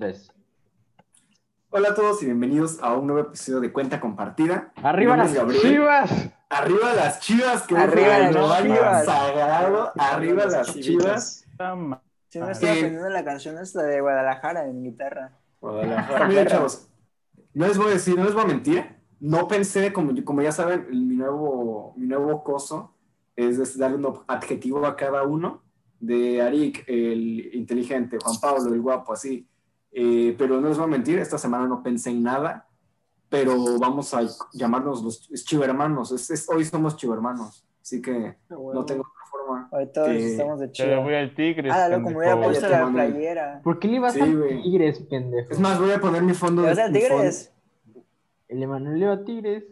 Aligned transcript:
tres. 0.00 0.32
Hola 1.68 1.90
a 1.90 1.94
todos 1.94 2.22
y 2.22 2.24
bienvenidos 2.24 2.82
a 2.82 2.94
un 2.96 3.06
nuevo 3.06 3.28
episodio 3.28 3.60
de 3.60 3.70
Cuenta 3.70 4.00
Compartida. 4.00 4.72
¡Arriba 4.82 5.14
las 5.14 5.34
Gabriel. 5.34 5.60
chivas! 5.60 6.10
Arriba 6.48 6.94
las 6.94 7.20
chivas, 7.20 7.66
que 7.66 7.76
Arriba 7.76 8.18
las 8.30 8.62
chivas. 8.62 9.04
sagrado. 9.04 9.92
Arriba 9.98 10.46
las 10.46 10.74
chivas. 10.74 11.44
Sí, 12.30 12.38
me 12.40 12.50
estaba 12.50 12.54
Sí. 12.54 12.66
aprendiendo 12.66 13.10
la 13.10 13.24
canción 13.26 13.58
esta 13.58 13.82
de 13.82 14.00
Guadalajara 14.00 14.64
en 14.68 14.82
guitarra. 14.84 15.32
Guadalajara. 15.60 16.28
Miren, 16.28 16.46
chavos, 16.46 16.88
no 17.52 17.66
les 17.68 17.76
voy 17.76 17.88
a 17.88 17.90
decir, 17.90 18.16
no 18.16 18.24
les 18.24 18.32
voy 18.32 18.44
a 18.44 18.46
mentir. 18.46 18.96
No 19.20 19.46
pensé, 19.48 19.92
como, 19.92 20.12
como 20.24 20.40
ya 20.40 20.50
saben, 20.50 20.86
el- 20.90 21.04
mi 21.04 21.16
nuevo, 21.16 21.92
mi 21.98 22.06
nuevo 22.06 22.42
coso 22.42 22.94
es 23.36 23.76
darle 23.76 23.98
un 23.98 24.18
adjetivo 24.28 24.86
a 24.86 24.96
cada 24.96 25.24
uno. 25.24 25.62
De 26.00 26.40
Arik, 26.40 26.84
el 26.88 27.54
inteligente, 27.54 28.16
Juan 28.24 28.40
Pablo, 28.40 28.72
el 28.72 28.80
guapo, 28.80 29.12
así. 29.12 29.46
Eh, 29.92 30.34
pero 30.38 30.60
no 30.60 30.68
les 30.68 30.76
voy 30.78 30.84
a 30.86 30.90
mentir, 30.90 31.18
esta 31.18 31.38
semana 31.38 31.66
no 31.66 31.82
pensé 31.82 32.10
en 32.10 32.22
nada. 32.22 32.66
Pero 33.28 33.78
vamos 33.78 34.12
a 34.12 34.22
llamarnos 34.52 35.02
los 35.04 35.30
chivermanos. 35.44 36.10
Es, 36.10 36.30
es- 36.30 36.48
hoy 36.48 36.64
somos 36.64 36.96
chivermanos. 36.96 37.64
Así 37.80 38.02
que 38.02 38.36
no 38.50 38.84
tengo 38.84 39.02
otra 39.02 39.24
forma. 39.30 39.68
Hoy 39.72 39.86
todos 39.92 40.08
Eh, 40.08 40.32
estamos 40.32 40.58
de 40.60 40.66
Te 40.66 40.72
chido. 40.72 41.00
voy 41.02 41.14
al 41.14 41.34
Tigres. 41.34 41.72
Ah, 41.72 41.88
loco, 41.88 42.10
me 42.10 42.16
hubiera 42.16 42.32
pendejo. 42.34 42.50
puesto 42.50 42.68
Ya 42.68 42.78
te 42.78 42.84
la 42.84 42.90
playera. 42.92 43.60
¿Por 43.62 43.78
qué 43.78 43.88
le 43.88 44.00
vas 44.00 44.14
Sí, 44.14 44.20
a 44.20 44.26
güey. 44.26 44.62
Tigres, 44.62 44.98
pendejo? 45.08 45.50
Es 45.52 45.60
más, 45.60 45.78
voy 45.78 45.92
a 45.92 46.00
poner 46.00 46.22
mi 46.22 46.34
fondo 46.34 46.62
¿Le 46.62 46.68
de 46.68 46.74
vas 46.74 46.84
al 46.86 46.92
Tigres? 46.92 47.52
El 48.48 48.62
Emanuel 48.64 48.98
le 48.98 49.06
va 49.06 49.12
a 49.12 49.24
Tigres. 49.24 49.64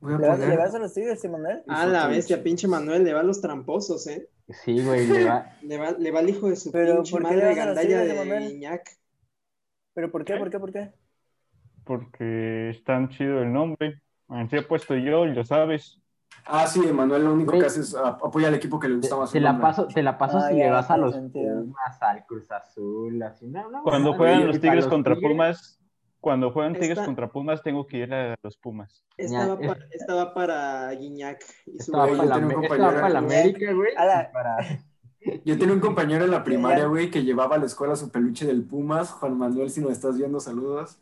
Voy 0.00 0.14
a 0.14 0.18
¿Le 0.18 0.26
vas, 0.28 0.36
poner- 0.38 0.48
le 0.50 0.56
vas 0.56 0.74
a 0.74 0.78
los 0.80 0.92
Tigres, 0.94 1.24
Emanuel? 1.24 1.62
Ah, 1.68 1.86
la 1.86 2.06
bestia, 2.08 2.42
pinche 2.42 2.66
Manuel, 2.66 3.04
le 3.04 3.12
va 3.12 3.20
a 3.20 3.24
los 3.24 3.40
tramposos, 3.40 4.06
¿eh? 4.08 4.28
Sí, 4.64 4.82
güey, 4.84 5.06
le 5.06 5.24
va. 5.26 5.46
Le 5.62 5.78
va, 5.78 5.92
le 5.92 6.10
va 6.10 6.18
al 6.18 6.28
hijo 6.28 6.48
de 6.48 6.56
su 6.56 6.72
Pero, 6.72 6.96
pinche 6.96 7.12
¿por 7.12 7.22
qué 7.22 7.36
le 7.36 7.42
madre 7.44 7.60
a 7.60 7.66
los 7.66 7.74
gandalla 7.76 8.00
de 8.04 8.10
Emanuel? 8.14 8.60
¿Pero 10.00 10.10
por 10.12 10.24
qué, 10.24 10.36
por 10.38 10.48
qué, 10.48 10.58
por 10.58 10.72
qué? 10.72 10.92
Porque 11.84 12.70
es 12.70 12.82
tan 12.84 13.10
chido 13.10 13.42
el 13.42 13.52
nombre. 13.52 14.00
Así 14.28 14.56
he 14.56 14.62
puesto 14.62 14.94
yo, 14.96 15.26
y 15.26 15.34
lo 15.34 15.44
sabes. 15.44 16.00
Ah, 16.46 16.66
sí, 16.66 16.80
Emanuel 16.88 17.24
lo 17.24 17.34
único 17.34 17.50
Güey. 17.50 17.60
que 17.60 17.66
hace 17.66 17.80
es 17.80 17.94
apoya 17.94 18.48
al 18.48 18.54
equipo 18.54 18.80
que 18.80 18.88
le 18.88 18.94
Te, 18.94 19.00
gusta 19.00 19.16
más. 19.16 19.32
te 19.32 19.40
la 19.40 19.60
paso, 19.60 19.86
te 19.88 20.02
la 20.02 20.16
paso 20.16 20.38
Ah, 20.38 20.48
si 20.48 20.56
ya, 20.56 20.64
le 20.64 20.70
vas 20.70 20.90
a 20.90 20.96
los 20.96 21.14
sentido. 21.14 21.60
Pumas, 21.64 22.00
al 22.02 22.24
Cruz 22.24 22.50
Azul, 22.50 23.22
así. 23.22 23.46
No, 23.46 23.70
no, 23.70 23.82
Cuando 23.82 24.14
juegan 24.14 24.46
los 24.46 24.58
Tigres 24.58 24.86
contra 24.86 25.14
Tigres, 25.16 25.30
Pumas, 25.32 25.80
cuando 26.18 26.50
juegan 26.50 26.72
Tigres 26.72 26.90
Esta- 26.92 27.04
contra 27.04 27.28
Pumas, 27.30 27.62
tengo 27.62 27.86
que 27.86 27.98
ir 27.98 28.14
a 28.14 28.36
los 28.42 28.56
Pumas. 28.56 29.04
Estaba, 29.18 29.58
pa- 29.58 29.78
estaba 29.90 30.32
para 30.32 30.90
Guiñac 30.92 31.44
y 31.66 31.72
su 31.80 31.92
Estaba 31.92 32.06
para 32.06 32.24
la, 32.24 32.36
estaba 32.62 32.92
para 32.94 33.08
la 33.10 33.18
América, 33.18 33.72
güey. 33.74 33.94
Para... 34.32 34.60
Yo 35.44 35.58
tenía 35.58 35.74
un 35.74 35.80
compañero 35.80 36.24
en 36.24 36.30
la 36.30 36.42
primaria, 36.44 36.86
güey, 36.86 37.10
que 37.10 37.22
llevaba 37.24 37.56
a 37.56 37.58
la 37.58 37.66
escuela 37.66 37.94
su 37.96 38.10
peluche 38.10 38.46
del 38.46 38.62
Pumas. 38.64 39.10
Juan 39.10 39.36
Manuel, 39.36 39.70
si 39.70 39.80
nos 39.80 39.92
estás 39.92 40.16
viendo, 40.16 40.40
saludos. 40.40 40.98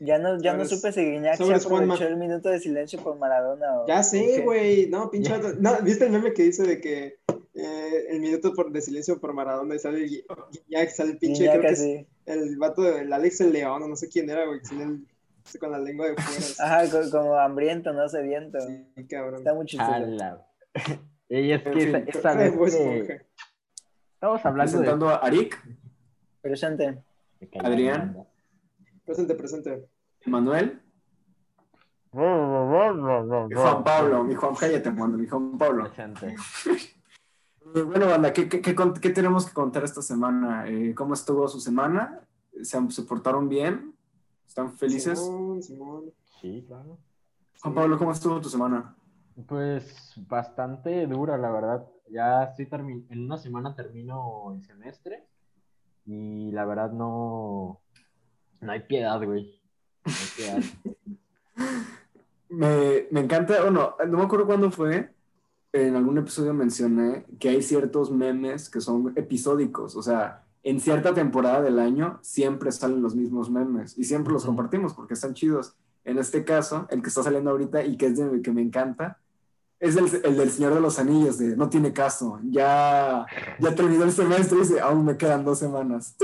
Ya 0.00 0.18
no, 0.18 0.40
ya 0.42 0.54
no 0.54 0.64
supe 0.64 0.90
si 0.92 1.00
Guiñac 1.04 1.36
se 1.36 1.54
aprovechó 1.54 2.06
el 2.06 2.16
minuto 2.16 2.48
de 2.48 2.58
silencio 2.58 3.00
por 3.00 3.16
Maradona 3.16 3.80
o... 3.80 3.86
Ya 3.86 4.02
sé, 4.02 4.42
güey. 4.44 4.88
No, 4.88 5.08
pinche. 5.10 5.30
vato. 5.30 5.52
No, 5.60 5.80
¿viste 5.82 6.06
el 6.06 6.10
meme 6.10 6.32
que 6.32 6.42
dice 6.42 6.64
de 6.64 6.80
que 6.80 7.18
eh, 7.54 8.06
el 8.10 8.20
minuto 8.20 8.52
por, 8.52 8.72
de 8.72 8.80
silencio 8.80 9.20
por 9.20 9.32
Maradona 9.32 9.76
y 9.76 9.78
sale 9.78 9.98
el 10.02 10.10
Gui- 10.10 10.24
Guiñac, 10.68 10.90
sale 10.90 11.12
el 11.12 11.18
pinche, 11.18 11.42
Guiñac 11.44 11.58
creo 11.60 11.68
que 11.68 11.72
es 11.74 11.80
así. 11.80 12.06
el 12.26 12.56
vato 12.58 12.82
del 12.82 13.12
Alex 13.12 13.40
el 13.42 13.52
León, 13.52 13.82
o 13.84 13.88
no 13.88 13.94
sé 13.94 14.08
quién 14.08 14.28
era, 14.28 14.44
güey, 14.46 14.60
el- 14.72 15.06
con 15.60 15.70
la 15.70 15.78
lengua 15.78 16.08
de 16.08 16.16
fuera. 16.16 16.40
Ajá, 16.58 16.90
co- 16.90 17.10
como 17.10 17.34
hambriento, 17.38 17.92
no 17.92 18.08
sediento. 18.08 18.58
Sí, 18.60 19.06
cabrón. 19.06 19.36
Está 19.36 19.54
muy 19.54 19.66
chistoso. 19.66 20.40
Y 21.40 21.52
es 21.52 21.66
En 21.66 21.72
que 21.72 21.78
esa, 21.82 21.98
fin, 21.98 22.08
esa 22.08 22.34
vez 22.36 22.52
que 22.52 22.64
Esponja. 22.64 23.24
estamos 24.14 24.46
hablando 24.46 24.72
de... 24.72 24.78
Presentando 24.78 25.08
a 25.08 25.16
Arik, 25.16 25.62
Presente. 26.40 27.02
Adrián. 27.60 28.26
Presente, 29.04 29.34
presente. 29.34 29.88
Emanuel 30.20 30.80
y 32.14 33.54
Juan 33.54 33.82
Pablo. 33.82 34.24
Mi 34.24 34.34
Juan, 34.34 34.54
cállate, 34.54 34.90
mando, 34.92 35.18
mi 35.18 35.26
Juan 35.26 35.58
Pablo. 35.58 35.84
Presente. 35.84 36.34
Bueno, 37.66 38.06
banda, 38.06 38.32
¿qué, 38.32 38.46
qué, 38.48 38.60
qué 38.62 39.10
tenemos 39.10 39.46
que 39.46 39.52
contar 39.52 39.82
esta 39.82 40.00
semana? 40.00 40.68
Eh, 40.68 40.94
¿Cómo 40.94 41.14
estuvo 41.14 41.48
su 41.48 41.58
semana? 41.58 42.20
¿Se, 42.62 42.78
se 42.90 43.02
portaron 43.02 43.48
bien? 43.48 43.96
¿Están 44.46 44.76
felices? 44.76 45.18
Simón, 45.18 45.60
Simón. 45.60 46.04
Sí, 46.40 46.62
claro. 46.68 46.98
Juan 47.60 47.74
Pablo, 47.74 47.98
¿cómo 47.98 48.12
estuvo 48.12 48.40
tu 48.40 48.48
semana? 48.48 48.94
Pues 49.46 50.14
bastante 50.28 51.06
dura, 51.06 51.36
la 51.36 51.50
verdad. 51.50 51.86
Ya 52.08 52.44
estoy 52.44 52.68
en 53.10 53.24
una 53.24 53.36
semana 53.36 53.74
termino 53.74 54.52
el 54.54 54.62
semestre 54.64 55.26
y 56.06 56.50
la 56.52 56.64
verdad 56.64 56.92
no, 56.92 57.80
no 58.60 58.72
hay 58.72 58.80
piedad, 58.80 59.22
güey. 59.24 59.60
No 60.04 60.12
hay 60.12 60.28
piedad. 60.36 60.62
Me, 62.48 63.08
me 63.10 63.20
encanta, 63.20 63.62
bueno, 63.62 63.96
no 64.06 64.18
me 64.18 64.22
acuerdo 64.22 64.46
cuándo 64.46 64.70
fue, 64.70 65.12
en 65.72 65.96
algún 65.96 66.18
episodio 66.18 66.54
mencioné 66.54 67.26
que 67.40 67.48
hay 67.48 67.62
ciertos 67.62 68.12
memes 68.12 68.70
que 68.70 68.80
son 68.80 69.12
episódicos, 69.16 69.96
o 69.96 70.02
sea, 70.02 70.44
en 70.62 70.78
cierta 70.78 71.12
temporada 71.12 71.60
del 71.62 71.80
año 71.80 72.20
siempre 72.22 72.70
salen 72.70 73.02
los 73.02 73.16
mismos 73.16 73.50
memes 73.50 73.98
y 73.98 74.04
siempre 74.04 74.32
los 74.32 74.44
compartimos 74.44 74.94
porque 74.94 75.14
están 75.14 75.34
chidos. 75.34 75.76
En 76.04 76.18
este 76.18 76.44
caso, 76.44 76.86
el 76.90 77.02
que 77.02 77.08
está 77.08 77.22
saliendo 77.22 77.50
ahorita 77.50 77.84
y 77.84 77.96
que 77.96 78.06
es 78.06 78.16
de, 78.16 78.40
que 78.40 78.52
me 78.52 78.62
encanta, 78.62 79.18
es 79.84 79.96
el, 79.96 80.24
el 80.24 80.36
del 80.36 80.50
Señor 80.50 80.74
de 80.74 80.80
los 80.80 80.98
Anillos, 80.98 81.38
de 81.38 81.56
no 81.56 81.68
tiene 81.68 81.92
caso, 81.92 82.40
ya, 82.50 83.26
ya 83.58 83.74
terminó 83.74 84.04
el 84.04 84.12
semestre 84.12 84.58
y 84.58 84.60
dice, 84.62 84.80
aún 84.80 85.04
me 85.04 85.16
quedan 85.16 85.44
dos 85.44 85.58
semanas. 85.58 86.16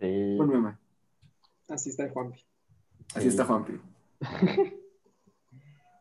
Sí. 0.00 0.38
Así 1.68 1.90
está 1.90 2.04
el 2.04 2.10
Juanpi. 2.10 2.40
Así 3.14 3.22
Sí. 3.22 3.28
está 3.28 3.44
Juanpi. 3.44 3.80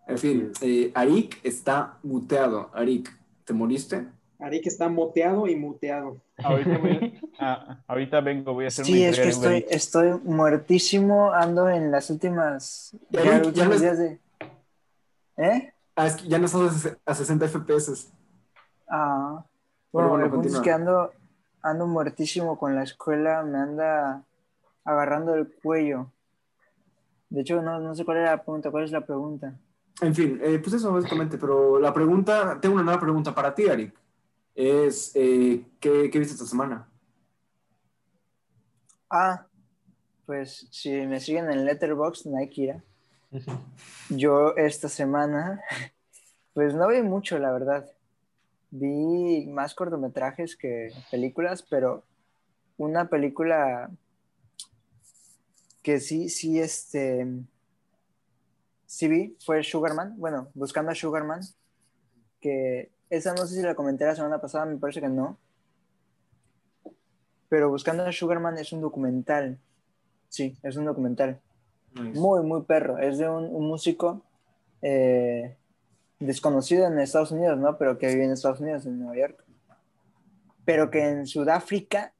En 0.07 0.17
fin, 0.17 0.51
eh, 0.61 0.91
Arik 0.93 1.39
está 1.41 1.97
muteado. 2.03 2.69
Arik, 2.73 3.09
¿te 3.45 3.53
moriste? 3.53 4.07
Arik 4.39 4.67
está 4.67 4.89
moteado 4.89 5.47
y 5.47 5.55
muteado. 5.55 6.17
Ahorita, 6.43 6.77
voy- 6.79 7.19
ah, 7.39 7.77
ahorita 7.87 8.19
vengo, 8.19 8.53
voy 8.53 8.65
a 8.65 8.67
hacer 8.69 8.83
Sí, 8.83 9.03
es 9.03 9.17
que 9.17 9.29
estoy, 9.29 9.65
estoy 9.69 10.19
muertísimo, 10.23 11.31
ando 11.31 11.69
en 11.69 11.91
las 11.91 12.09
últimas, 12.09 12.93
Ya 13.11 13.37
los 13.39 13.53
días 13.79 13.99
de... 13.99 14.19
¿Eh? 15.41 15.73
Ah, 15.95 16.05
es 16.05 16.15
que 16.17 16.27
ya 16.27 16.37
no 16.37 16.45
estás 16.45 16.97
a 17.03 17.15
60 17.15 17.47
FPS. 17.47 18.11
Ah, 18.87 19.43
bueno, 19.91 20.09
bueno, 20.09 20.25
el 20.25 20.31
punto 20.31 20.47
es 20.47 20.59
que 20.59 20.71
ando, 20.71 21.11
ando 21.63 21.87
muertísimo 21.87 22.59
con 22.59 22.75
la 22.75 22.83
escuela, 22.83 23.41
me 23.41 23.57
anda 23.57 24.23
agarrando 24.83 25.33
el 25.33 25.51
cuello. 25.51 26.11
De 27.29 27.41
hecho, 27.41 27.61
no, 27.61 27.79
no 27.79 27.95
sé 27.95 28.05
cuál 28.05 28.17
era 28.17 28.31
la 28.31 28.43
pregunta, 28.43 28.69
¿cuál 28.69 28.83
es 28.83 28.91
la 28.91 29.05
pregunta? 29.05 29.55
En 30.01 30.13
fin, 30.13 30.39
eh, 30.43 30.59
pues 30.59 30.75
eso 30.75 30.93
básicamente. 30.93 31.39
Pero 31.39 31.79
la 31.79 31.93
pregunta, 31.93 32.59
tengo 32.61 32.75
una 32.75 32.83
nueva 32.83 32.99
pregunta 32.99 33.33
para 33.33 33.55
ti, 33.55 33.67
Arik. 33.67 33.93
Es, 34.53 35.11
eh, 35.15 35.65
¿qué, 35.79 36.09
¿qué 36.11 36.19
viste 36.19 36.33
esta 36.33 36.45
semana? 36.45 36.87
Ah, 39.09 39.47
pues 40.25 40.67
si 40.69 40.91
me 41.07 41.19
siguen 41.19 41.49
en 41.49 41.65
Letterboxd, 41.65 42.27
Nike, 42.27 42.81
yo 44.09 44.55
esta 44.57 44.89
semana, 44.89 45.61
pues 46.53 46.73
no 46.73 46.87
vi 46.87 47.01
mucho, 47.01 47.37
la 47.39 47.51
verdad. 47.51 47.89
Vi 48.71 49.47
más 49.47 49.73
cortometrajes 49.73 50.55
que 50.55 50.89
películas, 51.09 51.61
pero 51.63 52.03
una 52.77 53.09
película 53.09 53.91
que 55.83 55.99
sí, 55.99 56.29
sí, 56.29 56.59
este, 56.59 57.27
sí 58.85 59.07
vi 59.07 59.37
fue 59.43 59.63
Sugarman, 59.63 60.15
bueno, 60.17 60.49
Buscando 60.53 60.91
a 60.91 60.95
Sugarman, 60.95 61.41
que 62.39 62.91
esa 63.09 63.33
no 63.33 63.45
sé 63.45 63.55
si 63.55 63.61
la 63.61 63.75
comenté 63.75 64.05
la 64.05 64.15
semana 64.15 64.39
pasada, 64.39 64.65
me 64.65 64.77
parece 64.77 65.01
que 65.01 65.09
no. 65.09 65.37
Pero 67.49 67.69
Buscando 67.69 68.05
a 68.05 68.11
Sugarman 68.11 68.57
es 68.57 68.71
un 68.71 68.81
documental. 68.81 69.59
Sí, 70.29 70.57
es 70.63 70.77
un 70.77 70.85
documental. 70.85 71.41
Muy, 71.95 72.41
muy 72.43 72.61
perro. 72.63 72.97
Es 72.97 73.17
de 73.17 73.27
un, 73.29 73.45
un 73.45 73.67
músico 73.67 74.21
eh, 74.81 75.55
desconocido 76.19 76.87
en 76.87 76.99
Estados 76.99 77.31
Unidos, 77.31 77.57
¿no? 77.57 77.77
Pero 77.77 77.97
que 77.97 78.07
vive 78.07 78.25
en 78.25 78.31
Estados 78.31 78.59
Unidos, 78.61 78.85
en 78.85 78.99
Nueva 78.99 79.17
York. 79.17 79.43
Pero 80.65 80.89
que 80.91 81.07
en 81.07 81.27
Sudáfrica 81.27 82.13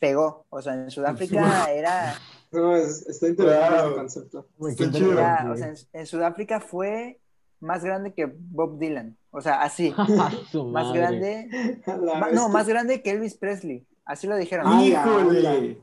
pegó. 0.00 0.46
O 0.50 0.62
sea, 0.62 0.74
en 0.74 0.90
Sudáfrica 0.90 1.66
era, 1.72 2.14
No, 2.52 2.76
es- 2.76 3.06
está 3.08 3.28
interesante 3.28 3.74
Wow. 3.76 3.86
ese 3.86 3.94
concepto. 3.96 4.46
Qué 4.78 4.90
chido. 4.90 5.12
era- 5.12 5.50
o 5.52 5.56
sea, 5.56 5.68
en, 5.68 5.74
en 5.92 6.06
Sudáfrica 6.06 6.60
fue 6.60 7.18
más 7.60 7.84
grande 7.84 8.12
que 8.12 8.26
Bob 8.26 8.78
Dylan. 8.78 9.16
O 9.30 9.40
sea, 9.40 9.62
así. 9.62 9.92
Más 10.72 10.92
grande. 10.92 11.80
Ma- 12.18 12.30
no, 12.30 12.48
más 12.48 12.68
grande 12.68 13.02
que 13.02 13.10
Elvis 13.10 13.34
Presley. 13.36 13.84
Así 14.04 14.26
lo 14.28 14.36
dijeron. 14.36 14.66
Ah, 14.68 14.82
¡Híjole! 14.84 15.78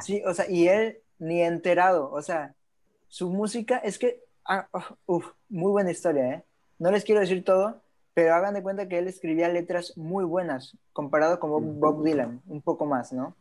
Sí, 0.00 0.22
o 0.26 0.32
sea, 0.34 0.48
y 0.50 0.66
él 0.68 0.98
ni 1.22 1.40
enterado, 1.42 2.10
o 2.10 2.20
sea, 2.20 2.54
su 3.06 3.30
música 3.30 3.76
es 3.78 3.96
que, 3.98 4.20
ah, 4.44 4.66
uf, 4.72 4.90
uf, 5.06 5.26
muy 5.48 5.70
buena 5.70 5.92
historia, 5.92 6.28
¿eh? 6.34 6.44
No 6.80 6.90
les 6.90 7.04
quiero 7.04 7.20
decir 7.20 7.44
todo, 7.44 7.80
pero 8.12 8.34
hagan 8.34 8.54
de 8.54 8.62
cuenta 8.62 8.88
que 8.88 8.98
él 8.98 9.06
escribía 9.06 9.48
letras 9.48 9.96
muy 9.96 10.24
buenas, 10.24 10.76
comparado 10.92 11.38
con 11.38 11.50
Bob, 11.50 11.62
Bob 11.78 12.04
Dylan, 12.04 12.42
un 12.48 12.60
poco 12.60 12.86
más, 12.86 13.12
¿no? 13.12 13.36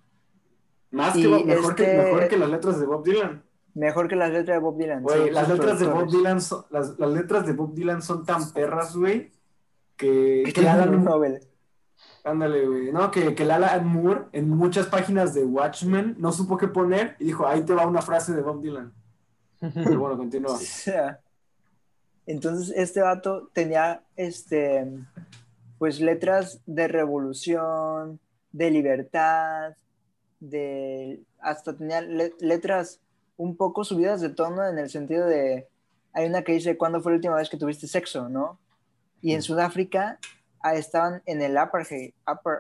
Más 0.92 1.14
que 1.16 1.28
Bob- 1.28 1.46
mejor, 1.46 1.74
que, 1.76 1.84
este- 1.84 1.98
mejor 2.04 2.28
que 2.28 2.38
las 2.38 2.50
letras 2.50 2.80
de 2.80 2.86
Bob 2.86 3.04
Dylan. 3.04 3.44
Mejor 3.74 4.08
que 4.08 4.16
las 4.16 4.30
letras 4.32 4.56
de 4.58 4.60
Bob 4.60 4.78
Dylan. 4.78 5.02
Güey, 5.04 5.24
sí, 5.24 5.30
las 5.32 5.50
letras 5.50 5.80
de 5.80 5.88
Bob. 5.88 6.12
Dylan 6.12 6.42
son, 6.42 6.66
las, 6.70 7.00
las 7.00 7.10
letras 7.12 7.46
de 7.48 7.54
Bob 7.54 7.74
Dylan 7.74 8.02
son 8.04 8.26
tan 8.26 8.52
perras, 8.52 8.96
güey, 8.96 9.32
que, 9.98 10.44
Que 10.46 10.54
que 10.54 10.62
tienen 10.62 10.90
un 10.94 11.04
Nobel. 11.06 11.40
Ándale, 12.24 12.68
güey, 12.68 12.92
no, 12.92 13.12
que, 13.12 13.34
que 13.36 13.44
el 13.44 13.52
Alan 13.52 13.86
Moore 13.86 14.26
en 14.32 14.50
muchas 14.50 14.88
páginas 14.88 15.34
de 15.34 15.44
Watchmen 15.44 16.16
no 16.20 16.32
supo 16.32 16.58
qué 16.58 16.68
poner 16.68 17.16
y 17.20 17.26
dijo, 17.26 17.48
ahí 17.48 17.64
te 17.64 17.74
va 17.74 17.86
una 17.88 18.02
frase 18.02 18.34
de 18.34 18.42
Bob 18.42 18.62
Dylan. 18.62 18.94
Pero 19.60 20.00
bueno, 20.00 20.18
continúa. 20.18 20.58
Sea, 20.60 21.20
entonces 22.26 22.74
este 22.76 23.02
vato 23.02 23.50
tenía 23.54 24.04
este 24.16 24.88
pues 25.78 26.00
letras 26.00 26.62
de 26.66 26.88
revolución, 26.88 28.20
de 28.52 28.70
libertad, 28.72 29.74
de 30.40 31.22
hasta 31.40 31.76
tenía 31.76 32.02
le- 32.02 32.34
letras 32.40 33.00
un 33.38 33.56
poco 33.56 33.84
subidas 33.84 34.22
de 34.22 34.30
tono 34.30 34.68
en 34.68 34.78
el 34.78 34.90
sentido 34.90 35.26
de 35.26 35.68
hay 36.14 36.28
una 36.28 36.44
que 36.44 36.52
dice 36.54 36.78
¿cuándo 36.78 37.02
fue 37.02 37.14
la 37.14 37.16
última 37.18 37.36
vez 37.36 37.50
que 37.50 37.58
tuviste 37.58 37.88
sexo? 37.88 38.30
¿no? 38.30 38.60
Y 39.22 39.34
en 39.34 39.42
Sudáfrica 39.42 40.20
ah, 40.64 40.76
estaban 40.76 41.22
en 41.26 41.42
el 41.42 41.58
apartheid, 41.58 42.14
upper, 42.28 42.60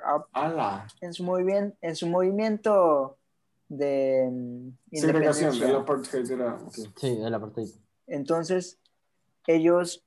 en 1.01 1.13
su 1.13 1.23
movimiento, 1.23 1.77
en 1.81 1.95
su 1.95 2.07
movimiento 2.07 3.17
de 3.69 4.29
mm, 4.31 4.97
Segregación, 4.97 5.53
independencia. 5.53 5.69
el 5.69 5.75
apartheid 5.75 6.31
era... 6.31 6.59
Sí, 6.69 7.15
de 7.15 7.29
la 7.29 7.39
parte. 7.39 7.63
Entonces, 8.07 8.79
ellos, 9.47 10.05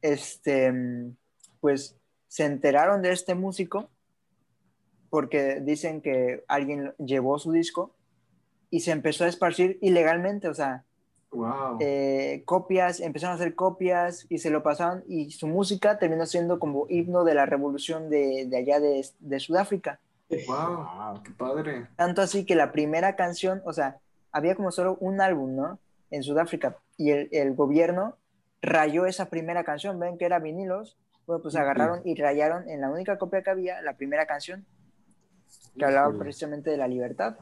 este, 0.00 0.70
mm, 0.72 1.16
pues, 1.60 1.96
se 2.28 2.44
enteraron 2.44 3.02
de 3.02 3.12
este 3.12 3.34
músico 3.34 3.90
porque 5.10 5.60
dicen 5.60 6.00
que 6.00 6.44
alguien 6.48 6.94
llevó 6.98 7.38
su 7.38 7.52
disco 7.52 7.94
y 8.70 8.80
se 8.80 8.92
empezó 8.92 9.24
a 9.24 9.28
esparcir 9.28 9.78
ilegalmente, 9.82 10.48
o 10.48 10.54
sea, 10.54 10.86
Wow. 11.32 11.78
eh, 11.80 12.42
copias, 12.44 13.00
empezaron 13.00 13.32
a 13.32 13.36
hacer 13.36 13.54
copias 13.54 14.26
y 14.28 14.38
se 14.38 14.50
lo 14.50 14.62
pasaban 14.62 15.02
y 15.08 15.30
su 15.30 15.46
música 15.46 15.98
terminó 15.98 16.26
siendo 16.26 16.58
como 16.58 16.86
himno 16.90 17.24
de 17.24 17.34
la 17.34 17.46
revolución 17.46 18.10
de, 18.10 18.46
de 18.46 18.56
allá 18.58 18.80
de, 18.80 19.06
de 19.18 19.40
Sudáfrica. 19.40 19.98
wow, 20.46 21.22
qué 21.22 21.30
padre. 21.30 21.86
Tanto 21.96 22.20
así 22.20 22.44
que 22.44 22.54
la 22.54 22.70
primera 22.70 23.16
canción, 23.16 23.62
o 23.64 23.72
sea, 23.72 23.98
había 24.30 24.54
como 24.54 24.70
solo 24.72 24.96
un 25.00 25.20
álbum, 25.20 25.56
¿no? 25.56 25.78
En 26.10 26.22
Sudáfrica. 26.22 26.76
Y 26.96 27.10
el, 27.10 27.28
el 27.32 27.54
gobierno 27.54 28.16
rayó 28.60 29.06
esa 29.06 29.30
primera 29.30 29.64
canción. 29.64 29.98
Ven 29.98 30.18
que 30.18 30.24
era 30.24 30.38
vinilos. 30.38 30.98
Bueno, 31.26 31.42
pues 31.42 31.54
agarraron 31.56 32.02
y 32.04 32.14
rayaron 32.14 32.68
en 32.68 32.80
la 32.80 32.90
única 32.90 33.16
copia 33.16 33.42
que 33.42 33.50
había 33.50 33.80
la 33.80 33.96
primera 33.96 34.26
canción, 34.26 34.66
que 35.78 35.84
hablaba 35.84 36.12
precisamente 36.18 36.70
de 36.70 36.76
la 36.76 36.88
libertad. 36.88 37.36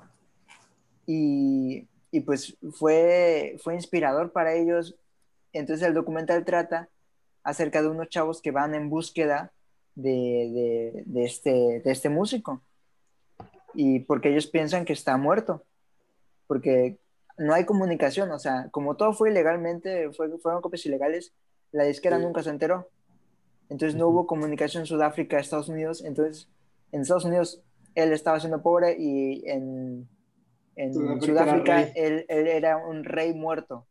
Y, 1.07 1.89
y 2.11 2.21
pues 2.21 2.57
fue, 2.73 3.57
fue 3.63 3.75
inspirador 3.75 4.33
para 4.33 4.55
ellos. 4.55 4.97
Entonces 5.53 5.87
el 5.87 5.95
documental 5.95 6.45
trata 6.45 6.89
acerca 7.43 7.83
de 7.83 7.89
unos 7.89 8.09
chavos 8.09 8.41
que 8.43 8.51
van 8.51 8.75
en 8.75 8.91
búsqueda 8.91 9.53
de, 9.95 10.11
de- 10.13 11.03
de 11.07 11.25
este, 11.25 11.51
de 11.85 11.91
este 11.91 12.09
músico. 12.09 12.63
Y 13.75 14.01
porque 14.01 14.31
ellos 14.31 14.47
piensan 14.49 14.85
que 14.85 14.93
está 14.93 15.17
muerto. 15.17 15.65
Porque 16.47 16.99
no 17.39 17.55
hay 17.55 17.65
comunicación. 17.65 18.31
O 18.33 18.39
sea, 18.39 18.69
como 18.71 18.97
todo 18.97 19.13
fue 19.13 19.31
ilegalmente, 19.31 20.11
fue- 20.13 20.37
fueron 20.39 20.61
copias 20.63 20.85
ilegales, 20.87 21.33
la 21.73 21.85
disquera 21.85 22.19
Sí. 22.19 22.25
nunca 22.25 22.43
se 22.43 22.51
enteró. 22.51 22.89
Entonces 23.69 23.97
no 23.97 24.09
hubo 24.09 24.27
comunicación 24.27 24.83
en 24.83 24.87
Sudáfrica, 24.87 25.39
Estados 25.39 25.69
Unidos. 25.69 26.03
Entonces, 26.05 26.49
en 26.91 27.03
Estados 27.03 27.25
Unidos 27.25 27.63
él 27.95 28.13
estaba 28.13 28.41
siendo 28.41 28.63
pobre 28.63 28.97
y 28.99 29.49
en, 29.49 30.09
en 30.85 31.21
Sudáfrica 31.23 31.83
él, 31.83 32.25
él 32.29 32.47
era 32.47 32.77
un 32.79 33.05
rey 33.05 33.33
muerto, 33.35 33.87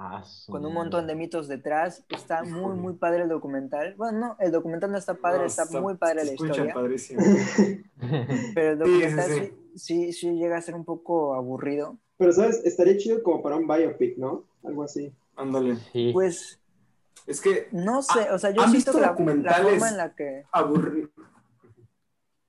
Ah, 0.00 0.22
con 0.46 0.64
un 0.64 0.72
montón 0.74 1.08
de 1.08 1.16
mitos 1.16 1.48
detrás. 1.48 2.04
Está 2.08 2.44
muy, 2.44 2.76
muy 2.76 2.92
padre 2.94 3.22
el 3.24 3.28
documental. 3.28 3.94
Bueno, 3.96 4.18
no, 4.18 4.36
el 4.38 4.52
documental 4.52 4.92
no 4.92 4.98
está 4.98 5.14
padre, 5.14 5.40
No, 5.40 5.46
está, 5.46 5.64
muy 5.80 5.96
padre 5.96 6.24
la 6.24 6.32
historia. 6.34 6.72
padrísimo. 6.72 7.20
Pero 8.54 8.70
el 8.72 8.78
Sí, 8.78 8.84
sí, 8.84 9.00
documental 9.00 9.24
sí. 9.30 9.40
sí, 9.40 9.52
sí, 9.74 10.12
sí 10.12 10.32
llega 10.36 10.56
a 10.56 10.62
ser 10.62 10.76
un 10.76 10.84
poco 10.84 11.34
aburrido. 11.34 11.98
Pero, 12.16 12.32
¿sabes? 12.32 12.64
Estaría 12.64 12.96
chido 12.96 13.22
como 13.24 13.42
para 13.42 13.56
un 13.56 13.66
biopic, 13.66 14.16
¿no? 14.18 14.44
Algo 14.64 14.84
así. 14.84 15.12
Ándale. 15.36 15.76
Sí. 15.92 16.10
Pues 16.12 16.60
Es 17.26 17.40
que 17.40 17.66
no 17.72 18.00
sé, 18.02 18.30
o 18.30 18.38
sea, 18.38 18.50
yo 18.50 18.62
¿han 18.62 18.70
siento 18.70 18.92
visto 18.92 18.92
que 18.92 19.00
la, 19.00 19.06
la 19.06 19.12
documentales? 19.12 19.68
forma 19.70 19.88
en 19.88 19.96
la 19.96 20.14
que... 20.14 20.44
aburrido. 20.52 21.08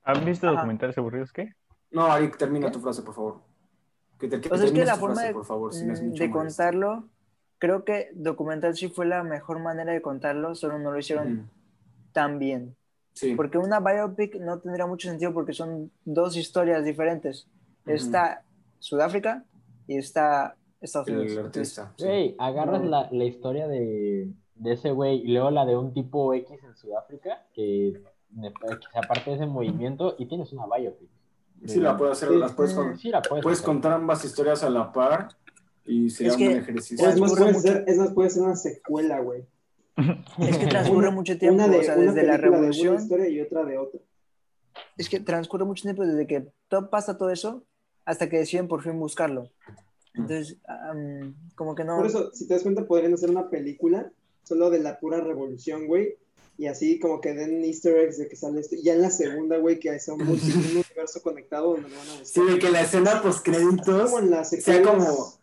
¿Han 0.03 0.23
visto 0.25 0.47
Ajá. 0.47 0.56
documentales 0.56 0.97
aburridos 1.00 1.31
qué? 1.33 1.53
No, 1.91 2.06
Ari, 2.06 2.29
termina 2.31 2.67
¿Qué? 2.67 2.73
tu 2.73 2.79
frase, 2.79 3.01
por 3.01 3.15
favor. 3.15 3.41
Que 4.19 4.27
te, 4.27 4.42
que 4.42 4.50
O 4.54 4.57
sea, 4.57 4.66
es 4.66 4.71
que 4.71 4.86
la 4.86 4.95
forma 4.95 5.16
frase, 5.16 5.27
de, 5.30 5.33
por 5.33 5.45
favor, 5.45 5.74
si 5.74 5.86
no 5.86 5.94
es 5.94 6.01
mm, 6.01 6.07
mucho 6.07 6.24
de 6.24 6.31
contarlo, 6.31 7.04
creo 7.57 7.86
que 7.86 8.10
documental 8.13 8.75
sí 8.75 8.89
fue 8.89 9.06
la 9.06 9.24
mejor 9.24 9.60
manera 9.60 9.94
de 9.94 10.01
contarlo, 10.01 10.56
solo 10.56 10.77
no 10.80 10.92
lo 10.92 11.00
hicieron 11.00 11.39
Ujú. 11.39 11.48
tan 12.12 12.38
bien. 12.39 12.75
Sí. 13.13 13.36
Porque 13.36 13.57
una 13.57 13.80
biopic 13.80 14.36
no 14.36 14.60
tendría 14.60 14.86
mucho 14.86 15.10
sentido 15.10 15.33
porque 15.33 15.54
son 15.54 15.92
dos 16.06 16.36
historias 16.38 16.83
diferentes. 16.86 17.48
Ujú. 17.86 17.95
Está 17.95 18.44
Sudáfrica 18.80 19.44
y 19.88 19.98
está 19.98 20.56
Estados 20.81 21.07
Unidos. 21.10 21.31
el 21.31 21.45
artista. 21.45 21.94
sí. 21.98 22.06
Güey, 22.06 22.36
agarras 22.38 22.81
No. 22.81 22.89
la, 22.89 23.10
la 23.12 23.24
historia 23.25 23.68
de, 23.68 24.31
de 24.56 24.71
ese 24.74 24.92
güey 24.92 25.18
y 25.18 25.27
luego 25.33 25.51
la 25.51 25.66
de 25.66 25.75
un 25.75 25.94
tipo 25.94 26.33
X 26.33 26.63
en 26.63 26.75
Sudáfrica 26.75 27.45
que, 27.54 28.01
que 28.42 28.88
se 28.92 29.00
aparte 29.00 29.31
de 29.31 29.36
ese 29.38 29.45
movimiento 29.48 30.16
y 30.18 30.27
tienes 30.27 30.51
una 30.54 30.66
biopic. 30.68 31.10
Sí, 31.65 31.79
la 31.79 31.97
puedo 31.97 32.11
hacer, 32.11 32.29
Sí. 32.29 32.35
las 32.38 32.53
puedes, 32.53 32.73
con- 32.73 32.97
Sí, 32.97 33.09
la 33.09 33.21
puedes, 33.21 33.44
puedes 33.44 33.61
contar 33.61 33.91
ambas 33.94 34.23
historias 34.25 34.63
a 34.63 34.69
la 34.69 34.91
par 34.91 35.29
y 35.85 36.09
sería 36.09 36.31
Es 36.33 36.38
un 36.38 36.44
que- 36.47 36.57
ejercicio. 36.57 37.09
es 37.09 37.19
más, 37.19 37.31
puede 37.33 37.45
mucho. 37.53 37.59
ser, 37.59 37.83
es 37.88 37.97
más, 37.97 38.11
puede 38.13 38.29
ser 38.29 38.44
una 38.44 38.56
secuela, 38.56 39.19
güey. 39.19 39.45
Es 40.39 40.57
que 40.57 40.67
transcurre 40.67 41.11
mucho 41.11 41.38
tiempo, 41.38 41.56
Una 41.63 41.67
de, 41.67 41.79
o 41.79 41.83
sea, 41.83 41.95
una 41.95 42.11
desde 42.13 42.23
la 42.25 42.31
de 42.33 42.38
revolución. 42.38 42.94
una 42.95 43.03
historia 43.03 43.27
y 43.27 43.41
otra 43.41 43.65
de 43.65 43.77
otra. 43.77 44.00
Es 44.97 45.09
que 45.09 45.19
transcurre 45.19 45.65
mucho 45.65 45.83
tiempo 45.83 46.06
desde 46.06 46.25
que 46.27 46.47
todo 46.69 46.89
pasa 46.89 47.17
todo 47.17 47.29
eso 47.31 47.65
hasta 48.06 48.29
que 48.29 48.38
deciden 48.38 48.67
por 48.67 48.81
fin 48.81 48.97
buscarlo. 49.00 49.50
Entonces, 50.13 50.57
am, 50.67 51.35
como 51.56 51.75
que 51.75 51.83
no. 51.83 51.97
Por 51.97 52.07
eso, 52.07 52.31
si 52.33 52.47
te 52.47 52.53
das 52.53 52.63
cuenta, 52.63 52.85
podrían 52.85 53.13
hacer 53.13 53.29
una 53.29 53.50
película 53.50 54.09
solo 54.44 54.69
de 54.69 54.79
la 54.79 55.00
pura 55.00 55.19
revolución, 55.19 55.85
güey. 55.88 56.15
Y 56.59 56.67
así 56.67 57.00
como 57.00 57.21
que 57.21 57.33
den 57.33 57.63
easter 57.63 57.95
eggs 57.97 58.17
de 58.17 58.27
que 58.27 58.35
sale 58.35 58.59
esto. 58.59 58.75
Y 58.75 58.83
ya 58.83 58.94
en 58.94 59.01
la 59.01 59.09
segunda, 59.11 59.57
güey, 59.57 59.79
que 59.79 59.97
sea 59.97 60.13
un, 60.13 60.25
multi- 60.27 60.51
un 60.51 60.65
universo 60.85 61.21
conectado 61.23 61.71
donde 61.71 61.88
lo 61.89 61.95
van 61.95 62.07
a 62.09 62.25
Sí, 62.25 62.41
buscar. 62.41 62.45
de 62.53 62.59
que 62.59 62.69
la 62.69 62.81
escena 62.81 63.21
post 63.21 63.45
créditos 63.45 64.11
como 64.11 64.19
en 64.19 64.30
las 64.31 64.49
sea 64.49 64.59
secuelas. 64.61 65.07
como, 65.07 65.39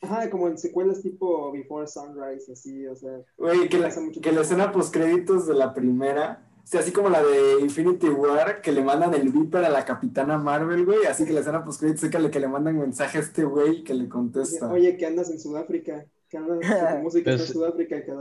Ajá, 0.00 0.30
como 0.30 0.48
en 0.48 0.56
secuelas 0.58 1.02
tipo 1.02 1.52
Before 1.52 1.86
Sunrise, 1.86 2.50
así, 2.52 2.86
o 2.86 2.96
sea. 2.96 3.20
güey, 3.36 3.68
que 3.68 3.78
la, 3.78 3.90
que 4.22 4.32
la 4.32 4.40
escena 4.40 4.72
post 4.72 4.92
créditos 4.92 5.46
de 5.46 5.54
la 5.54 5.74
primera 5.74 6.46
sea 6.64 6.80
así 6.80 6.92
como 6.92 7.10
la 7.10 7.22
de 7.22 7.60
Infinity 7.60 8.08
War, 8.08 8.62
que 8.62 8.72
le 8.72 8.82
mandan 8.82 9.12
el 9.12 9.28
Viper 9.28 9.64
a 9.66 9.68
la 9.68 9.84
Capitana 9.84 10.38
Marvel, 10.38 10.86
güey, 10.86 11.04
así 11.04 11.26
que 11.26 11.32
la 11.34 11.40
escena 11.40 11.62
post 11.62 11.80
créditos 11.80 12.00
sea 12.00 12.10
que 12.10 12.18
le, 12.18 12.30
que 12.30 12.40
le 12.40 12.48
mandan 12.48 12.78
mensaje 12.78 13.18
a 13.18 13.20
este 13.20 13.44
güey 13.44 13.84
que 13.84 13.92
le 13.92 14.08
contesta. 14.08 14.70
Oye, 14.72 14.96
que 14.96 15.04
andas 15.04 15.28
en 15.30 15.38
Sudáfrica. 15.38 16.06
Música 17.02 17.30
Pues- 17.30 17.48
en 17.48 17.52
Sudáfrica 17.54 18.02
qué. 18.04 18.12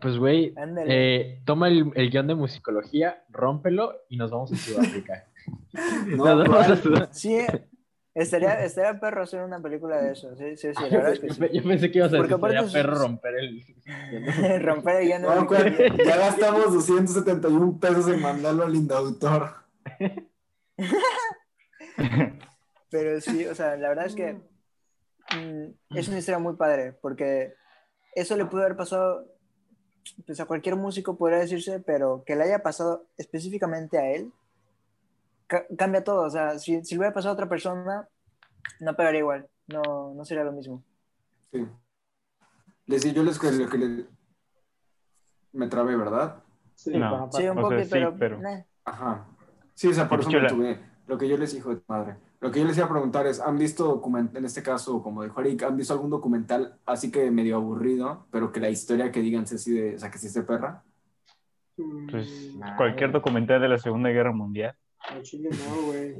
Pues, 0.00 0.18
güey, 0.18 0.54
eh, 0.86 1.40
toma 1.44 1.68
el, 1.68 1.90
el 1.94 2.10
guion 2.10 2.26
de 2.26 2.34
musicología, 2.34 3.24
rómpelo 3.30 4.02
y 4.08 4.16
nos 4.16 4.30
vamos 4.30 4.52
a 4.52 4.56
Sudáfrica. 4.56 5.26
No, 6.06 6.24
nos 6.36 6.48
vamos 6.48 6.70
a. 6.70 6.76
Sudáfrica. 6.76 7.08
Sí, 7.12 7.38
estaría, 8.14 8.64
estaría 8.64 8.98
perro 8.98 9.22
hacer 9.24 9.42
una 9.42 9.60
película 9.60 10.00
de 10.00 10.12
eso. 10.12 10.34
Sí, 10.36 10.56
sí, 10.56 10.68
sí, 10.74 10.82
la 10.82 10.88
verdad 10.88 11.12
es 11.12 11.20
que 11.20 11.28
yo, 11.28 11.34
sí. 11.34 11.40
pe- 11.40 11.50
yo 11.52 11.62
pensé 11.62 11.90
que 11.90 11.98
ibas 11.98 12.14
a 12.14 12.16
Porque 12.16 12.34
decir, 12.34 12.56
aparte 12.56 12.72
perro 12.72 12.92
es- 12.94 12.98
romper 13.00 13.34
el... 13.36 13.64
Romper 14.62 14.96
el 15.02 15.06
guion 15.06 15.22
de 15.22 15.28
No, 15.28 15.40
mi- 15.42 15.46
¿cuál? 15.46 15.76
ya 16.06 16.16
gastamos 16.16 16.72
271 16.72 17.78
pesos 17.80 18.08
en 18.08 18.22
mandarlo 18.22 18.64
al 18.64 18.74
indautor. 18.74 19.50
Pero 22.90 23.20
sí, 23.20 23.44
o 23.46 23.54
sea, 23.54 23.76
la 23.76 23.88
verdad 23.88 24.06
es 24.06 24.14
que 24.14 24.32
mm, 24.34 24.40
es 25.90 26.08
una 26.08 26.18
historia 26.18 26.38
muy 26.38 26.54
padre, 26.56 26.92
porque 27.00 27.54
eso 28.14 28.36
le 28.36 28.44
pudo 28.46 28.62
haber 28.62 28.76
pasado 28.76 29.26
pues, 30.26 30.38
a 30.40 30.46
cualquier 30.46 30.76
músico, 30.76 31.16
podría 31.16 31.38
decirse, 31.38 31.80
pero 31.80 32.22
que 32.24 32.36
le 32.36 32.44
haya 32.44 32.62
pasado 32.62 33.06
específicamente 33.16 33.98
a 33.98 34.10
él, 34.12 34.32
ca- 35.46 35.66
cambia 35.76 36.04
todo. 36.04 36.22
O 36.22 36.30
sea, 36.30 36.58
si, 36.58 36.84
si 36.84 36.94
le 36.94 37.00
hubiera 37.00 37.14
pasado 37.14 37.30
a 37.32 37.34
otra 37.34 37.48
persona, 37.48 38.08
no 38.80 38.94
pegaría 38.96 39.20
igual, 39.20 39.48
no, 39.66 40.12
no 40.14 40.24
sería 40.24 40.44
lo 40.44 40.52
mismo. 40.52 40.82
Sí. 41.52 41.66
Les 42.86 43.02
yo 43.14 43.22
les 43.22 43.42
lo 43.42 43.68
que 43.70 43.78
le- 43.78 44.06
me 45.52 45.68
trabé, 45.68 45.96
¿verdad? 45.96 46.42
Sí. 46.74 46.90
No. 46.98 47.30
Sí, 47.32 47.44
un 47.48 47.58
O 47.58 47.60
sea, 47.60 47.62
poco, 47.62 47.78
sí, 47.82 47.88
pero... 47.90 48.14
pero- 48.18 48.38
nah. 48.40 48.60
Ajá. 48.84 49.26
Sí, 49.74 49.88
o 49.88 49.94
sea, 49.94 50.08
por 50.08 50.20
eso 50.20 50.30
me 50.30 50.46
tuve. 50.48 50.80
Lo 51.06 51.18
que 51.18 51.28
yo 51.28 51.36
les 51.36 51.54
hijo 51.54 51.74
de 51.74 51.82
madre. 51.88 52.16
Lo 52.44 52.50
que 52.50 52.60
yo 52.60 52.66
les 52.66 52.76
iba 52.76 52.84
a 52.84 52.90
preguntar 52.90 53.26
es, 53.26 53.40
¿han 53.40 53.56
visto 53.56 53.84
documental, 53.86 54.36
en 54.36 54.44
este 54.44 54.62
caso, 54.62 55.02
como 55.02 55.22
dijo 55.22 55.40
Arik, 55.40 55.62
¿han 55.62 55.78
visto 55.78 55.94
algún 55.94 56.10
documental 56.10 56.76
así 56.84 57.10
que 57.10 57.30
medio 57.30 57.56
aburrido, 57.56 58.26
pero 58.30 58.52
que 58.52 58.60
la 58.60 58.68
historia 58.68 59.10
que 59.10 59.22
digan 59.22 59.46
sea 59.46 59.56
así 59.56 59.72
de, 59.72 59.94
o 59.94 59.98
sea, 59.98 60.10
que 60.10 60.18
sí 60.18 60.40
perra? 60.42 60.82
Mm, 61.78 62.06
Pues 62.10 62.54
Nah, 62.58 62.76
cualquier 62.76 63.08
güey. 63.08 63.20
documental 63.20 63.62
de 63.62 63.68
la 63.68 63.78
Segunda 63.78 64.10
Guerra 64.10 64.32
Mundial. 64.32 64.74
al 65.08 65.22
chile 65.22 65.48
no, 65.50 65.86
güey. 65.86 66.16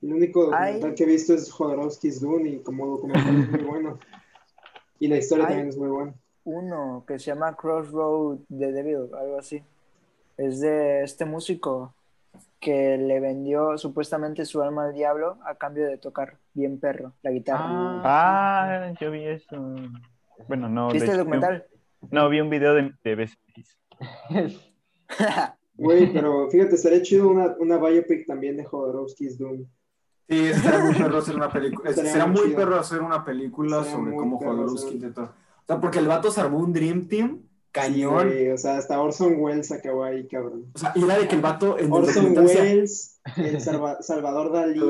El 0.00 0.12
único 0.12 0.50
Ay. 0.54 0.74
documental 0.74 0.94
que 0.94 1.02
he 1.02 1.06
visto 1.08 1.34
es 1.34 1.50
Jodorowsky's 1.50 2.20
Dune 2.20 2.48
y 2.50 2.58
como 2.60 2.86
documental 2.86 3.36
es 3.36 3.50
muy 3.50 3.62
bueno. 3.68 3.98
Y 5.00 5.08
la 5.08 5.16
historia 5.16 5.46
Ay. 5.46 5.48
también 5.54 5.68
es 5.70 5.76
muy 5.76 5.88
buena. 5.88 6.14
Uno 6.44 7.04
que 7.04 7.18
se 7.18 7.32
llama 7.32 7.56
Crossroad 7.56 8.38
the 8.48 8.70
Devil, 8.70 9.08
algo 9.18 9.38
así. 9.40 9.60
Es 10.36 10.60
de 10.60 11.02
este 11.02 11.24
músico 11.24 11.92
que 12.64 12.96
le 12.96 13.20
vendió 13.20 13.76
supuestamente 13.76 14.44
su 14.46 14.62
alma 14.62 14.86
al 14.86 14.94
diablo 14.94 15.38
a 15.44 15.54
cambio 15.56 15.86
de 15.86 15.98
tocar 15.98 16.38
bien 16.54 16.80
perro 16.80 17.12
la 17.22 17.30
guitarra. 17.30 17.64
Ah, 18.02 18.92
yo 18.98 19.10
vi 19.10 19.24
eso. 19.24 19.76
Bueno, 20.48 20.68
no. 20.68 20.88
¿Viste 20.90 21.10
el 21.10 21.20
hecho, 21.20 21.24
vi 21.26 21.32
un- 21.34 21.40
documental? 21.40 21.66
No, 22.10 22.28
vi 22.30 22.40
un 22.40 22.48
video 22.50 22.74
de, 22.74 22.92
de. 23.04 23.28
Güey, 25.76 26.12
pero 26.12 26.48
fíjate, 26.50 26.76
estaría 26.76 27.02
chido 27.02 27.28
una, 27.28 27.54
una 27.58 27.76
biopic 27.78 28.26
también 28.26 28.56
de 28.56 28.64
Jodorowsky's 28.64 29.36
Dune. 29.38 29.66
Sí, 30.28 30.52
será 30.54 30.78
muy 30.84 30.94
perro 30.94 31.18
hacer 31.18 31.36
una 31.36 31.50
película. 31.50 31.90
Estaría 31.90 32.12
Será 32.12 32.26
muy 32.26 32.42
chido. 32.44 32.56
perro 32.56 32.76
hacer 32.78 33.00
una 33.02 33.24
película 33.24 33.78
Estaría 33.80 33.96
sobre 33.98 34.16
cómo 34.16 34.38
Jodorowsky 34.38 34.78
hacer- 34.86 34.94
intentó. 34.94 35.22
O 35.24 35.66
sea, 35.66 35.80
porque 35.80 35.98
el 35.98 36.06
vato 36.08 36.30
se 36.30 36.40
armó 36.40 36.58
un 36.58 36.72
Dream 36.72 37.08
Team 37.08 37.42
cañón. 37.74 38.32
o 38.54 38.56
sea, 38.56 38.78
hasta 38.78 39.00
Orson 39.02 39.34
Welles 39.40 39.70
acabó 39.72 40.04
ahí, 40.04 40.26
cabrón. 40.28 40.70
O 40.74 40.78
sea, 40.78 40.92
y 40.94 41.02
era 41.04 41.18
de 41.18 41.28
que 41.28 41.34
el 41.34 41.42
vato 41.42 41.78
en 41.78 41.92
Orson 41.92 42.36
Welles, 42.38 43.20
el 43.36 43.60
Salva- 43.60 43.98
Salvador 44.00 44.52
Dalí, 44.52 44.80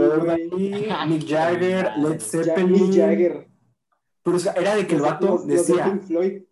Mick 1.09 1.27
Jagger, 1.29 1.91
Led 1.99 2.21
Zeppelin. 2.21 2.71
Mick 2.73 2.93
Jagger. 2.95 3.49
Pero 4.23 4.37
o 4.37 4.41
sea, 4.41 4.53
era 4.53 4.77
de 4.77 4.87
que 4.87 4.95
el 4.95 5.01
vato 5.03 5.27
los- 5.27 5.41
los 5.41 5.47
de 5.49 5.55
decía, 5.57 5.85
Pink 5.85 6.03
Floyd. 6.03 6.43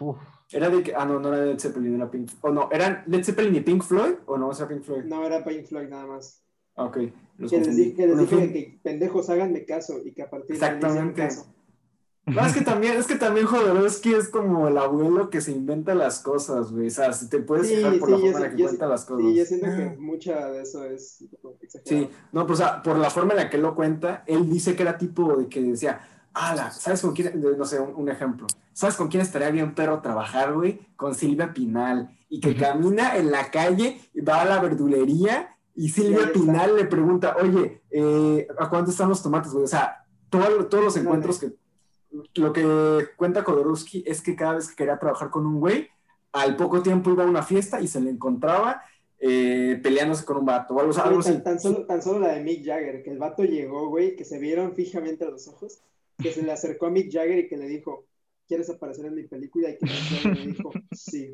Uf, 0.00 0.16
era 0.50 0.68
de 0.70 0.82
que, 0.82 0.94
ah, 0.94 1.04
no, 1.04 1.20
no 1.20 1.32
era 1.34 1.44
Led 1.46 1.58
Zeppelin, 1.58 1.94
era 1.96 2.10
Pink 2.10 2.30
O 2.40 2.50
no, 2.50 2.68
¿eran 2.72 3.04
Led 3.06 3.22
Zeppelin 3.22 3.54
y 3.54 3.60
Pink 3.60 3.82
Floyd? 3.82 4.14
¿O 4.26 4.36
no, 4.38 4.48
o 4.48 4.54
sea, 4.54 4.66
Pink 4.66 4.82
Floyd? 4.82 5.04
No, 5.04 5.24
era 5.26 5.44
Pink 5.44 5.66
Floyd 5.66 5.88
nada 5.88 6.06
más. 6.06 6.42
Ah, 6.76 6.84
ok. 6.84 6.98
Los 7.38 7.50
Que 7.50 7.58
les, 7.60 7.94
que 7.94 8.06
les 8.06 8.18
dije 8.18 8.52
que 8.52 8.80
pendejos 8.82 9.28
háganme 9.28 9.64
caso 9.66 9.98
y 10.04 10.12
que 10.12 10.22
a 10.22 10.30
partir 10.30 10.58
de 10.58 10.64
ahí 10.64 10.74
Exactamente. 10.74 11.22
caso. 11.22 11.46
No, 12.26 12.46
es 12.46 12.52
que 12.54 12.60
también, 12.60 12.96
es 12.96 13.06
que 13.06 13.16
también 13.16 13.46
Jodorowsky 13.46 14.14
es 14.14 14.28
como 14.28 14.68
el 14.68 14.78
abuelo 14.78 15.30
que 15.30 15.40
se 15.40 15.50
inventa 15.52 15.94
las 15.94 16.20
cosas, 16.20 16.70
güey. 16.70 16.86
O 16.86 16.90
sea, 16.90 17.12
si 17.12 17.28
te 17.28 17.40
puedes 17.40 17.66
Sí, 17.66 17.76
fijar 17.76 17.98
por 17.98 18.10
la 18.10 18.16
sí, 18.18 18.22
yo 18.22 18.32
forma 18.32 18.38
en 18.38 18.42
la 18.44 18.56
que 18.56 18.62
cuenta 18.62 18.86
las 18.86 19.04
cosas. 19.04 19.26
Sí, 19.26 19.34
yo 19.34 19.44
siento 19.44 19.66
que 19.74 19.96
mucha 19.98 20.46
de 20.50 20.62
eso 20.62 20.84
es 20.84 21.24
exagerado. 21.60 22.06
Sí, 22.06 22.10
no, 22.32 22.46
pues 22.46 22.60
o 22.60 22.62
sea, 22.62 22.82
por 22.82 22.98
la 22.98 23.10
forma 23.10 23.32
en 23.32 23.38
la 23.38 23.50
que 23.50 23.56
él 23.56 23.62
lo 23.62 23.74
cuenta, 23.74 24.22
él 24.26 24.48
dice 24.48 24.76
que 24.76 24.82
era 24.82 24.96
tipo 24.98 25.36
de 25.36 25.48
que 25.48 25.60
decía, 25.62 26.00
ala, 26.32 26.70
¿sabes 26.70 27.00
con 27.02 27.14
quién? 27.14 27.40
No 27.58 27.64
sé, 27.64 27.80
un, 27.80 27.94
un 27.96 28.08
ejemplo. 28.08 28.46
¿Sabes 28.72 28.96
con 28.96 29.08
quién 29.08 29.22
estaría 29.22 29.50
bien 29.50 29.74
perro 29.74 30.00
trabajar, 30.00 30.52
güey? 30.54 30.80
Con 30.96 31.14
Silvia 31.14 31.52
Pinal. 31.52 32.16
Y 32.28 32.40
que 32.40 32.54
camina 32.56 33.16
en 33.16 33.30
la 33.32 33.50
calle, 33.50 34.00
va 34.26 34.42
a 34.42 34.44
la 34.44 34.60
verdulería 34.60 35.56
y 35.74 35.88
Silvia. 35.88 36.32
Pinal 36.32 36.76
le 36.76 36.84
pregunta, 36.84 37.36
oye, 37.42 37.82
eh, 37.90 38.46
¿a 38.58 38.68
cuánto 38.70 38.90
están 38.92 39.08
los 39.08 39.22
tomates, 39.22 39.52
güey? 39.52 39.64
O 39.64 39.68
sea, 39.68 40.06
todo- 40.28 40.66
todos 40.68 40.84
los 40.84 40.96
encuentros 40.96 41.38
que... 41.40 41.52
Lo 42.34 42.52
que 42.52 43.08
cuenta 43.16 43.44
Kodorowski 43.44 44.02
es 44.06 44.20
que 44.20 44.34
cada 44.34 44.54
vez 44.54 44.68
que 44.68 44.76
quería 44.76 44.98
trabajar 44.98 45.30
con 45.30 45.46
un 45.46 45.60
güey, 45.60 45.88
al 46.32 46.56
poco 46.56 46.82
tiempo 46.82 47.10
iba 47.10 47.24
a 47.24 47.28
una 47.28 47.42
fiesta 47.42 47.80
y 47.80 47.88
se 47.88 48.00
le 48.00 48.10
encontraba 48.10 48.82
eh, 49.18 49.78
peleándose 49.82 50.24
con 50.24 50.38
un 50.38 50.46
vato 50.46 50.74
o 50.74 50.80
algo, 50.80 50.90
o 50.90 50.94
sea, 50.94 51.04
Güey, 51.04 51.16
algo 51.16 51.24
tan, 51.24 51.34
así. 51.34 51.42
tan 51.42 51.60
solo, 51.60 51.86
tan 51.86 52.02
solo 52.02 52.20
la 52.20 52.34
de 52.34 52.42
Mick 52.42 52.64
Jagger, 52.64 53.02
que 53.02 53.10
el 53.10 53.18
vato 53.18 53.44
llegó, 53.44 53.88
güey, 53.88 54.16
que 54.16 54.24
se 54.24 54.38
vieron 54.38 54.74
fijamente 54.74 55.24
a 55.24 55.30
los 55.30 55.46
ojos, 55.48 55.80
que 56.22 56.32
se 56.32 56.42
le 56.42 56.52
acercó 56.52 56.86
a 56.86 56.90
Mick 56.90 57.12
Jagger 57.12 57.38
y 57.38 57.48
que 57.48 57.56
le 57.56 57.66
dijo, 57.66 58.06
¿quieres 58.48 58.70
aparecer 58.70 59.06
en 59.06 59.14
mi 59.14 59.24
película? 59.24 59.70
Y 59.70 59.76
que 59.78 59.86
Mick 59.86 59.94
Jagger 59.94 60.36
le 60.36 60.46
dijo, 60.46 60.72
sí. 60.92 61.32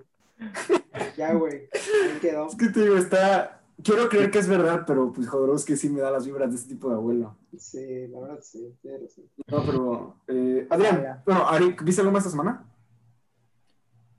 Ya, 1.17 1.33
güey, 1.35 1.69
ahí 1.73 2.19
quedó. 2.21 2.49
Es 2.49 2.57
que 2.57 2.69
te 2.69 2.83
digo, 2.83 2.97
está. 2.97 3.63
Quiero 3.83 4.09
creer 4.09 4.31
que 4.31 4.39
es 4.39 4.49
verdad, 4.49 4.85
pero 4.87 5.13
pues 5.13 5.29
Jodorowsky 5.29 5.77
sí 5.77 5.91
me 5.91 6.01
da 6.01 6.11
las 6.11 6.25
vibras 6.27 6.51
de 6.51 6.57
ese 6.57 6.69
tipo 6.69 6.89
de 6.89 6.95
abuelo. 6.95 7.37
Sí, 7.59 8.07
la 8.09 8.21
verdad, 8.21 8.41
sí, 8.43 8.75
razón. 8.83 9.25
No, 9.47 9.65
pero. 9.67 10.17
eh, 10.29 10.67
Adrián, 10.71 11.05
Ah, 11.07 11.23
bueno, 11.27 11.49
Ari, 11.49 11.77
¿viste 11.85 12.01
algo 12.01 12.13
más 12.13 12.21
esta 12.25 12.31
semana? 12.31 12.65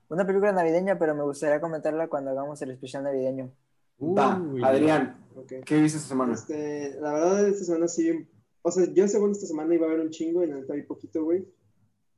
Una 0.10 0.26
película 0.26 0.52
navideña, 0.52 0.98
pero 1.00 1.16
me 1.16 1.24
gustaría 1.24 1.60
comentarla 1.60 2.08
cuando 2.08 2.32
hagamos 2.32 2.62
el 2.62 2.72
especial 2.72 3.04
navideño. 3.04 3.52
Va. 4.00 4.42
Adrián. 4.64 5.18
¿qué 5.66 5.82
viste 5.82 5.98
esta 5.98 6.10
semana? 6.10 6.34
Este, 6.34 6.96
la 7.02 7.14
verdad, 7.14 7.48
esta 7.48 7.66
semana 7.66 7.88
sí. 7.88 8.28
O 8.62 8.72
sea, 8.72 8.86
yo 8.94 9.08
según 9.08 9.32
esta 9.32 9.48
semana 9.48 9.74
iba 9.74 9.86
a 9.88 9.90
haber 9.90 10.02
un 10.02 10.12
chingo 10.12 10.44
y 10.44 10.48
la 10.48 10.56
neta 10.58 10.74
vi 10.76 10.84
poquito, 10.84 11.24
güey. 11.24 11.46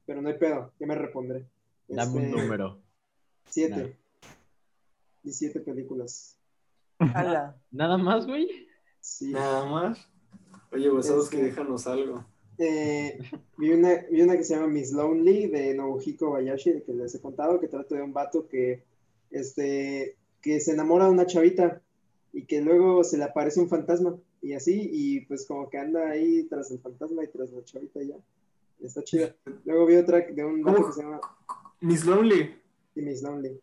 Pero 0.05 0.22
no 0.22 0.27
hay 0.29 0.38
pedo, 0.38 0.74
ya 0.79 0.88
me 0.88 0.96
repondré. 0.96 1.48
Dame 1.88 2.12
un 2.17 2.25
Este, 2.25 2.41
número. 2.41 2.79
Siete. 3.50 3.98
17 5.24 5.60
películas. 5.62 6.36
¡Hala! 7.00 7.56
¿Nada 7.72 7.98
más, 7.98 8.25
güey? 8.27 8.68
Sí. 9.00 9.32
Nada 9.32 9.65
más. 9.65 10.08
Oye, 10.72 10.89
vosotros 10.89 11.25
Este- 11.25 11.38
que 11.38 11.44
déjanos 11.44 11.88
algo. 11.88 12.25
Eh, 12.58 13.18
vi, 13.58 13.72
una, 13.72 14.06
vi 14.12 14.22
una 14.22 14.36
que 14.36 14.44
se 14.44 14.53
llama 14.56 14.68
Miss 14.68 14.91
Lonely 14.91 15.48
de 15.48 15.74
Nobuhiko 15.75 16.32
Bayashi, 16.32 16.72
de 16.74 16.84
que 16.84 16.94
les 16.94 17.15
he 17.15 17.22
contado, 17.22 17.60
que 17.60 17.70
trata 17.70 17.96
de 17.96 18.01
un 18.01 18.12
vato 18.12 18.48
que, 18.50 18.84
este, 19.32 20.18
que 20.41 20.60
se 20.60 20.74
enamora 20.74 21.06
de 21.06 21.12
una 21.12 21.25
chavita 21.25 21.82
y 22.34 22.46
que 22.46 22.62
luego 22.62 23.03
se 23.06 23.18
le 23.18 23.24
aparece 23.24 23.62
un 23.62 23.70
fantasma 23.70 24.18
y 24.41 24.53
así, 24.53 24.89
y 24.91 25.22
pues 25.22 25.46
como 25.48 25.70
que 25.70 25.77
anda 25.77 26.10
ahí 26.10 26.44
tras 26.50 26.70
el 26.72 26.79
fantasma 26.79 27.24
y 27.24 27.27
tras 27.27 27.50
la 27.51 27.63
chavita 27.63 28.01
ya. 28.03 28.15
Está 28.82 29.03
chida. 29.03 29.34
Luego 29.65 29.86
vi 29.86 29.96
otra 29.96 30.20
de 30.20 30.44
un 30.46 30.62
vato 30.62 30.77
¿Cómo? 30.77 30.88
que 30.89 30.94
se 30.96 31.01
llama 31.03 31.22
Miss 31.82 32.06
Lonely. 32.06 32.56
Miss 32.96 33.22
Lonely. 33.24 33.60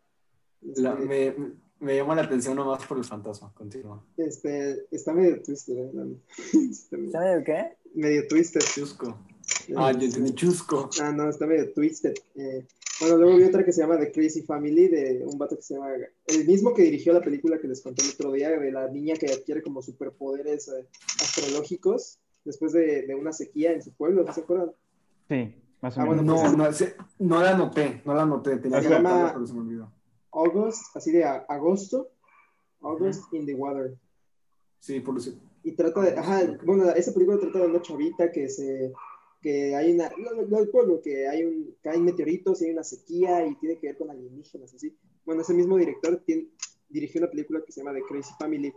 La- 0.75 0.95
me, 0.95 1.35
me 1.79 1.95
llama 1.95 2.15
la 2.15 2.23
atención 2.23 2.55
nomás 2.55 2.85
por 2.85 2.97
el 2.97 3.03
fantasma. 3.03 3.51
Continúa. 3.53 4.03
este, 4.17 4.85
está 4.91 5.13
medio 5.13 5.41
twisted, 5.41 5.77
¿eh? 5.77 5.91
Está 6.71 6.97
medio- 6.97 7.11
¿Sabe 7.11 7.35
de 7.37 7.43
qué? 7.43 7.77
medio 7.95 8.27
twisted. 8.27 8.61
Chusco. 8.61 9.17
Ah, 9.75 9.91
yo 9.91 10.05
entendí 10.05 10.33
chusco. 10.33 10.89
Ah, 11.01 11.11
no, 11.11 11.29
está 11.29 11.45
medio 11.45 11.71
twisted. 11.73 12.13
Eh, 12.35 12.65
bueno, 12.99 13.17
luego 13.17 13.37
vi 13.37 13.43
otra 13.43 13.63
que 13.63 13.71
se 13.71 13.81
llama 13.81 13.97
The 13.99 14.11
Crazy 14.11 14.41
Family, 14.41 14.87
de 14.87 15.23
un 15.25 15.37
vato 15.37 15.55
que 15.55 15.61
se 15.61 15.75
llama. 15.75 15.89
El 16.25 16.45
mismo 16.47 16.73
que 16.73 16.81
dirigió 16.83 17.13
la 17.13 17.21
película 17.21 17.59
que 17.59 17.67
les 17.67 17.81
conté 17.81 18.03
el 18.03 18.09
otro 18.11 18.31
día, 18.33 18.49
de 18.49 18.71
la 18.71 18.87
niña 18.89 19.15
que 19.15 19.31
adquiere 19.31 19.61
como 19.61 19.81
superpoderes 19.81 20.67
eh, 20.69 20.85
astrológicos 21.21 22.19
después 22.43 22.73
de, 22.73 23.05
de 23.05 23.15
una 23.15 23.31
sequía 23.33 23.71
en 23.73 23.81
su 23.81 23.91
pueblo, 23.93 24.23
¿no 24.23 24.33
se 24.33 24.41
acuerdan? 24.41 24.71
Sí, 25.29 25.55
más 25.81 25.97
o 25.97 26.01
Ah, 26.01 26.03
menos. 26.05 26.25
bueno, 26.25 26.33
no, 26.35 26.41
pues- 26.41 26.57
no, 26.57 26.73
se- 26.73 26.95
no 27.19 27.41
la 27.41 27.51
anoté, 27.51 28.01
no 28.05 28.13
la 28.15 28.23
anoté. 28.23 28.57
Tenía 28.57 28.81
Se 28.81 28.87
que 28.87 28.93
llama- 28.95 29.31
pero 29.33 29.45
se 29.47 29.53
me 29.53 29.59
olvidó. 29.61 29.91
August, 30.45 30.95
así 30.95 31.11
de 31.11 31.23
agosto, 31.23 32.09
August 32.81 33.33
in 33.33 33.45
the 33.45 33.53
Water. 33.55 33.97
Sí, 34.79 34.99
por 34.99 35.17
eso. 35.17 35.31
Y 35.63 35.71
trata 35.73 36.01
de, 36.01 36.11
ajá, 36.17 36.57
bueno, 36.63 36.89
esa 36.91 37.13
película 37.13 37.39
trata 37.39 37.59
de 37.59 37.65
una 37.67 37.81
chavita 37.81 38.31
que 38.31 38.47
se, 38.49 38.93
que 39.41 39.75
hay 39.75 39.93
una, 39.93 40.09
lo- 40.17 40.43
lo 40.43 40.57
del 40.57 40.69
pueblo, 40.69 41.01
que 41.01 41.27
hay 41.27 41.43
un, 41.43 41.75
caen 41.81 42.05
meteoritos 42.05 42.61
y 42.61 42.65
hay 42.65 42.71
una 42.71 42.83
sequía 42.83 43.45
y 43.45 43.55
tiene 43.55 43.77
que 43.79 43.87
ver 43.87 43.97
con 43.97 44.09
alienígenas, 44.11 44.73
así. 44.73 44.95
Bueno, 45.25 45.41
ese 45.41 45.53
mismo 45.53 45.77
director 45.77 46.21
tiene- 46.25 46.47
dirigió 46.89 47.19
una 47.21 47.29
película 47.31 47.61
que 47.65 47.71
se 47.71 47.81
llama 47.81 47.93
The 47.93 48.03
Crazy 48.07 48.33
Family, 48.39 48.73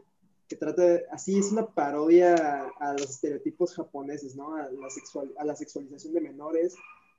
que 0.49 0.57
trata, 0.57 0.83
de- 0.83 1.05
así 1.13 1.39
es 1.39 1.53
una 1.53 1.67
parodia 1.67 2.35
a, 2.35 2.69
a 2.81 2.93
los 2.95 3.09
estereotipos 3.11 3.75
japoneses, 3.77 4.35
¿no? 4.35 4.57
A 4.57 4.69
la, 4.71 4.91
sexual, 4.91 5.33
a 5.37 5.45
la 5.45 5.55
sexualización 5.55 6.15
de 6.15 6.21
menores, 6.23 6.75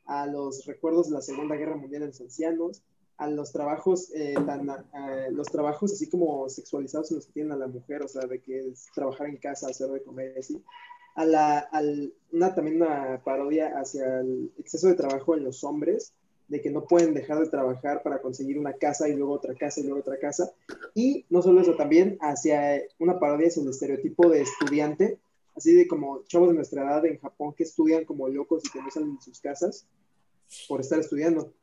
a 0.05 0.25
los 0.25 0.65
recuerdos 0.65 1.07
de 1.07 1.13
la 1.13 1.21
Segunda 1.21 1.55
Guerra 1.55 1.77
Mundial 1.77 2.01
en 2.01 2.07
los 2.09 2.19
ancianos, 2.19 2.83
a 3.21 3.27
los 3.27 3.51
trabajos 3.51 4.11
eh, 4.15 4.33
los 5.29 5.47
trabajos 5.47 5.93
así 5.93 6.09
como 6.09 6.49
sexualizados 6.49 7.11
en 7.11 7.17
los 7.17 7.27
que 7.27 7.33
tienen 7.33 7.51
a 7.51 7.55
la 7.55 7.67
mujer, 7.67 8.01
o 8.01 8.07
sea, 8.07 8.25
de 8.25 8.39
que 8.39 8.69
es 8.69 8.87
trabajar 8.95 9.27
en 9.27 9.37
casa, 9.37 9.67
hacer 9.67 9.89
de 9.89 10.01
comer 10.01 10.33
y 10.35 10.39
así. 10.39 10.63
A 11.13 11.25
la, 11.25 11.59
al, 11.59 12.11
una, 12.31 12.55
también 12.55 12.81
una 12.81 13.21
parodia 13.23 13.79
hacia 13.79 14.21
el 14.21 14.51
exceso 14.57 14.87
de 14.87 14.95
trabajo 14.95 15.35
en 15.35 15.43
los 15.43 15.63
hombres, 15.63 16.13
de 16.47 16.61
que 16.61 16.71
no 16.71 16.85
pueden 16.85 17.13
dejar 17.13 17.39
de 17.39 17.47
trabajar 17.47 18.01
para 18.01 18.23
conseguir 18.23 18.57
una 18.57 18.73
casa 18.73 19.07
y 19.07 19.13
luego 19.13 19.33
otra 19.33 19.53
casa 19.53 19.81
y 19.81 19.83
luego 19.83 19.99
otra 19.99 20.17
casa. 20.17 20.51
Y 20.95 21.23
no 21.29 21.43
solo 21.43 21.61
eso, 21.61 21.75
también 21.75 22.17
hacia 22.21 22.81
una 22.97 23.19
parodia 23.19 23.49
hacia 23.49 23.61
el 23.61 23.69
estereotipo 23.69 24.29
de 24.29 24.41
estudiante, 24.41 25.19
así 25.55 25.75
de 25.75 25.87
como 25.87 26.23
chavos 26.23 26.49
de 26.49 26.55
nuestra 26.55 26.81
edad 26.81 27.05
en 27.05 27.19
Japón 27.19 27.53
que 27.55 27.65
estudian 27.65 28.03
como 28.03 28.27
locos 28.27 28.63
y 28.65 28.71
que 28.71 28.81
no 28.81 28.89
salen 28.89 29.15
de 29.15 29.21
sus 29.21 29.39
casas 29.39 29.85
por 30.67 30.81
estar 30.81 30.99
estudiando. 30.99 31.53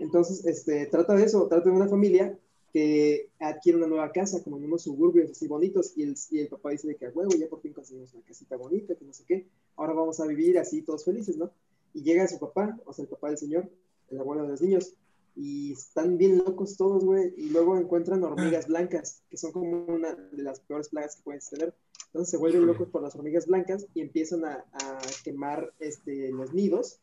Entonces, 0.00 0.44
este, 0.46 0.86
trata 0.86 1.14
de 1.14 1.24
eso, 1.24 1.46
trata 1.46 1.68
de 1.68 1.76
una 1.76 1.88
familia 1.88 2.36
que 2.72 3.28
adquiere 3.38 3.78
una 3.78 3.86
nueva 3.86 4.12
casa, 4.12 4.42
como 4.42 4.56
en 4.56 4.64
unos 4.64 4.82
suburbios 4.82 5.30
así 5.30 5.46
bonitos, 5.46 5.92
y 5.96 6.04
el, 6.04 6.16
y 6.30 6.38
el 6.40 6.48
papá 6.48 6.70
dice 6.70 6.88
de 6.88 6.96
que, 6.96 7.06
a 7.06 7.10
huevo, 7.10 7.30
ya 7.38 7.48
por 7.48 7.60
fin 7.60 7.72
conseguimos 7.72 8.14
una 8.14 8.24
casita 8.24 8.56
bonita, 8.56 8.94
que 8.94 9.04
no 9.04 9.12
sé 9.12 9.24
qué, 9.26 9.46
ahora 9.76 9.92
vamos 9.92 10.18
a 10.20 10.26
vivir 10.26 10.58
así 10.58 10.82
todos 10.82 11.04
felices, 11.04 11.36
¿no? 11.36 11.50
Y 11.92 12.02
llega 12.02 12.26
su 12.28 12.38
papá, 12.38 12.78
o 12.86 12.92
sea, 12.92 13.02
el 13.02 13.08
papá 13.08 13.28
del 13.28 13.38
señor, 13.38 13.68
el 14.08 14.20
abuelo 14.20 14.44
de 14.44 14.48
los 14.48 14.62
niños, 14.62 14.94
y 15.36 15.72
están 15.72 16.16
bien 16.16 16.38
locos 16.38 16.76
todos, 16.76 17.04
güey, 17.04 17.34
y 17.36 17.50
luego 17.50 17.76
encuentran 17.76 18.22
hormigas 18.24 18.68
blancas, 18.68 19.22
que 19.28 19.36
son 19.36 19.52
como 19.52 19.84
una 19.84 20.14
de 20.14 20.42
las 20.42 20.60
peores 20.60 20.88
plagas 20.88 21.16
que 21.16 21.22
puedes 21.22 21.48
tener. 21.50 21.74
Entonces 22.06 22.30
se 22.30 22.36
vuelven 22.36 22.66
locos 22.66 22.88
por 22.88 23.02
las 23.02 23.14
hormigas 23.14 23.46
blancas 23.46 23.86
y 23.94 24.00
empiezan 24.00 24.44
a, 24.44 24.64
a 24.72 25.00
quemar 25.24 25.72
este, 25.78 26.30
los 26.32 26.52
nidos 26.52 27.00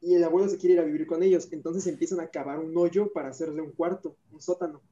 y 0.00 0.14
el 0.14 0.24
abuelo 0.24 0.48
se 0.48 0.58
quiere 0.58 0.74
ir 0.74 0.80
a 0.80 0.84
vivir 0.84 1.06
con 1.06 1.22
ellos. 1.22 1.48
Entonces 1.52 1.86
empiezan 1.86 2.20
a 2.20 2.28
cavar 2.30 2.58
un 2.58 2.76
hoyo 2.76 3.12
para 3.12 3.28
hacerle 3.30 3.62
un 3.62 3.72
cuarto, 3.72 4.16
un 4.32 4.40
sótano. 4.40 4.82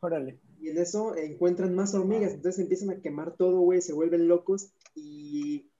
Órale. 0.00 0.38
Y 0.60 0.70
en 0.70 0.78
eso 0.78 1.16
encuentran 1.16 1.74
más 1.74 1.94
hormigas, 1.94 2.32
entonces 2.32 2.60
empiezan 2.62 2.90
a 2.90 3.00
quemar 3.00 3.36
todo, 3.36 3.60
güey, 3.60 3.82
se 3.82 3.92
vuelven 3.92 4.28
locos 4.28 4.72
y, 4.94 5.70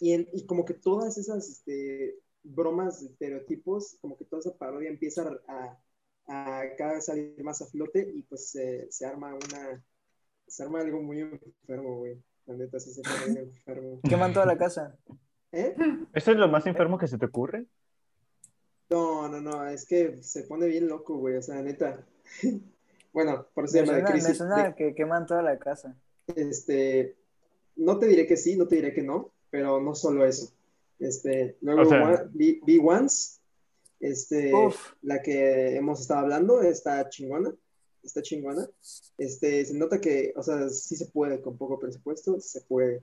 y, 0.00 0.12
en- 0.12 0.28
y 0.32 0.46
como 0.46 0.64
que 0.64 0.74
todas 0.74 1.18
esas 1.18 1.48
este, 1.48 2.16
bromas, 2.42 3.02
estereotipos, 3.02 3.96
como 4.00 4.16
que 4.18 4.24
toda 4.26 4.40
esa 4.40 4.56
parodia 4.58 4.90
empieza 4.90 5.30
a, 5.48 5.78
a 6.28 6.62
cada 6.76 6.94
vez 6.94 7.06
salir 7.06 7.42
más 7.44 7.62
a 7.62 7.66
flote 7.66 8.10
y 8.14 8.22
pues 8.24 8.50
se- 8.50 8.90
se 8.90 9.06
arma 9.06 9.34
una, 9.34 9.84
se 10.46 10.62
arma 10.62 10.80
algo 10.80 11.02
muy 11.02 11.20
enfermo, 11.20 11.98
güey. 11.98 12.22
La 12.46 12.56
neta, 12.56 12.80
sí 12.80 12.92
se 12.92 13.02
pone 13.02 13.40
enfermo. 13.40 14.00
Queman 14.08 14.32
toda 14.32 14.46
la 14.46 14.58
casa. 14.58 14.96
¿Eh? 15.52 15.74
¿Eso 16.14 16.30
es 16.32 16.36
lo 16.36 16.48
más 16.48 16.66
enfermo 16.66 16.98
que 16.98 17.06
se 17.06 17.18
te 17.18 17.26
ocurre? 17.26 17.66
No, 18.90 19.28
no, 19.28 19.40
no, 19.40 19.66
es 19.68 19.86
que 19.86 20.22
se 20.22 20.42
pone 20.44 20.66
bien 20.66 20.88
loco, 20.88 21.16
güey, 21.16 21.36
o 21.36 21.42
sea, 21.42 21.60
neta. 21.62 22.04
Bueno, 23.14 23.46
por 23.52 23.64
eso 23.66 23.72
se 23.72 23.80
llama 23.80 23.92
de 23.92 23.98
suena, 24.00 24.08
me 24.14 24.20
crisis. 24.22 24.38
suena 24.38 24.64
de- 24.68 24.74
que 24.74 24.94
queman 24.94 25.26
toda 25.26 25.42
la 25.42 25.58
casa. 25.58 25.94
este, 26.34 27.14
no 27.76 27.98
te 27.98 28.06
diré 28.06 28.26
que 28.26 28.38
sí, 28.38 28.56
no 28.56 28.66
te 28.66 28.76
diré 28.76 28.94
que 28.94 29.02
no, 29.02 29.34
pero 29.50 29.82
no 29.82 29.94
solo 29.94 30.24
eso. 30.24 30.50
Este, 30.98 31.58
luego 31.60 31.82
O 31.82 31.84
sea- 31.84 32.02
One- 32.02 32.30
vi, 32.32 32.60
vi 32.64 32.78
Once, 32.82 33.38
este, 34.00 34.54
Uf. 34.54 34.94
la 35.02 35.20
que 35.20 35.76
hemos 35.76 36.00
estado 36.00 36.20
hablando, 36.20 36.62
está 36.62 37.06
chingona, 37.10 37.54
está 38.02 38.22
chingona. 38.22 38.66
Este, 39.18 39.62
se 39.66 39.74
nota 39.74 40.00
que, 40.00 40.32
o 40.34 40.42
sea, 40.42 40.70
sí 40.70 40.96
se 40.96 41.04
puede 41.04 41.42
con 41.42 41.58
poco 41.58 41.78
presupuesto, 41.78 42.40
se 42.40 42.62
puede. 42.62 43.02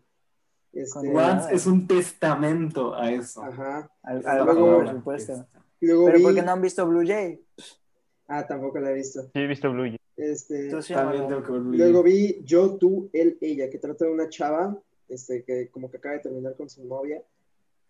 Este, 0.72 1.10
Once 1.10 1.48
es 1.54 1.66
un 1.66 1.88
testamento 1.88 2.94
a 2.96 3.12
eso. 3.12 3.44
ajá. 3.44 3.92
Al, 4.04 4.18
al 4.18 4.24
la 4.24 4.44
bajo 4.44 4.60
palabra. 4.66 4.86
presupuesto. 4.92 5.48
Luego 5.82 6.06
Pero 6.06 6.18
vi, 6.18 6.24
porque 6.24 6.42
no 6.42 6.52
han 6.52 6.62
visto 6.62 6.86
Blue 6.88 7.06
Jay. 7.06 7.42
ah, 8.28 8.46
tampoco 8.46 8.80
la 8.80 8.92
he 8.92 8.96
visto. 8.96 9.24
Sí, 9.24 9.30
he 9.40 9.48
visto 9.48 9.72
Blue 9.72 9.84
Jay. 9.86 9.98
Este, 10.18 10.70
También 10.94 11.28
tengo 11.28 11.42
que 11.44 11.52
verlo. 11.54 11.72
Luego 11.72 12.04
vi 12.04 12.42
Yo, 12.44 12.76
tú, 12.76 13.10
él, 13.14 13.38
ella, 13.42 13.70
que 13.70 13.78
trata 13.78 14.06
de 14.06 14.12
una 14.12 14.28
chava 14.30 14.78
este, 15.08 15.44
que 15.44 15.70
como 15.70 15.90
que 15.90 15.98
acaba 15.98 16.16
de 16.16 16.22
terminar 16.22 16.56
con 16.56 16.70
su 16.70 16.84
novia 16.86 17.24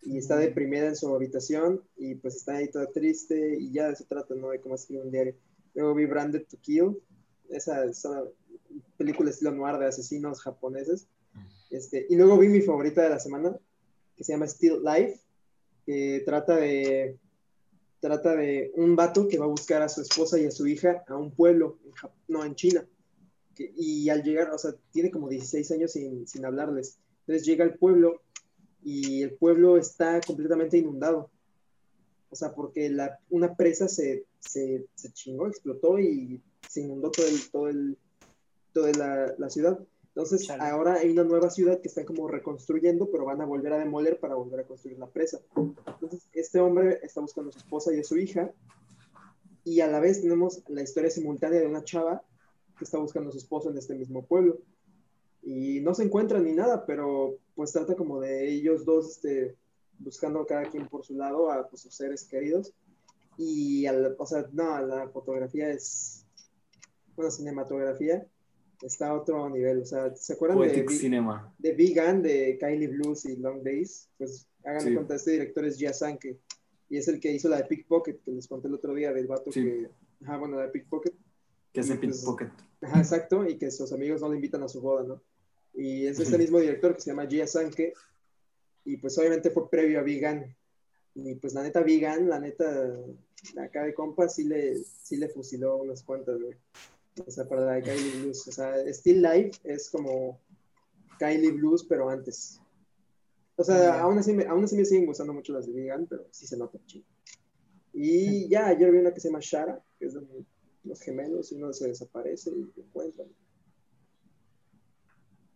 y 0.02 0.16
está 0.16 0.36
deprimida 0.36 0.86
en 0.86 0.96
su 0.96 1.14
habitación 1.14 1.82
y 1.96 2.14
pues 2.14 2.36
está 2.36 2.54
ahí 2.56 2.70
toda 2.70 2.86
triste 2.86 3.56
y 3.58 3.72
ya 3.72 3.88
de 3.88 3.92
eso 3.92 4.04
trata, 4.08 4.34
¿no? 4.34 4.48
De 4.50 4.60
cómo 4.60 4.76
escribe 4.76 5.02
un 5.02 5.10
diario. 5.10 5.34
Luego 5.74 5.94
vi 5.94 6.06
Branded 6.06 6.46
to 6.48 6.56
Kill, 6.62 6.96
esa, 7.50 7.84
esa 7.84 8.22
película 8.96 9.28
estilo 9.30 9.50
noir 9.52 9.76
de 9.78 9.86
asesinos 9.86 10.40
japoneses. 10.40 11.06
Este, 11.70 12.06
y 12.08 12.16
luego 12.16 12.38
vi 12.38 12.48
mi 12.48 12.60
favorita 12.60 13.02
de 13.02 13.10
la 13.10 13.20
semana, 13.20 13.56
que 14.16 14.24
se 14.24 14.32
llama 14.32 14.48
Still 14.48 14.82
Life, 14.84 15.20
que 15.86 16.22
trata 16.26 16.56
de 16.56 17.16
trata 18.00 18.34
de 18.34 18.72
un 18.76 18.96
vato 18.96 19.28
que 19.28 19.38
va 19.38 19.44
a 19.44 19.48
buscar 19.48 19.82
a 19.82 19.88
su 19.88 20.00
esposa 20.00 20.38
y 20.38 20.46
a 20.46 20.50
su 20.50 20.66
hija 20.66 21.04
a 21.06 21.16
un 21.16 21.30
pueblo, 21.30 21.78
en 21.84 22.10
no, 22.28 22.44
en 22.44 22.54
China. 22.54 22.86
Y 23.58 24.08
al 24.08 24.22
llegar, 24.22 24.50
o 24.52 24.58
sea, 24.58 24.74
tiene 24.90 25.10
como 25.10 25.28
16 25.28 25.70
años 25.72 25.92
sin, 25.92 26.26
sin 26.26 26.46
hablarles. 26.46 26.98
Entonces 27.20 27.46
llega 27.46 27.62
al 27.62 27.74
pueblo 27.74 28.22
y 28.82 29.22
el 29.22 29.34
pueblo 29.34 29.76
está 29.76 30.20
completamente 30.22 30.78
inundado. 30.78 31.30
O 32.30 32.36
sea, 32.36 32.54
porque 32.54 32.88
la, 32.88 33.18
una 33.28 33.54
presa 33.54 33.86
se, 33.86 34.24
se, 34.38 34.86
se 34.94 35.12
chingó, 35.12 35.46
explotó 35.46 35.98
y 35.98 36.40
se 36.66 36.80
inundó 36.80 37.10
todo 37.10 37.26
el, 37.26 37.50
todo 37.50 37.68
el, 37.68 37.98
toda 38.72 38.92
la, 38.92 39.34
la 39.36 39.50
ciudad. 39.50 39.78
Entonces, 40.14 40.46
Chale. 40.46 40.64
ahora 40.64 40.94
hay 40.94 41.10
una 41.10 41.24
nueva 41.24 41.50
ciudad 41.50 41.80
que 41.80 41.88
están 41.88 42.04
como 42.04 42.26
reconstruyendo, 42.26 43.10
pero 43.10 43.24
van 43.24 43.40
a 43.40 43.46
volver 43.46 43.72
a 43.72 43.78
demoler 43.78 44.18
para 44.18 44.34
volver 44.34 44.60
a 44.60 44.64
construir 44.66 44.98
la 44.98 45.06
presa. 45.08 45.40
Entonces, 45.56 46.28
este 46.32 46.58
hombre 46.58 46.98
está 47.02 47.20
buscando 47.20 47.50
a 47.50 47.52
su 47.52 47.58
esposa 47.58 47.94
y 47.94 48.00
a 48.00 48.04
su 48.04 48.16
hija, 48.18 48.52
y 49.64 49.80
a 49.80 49.86
la 49.86 50.00
vez 50.00 50.20
tenemos 50.20 50.62
la 50.68 50.82
historia 50.82 51.10
simultánea 51.10 51.60
de 51.60 51.66
una 51.66 51.84
chava 51.84 52.22
que 52.76 52.84
está 52.84 52.98
buscando 52.98 53.28
a 53.28 53.32
su 53.32 53.38
esposo 53.38 53.70
en 53.70 53.78
este 53.78 53.94
mismo 53.94 54.24
pueblo. 54.24 54.58
Y 55.42 55.80
no 55.80 55.94
se 55.94 56.02
encuentran 56.04 56.44
ni 56.44 56.52
nada, 56.54 56.84
pero 56.86 57.36
pues 57.54 57.72
trata 57.72 57.94
como 57.94 58.20
de 58.20 58.50
ellos 58.50 58.84
dos 58.84 59.10
este, 59.10 59.56
buscando 59.98 60.44
cada 60.44 60.64
quien 60.64 60.88
por 60.88 61.04
su 61.04 61.14
lado 61.14 61.50
a 61.52 61.68
pues, 61.68 61.82
sus 61.82 61.94
seres 61.94 62.24
queridos. 62.24 62.72
Y, 63.38 63.86
al- 63.86 64.16
o 64.18 64.26
sea, 64.26 64.46
no, 64.52 64.80
la 64.84 65.08
fotografía 65.08 65.70
es, 65.70 66.26
bueno, 67.16 67.30
cinematografía 67.30 68.26
está 68.82 69.08
a 69.08 69.14
otro 69.14 69.48
nivel. 69.50 69.82
O 69.82 69.84
sea, 69.86 70.14
¿se 70.16 70.32
acuerdan 70.34 70.58
de, 70.60 70.66
Poetic 70.68 70.90
Cinema. 70.90 71.54
de 71.58 71.72
Vegan, 71.72 72.22
de 72.22 72.56
Kylie 72.58 72.88
Blues 72.88 73.24
y 73.26 73.36
Long 73.36 73.62
Days, 73.62 74.08
pues 74.18 74.46
hagan 74.64 74.80
Sí. 74.82 74.94
cuenta, 74.94 75.14
este 75.14 75.32
director 75.32 75.64
es 75.64 75.76
Jia 75.76 75.92
Sanke, 75.92 76.38
y 76.88 76.96
es 76.96 77.08
el 77.08 77.20
que 77.20 77.32
hizo 77.32 77.48
la 77.48 77.58
de 77.58 77.64
Pickpocket, 77.64 78.22
que 78.24 78.30
les 78.32 78.46
conté 78.48 78.68
el 78.68 78.74
otro 78.74 78.94
día 78.94 79.12
del 79.12 79.26
vato 79.26 79.50
Sí. 79.52 79.62
que, 79.62 79.88
ajá, 80.24 80.36
bueno, 80.38 80.56
la 80.56 80.62
de 80.64 80.68
Pickpocket, 80.70 81.14
Que 81.72 81.80
hace 81.80 81.94
pues- 81.96 82.16
Pickpocket. 82.18 82.50
ajá, 82.82 82.98
exacto, 82.98 83.46
y 83.48 83.56
que 83.58 83.70
sus 83.70 83.92
amigos 83.92 84.20
no 84.20 84.28
le 84.28 84.36
invitan 84.36 84.62
a 84.62 84.68
su 84.68 84.80
boda, 84.80 85.04
¿no? 85.04 85.22
Y 85.74 86.06
es 86.06 86.18
este 86.18 86.36
mismo 86.36 86.58
director 86.58 86.94
que 86.94 87.00
se 87.00 87.10
llama 87.10 87.26
Jia 87.26 87.46
Sanke, 87.46 87.92
y 88.84 88.96
pues 88.96 89.16
obviamente 89.18 89.50
fue 89.50 89.70
previo 89.70 90.00
a 90.00 90.02
Vegan, 90.02 90.54
y 91.14 91.34
pues 91.36 91.54
la 91.54 91.62
neta 91.62 91.80
Vegan, 91.82 92.28
la 92.28 92.40
neta, 92.40 92.96
acá 93.62 93.84
de 93.84 93.94
compa 93.94 94.28
sí 94.28 94.44
le, 94.44 94.76
sí 94.76 95.16
le 95.16 95.28
fusiló 95.28 95.76
unas 95.76 96.02
cuantas, 96.02 96.40
güey. 96.40 96.56
O 97.26 97.30
sea, 97.30 97.48
para 97.48 97.64
la 97.64 97.72
de 97.74 97.82
Kylie 97.82 98.22
Blues. 98.22 98.48
O 98.48 98.52
sea, 98.52 98.74
Still 98.92 99.22
Life 99.22 99.60
es 99.64 99.90
como 99.90 100.40
Kylie 101.18 101.52
Blues, 101.52 101.84
pero 101.84 102.08
antes. 102.08 102.60
O 103.56 103.64
sea, 103.64 104.00
aún 104.00 104.18
así, 104.18 104.32
me, 104.32 104.44
aún 104.46 104.64
así 104.64 104.76
me 104.76 104.84
siguen 104.84 105.06
gustando 105.06 105.32
mucho 105.32 105.52
las 105.52 105.66
de 105.66 105.72
Vegan, 105.72 106.06
pero 106.06 106.26
sí 106.30 106.46
se 106.46 106.56
nota 106.56 106.78
chido. 106.86 107.04
Y 107.92 108.48
ya, 108.48 108.68
ayer 108.68 108.90
vi 108.90 108.98
una 108.98 109.12
que 109.12 109.20
se 109.20 109.28
llama 109.28 109.40
Shara, 109.42 109.82
que 109.98 110.06
es 110.06 110.14
de 110.14 110.22
los 110.84 111.00
gemelos, 111.02 111.52
y 111.52 111.56
uno 111.56 111.72
se 111.72 111.88
desaparece 111.88 112.50
y 112.50 112.62
lo 112.74 112.82
encuentran. 112.84 113.28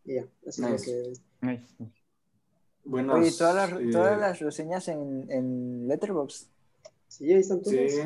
Y 0.04 0.14
ya, 0.16 0.28
eso 0.42 0.68
Nice. 0.68 0.74
es 0.74 1.20
lo 1.40 1.46
que 1.46 1.52
Nice. 1.52 1.92
Buenas. 2.84 3.16
Oye, 3.16 3.32
todas 3.32 3.54
las, 3.54 3.80
eh, 3.80 3.88
todas 3.90 4.20
las 4.20 4.40
reseñas 4.40 4.88
en, 4.88 5.30
en 5.30 5.88
Letterboxd. 5.88 6.48
Sí, 7.08 7.32
ahí 7.32 7.40
están 7.40 7.62
todos. 7.62 7.74
Sí. 7.74 8.00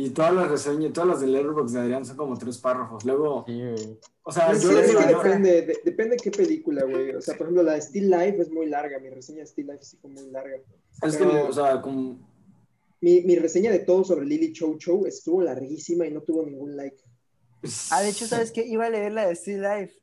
Y 0.00 0.10
todas 0.10 0.32
las 0.32 0.48
reseñas, 0.48 0.92
todas 0.92 1.08
las 1.08 1.20
de 1.20 1.26
Letterboxd 1.26 1.74
de 1.74 1.80
Adrián 1.80 2.04
son 2.04 2.16
como 2.16 2.38
tres 2.38 2.58
párrafos. 2.58 3.04
Luego, 3.04 3.44
Sí, 3.46 3.60
güey. 3.60 3.98
o 4.22 4.30
sea, 4.32 4.52
yo 4.52 4.58
sí, 4.60 4.66
les 4.74 4.84
es 4.84 4.88
digo, 4.90 5.00
que 5.00 5.12
¿no? 5.12 5.22
depende, 5.22 5.62
de- 5.62 5.78
depende 5.84 6.10
de 6.16 6.22
qué 6.22 6.30
película, 6.30 6.84
güey. 6.84 7.14
O 7.16 7.20
sea, 7.20 7.34
por 7.36 7.46
ejemplo, 7.46 7.62
la 7.64 7.72
de 7.74 7.82
Still 7.82 8.08
Life 8.10 8.40
es 8.42 8.50
muy 8.50 8.66
larga. 8.66 8.98
Mi 9.00 9.10
reseña 9.10 9.40
de 9.40 9.46
Still 9.46 9.66
Life 9.66 9.82
sí 9.84 9.96
fue 10.00 10.10
muy 10.10 10.30
larga. 10.30 10.56
es 11.02 11.16
que, 11.16 11.24
o 11.24 11.52
sea, 11.52 11.80
como, 11.82 12.18
Mi, 13.00 13.22
mi 13.22 13.36
reseña 13.36 13.70
de 13.72 13.80
todo 13.80 14.04
sobre 14.04 14.24
Lily 14.26 14.52
Chow 14.52 14.76
Chow 14.78 15.06
estuvo 15.06 15.42
larguísima 15.42 16.06
y 16.06 16.12
no 16.12 16.20
tuvo 16.22 16.44
ningún 16.44 16.76
like. 16.76 16.96
Ah, 17.90 18.00
de 18.02 18.10
hecho, 18.10 18.26
¿sabes 18.26 18.52
qué? 18.52 18.64
Iba 18.66 18.86
a 18.86 18.90
leer 18.90 19.12
la 19.12 19.26
de 19.26 19.34
Still 19.34 19.62
Life, 19.62 19.94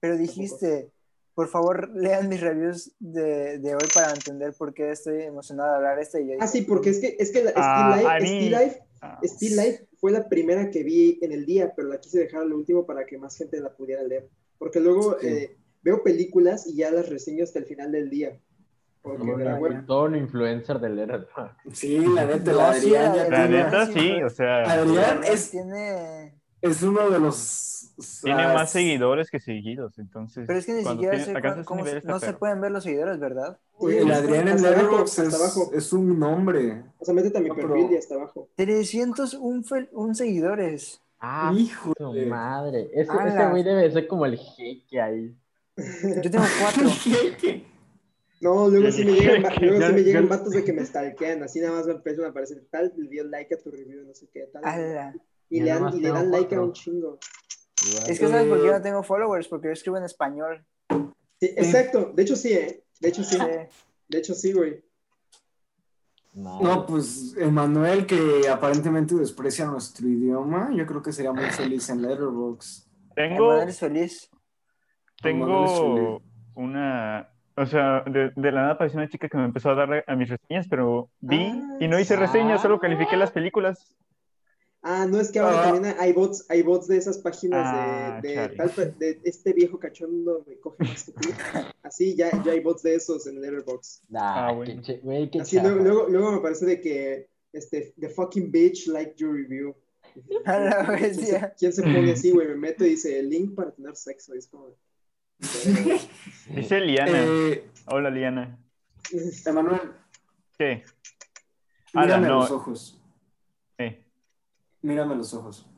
pero 0.00 0.16
dijiste, 0.16 0.90
por 1.34 1.48
favor, 1.48 1.88
lean 1.94 2.28
mis 2.28 2.40
reviews 2.40 2.92
de, 2.98 3.58
de 3.58 3.74
hoy 3.74 3.86
para 3.94 4.12
entender 4.12 4.54
por 4.58 4.74
qué 4.74 4.90
estoy 4.90 5.22
emocionado 5.22 5.70
de 5.70 5.76
hablar. 5.76 5.98
Y 6.02 6.26
yo 6.28 6.34
Ah, 6.40 6.46
sí, 6.48 6.62
porque 6.62 6.90
es 6.90 6.98
que, 6.98 7.16
es 7.18 7.30
que 7.30 7.44
la 7.44 7.52
Ah, 7.56 7.90
Still, 7.92 7.96
Life, 8.02 8.08
Ari. 8.12 8.26
Still, 8.26 8.50
Life, 8.52 8.82
Ah, 9.02 9.20
Still 9.22 9.56
Life 9.56 9.86
fue 9.98 10.10
la 10.12 10.28
primera 10.28 10.70
que 10.70 10.82
vi 10.82 11.18
en 11.22 11.32
el 11.32 11.44
día, 11.46 11.72
pero 11.74 11.88
la 11.88 12.00
quise 12.00 12.18
dejar 12.20 12.42
al 12.42 12.52
último 12.52 12.86
para 12.86 13.04
que 13.06 13.18
más 13.18 13.36
gente 13.36 13.60
la 13.60 13.74
pudiera 13.74 14.02
leer. 14.02 14.28
Porque 14.58 14.80
luego 14.80 15.18
Sí. 15.20 15.26
eh, 15.26 15.56
veo 15.82 16.02
películas 16.02 16.66
y 16.66 16.76
ya 16.76 16.90
las 16.90 17.08
reseño 17.08 17.44
hasta 17.44 17.58
el 17.58 17.66
final 17.66 17.92
del 17.92 18.08
día. 18.10 18.38
Porque 19.02 19.22
un- 19.22 19.40
hueva. 19.40 19.84
todo 19.86 20.04
un 20.06 20.16
influencer 20.16 20.80
del 20.80 20.96
Letterboxd. 20.96 21.72
sí, 21.72 21.98
la 21.98 22.24
neta, 22.24 22.50
No, 22.50 22.56
la 22.58 22.70
Adrián 22.70 23.30
La 23.30 23.46
neta, 23.48 23.86
sí, 23.92 24.22
o 24.22 24.30
sea, 24.30 24.62
Adrián 24.64 25.20
es, 25.24 25.50
tiene... 25.50 26.34
es 26.60 26.82
uno 26.82 27.08
de 27.10 27.20
los... 27.20 27.85
o 27.98 28.02
sea, 28.02 28.34
tiene 28.36 28.54
más 28.54 28.70
seguidores 28.70 29.30
que 29.30 29.40
seguidos, 29.40 29.98
entonces. 29.98 30.44
Pero 30.46 30.58
es 30.58 30.66
que 30.66 30.72
ni 30.74 30.84
siquiera 30.84 31.18
sé 31.24 31.34
cómo 31.64 31.84
se- 31.86 32.02
no 32.02 32.20
se 32.20 32.32
pueden 32.34 32.60
ver 32.60 32.70
los 32.72 32.84
seguidores, 32.84 33.18
¿verdad? 33.18 33.58
Oye, 33.78 34.00
el 34.00 34.10
Adrián 34.12 34.48
en 34.48 34.62
Letterboxd 34.62 35.34
abajo. 35.34 35.70
es, 35.72 35.84
es 35.86 35.92
un 35.92 36.18
nombre. 36.18 36.82
O 36.98 37.04
sea, 37.04 37.14
métete 37.14 37.38
a 37.38 37.40
mi 37.40 37.48
No, 37.48 37.54
perfil 37.54 37.88
y 37.92 37.96
hasta 37.96 38.14
abajo. 38.14 38.48
301 38.56 39.62
fel- 39.62 39.88
un 39.92 40.14
seguidores. 40.14 41.00
Ah, 41.20 41.52
Híjole. 41.56 42.24
su 42.24 42.28
madre. 42.28 42.90
Ese, 42.92 43.10
ese 43.26 43.48
güey 43.50 43.62
debe 43.62 43.90
ser 43.90 44.06
como 44.06 44.26
el 44.26 44.36
jeque 44.38 45.00
ahí. 45.00 45.34
Yo 45.76 46.30
tengo 46.30 46.44
cuatro. 46.60 46.88
No, 48.40 48.68
luego 48.68 48.92
sí 48.92 49.02
me 49.04 49.12
llegan, 49.12 49.42
luego 49.62 49.86
sí 49.86 49.92
me 49.94 50.02
llegan 50.02 50.28
vatos 50.28 50.50
de 50.52 50.62
que 50.62 50.72
me 50.72 50.84
stalkean, 50.84 51.42
así 51.42 51.58
nada 51.58 51.72
más 51.72 51.86
me 51.86 51.94
empiezan 51.94 52.26
a 52.26 52.28
aparecer 52.28 52.62
tal, 52.70 52.92
le 52.94 53.08
dio 53.08 53.24
like 53.24 53.54
a 53.54 53.58
tu 53.58 53.70
review, 53.70 54.04
no 54.04 54.12
sé 54.12 54.28
qué, 54.30 54.46
tal. 54.52 54.62
Y 55.48 55.60
le 55.60 55.70
dan, 55.70 55.94
y 55.96 56.00
le 56.00 56.08
dan 56.10 56.30
like 56.30 56.54
a 56.54 56.60
un 56.60 56.72
chingo. 56.74 57.18
Es 58.08 58.18
que 58.18 58.28
sabes 58.28 58.48
por 58.48 58.62
qué 58.62 58.70
no 58.70 58.82
tengo 58.82 59.02
followers, 59.02 59.48
porque 59.48 59.68
yo 59.68 59.72
escribo 59.72 59.96
en 59.96 60.04
español. 60.04 60.64
Sí, 61.40 61.52
exacto, 61.56 62.12
de 62.14 62.22
hecho 62.22 62.36
sí, 62.36 62.52
eh. 62.52 62.82
De 63.00 63.08
hecho 63.08 63.22
sí, 63.22 63.36
de 64.08 64.18
hecho 64.18 64.34
sí, 64.34 64.52
güey. 64.52 64.82
No, 66.32 66.60
No, 66.60 66.86
pues 66.86 67.34
Emanuel, 67.38 68.06
que 68.06 68.48
aparentemente 68.48 69.14
desprecia 69.14 69.66
nuestro 69.66 70.06
idioma, 70.08 70.70
yo 70.74 70.86
creo 70.86 71.02
que 71.02 71.12
sería 71.12 71.32
muy 71.32 71.46
feliz 71.46 71.88
en 71.88 72.02
Letterboxd. 72.02 72.86
Tengo, 73.14 73.46
Emanuel 73.46 73.68
es 73.68 73.78
feliz. 73.78 74.12
Es 74.22 74.30
tengo 75.22 75.66
feliz. 75.66 76.22
una 76.54 77.30
O 77.56 77.66
sea, 77.66 78.02
de, 78.02 78.32
de 78.36 78.52
la 78.52 78.62
nada 78.62 78.72
apareció 78.74 78.98
una 78.98 79.08
chica 79.08 79.28
que 79.28 79.36
me 79.38 79.44
empezó 79.44 79.70
a 79.70 79.74
dar 79.74 80.04
a 80.06 80.16
mis 80.16 80.28
reseñas, 80.28 80.66
pero 80.68 81.10
vi 81.20 81.52
y 81.80 81.88
no 81.88 81.98
hice 81.98 82.16
reseñas, 82.16 82.60
solo 82.60 82.78
califiqué 82.78 83.16
las 83.16 83.30
películas. 83.30 83.96
Ah, 84.82 85.06
no, 85.06 85.18
es 85.20 85.30
que 85.32 85.40
ahora 85.40 85.60
Ah. 85.62 85.72
también 85.72 85.96
hay 85.98 86.12
bots, 86.12 86.44
hay 86.48 86.62
bots 86.62 86.86
de 86.86 86.96
esas 86.96 87.18
páginas 87.18 87.62
Ah, 87.64 88.20
de, 88.22 88.28
de, 88.36 88.48
tal, 88.50 88.98
de 88.98 89.20
este 89.24 89.52
viejo 89.52 89.78
cachondo 89.80 90.44
me 90.46 90.58
coge 90.60 90.84
más 90.84 91.04
que 91.04 91.12
tú. 91.12 91.28
Así 91.82 92.14
ya, 92.14 92.30
ya 92.44 92.52
hay 92.52 92.60
bots 92.60 92.82
de 92.82 92.94
esos 92.94 93.26
en 93.26 93.40
Letterboxd. 93.40 94.04
Ah, 94.14 94.46
Ah, 94.46 94.48
qué 94.50 94.54
bueno. 94.54 94.82
güey, 95.02 95.30
qué 95.30 95.40
Así 95.40 95.58
luego, 95.60 95.80
luego, 95.80 96.06
luego 96.08 96.32
me 96.32 96.38
parece 96.40 96.66
de 96.66 96.80
que 96.80 97.28
este, 97.52 97.94
the 97.98 98.08
fucking 98.10 98.50
bitch 98.52 98.86
like 98.88 99.14
your 99.16 99.32
review. 99.34 99.74
A 100.44 100.58
la 100.58 100.86
¿Quién 100.98 101.14
se, 101.14 101.20
bestia. 101.20 101.54
quién 101.58 101.72
se 101.72 101.82
pone 101.82 102.12
así, 102.12 102.30
güey? 102.30 102.46
Me 102.48 102.54
meto 102.56 102.84
y 102.86 102.90
dice 102.90 103.20
link 103.22 103.54
para 103.54 103.72
tener 103.72 103.96
sexo. 103.96 104.34
Es 104.34 104.46
como. 104.46 104.68
Dice 106.54 106.80
Liana. 106.80 107.22
Eh, 107.24 107.68
Hola, 107.86 108.08
Liana. 108.10 108.58
Emanuel, 109.44 109.80
¿Qué? 110.58 110.82
Mírame 111.92 112.26
a 112.26 112.28
no. 112.30 112.38
los 112.40 112.50
ojos. 112.50 113.02
Mírame 114.86 115.14
a 115.14 115.16
los 115.16 115.34
ojos. 115.34 115.68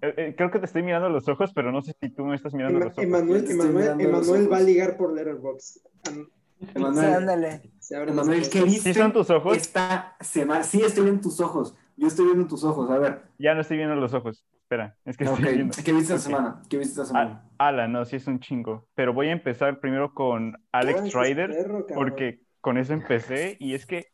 eh, 0.00 0.14
eh, 0.16 0.34
creo 0.36 0.50
que 0.50 0.58
te 0.58 0.66
estoy 0.66 0.82
mirando 0.82 1.08
a 1.08 1.10
los 1.10 1.28
ojos, 1.28 1.52
pero 1.52 1.70
no 1.72 1.82
sé 1.82 1.92
si 2.00 2.08
tú 2.10 2.24
me 2.24 2.34
estás 2.36 2.54
mirando 2.54 2.78
a 2.78 2.80
Ema- 2.80 2.84
los 2.86 2.92
ojos. 2.98 3.04
Emanuel, 3.04 3.50
Emanuel, 3.50 4.00
Emanuel 4.00 4.52
va 4.52 4.56
a 4.58 4.60
ligar 4.60 4.96
por 4.96 5.12
Letterboxd. 5.12 5.80
Am- 6.08 6.28
Sí, 6.60 6.66
Emanuel, 6.74 7.60
Emanuel, 8.08 8.50
¿qué 8.50 8.62
viste? 8.64 8.92
¿Sí 8.92 8.98
son 8.98 9.12
tus 9.12 9.30
ojos? 9.30 9.56
Esta 9.56 10.16
semana. 10.20 10.64
Sí, 10.64 10.82
estoy 10.82 11.04
viendo 11.04 11.22
tus 11.22 11.40
ojos. 11.40 11.76
Yo 11.96 12.08
estoy 12.08 12.24
viendo 12.26 12.48
tus 12.48 12.64
ojos. 12.64 12.90
A 12.90 12.98
ver. 12.98 13.22
Ya 13.38 13.54
no 13.54 13.60
estoy 13.60 13.76
viendo 13.76 13.94
los 13.94 14.12
ojos. 14.12 14.44
Espera, 14.62 14.96
es 15.04 15.16
que 15.16 15.22
estoy 15.24 15.44
viendo. 15.54 15.74
¿Qué 15.84 15.92
viste 15.92 16.14
esta 16.14 16.18
semana? 16.18 16.62
¿Qué 16.68 16.78
viste 16.78 16.92
esta 17.00 17.04
semana? 17.04 17.44
Ah, 17.60 17.68
ala, 17.68 17.86
no, 17.86 18.04
sí 18.04 18.16
es 18.16 18.26
un 18.26 18.40
chingo. 18.40 18.88
Pero 18.94 19.12
voy 19.14 19.28
a 19.28 19.32
empezar 19.32 19.78
primero 19.78 20.12
con 20.14 20.56
Alex 20.72 21.04
estás 21.06 21.22
Rider, 21.22 21.56
porque 21.94 22.40
con 22.60 22.76
eso 22.76 22.92
empecé 22.92 23.56
y 23.60 23.74
es 23.74 23.86
que 23.86 24.06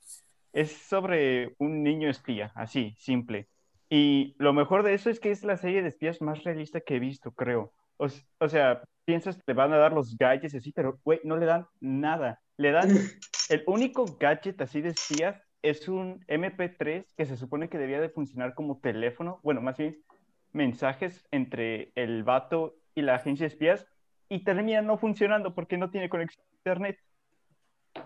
es 0.52 0.70
sobre 0.70 1.54
un 1.58 1.82
niño 1.82 2.10
espía, 2.10 2.52
así, 2.54 2.94
simple. 2.98 3.48
Y 3.96 4.34
lo 4.38 4.52
mejor 4.52 4.82
de 4.82 4.92
eso 4.92 5.08
es 5.08 5.20
que 5.20 5.30
es 5.30 5.44
la 5.44 5.56
serie 5.56 5.80
de 5.80 5.88
espías 5.88 6.20
más 6.20 6.42
realista 6.42 6.80
que 6.80 6.96
he 6.96 6.98
visto, 6.98 7.30
creo. 7.30 7.72
O, 7.96 8.08
o 8.40 8.48
sea, 8.48 8.82
piensas 9.04 9.36
que 9.36 9.44
le 9.46 9.54
van 9.54 9.72
a 9.72 9.76
dar 9.76 9.92
los 9.92 10.16
gadgets 10.18 10.52
y 10.54 10.56
así, 10.56 10.72
pero, 10.72 10.98
güey, 11.04 11.20
no 11.22 11.36
le 11.36 11.46
dan 11.46 11.68
nada. 11.78 12.40
Le 12.56 12.72
dan 12.72 12.88
el 13.50 13.62
único 13.68 14.04
gadget 14.18 14.60
así 14.60 14.80
de 14.80 14.88
espías 14.88 15.40
es 15.62 15.86
un 15.86 16.26
MP3 16.26 17.06
que 17.16 17.24
se 17.24 17.36
supone 17.36 17.68
que 17.68 17.78
debía 17.78 18.00
de 18.00 18.08
funcionar 18.08 18.54
como 18.54 18.80
teléfono, 18.80 19.38
bueno, 19.44 19.60
más 19.60 19.76
bien 19.76 20.02
mensajes 20.50 21.24
entre 21.30 21.92
el 21.94 22.24
vato 22.24 22.74
y 22.96 23.02
la 23.02 23.14
agencia 23.14 23.44
de 23.44 23.54
espías 23.54 23.86
y 24.28 24.42
termina 24.42 24.82
no 24.82 24.98
funcionando 24.98 25.54
porque 25.54 25.78
no 25.78 25.90
tiene 25.90 26.08
conexión 26.08 26.44
a 26.44 26.56
internet. 26.56 26.98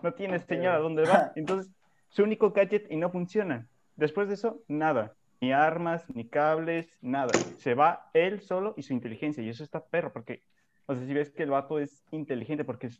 No 0.03 0.12
tiene 0.12 0.38
señal 0.38 0.74
a 0.74 0.81
dónde 0.81 1.05
va. 1.05 1.33
Entonces, 1.35 1.72
su 2.11 2.24
único 2.24 2.51
gadget 2.51 2.90
y 2.90 2.96
no 2.98 3.09
funciona. 3.09 3.66
Después 3.96 4.29
de 4.29 4.35
eso, 4.35 4.61
nada. 4.68 5.14
Ni 5.40 5.53
armas, 5.53 6.05
ni 6.14 6.29
cables, 6.29 6.98
nada. 7.01 7.33
Se 7.59 7.74
va 7.74 8.11
él 8.12 8.40
solo 8.40 8.74
y 8.77 8.83
su 8.83 8.92
inteligencia. 8.92 9.42
Y 9.42 9.48
eso 9.48 9.62
está 9.62 9.85
perro 9.85 10.12
porque, 10.12 10.42
o 10.87 10.94
sea, 10.94 11.07
si 11.07 11.14
ves 11.14 11.31
que 11.31 11.44
el 11.44 11.51
vato 11.51 11.79
es 11.79 12.05
inteligente 12.11 12.64
porque 12.64 12.88
es 12.88 12.98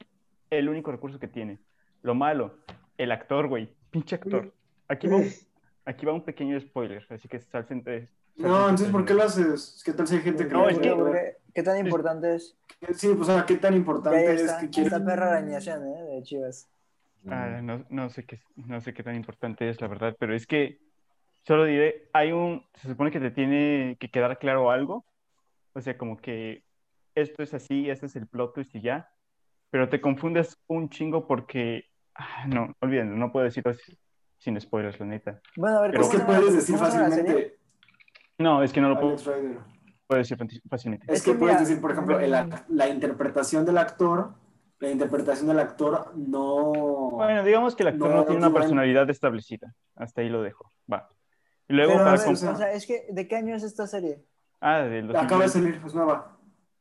el 0.51 0.69
único 0.69 0.93
recurso 0.93 1.19
que 1.19 1.29
tiene. 1.29 1.59
Lo 2.03 2.15
malo, 2.15 2.55
el 2.97 3.11
actor, 3.13 3.49
güey. 3.49 3.69
Pinche 3.91 4.17
actor. 4.17 4.53
Aquí 4.89 5.09
va 5.09 5.17
un, 5.17 5.29
aquí 5.85 6.07
va 6.07 6.13
un 6.13 6.23
pequeño 6.23 6.59
spoiler, 6.61 7.05
así 7.11 7.29
que 7.29 7.41
salsen 7.41 7.83
de... 7.83 8.09
No, 8.37 8.69
entonces, 8.69 8.91
¿por 8.91 9.05
qué 9.05 9.15
lo 9.15 9.25
haces? 9.25 9.83
¿Qué 9.85 9.93
tal 9.93 10.07
si 10.07 10.15
hay 10.15 10.23
gente 10.23 10.47
que 10.47 10.55
No, 10.55 10.69
es 10.69 10.79
que-? 10.79 10.91
¿Qué, 10.91 11.37
qué 11.55 11.63
tan 11.65 11.85
importante 11.85 12.37
es? 12.37 12.57
Sí, 12.95 13.09
pues, 13.09 13.29
o 13.29 13.33
sea, 13.33 13.45
¿qué 13.45 13.57
tan 13.57 13.75
importante 13.75 14.23
ya 14.23 14.33
es 14.33 14.43
está. 14.43 14.61
que 14.61 14.71
quiere... 14.71 14.87
Esta 14.87 15.05
perra 15.05 15.31
arañación, 15.31 15.85
¿eh? 15.89 16.03
De 16.05 16.23
Chivas. 16.23 16.69
Ah, 17.27 17.61
no, 17.63 17.85
no 17.91 18.09
sé 18.11 18.25
qué, 18.25 18.41
no 18.55 18.81
sé 18.81 18.95
qué 18.95 19.03
tan 19.03 19.17
importante 19.17 19.69
es, 19.69 19.81
la 19.81 19.89
verdad, 19.89 20.17
pero 20.19 20.35
es 20.35 20.47
que 20.47 20.79
solo 21.49 21.65
diré, 21.65 22.11
hay 22.13 22.31
un, 22.31 22.63
se 22.75 22.89
supone 22.89 23.11
que 23.11 23.21
te 23.21 23.31
tiene 23.31 23.97
que 23.99 24.11
quedar 24.11 24.39
claro 24.39 24.71
algo, 24.71 25.07
o 25.73 25.81
sea, 25.81 25.97
como 25.97 26.19
que 26.19 26.63
esto 27.15 27.43
es 27.43 27.55
así, 27.55 27.89
este 27.89 28.05
es 28.05 28.17
el 28.17 28.27
plot 28.27 28.53
twist 28.55 28.75
y 28.75 28.83
ya, 28.83 29.11
pero 29.71 29.89
te 29.89 29.99
confundes 30.03 30.59
un 30.67 30.91
chingo 30.91 31.27
porque, 31.27 31.87
ah, 32.15 32.45
no, 32.47 32.75
olvídenlo, 32.83 33.17
no 33.17 33.33
puedo 33.33 33.45
decirlo 33.45 33.71
así, 33.71 33.99
sin 34.37 34.61
spoilers, 34.61 35.01
la 35.01 35.07
neta. 35.07 35.41
Bueno, 35.57 35.79
a 35.79 35.81
ver, 35.81 35.93
Pero 35.93 36.03
Es 36.03 36.09
¿cómo 36.09 36.13
que 36.13 36.17
se 36.19 36.23
llama- 36.33 36.39
puedes 36.39 36.55
decir 36.57 36.77
fácilmente 36.77 37.59
No, 38.37 38.63
es 38.63 38.71
que 38.73 38.81
no 38.83 38.91
lo 38.91 39.01
puedo, 39.01 39.17
Rider. 39.17 39.59
puedo 40.07 40.19
decir 40.19 40.37
fácilmente. 40.69 41.07
Es 41.11 41.21
Es 41.21 41.25
que 41.25 41.33
puedes 41.33 41.57
mira- 41.57 41.61
decir, 41.67 41.81
por 41.81 41.93
ejemplo, 41.93 42.21
el 42.21 42.31
la 42.69 42.89
interpretación 42.91 43.65
del 43.65 43.79
actor, 43.79 44.35
la 44.81 44.91
interpretación 44.91 45.49
del 45.49 45.61
actor 45.61 46.13
no... 46.15 46.73
Bueno, 47.13 47.43
digamos 47.43 47.75
que 47.75 47.85
el 47.85 47.89
actor 47.89 48.11
no, 48.11 48.17
No, 48.17 48.25
tiene 48.27 48.47
una 48.47 48.53
personalidad 48.55 49.09
establecida, 49.09 49.75
hasta 49.97 50.21
ahí 50.21 50.29
lo 50.29 50.43
dejo, 50.43 50.71
va. 50.93 51.09
Y 51.69 51.75
luego 51.75 51.93
Pero, 51.93 52.05
para... 52.05 52.19
ver, 52.19 52.29
o 52.31 52.37
sea, 52.37 52.73
es 52.73 52.87
que, 52.87 53.07
¿de 53.11 53.29
qué 53.29 53.37
año 53.37 53.55
es 53.55 53.63
esta 53.63 53.87
serie? 53.87 54.25
Ah, 54.61 54.81
del 54.83 55.11
Acaba 55.15 55.45
de 55.45 55.51
2020. 55.51 55.53
salir, 55.53 55.87
es 55.87 55.95
nueva. 55.95 56.35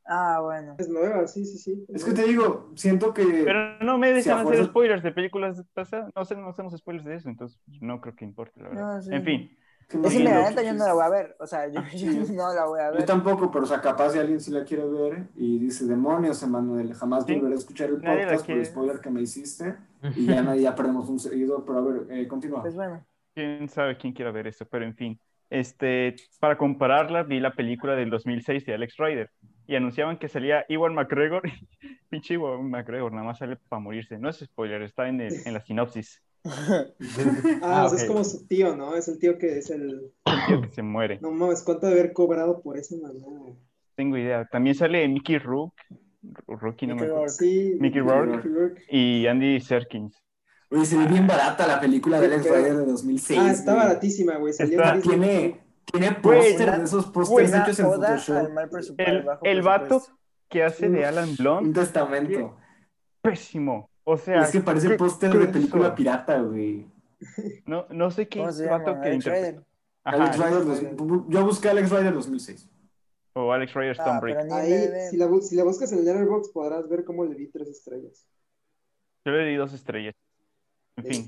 Ah, 0.05 0.39
bueno. 0.41 0.75
Es 0.79 0.87
nueva, 0.87 1.27
sí, 1.27 1.45
sí, 1.45 1.57
sí. 1.57 1.85
Es 1.89 2.05
que 2.05 2.13
te 2.13 2.23
digo, 2.23 2.71
siento 2.75 3.13
que... 3.13 3.25
Pero 3.43 3.77
no 3.79 3.97
me 3.97 4.13
dejan 4.13 4.47
hacer 4.47 4.63
spoilers 4.65 5.03
de 5.03 5.11
películas 5.11 5.61
pasadas. 5.73 6.09
No, 6.15 6.41
no 6.41 6.49
hacemos 6.49 6.73
spoilers 6.77 7.05
de 7.05 7.15
eso, 7.15 7.29
entonces 7.29 7.59
no 7.81 7.99
creo 7.99 8.15
que 8.15 8.23
importe, 8.23 8.61
la 8.61 8.69
verdad. 8.69 8.95
No, 8.95 9.01
sí. 9.01 9.09
En 9.13 9.23
fin, 9.25 9.57
Es 9.81 9.87
que 9.87 10.65
yo 10.65 10.73
no 10.73 10.85
la 10.85 10.93
voy 10.93 11.03
a 11.03 11.09
ver. 11.09 11.35
O 11.41 11.45
sea, 11.45 11.67
yo, 11.67 11.81
Ah, 11.81 11.89
yo 11.93 12.11
no 12.33 12.53
la 12.53 12.65
voy 12.65 12.79
a 12.79 12.87
Yo 12.91 12.97
ver. 12.99 13.05
tampoco, 13.05 13.51
pero 13.51 13.65
o 13.65 13.67
sea, 13.67 13.81
capaz 13.81 14.11
si 14.11 14.19
alguien 14.19 14.39
sí 14.39 14.51
la 14.51 14.63
quiere 14.63 14.87
ver 14.87 15.27
y 15.35 15.59
dice, 15.59 15.85
demonios, 15.85 16.41
Emanuel, 16.41 16.93
jamás 16.93 17.25
Sí. 17.25 17.35
volveré 17.35 17.55
a 17.55 17.57
escuchar 17.57 17.89
el 17.89 18.01
Nadie 18.01 18.23
podcast 18.23 18.45
por 18.47 18.55
el 18.57 18.65
spoiler 18.65 18.99
que 19.01 19.09
me 19.09 19.21
hiciste 19.21 19.75
y 20.15 20.25
ya, 20.25 20.41
nadie- 20.41 20.61
ya 20.61 20.73
perdemos 20.73 21.09
un 21.09 21.19
seguidor, 21.19 21.65
pero 21.65 21.79
a 21.79 21.81
ver, 21.81 22.07
eh, 22.11 22.27
continúa. 22.29 22.61
Pues 22.61 22.75
bueno. 22.75 23.05
Quién 23.37 23.69
sabe 23.69 23.97
quién 23.97 24.13
quiera 24.13 24.31
ver 24.31 24.47
esto, 24.47 24.65
pero 24.69 24.83
en 24.85 24.95
fin. 24.95 25.19
Este, 25.49 26.15
para 26.39 26.57
compararla, 26.57 27.23
vi 27.23 27.39
la 27.39 27.53
película 27.53 27.95
del 27.95 28.09
2006 28.09 28.65
de 28.65 28.73
Alex 28.73 28.95
Rider 28.97 29.29
y 29.65 29.75
anunciaban 29.75 30.17
que 30.17 30.27
salía 30.27 30.65
Iwan 30.69 30.93
McGregor. 30.95 31.43
Pinche 32.09 32.33
Iwan 32.33 32.69
McGregor, 32.69 33.11
nada 33.13 33.25
más 33.27 33.37
sale 33.37 33.57
para 33.69 33.79
morirse. 33.79 34.17
No 34.17 34.29
es 34.29 34.39
spoiler, 34.39 34.81
está 34.81 35.07
en, 35.07 35.21
el- 35.21 35.35
en 35.45 35.53
la 35.53 35.61
sinopsis. 35.61 36.21
Ah, 37.61 37.85
o 37.85 37.89
sea, 37.89 37.97
es 37.99 38.05
como 38.05 38.23
su 38.23 38.47
tío, 38.47 38.75
¿no? 38.75 38.95
Es 38.95 39.07
el 39.07 39.19
tío 39.19 39.37
que 39.37 39.57
es 39.59 39.69
el. 39.69 40.11
El 40.25 40.45
tío 40.47 40.61
que 40.61 40.69
se 40.69 40.81
muere. 40.81 41.19
No 41.21 41.31
mames, 41.31 41.61
¿cuánto 41.63 41.87
de 41.87 41.93
haber 41.93 42.13
cobrado 42.13 42.61
por 42.61 42.77
esa 42.77 42.95
mamá? 42.95 43.53
Tengo 43.95 44.17
idea. 44.17 44.45
También 44.45 44.75
sale 44.75 45.07
Mickey 45.07 45.37
Rook, 45.39 45.73
Rookie, 46.47 46.87
no 46.87 46.95
me 46.95 47.01
Mickey 47.01 47.09
acuerdo. 47.09 47.15
Rourke. 47.17 47.29
Sí. 47.31 47.77
Mickey 47.79 48.01
Rourke. 48.01 48.35
Mickey 48.37 48.51
Rourke. 48.51 48.81
Y 48.89 49.27
Andy 49.27 49.59
Serkins. 49.59 50.21
Oye, 50.69 50.85
se 50.85 50.97
ve 50.97 51.05
bien 51.05 51.25
barata 51.27 51.65
la 51.65 51.79
película 51.79 52.19
de 52.19 52.25
Alex 52.27 52.43
Rider 52.43 52.75
de 52.77 52.85
2006. 52.85 53.39
Ah, 53.41 53.51
está 53.51 53.73
güey. 53.73 53.87
baratísima, 53.87 54.35
güey. 54.37 54.53
Salió 54.53 54.81
Está-. 54.83 54.99
Tiene, 55.01 55.61
tiene 55.85 56.17
Güey, 56.21 56.51
póster 56.51 56.77
de 56.77 56.83
esos 56.83 57.05
pósters 57.07 57.53
hechos 57.53 57.79
en 57.79 57.85
Photoshop. 57.85 58.49
mal. 58.51 58.69
El, 58.97 59.25
el 59.43 59.61
vato 59.61 60.01
que 60.49 60.63
hace 60.63 60.89
de 60.89 61.05
Alan 61.05 61.29
Un 61.29 61.35
Blunt, 61.37 61.75
testamento. 61.75 62.57
pésimo. 63.21 63.89
O 64.03 64.17
sea, 64.17 64.41
es 64.41 64.51
que 64.51 64.61
parece 64.61 64.89
¿qué- 64.89 64.95
póster 64.95 65.31
qué 65.31 65.37
de 65.37 65.47
película 65.47 65.93
pirata, 65.95 66.39
güey. 66.41 66.85
No, 67.65 67.85
no 67.89 68.11
sé 68.11 68.27
quién 68.27 68.43
¿Cómo 68.45 68.51
es 68.51 68.59
el 68.59 68.69
vato 68.69 68.93
que 69.01 69.07
Alex 69.09 69.25
interpreta. 69.25 69.63
Alex 70.03 70.37
Rider, 70.37 70.65
dos- 70.65 71.25
yo 71.27 71.45
busqué 71.45 71.69
Alex 71.69 71.89
Rider 71.91 72.13
2006. 72.13 72.69
o 73.33 73.51
Alex 73.51 73.73
Rider 73.73 73.95
Ah, 73.99 74.03
Stonebreak. 74.03 74.45
ni 74.45 74.53
Ahí, 74.53 74.87
si 75.11 75.17
la, 75.17 75.27
si 75.41 75.55
la 75.55 75.63
buscas 75.63 75.91
en 75.91 76.03
Letterboxd, 76.05 76.51
podrás 76.53 76.87
ver 76.89 77.03
cómo 77.03 77.23
le 77.25 77.35
di 77.35 77.47
tres 77.47 77.67
estrellas. 77.69 78.25
Yo 79.25 79.31
le 79.33 79.45
di 79.45 79.55
dos 79.55 79.73
estrellas. 79.73 80.13
En 80.97 81.03
fin, 81.05 81.25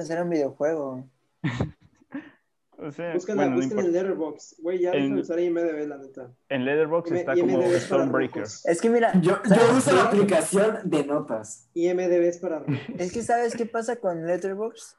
hacer 0.00 0.22
un 0.22 0.30
videojuego. 0.30 1.04
o 2.78 2.90
sea, 2.90 3.12
Búscala, 3.14 3.42
bueno, 3.42 3.56
no 3.56 3.62
en. 3.80 3.92
Letterboxd. 3.92 4.62
Güey, 4.62 4.80
ya 4.80 4.92
En- 4.92 5.18
usar 5.18 5.38
IMDB, 5.38 5.86
la 5.86 5.98
neta. 5.98 6.30
En 6.48 6.64
Letterboxd 6.64 7.12
está 7.14 7.34
como 7.34 7.60
IMDb 7.60 7.74
es 7.74 7.82
Stonebreaker. 7.84 8.42
rojos. 8.42 8.66
Es 8.66 8.80
que 8.80 8.88
mira, 8.90 9.12
Yo, 9.20 9.36
¿sabes 9.44 9.62
yo 9.70 9.76
uso 9.76 9.92
la 9.96 10.04
aplicación 10.04 10.78
de 10.84 11.04
notas. 11.04 11.68
IMDB 11.74 12.22
es 12.28 12.38
para. 12.38 12.64
Es 12.98 13.12
que 13.12 13.22
¿sabes 13.22 13.54
qué 13.54 13.66
pasa 13.66 13.96
con 13.96 14.26
Letterboxd? 14.26 14.96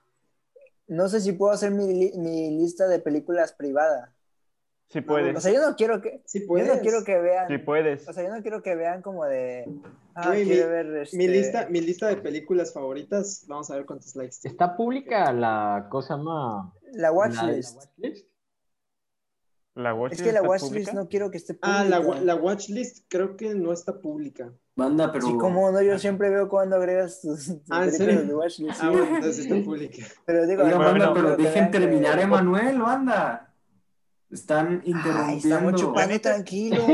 No 0.87 1.07
sé 1.09 1.21
si 1.21 1.31
puedo 1.31 1.51
hacer 1.53 1.71
mi, 1.71 1.87
li- 1.91 2.13
mi 2.17 2.51
lista 2.57 2.87
de 2.87 2.99
películas 2.99 3.53
privada. 3.53 4.13
Sí 4.91 4.99
puedes, 5.01 5.35
O 5.37 5.39
sea, 5.39 5.53
yo 5.53 5.61
no 5.67 5.75
quiero 5.77 6.01
que 6.01 6.21
Sí, 6.25 6.41
yo 6.41 6.47
puedes. 6.47 6.67
no 6.75 6.81
quiero 6.81 7.03
que 7.05 7.17
vean, 7.17 7.47
sí 7.47 7.57
puedes. 7.59 8.07
o 8.09 8.13
sea, 8.13 8.23
yo 8.27 8.35
no 8.35 8.41
quiero 8.41 8.61
que 8.61 8.75
vean 8.75 9.01
como 9.01 9.23
de 9.25 9.65
ah, 10.15 10.31
quiero 10.33 10.65
mi- 10.65 10.71
ver 10.71 10.95
este, 10.97 11.17
Mi 11.17 11.27
lista, 11.29 11.67
mi 11.69 11.79
lista 11.81 12.07
de 12.07 12.17
películas 12.17 12.73
favoritas, 12.73 13.45
vamos 13.47 13.71
a 13.71 13.75
ver 13.75 13.85
cuántos 13.85 14.15
likes 14.17 14.35
tiene. 14.41 14.51
Está 14.53 14.75
pública 14.75 15.31
la 15.31 15.87
cosa 15.89 16.17
más. 16.17 16.73
la 16.93 17.11
watchlist. 17.11 17.77
watchlist? 17.77 18.27
La 19.75 19.93
watchlist 19.93 20.21
Es 20.21 20.27
que 20.27 20.33
la 20.33 20.41
watchlist 20.41 20.91
no 20.93 21.07
quiero 21.07 21.31
que 21.31 21.37
esté 21.37 21.53
pública. 21.53 21.79
Ah, 21.79 21.85
la, 21.85 21.99
la 21.99 22.35
watchlist 22.35 23.05
creo 23.07 23.37
que 23.37 23.55
no 23.55 23.71
está 23.71 23.97
pública. 24.01 24.51
Banda, 24.75 25.09
pero. 25.13 25.27
Sí, 25.27 25.37
como 25.37 25.71
no, 25.71 25.81
yo 25.81 25.97
siempre 25.99 26.29
veo 26.29 26.49
cuando 26.49 26.75
agregas 26.75 27.21
tus, 27.21 27.45
tus 27.45 27.55
Ah, 27.69 27.85
¿en 27.85 27.91
películas 27.91 27.97
serio? 27.97 28.23
de 28.25 28.35
watchlist. 28.35 28.73
sí. 28.73 28.81
Ah, 28.85 28.89
bueno, 28.91 29.15
entonces 29.15 29.45
está 29.45 29.55
pública. 29.63 30.03
Pero 30.25 30.45
digo, 30.47 30.63
no, 30.63 30.77
banda, 30.79 31.13
pero 31.13 31.37
que 31.37 31.43
dejen 31.43 31.71
terminar, 31.71 32.19
Emanuel, 32.19 32.79
banda. 32.81 33.50
Están 34.31 34.81
Ay, 34.85 34.91
interrumpiendo. 34.91 35.55
estamos 35.55 35.81
chupando 35.81 36.21
tranquilos. 36.21 36.85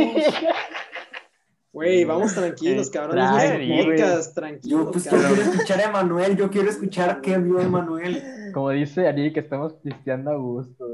Güey, 1.73 2.05
vamos 2.05 2.33
tranquilos, 2.33 2.89
cabrón. 2.89 3.19
Es 3.19 3.29
nuestro 3.29 3.51
tranqui, 3.59 3.67
güey. 3.67 3.85
podcast, 3.85 4.37
Yo 4.65 4.91
pues 4.91 5.03
cabrón. 5.03 5.33
quiero 5.35 5.51
escuchar 5.51 5.79
a 5.79 5.83
Emanuel, 5.83 6.35
yo 6.37 6.49
quiero 6.49 6.69
escuchar 6.71 7.21
qué 7.21 7.37
vio 7.37 7.59
Emanuel. 7.61 8.51
Como 8.51 8.71
dice 8.71 9.07
Ari, 9.07 9.31
que 9.31 9.41
estamos 9.41 9.73
pisteando 9.75 10.31
a 10.31 10.37
gusto. 10.37 10.87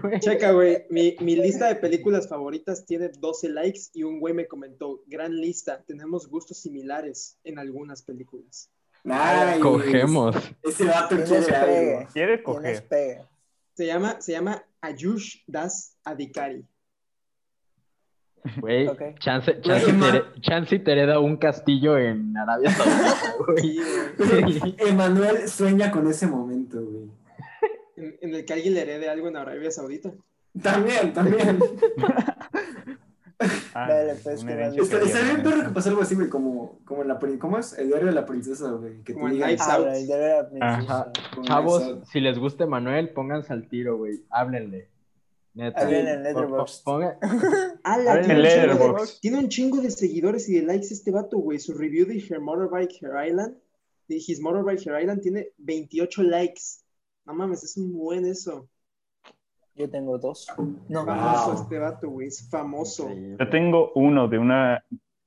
güey. 0.00 0.18
Checa, 0.20 0.52
güey, 0.52 0.86
mi, 0.88 1.14
mi 1.20 1.36
lista 1.36 1.66
de 1.66 1.74
películas 1.76 2.26
favoritas 2.26 2.86
tiene 2.86 3.10
12 3.10 3.50
likes 3.50 3.80
y 3.92 4.04
un 4.04 4.18
güey 4.18 4.32
me 4.32 4.46
comentó, 4.46 5.02
gran 5.06 5.36
lista, 5.38 5.82
tenemos 5.86 6.26
gustos 6.26 6.56
similares 6.56 7.36
en 7.44 7.58
algunas 7.58 8.00
películas. 8.00 8.70
Ay, 9.04 9.60
Cogemos. 9.60 10.36
Ese 10.62 10.84
vato 10.84 11.16
quiere 11.16 11.54
algo. 11.54 11.66
pegue. 11.66 12.08
¿Quieres 12.14 12.40
Tienes 12.42 12.80
coger? 12.80 13.26
Se 13.74 13.86
llama, 13.86 14.20
se 14.22 14.32
llama 14.32 14.64
Ayush 14.82 15.42
Das 15.46 15.96
Adhikari. 16.04 16.64
Güey, 18.58 18.88
Ok. 18.88 19.00
chance, 19.20 19.52
Güey, 19.52 19.62
chance, 19.62 19.92
te, 20.34 20.40
chance 20.40 20.78
te 20.80 20.92
hereda 20.92 21.20
un 21.20 21.36
castillo 21.36 21.96
en 21.96 22.36
Arabia 22.36 22.70
Saudita, 22.70 24.74
Emanuel 24.78 25.48
sueña 25.48 25.92
con 25.92 26.08
ese 26.08 26.26
momento, 26.26 26.82
güey. 26.84 27.08
En, 27.96 28.18
en 28.20 28.34
el 28.34 28.44
que 28.44 28.52
alguien 28.52 28.74
le 28.74 28.82
herede 28.82 29.08
algo 29.08 29.28
en 29.28 29.36
Arabia 29.36 29.70
Saudita. 29.70 30.12
También, 30.60 31.12
también. 31.12 31.60
Ah, 33.74 33.88
Dale, 33.88 34.14
pues, 34.22 34.42
una 34.42 34.52
que 34.52 34.58
herencia 34.60 34.82
Está, 34.82 35.22
bien 35.22 35.42
perro 35.42 35.72
que 35.72 35.88
algo 35.88 36.02
así, 36.02 36.14
güey, 36.14 36.28
como, 36.28 36.78
como 36.84 37.02
en 37.02 37.08
la 37.08 37.18
¿Cómo 37.38 37.58
es? 37.58 37.78
El 37.78 37.88
diario 37.88 38.06
de 38.06 38.12
la 38.12 38.26
princesa, 38.26 38.70
güey. 38.70 39.02
Que 39.02 39.14
te 39.14 39.20
en 39.20 39.30
digan, 39.30 39.48
Knives 39.48 39.68
Ah, 39.68 39.96
el 39.96 40.06
de 40.06 40.28
la 40.28 40.48
princesa. 40.48 41.12
Chavos, 41.42 41.98
si 42.10 42.20
les 42.20 42.38
gusta 42.38 42.66
Manuel, 42.66 43.10
pónganse 43.10 43.52
al 43.52 43.68
tiro, 43.68 43.96
güey. 43.96 44.24
Háblenle. 44.30 44.88
Neta. 45.54 45.80
Háblenle 45.80 46.12
en 46.12 46.22
Letterboxd. 46.22 46.82
Ah, 47.84 47.98
el 47.98 48.26
de, 48.26 48.34
Letterboxd. 48.34 49.20
tiene 49.20 49.38
un 49.38 49.48
chingo 49.48 49.80
de 49.80 49.90
seguidores 49.90 50.48
y 50.48 50.54
de 50.54 50.62
likes 50.62 50.88
este 50.90 51.10
vato, 51.10 51.38
güey. 51.38 51.58
Su 51.58 51.74
review 51.74 52.06
de 52.06 52.18
Her 52.18 52.40
Motorbike 52.40 53.02
Her 53.02 53.26
Island, 53.26 53.56
de 54.08 54.16
His 54.16 54.40
Motorbike 54.40 54.86
Her 54.86 55.00
Island, 55.00 55.20
tiene 55.20 55.48
28 55.58 56.22
likes. 56.22 56.62
No 57.24 57.34
mames, 57.34 57.62
es 57.64 57.76
un 57.76 57.92
buen 57.92 58.24
eso. 58.24 58.68
Yo 59.74 59.88
tengo 59.90 60.18
dos. 60.18 60.46
No. 60.88 61.04
Famoso 61.04 61.52
Wow. 61.52 61.62
este 61.62 61.78
vato, 61.78 62.10
güey. 62.10 62.28
Es 62.28 62.48
famoso. 62.50 63.08
Yo 63.38 63.48
tengo 63.48 63.92
uno 63.94 64.28
de 64.28 64.38
una 64.38 64.84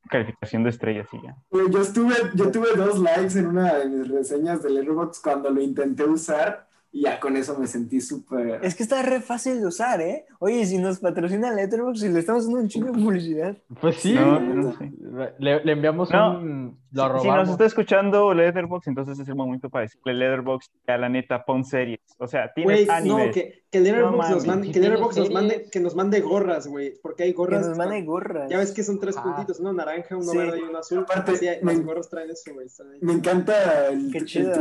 calificación 0.09 0.63
de 0.63 0.69
estrellas 0.69 1.07
y 1.13 1.21
ya. 1.25 1.35
Güey, 1.49 1.71
yo, 1.71 1.81
estuve, 1.81 2.13
yo 2.35 2.51
tuve 2.51 2.67
dos 2.75 2.99
likes 2.99 3.39
en 3.39 3.47
una 3.47 3.73
de 3.75 3.89
mis 3.89 4.07
reseñas 4.07 4.61
de 4.61 4.69
Letterboxd 4.69 5.21
cuando 5.23 5.49
lo 5.49 5.61
intenté 5.61 6.03
usar 6.03 6.64
y 6.97 7.01
ya 7.01 7.19
con 7.19 7.35
eso 7.35 7.59
me 7.59 7.67
sentí 7.67 7.99
súper... 7.99 8.61
Es 8.63 8.73
que 8.73 8.83
está 8.83 9.01
re 9.01 9.19
fácil 9.19 9.59
de 9.59 9.67
usar, 9.67 9.99
¿eh? 9.99 10.25
Oye, 10.39 10.65
si 10.65 10.77
nos 10.77 10.99
patrocina 10.99 11.51
Letterboxd 11.51 12.05
y 12.05 12.09
le 12.09 12.19
estamos 12.19 12.45
dando 12.45 12.61
un 12.61 12.69
chingo 12.69 12.87
de 12.87 12.93
publicidad. 12.93 13.57
Pues 13.81 13.97
sí. 13.97 14.13
No, 14.13 14.39
no 14.39 14.77
sé. 14.77 14.93
Le, 15.39 15.61
le 15.65 15.71
enviamos 15.73 16.09
No, 16.11 16.39
un. 16.39 16.79
Si, 16.91 16.95
Lo 16.97 17.19
si 17.19 17.27
nos 17.27 17.49
está 17.49 17.65
escuchando 17.65 18.33
Letterboxd, 18.33 18.87
entonces 18.87 19.19
es 19.19 19.27
el 19.27 19.35
momento 19.35 19.69
para 19.69 19.81
decirle 19.81 20.13
Letterboxd 20.13 20.71
que 20.85 20.91
a 20.93 20.97
la 20.97 21.09
neta 21.09 21.43
pon 21.43 21.65
series. 21.65 21.99
O 22.17 22.27
sea, 22.27 22.53
tienes 22.53 22.87
Güey, 22.87 23.05
no, 23.05 23.17
que, 23.33 23.65
que 23.69 23.79
Letterboxd 23.81 24.29
No 24.29 24.35
nos 24.35 24.45
mande, 24.47 24.67
Sí 24.67 24.71
que 24.73 24.79
Letterboxd 24.79 25.17
nos 25.19 25.31
mande, 25.31 25.65
que 25.69 25.79
nos 25.81 25.95
mande 25.95 26.21
gorras, 26.21 26.67
güey. 26.67 26.93
Porque 27.03 27.23
hay 27.23 27.31
Que 27.31 27.37
gorras. 27.37 27.67
nos 27.67 27.77
mande 27.77 28.01
gorras. 28.03 28.49
Ya 28.49 28.57
ves 28.59 28.71
que 28.71 28.83
son 28.83 29.01
tres 29.01 29.17
Ah. 29.17 29.23
puntitos, 29.23 29.59
uno 29.59 29.73
naranja, 29.73 30.15
uno 30.15 30.31
Sí. 30.31 30.37
verde 30.37 30.59
y 30.59 30.61
uno 30.61 30.77
azul. 30.79 30.99
Aparte, 30.99 31.33
Así, 31.33 31.45
me- 31.61 31.73
las 31.73 31.83
gorras 31.83 32.09
traen 32.09 32.29
eso, 32.31 32.53
güey. 32.53 32.67
Me 33.01 33.11
encanta 33.11 33.89
el, 33.89 34.11
Qué 34.13 34.19
el 34.19 34.25
chido. 34.25 34.53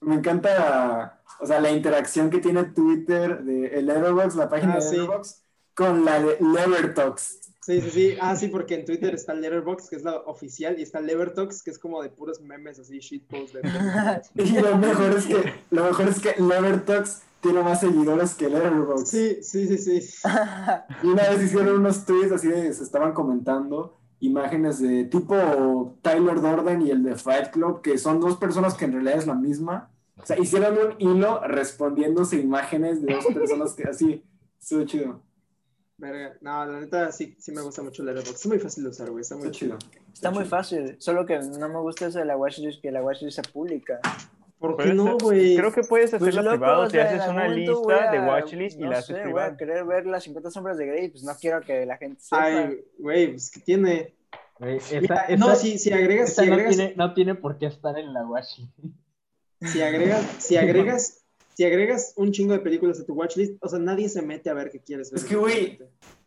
Me 0.00 0.16
encanta, 0.16 1.20
o 1.40 1.46
sea, 1.46 1.60
la 1.60 1.70
interacción 1.70 2.30
que 2.30 2.38
tiene 2.38 2.64
Twitter 2.64 3.42
de 3.42 3.82
Letterboxd, 3.82 4.36
la 4.36 4.48
página 4.48 4.74
Ah, 4.74 4.76
de 4.76 4.82
sí. 4.82 4.96
Letterboxd, 4.96 5.36
con 5.74 6.04
la 6.04 6.20
de 6.20 6.38
Letterboxd. 6.40 7.48
Sí, 7.62 7.82
sí, 7.82 7.90
sí. 7.90 8.16
Ah, 8.18 8.34
sí, 8.34 8.48
porque 8.48 8.76
en 8.76 8.86
Twitter 8.86 9.14
está 9.14 9.34
Letterboxd, 9.34 9.90
que 9.90 9.96
es 9.96 10.02
la 10.02 10.16
oficial, 10.16 10.78
y 10.78 10.82
está 10.82 11.02
Levertox, 11.02 11.62
que 11.62 11.70
es 11.70 11.78
como 11.78 12.02
de 12.02 12.08
puros 12.08 12.40
memes 12.40 12.78
así, 12.78 12.98
shitpost. 12.98 13.54
De... 13.54 13.60
Y 14.42 14.58
lo 14.58 14.78
mejor 14.78 15.10
es 15.18 15.26
que, 15.26 15.52
lo 15.70 15.84
mejor 15.84 16.08
es 16.08 16.18
que 16.18 16.34
Letterboxd 16.40 17.22
tiene 17.42 17.62
más 17.62 17.80
seguidores 17.80 18.34
que 18.34 18.48
Letterboxd. 18.48 19.06
Sí, 19.06 19.42
sí, 19.42 19.76
sí, 19.76 20.00
sí. 20.00 20.18
Y 21.02 21.06
una 21.08 21.28
vez 21.28 21.42
hicieron 21.42 21.80
unos 21.80 22.06
tweets 22.06 22.32
así 22.32 22.48
de, 22.48 22.72
se 22.72 22.82
estaban 22.82 23.12
comentando 23.12 23.97
imágenes 24.20 24.80
de 24.80 25.04
tipo 25.04 25.96
Tyler 26.02 26.40
Durden 26.40 26.82
y 26.82 26.90
el 26.90 27.02
de 27.02 27.16
Fight 27.16 27.50
Club, 27.50 27.82
que 27.82 27.98
son 27.98 28.20
dos 28.20 28.36
personas 28.36 28.74
que 28.74 28.84
en 28.84 28.92
realidad 28.92 29.18
es 29.18 29.26
la 29.26 29.34
misma. 29.34 29.90
O 30.16 30.26
sea, 30.26 30.38
hicieron 30.38 30.76
un 30.76 30.94
hilo 30.98 31.40
respondiéndose 31.46 32.40
imágenes 32.40 33.00
de 33.02 33.14
dos 33.14 33.26
personas 33.26 33.74
que 33.74 33.84
así, 33.84 34.24
estuvo 34.60 34.84
chido, 34.84 35.22
Verga. 35.98 36.36
No, 36.40 36.64
la 36.64 36.80
neta 36.80 37.10
sí, 37.10 37.34
sí 37.40 37.50
me 37.50 37.60
gusta 37.60 37.82
mucho 37.82 38.02
el 38.02 38.06
Letterboxd. 38.06 38.36
Es 38.36 38.46
muy 38.46 38.58
fácil 38.60 38.84
de 38.84 38.90
usar, 38.90 39.10
güey. 39.10 39.22
Está 39.22 39.34
muy 39.34 39.48
estuvo 39.48 39.58
chido. 39.58 39.78
chido. 39.78 40.02
Está 40.12 40.30
muy 40.30 40.44
fácil. 40.44 40.96
Solo 41.00 41.26
que 41.26 41.40
no 41.40 41.68
me 41.68 41.80
gusta 41.80 42.06
eso 42.06 42.20
de 42.20 42.24
la 42.24 42.36
watchlist, 42.36 42.80
que 42.80 42.92
la 42.92 43.02
watchlist 43.02 43.42
se 43.42 43.52
publica. 43.52 44.00
¿Por 44.58 44.76
qué 44.76 44.92
no, 44.92 45.16
güey? 45.18 45.56
Creo 45.56 45.72
que 45.72 45.82
puedes 45.82 46.10
Pues 46.10 46.22
hacerla 46.22 46.42
loco, 46.42 46.56
privada. 46.56 46.78
o 46.80 46.86
Si 46.86 46.92
sea, 46.92 47.04
haces 47.04 47.28
una 47.28 47.46
lista 47.48 48.10
de 48.10 48.20
watchlist 48.20 48.76
y 48.78 48.82
no 48.82 48.90
la 48.90 48.98
haces 48.98 49.06
sé, 49.06 49.12
voy 49.14 49.22
privada. 49.24 49.46
a 49.52 49.56
querer 49.56 49.84
ver 49.84 50.06
las 50.06 50.24
50 50.24 50.50
sombras 50.50 50.76
de 50.78 50.86
Grey, 50.86 51.08
pues 51.10 51.22
no 51.22 51.32
quiero 51.40 51.60
que 51.60 51.86
la 51.86 51.96
gente 51.96 52.20
sepa. 52.20 52.42
Ay, 52.44 52.80
güey, 52.98 53.28
pues 53.32 53.50
que 53.50 53.60
tiene. 53.60 54.14
Esa- 54.60 55.26
no, 55.36 55.54
si, 55.54 55.78
si 55.78 55.92
agregas, 55.92 56.34
si 56.34 56.44
no, 56.46 56.52
agregas, 56.54 56.76
tiene, 56.76 56.94
no 56.96 57.14
tiene 57.14 57.34
por 57.36 57.58
qué 57.58 57.66
estar 57.66 57.96
en 57.98 58.12
la 58.12 58.26
washi. 58.26 58.68
si 59.60 59.80
agregas, 59.82 60.24
si 60.38 60.56
agregas, 60.56 61.24
si 61.54 61.64
agregas 61.64 62.12
un 62.16 62.32
chingo 62.32 62.52
de 62.54 62.58
películas 62.60 62.98
a 63.00 63.06
tu 63.06 63.14
watchlist, 63.14 63.62
o 63.62 63.68
sea, 63.68 63.78
nadie 63.78 64.08
se 64.08 64.22
mete 64.22 64.50
a 64.50 64.54
ver 64.54 64.70
qué 64.70 64.80
quieres 64.80 65.10
ver. 65.12 65.20
Es 65.20 65.24
que, 65.24 65.36
güey. 65.36 65.78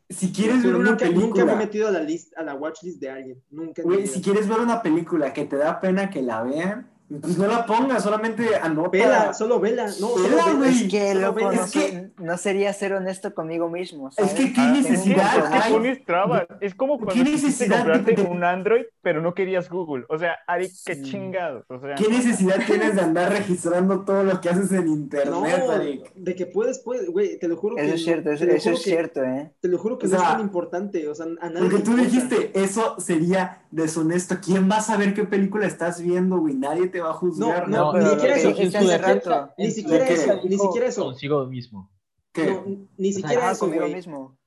Si 0.09 0.33
quieres 0.33 0.61
ver 0.61 0.75
una 0.75 0.89
nunca, 0.91 1.05
nunca 1.05 1.15
me 1.15 1.21
he 1.21 1.23
película, 1.31 1.55
metido 1.55 1.87
a 1.87 1.91
la 1.91 2.01
lista, 2.01 2.37
a 2.41 2.43
la 2.43 2.53
watchlist 2.55 2.99
de 2.99 3.09
alguien. 3.09 3.43
Nunca. 3.49 3.81
güey, 3.81 4.07
si 4.07 4.21
quieres 4.21 4.45
ver 4.49 4.59
una 4.59 4.81
película 4.81 5.31
que 5.31 5.45
te 5.45 5.55
da 5.55 5.79
pena 5.79 6.09
que 6.09 6.21
la 6.21 6.43
vean, 6.43 6.90
pues 7.19 7.37
no 7.37 7.47
la 7.47 7.65
pongas, 7.65 8.03
solamente 8.03 8.55
anota. 8.55 8.89
Vela, 8.91 9.33
solo 9.33 9.59
vela. 9.59 9.85
No, 9.87 9.93
solo 10.07 10.29
Vela, 10.29 10.53
güey. 10.53 10.69
Es 10.85 10.91
que, 10.91 11.13
Solo 11.13 11.21
loco, 11.27 11.39
no, 11.41 11.51
es 11.51 11.71
que- 11.71 12.09
no 12.19 12.37
sería 12.37 12.71
ser 12.73 12.93
honesto 12.93 13.33
conmigo 13.33 13.69
mismo. 13.69 14.11
¿sabes? 14.11 14.33
que, 14.33 14.53
¿qué 14.53 14.61
Ah, 14.61 14.71
necesidad. 14.71 15.55
Es 15.55 15.63
que 15.65 15.71
pones 15.73 16.05
trabas. 16.05 16.45
Es 16.61 16.75
como 16.75 16.97
¿Qué 16.99 17.05
cuando 17.05 17.23
quisiste 17.25 17.67
comprarte 17.67 18.13
de- 18.15 18.21
un 18.23 18.43
Android, 18.43 18.83
pero 19.01 19.21
no 19.21 19.33
querías 19.33 19.69
Google. 19.69 20.05
O 20.09 20.17
sea, 20.17 20.37
Ari, 20.47 20.69
qué 20.85 21.01
chingados. 21.01 21.65
O 21.67 21.79
sea, 21.79 21.95
¿Qué 21.95 22.07
necesidad 22.07 22.57
tienes 22.65 22.95
de 22.95 23.01
andar 23.01 23.31
registrando 23.31 24.01
todo 24.05 24.23
lo 24.23 24.39
que 24.39 24.49
haces 24.49 24.71
en 24.71 24.87
internet, 24.87 25.29
No, 25.65 25.73
Eric? 25.75 26.13
de 26.15 26.35
que 26.35 26.45
puedes, 26.45 26.79
puedes, 26.79 27.09
güey, 27.09 27.37
te 27.39 27.47
lo 27.47 27.57
juro 27.57 27.75
que 27.75 27.85
Eso 27.85 27.95
es 27.95 28.03
cierto, 28.03 28.31
eso, 28.31 28.45
es 28.45 28.63
que- 28.63 28.75
cierto, 28.77 29.23
¿eh? 29.23 29.51
Te 29.59 29.67
lo 29.67 29.77
juro 29.77 29.97
que 29.97 30.07
O 30.07 30.09
no 30.09 30.15
es 30.17 30.21
tan 30.23 30.39
importante, 30.41 31.07
o 31.07 31.15
sea, 31.15 31.25
a 31.41 31.49
nadie 31.49 31.59
Porque 31.69 31.83
tú 31.83 31.91
importa. 31.91 32.03
dijiste, 32.03 32.51
eso 32.53 32.95
sería 32.99 33.63
deshonesto. 33.71 34.37
¿Quién 34.43 34.69
va 34.69 34.77
a 34.77 34.81
saber 34.81 35.13
qué 35.13 35.23
película 35.23 35.65
estás 35.65 36.01
viendo, 36.01 36.37
güey? 36.39 36.55
Nadie 36.55 36.87
te 36.87 37.00
va 37.01 37.09
a 37.09 37.13
juzgar. 37.13 37.67
No, 37.67 37.85
No, 37.85 37.91
pero 37.91 38.03
ni 38.05 38.09
siquiera 38.11 38.35
eso. 38.35 38.49
Ni 38.49 39.71
siquiera 39.71 40.07
eso, 40.09 40.41
ni 40.43 40.57
siquiera 40.57 40.87
eso. 40.87 41.03
Consigo 41.03 41.45
mismo. 41.45 41.79
No, 41.81 41.89
¿Qué? 42.33 42.43
ni 42.97 43.09
O 43.09 43.13
sea, 43.13 43.21
siquiera 43.21 43.49
Ah, 43.49 43.51
eso, 43.51 43.59
conmigo 43.65 43.87
mismo. 43.87 44.37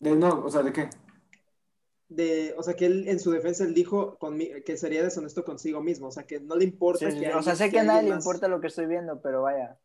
De- 0.00 0.14
no, 0.16 0.44
o 0.44 0.50
sea, 0.50 0.62
¿de 0.62 0.72
qué? 0.72 0.90
De, 2.08 2.54
o 2.56 2.62
sea, 2.62 2.74
que 2.74 2.86
él 2.86 3.06
en 3.08 3.20
su 3.20 3.30
defensa 3.30 3.64
él 3.64 3.74
dijo 3.74 4.18
conmi- 4.18 4.64
que 4.64 4.76
sería 4.78 5.02
deshonesto 5.02 5.44
consigo 5.44 5.82
mismo, 5.82 6.06
o 6.08 6.10
sea, 6.10 6.24
que 6.24 6.40
no 6.40 6.56
le 6.56 6.64
importa 6.64 7.10
Sí, 7.10 7.18
que 7.20 7.26
sí. 7.26 7.32
O 7.32 7.42
sea, 7.42 7.54
sé 7.54 7.70
que 7.70 7.80
a 7.80 7.82
nadie 7.82 7.98
alguien 7.98 8.10
le 8.12 8.16
más- 8.16 8.24
importa 8.24 8.48
lo 8.48 8.60
que 8.60 8.68
estoy 8.68 8.86
viendo, 8.86 9.20
pero 9.20 9.42
vaya. 9.42 9.78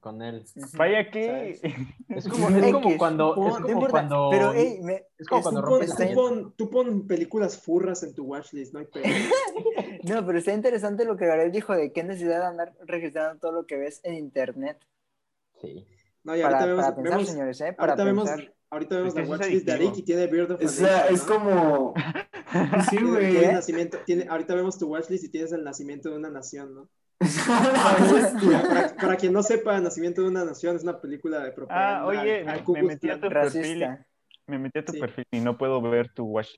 Con 0.00 0.20
él. 0.22 0.44
Vaya 0.76 1.10
que. 1.12 1.60
Es 2.08 2.26
como, 2.28 2.48
es 2.48 2.72
como 2.72 2.96
cuando. 2.98 3.34
Es 3.48 3.72
como 3.72 3.86
cuando. 3.88 4.28
Pero, 4.32 4.52
hey, 4.54 4.78
me- 4.82 5.06
es 5.18 5.28
como 5.28 5.38
es 5.40 5.42
cuando 5.44 5.60
Tú 5.62 5.68
pon, 5.68 5.86
tú 5.86 6.14
pon- 6.14 6.54
tú 6.56 6.70
pon 6.70 7.06
películas 7.06 7.60
furras 7.62 8.02
en 8.02 8.12
tu 8.14 8.24
watchlist, 8.24 8.72
no 8.72 8.80
hay 8.80 8.86
pedo. 8.86 9.04
No, 10.02 10.24
pero 10.26 10.38
está 10.38 10.52
interesante 10.52 11.04
lo 11.04 11.16
que 11.16 11.26
Gabriel 11.26 11.52
dijo 11.52 11.74
de 11.74 11.92
qué 11.92 12.02
necesidad 12.02 12.40
de 12.40 12.46
andar 12.46 12.72
registrando 12.86 13.38
todo 13.40 13.52
lo 13.52 13.66
que 13.66 13.76
ves 13.76 14.00
en 14.04 14.14
internet. 14.14 14.78
Sí. 15.60 15.86
No, 16.24 16.36
y 16.36 16.42
Para, 16.42 16.54
ahorita 16.58 16.66
vemos, 16.66 16.84
para 16.84 16.96
pensar, 16.96 17.12
vemos- 17.18 17.28
señores, 17.30 17.60
¿eh? 17.60 17.72
Para 17.72 17.92
ahorita 17.92 18.04
vemos, 18.04 18.28
pensar. 18.30 18.54
ahorita 18.70 18.94
vemos 18.96 19.08
Es 19.08 19.14
que 19.14 19.22
la 19.22 19.28
watchlist 19.30 19.66
de. 19.66 19.72
Arik 19.72 19.96
y 19.96 20.02
tiene 20.02 20.26
Beard 20.26 20.52
of 20.52 20.64
O 20.64 20.68
sea, 20.68 21.06
es 21.08 21.26
¿no? 21.26 21.34
como. 21.34 21.94
Sí, 22.90 22.98
güey. 23.02 23.46
nacimiento, 23.46 23.98
tiene, 24.04 24.26
ahorita 24.28 24.54
vemos 24.54 24.78
tu 24.78 24.86
watchlist 24.86 25.24
y 25.24 25.30
tienes 25.30 25.52
el 25.52 25.64
nacimiento 25.64 26.10
de 26.10 26.16
una 26.16 26.28
nación, 26.30 26.74
¿no? 26.74 26.88
Para, 27.46 28.94
para 28.96 29.16
quien 29.16 29.32
no 29.32 29.42
sepa, 29.42 29.80
Nacimiento 29.80 30.22
de 30.22 30.28
una 30.28 30.44
Nación 30.44 30.76
es 30.76 30.82
una 30.82 31.00
película 31.00 31.40
de 31.44 31.52
propaganda. 31.52 32.00
Ah, 32.00 32.06
oye, 32.06 32.44
me- 32.44 32.82
metí 32.82 33.08
a 33.10 33.20
tu 33.20 33.28
perfil. 33.28 33.86
Me 34.46 34.58
metí 34.58 34.78
a 34.80 34.84
tu 34.84 34.92
Sí. 34.92 34.98
perfil 35.00 35.24
y 35.30 35.40
no 35.40 35.56
puedo 35.56 35.80
ver 35.82 36.12
tu 36.12 36.24
watch. 36.24 36.48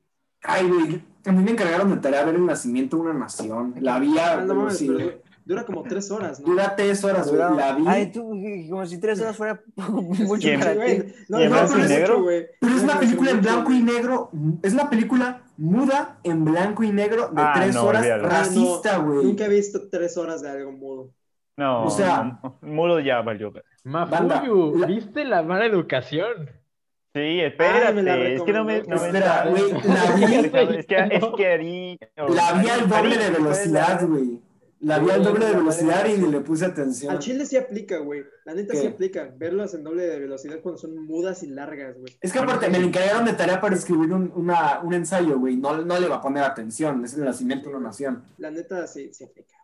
Ay, 0.45 0.69
güey. 0.69 1.03
A 1.27 1.33
mí 1.33 1.43
me 1.43 1.51
encargaron 1.53 1.91
de 1.91 1.97
tarea 1.97 2.25
ver 2.25 2.35
el 2.35 2.45
nacimiento 2.47 2.97
de 2.97 3.03
una 3.05 3.15
nación. 3.15 3.75
La 3.81 3.99
vi 3.99 4.17
a- 4.19 4.37
no 4.43 4.71
sí. 4.71 4.91
pero 4.95 5.19
dura 5.47 5.65
como 5.65 5.83
tres 5.83 6.11
horas, 6.11 6.39
¿no? 6.41 6.47
Dura 6.49 6.77
tres 6.77 7.03
horas, 7.03 7.29
güey. 7.29 7.39
La 7.57 7.75
vi. 7.75 7.85
Ay, 7.87 8.13
tú, 8.13 8.23
como 8.69 8.85
si 8.87 8.99
tres 9.01 9.21
horas 9.23 9.37
fuera 9.37 9.63
mucho 9.77 10.49
para 10.59 10.73
ti. 10.75 11.03
No, 11.29 11.41
¿Y 11.41 11.45
en 11.45 11.51
no, 11.51 11.57
blanco 11.57 11.73
pero 11.73 11.79
y 11.79 11.83
es 11.85 11.89
negro? 11.91 12.13
mucho, 12.15 12.23
güey. 12.25 12.47
Pero 12.61 12.77
es 12.77 12.83
una 12.83 12.99
película 13.01 13.31
en 13.31 13.41
blanco 13.41 13.73
y 13.73 13.83
negro. 13.83 14.31
Es 14.63 14.75
una 14.75 14.91
película 14.91 15.43
muda 15.57 16.19
en 16.25 16.45
blanco 16.45 16.83
y 16.83 16.93
negro 16.93 17.29
de 17.29 17.43
Ah, 17.43 17.53
tres 17.57 17.75
no, 17.75 17.85
horas. 17.85 18.03
olvídalo. 18.03 18.29
Racista, 18.29 18.95
Ah, 18.97 18.99
no, 18.99 19.05
güey. 19.13 19.25
Nunca 19.25 19.45
he 19.47 19.49
visto 19.49 19.89
tres 19.91 20.17
horas 20.19 20.43
de 20.43 20.51
algo 20.51 20.73
mudo. 20.73 21.11
No, 21.57 21.85
O 21.85 21.91
sea- 21.91 22.39
no, 22.43 22.59
no. 22.61 22.69
Mulo 22.69 23.01
ya 23.01 23.23
valió. 23.23 23.51
Mafuyu, 23.85 24.85
¿viste 24.87 25.25
la 25.25 25.43
mala 25.43 25.67
educación? 25.67 26.51
Sí, 27.15 27.41
espérate. 27.41 28.35
es 28.35 28.43
que 28.43 28.53
no 28.53 28.65
me. 28.65 28.83
No 28.83 28.97
me 29.01 29.07
Espera, 29.07 29.47
güey, 29.49 29.73
la 29.73 30.13
vi, 30.17 30.25
Es 30.79 30.87
que, 30.87 30.97
es 31.13 31.25
que 31.37 31.47
Ari. 31.53 31.99
La 32.17 32.53
vi 32.61 32.69
al 32.69 32.89
doble 32.89 33.17
de 33.17 33.31
velocidad, 33.31 34.07
güey. 34.07 34.41
La 34.81 34.99
vi 34.99 35.11
al 35.11 35.23
doble 35.23 35.47
de 35.47 35.55
velocidad 35.55 36.05
y 36.07 36.19
ni 36.19 36.29
le 36.31 36.41
puse 36.41 36.67
atención. 36.67 37.13
Al 37.13 37.21
chile 37.21 37.47
sí 37.47 37.57
aplica, 37.57 37.99
güey. 37.99 38.23
La 38.45 38.53
neta 38.53 38.75
sí 38.75 38.87
aplica. 38.87 39.33
Verlas 39.37 39.73
en 39.75 39.85
doble 39.85 40.03
de 40.03 40.19
velocidad 40.19 40.59
cuando 40.61 40.79
son 40.79 41.07
mudas 41.07 41.43
y 41.43 41.47
largas, 41.47 41.97
güey. 41.99 42.15
Es 42.21 42.33
que 42.33 42.39
aparte 42.41 42.69
me 42.69 42.79
encargaron 42.79 43.25
de 43.25 43.33
tarea 43.33 43.61
para 43.61 43.77
escribir 43.77 44.13
un, 44.13 44.31
una- 44.35 44.81
un 44.81 44.93
ensayo, 44.93 45.39
güey. 45.39 45.57
No, 45.57 45.75
no 45.79 45.99
le 46.01 46.09
va 46.09 46.17
a 46.17 46.21
poner 46.21 46.43
atención. 46.43 47.03
Es 47.05 47.15
el 47.15 47.25
nacimiento 47.25 47.71
de 47.71 47.77
una 47.77 47.87
nación. 47.89 48.25
La 48.39 48.51
neta 48.51 48.87
sí, 48.87 49.11
sí 49.15 49.25
aplica. 49.25 49.55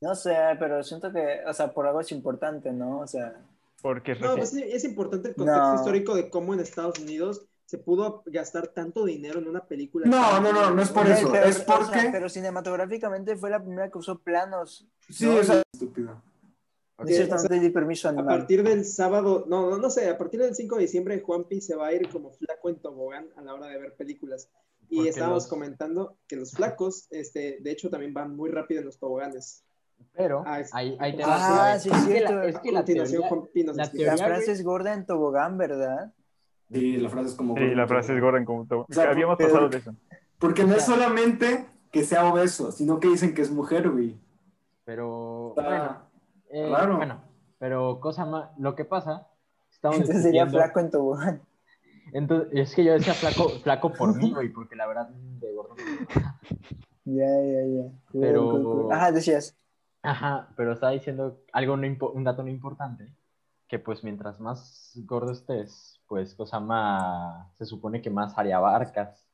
No 0.00 0.14
sé, 0.14 0.34
pero 0.58 0.82
siento 0.82 1.12
que, 1.12 1.40
o 1.46 1.52
sea, 1.52 1.72
por 1.72 1.86
algo 1.86 2.00
es 2.00 2.10
importante, 2.12 2.72
¿no? 2.72 3.00
O 3.00 3.06
sea, 3.06 3.34
Porque 3.82 4.12
es 4.12 4.20
No, 4.20 4.36
pues 4.36 4.54
es 4.54 4.84
importante 4.84 5.28
el 5.30 5.34
contexto 5.34 5.68
No. 5.68 5.74
histórico 5.74 6.14
de 6.14 6.30
cómo 6.30 6.54
en 6.54 6.60
Estados 6.60 6.98
Unidos 7.00 7.44
se 7.66 7.78
pudo 7.78 8.22
gastar 8.26 8.68
tanto 8.68 9.04
dinero 9.04 9.38
en 9.40 9.48
una 9.48 9.66
película. 9.66 10.06
No, 10.06 10.40
no, 10.40 10.52
no, 10.52 10.70
no 10.70 10.82
es 10.82 10.90
por 10.90 11.06
eso. 11.08 11.30
pero, 11.32 11.46
es 11.46 11.56
o 11.60 11.64
sea, 11.64 11.76
porque. 11.78 12.08
pero 12.12 12.28
cinematográficamente 12.28 13.36
fue 13.36 13.50
la 13.50 13.62
primera 13.62 13.90
que 13.90 13.98
usó 13.98 14.18
planos. 14.20 14.86
Sí, 15.08 15.26
no, 15.26 15.36
o 15.36 15.42
sea, 15.42 15.62
estúpido. 15.72 16.22
No 16.98 17.08
es 17.08 17.16
cierto, 17.16 17.34
o 17.34 17.38
sea, 17.38 17.48
no 17.48 17.56
te 17.56 17.60
di 17.60 17.70
permiso 17.70 18.08
A 18.08 18.14
partir 18.24 18.62
del 18.62 18.84
sábado, 18.84 19.44
no, 19.48 19.70
no, 19.70 19.78
no 19.78 19.90
sé, 19.90 20.08
a 20.08 20.16
partir 20.16 20.40
del 20.40 20.54
5 20.54 20.76
de 20.76 20.82
diciembre 20.82 21.20
Juanpi 21.20 21.60
se 21.60 21.74
va 21.74 21.88
a 21.88 21.92
ir 21.92 22.08
como 22.10 22.30
flaco 22.30 22.68
en 22.68 22.76
tobogán 22.76 23.26
a 23.36 23.42
la 23.42 23.54
hora 23.54 23.66
de 23.66 23.78
ver 23.80 23.96
películas. 23.96 24.48
Y 24.88 25.08
estábamos 25.08 25.44
los- 25.44 25.48
comentando 25.48 26.18
que 26.28 26.36
los 26.36 26.52
flacos, 26.52 27.06
este, 27.10 27.58
de 27.60 27.70
hecho, 27.72 27.88
también 27.90 28.12
van 28.12 28.36
muy 28.36 28.50
rápido 28.50 28.80
en 28.80 28.86
los 28.86 28.98
toboganes. 28.98 29.64
Pero 30.14 30.42
Ah, 30.46 30.60
es- 30.60 30.74
ahí, 30.74 30.96
ahí 31.00 31.16
te 31.16 31.22
Ah, 31.24 31.76
sí, 31.78 31.88
es, 31.90 31.94
que 31.96 32.00
cierto. 32.12 32.34
la, 32.34 32.44
es 32.46 32.56
A 32.56 32.60
que 32.62 32.72
la 32.72 32.84
teoría, 32.84 33.28
Juanpi 33.28 33.64
nos 33.64 33.76
la 33.76 33.82
explica. 33.84 34.10
La 34.12 34.16
teoría, 34.16 34.34
frase 34.36 34.52
es 34.52 34.64
gorda 34.64 34.94
en 34.94 35.06
tobogán, 35.06 35.58
¿verdad? 35.58 36.12
Sí, 36.70 36.96
la 36.96 37.08
frase 37.10 37.28
es 37.28 37.34
como. 37.34 37.56
Sí, 37.56 37.74
la 37.74 37.86
frase 37.86 38.14
es 38.14 38.20
Gordon 38.20 38.44
como 38.44 38.66
todo. 38.66 38.86
O 38.88 38.92
sea, 38.92 39.10
Habíamos 39.10 39.36
pero- 39.36 39.50
pasado 39.50 39.68
de 39.68 39.78
eso. 39.78 39.94
Porque 40.38 40.64
no 40.64 40.74
es 40.74 40.84
solamente 40.84 41.66
que 41.90 42.02
sea 42.04 42.24
obeso, 42.32 42.72
sino 42.72 42.98
que 42.98 43.08
dicen 43.08 43.34
que 43.34 43.42
es 43.42 43.50
mujer, 43.50 43.90
güey. 43.90 44.16
Pero 44.84 45.54
Está 45.56 45.68
bueno, 45.68 45.96
eh, 46.50 46.70
raro. 46.72 46.96
bueno, 46.96 47.20
pero 47.58 48.00
cosa 48.00 48.24
más, 48.24 48.50
lo 48.58 48.74
que 48.74 48.84
pasa, 48.84 49.28
estamos 49.70 49.98
Entonces 49.98 50.22
sería 50.22 50.46
flaco 50.46 50.80
en 50.80 50.90
tobogán. 50.90 51.42
Entonces, 52.12 52.48
es 52.52 52.74
que 52.74 52.84
yo 52.84 52.92
decía 52.94 53.14
flaco, 53.14 53.48
flaco 53.62 53.92
por 53.92 54.16
mí, 54.16 54.32
güey, 54.32 54.48
porque 54.48 54.74
la 54.74 54.86
verdad 54.86 55.08
de 55.10 55.52
gordo. 55.52 55.76
Ya, 57.04 57.24
ya, 57.26 57.66
ya. 57.66 57.90
Pero-. 58.12 58.88
Ajá, 58.92 59.10
decías. 59.10 59.56
Ajá, 60.02 60.48
pero 60.56 60.72
estaba 60.72 60.92
diciendo 60.92 61.40
algo 61.52 61.76
no 61.76 61.86
un 62.14 62.24
dato 62.24 62.42
no 62.42 62.48
importante, 62.50 63.08
que 63.68 63.78
pues 63.78 64.02
mientras 64.02 64.40
más 64.40 64.92
gordo 65.04 65.32
estés, 65.32 66.00
pues 66.08 66.34
cosa 66.34 66.58
más, 66.60 67.46
se 67.56 67.64
supone 67.64 68.02
que 68.02 68.10
más 68.10 68.36
área 68.36 68.56
abarcas. 68.56 69.24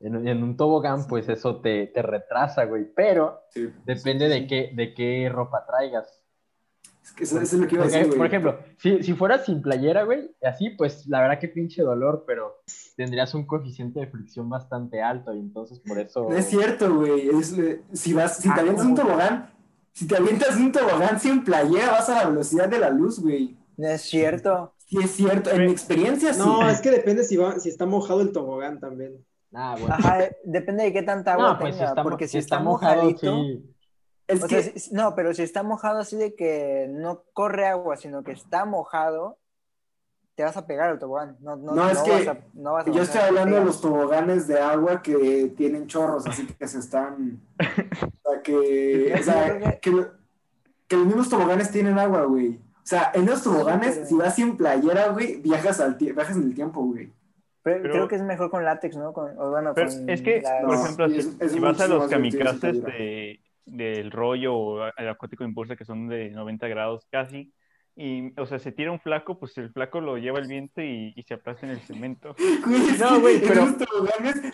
En, 0.00 0.26
en 0.26 0.42
un 0.42 0.56
tobogán, 0.56 1.06
pues 1.06 1.28
eso 1.28 1.60
te, 1.60 1.86
te 1.88 2.02
retrasa, 2.02 2.64
güey, 2.64 2.86
pero 2.94 3.40
Sí. 3.50 3.68
depende 3.84 4.28
de 4.28 4.46
qué, 4.46 4.72
de 4.74 4.94
qué 4.94 5.28
ropa 5.30 5.64
traigas. 5.66 6.06
Es 7.02 7.12
que 7.12 7.24
eso, 7.24 7.40
eso 7.40 7.56
es 7.56 7.62
lo 7.62 7.68
que 7.68 7.74
iba 7.74 7.84
a 7.84 7.86
decir, 7.86 8.06
güey. 8.06 8.16
por 8.18 8.26
ejemplo, 8.26 8.58
si, 8.78 9.02
si 9.02 9.12
fueras 9.14 9.44
sin 9.44 9.60
playera, 9.62 10.04
güey, 10.04 10.34
así, 10.42 10.70
pues 10.70 11.06
la 11.06 11.20
verdad 11.20 11.38
que 11.38 11.48
pinche 11.48 11.82
dolor, 11.82 12.24
pero 12.26 12.62
tendrías 12.96 13.34
un 13.34 13.46
coeficiente 13.46 14.00
de 14.00 14.06
fricción 14.06 14.48
bastante 14.48 15.02
alto 15.02 15.34
y 15.34 15.38
entonces 15.38 15.80
por 15.80 15.98
eso... 15.98 16.28
No 16.30 16.36
es 16.36 16.46
cierto, 16.46 16.94
güey. 16.96 17.28
Es, 17.28 17.56
eh, 17.58 17.82
si 17.92 18.12
vas, 18.14 18.36
si 18.38 18.48
te 18.48 18.54
Ah, 18.54 18.60
avientas 18.60 18.86
un 18.86 18.94
tobogán, 18.94 19.50
si 20.00 20.06
te 20.06 20.16
avientas 20.16 20.56
un 20.56 20.72
tobogán 20.72 21.20
sin 21.20 21.44
playera, 21.44 21.90
vas 21.92 22.08
a 22.08 22.14
la 22.22 22.28
velocidad 22.30 22.68
de 22.68 22.78
la 22.78 22.88
luz, 22.90 23.20
güey. 23.20 23.56
No 23.76 23.88
es 23.88 24.00
cierto. 24.02 24.74
Sí, 24.86 24.96
es 25.02 25.10
cierto. 25.10 25.50
En 25.50 25.66
mi 25.66 25.72
experiencia, 25.72 26.32
sí. 26.32 26.40
No, 26.40 26.68
es 26.68 26.80
que 26.80 26.90
depende 26.90 27.22
si, 27.24 27.36
va, 27.36 27.58
si 27.60 27.68
está 27.68 27.84
mojado 27.86 28.22
el 28.22 28.32
tobogán 28.32 28.80
también. 28.80 29.24
Ah, 29.52 29.76
bueno. 29.78 29.94
Ajá, 29.94 30.24
eh, 30.24 30.36
depende 30.44 30.84
de 30.84 30.92
qué 30.92 31.02
tanta 31.02 31.34
agua 31.34 31.52
No, 31.52 31.58
pues 31.58 31.74
si 31.74 31.78
tenga. 31.80 31.88
está, 31.90 32.02
porque 32.02 32.26
si 32.28 32.32
si 32.32 32.38
está 32.38 32.56
está 32.56 32.64
mojado, 32.64 33.02
mojadito. 33.02 33.42
sí. 33.42 33.74
Es 34.26 34.42
O 34.44 34.46
que, 34.46 34.62
sea, 34.62 34.72
no, 34.92 35.14
pero 35.16 35.34
si 35.34 35.42
está 35.42 35.62
mojado 35.64 35.98
así 35.98 36.16
de 36.16 36.34
que 36.36 36.86
no 36.88 37.24
corre 37.32 37.66
agua, 37.66 37.96
sino 37.96 38.22
que 38.22 38.32
está 38.32 38.64
mojado, 38.64 39.39
te 40.40 40.44
vas 40.44 40.56
a 40.56 40.66
pegar 40.66 40.88
al 40.88 40.98
tobogán. 40.98 41.36
No, 41.40 41.54
no, 41.54 41.74
No, 41.74 41.90
es 41.90 41.98
no 41.98 42.04
que 42.04 42.10
vas 42.12 42.28
a, 42.28 42.38
no 42.54 42.72
vas 42.72 42.86
a 42.88 42.90
yo 42.90 43.02
estoy 43.02 43.20
hablando 43.20 43.56
de 43.56 43.64
los 43.66 43.78
toboganes 43.82 44.48
de 44.48 44.58
agua 44.58 45.02
que 45.02 45.52
tienen 45.54 45.86
chorros, 45.86 46.26
así 46.26 46.46
que 46.46 46.66
se 46.66 46.78
están. 46.78 47.42
O 48.24 48.30
sea, 48.30 48.42
que. 48.42 49.14
O 49.18 49.22
sea, 49.22 49.58
que, 49.82 49.90
que 50.88 50.96
los 50.96 51.06
mismos 51.06 51.28
toboganes 51.28 51.70
tienen 51.70 51.98
agua, 51.98 52.22
güey. 52.22 52.54
O 52.56 52.86
sea, 52.90 53.10
en 53.12 53.26
los 53.26 53.42
toboganes, 53.42 53.96
pero- 53.96 54.06
si 54.06 54.14
vas 54.14 54.34
sin 54.34 54.56
playera, 54.56 55.08
güey, 55.10 55.42
viajas, 55.42 55.78
al 55.78 55.96
viajas 55.96 56.34
en 56.38 56.44
el 56.44 56.54
tiempo, 56.54 56.80
güey. 56.84 57.12
Pero, 57.62 57.82
Pero- 57.82 57.92
creo 57.92 58.08
que 58.08 58.16
es 58.16 58.22
mejor 58.22 58.50
con 58.50 58.64
látex, 58.64 58.96
¿no? 58.96 59.12
Con, 59.12 59.38
o 59.38 59.50
bueno, 59.50 59.74
Pero 59.74 59.88
con 59.90 60.08
es 60.08 60.22
que, 60.22 60.40
la- 60.40 60.60
por 60.62 60.74
No, 60.74 60.82
ejemplo, 60.82 61.08
si, 61.10 61.18
es- 61.18 61.36
es 61.38 61.52
si 61.52 61.60
vas 61.60 61.78
a 61.82 61.86
los 61.86 62.08
kamikazes 62.08 62.82
de, 62.82 63.40
del 63.66 64.10
rollo 64.10 64.54
o 64.56 64.86
el 64.96 65.08
acuático 65.10 65.44
impulsa 65.44 65.76
que 65.76 65.84
son 65.84 66.08
de 66.08 66.30
90 66.30 66.66
grados 66.68 67.06
casi, 67.10 67.52
y, 68.02 68.32
o 68.40 68.46
sea, 68.46 68.58
se 68.58 68.72
tira 68.72 68.90
un 68.90 68.98
flaco, 69.00 69.38
pues 69.38 69.56
el 69.58 69.70
flaco 69.70 70.00
lo 70.00 70.16
lleva 70.16 70.38
el 70.38 70.48
viento 70.48 70.80
y, 70.80 71.12
y 71.14 71.22
se 71.24 71.34
aplasta 71.34 71.66
en 71.66 71.72
el 71.72 71.80
cemento. 71.80 72.34
Güey, 72.66 72.98
No, 72.98 73.20
güey, 73.20 73.36
en 73.36 73.48
pero- 73.48 73.76
te 73.76 73.86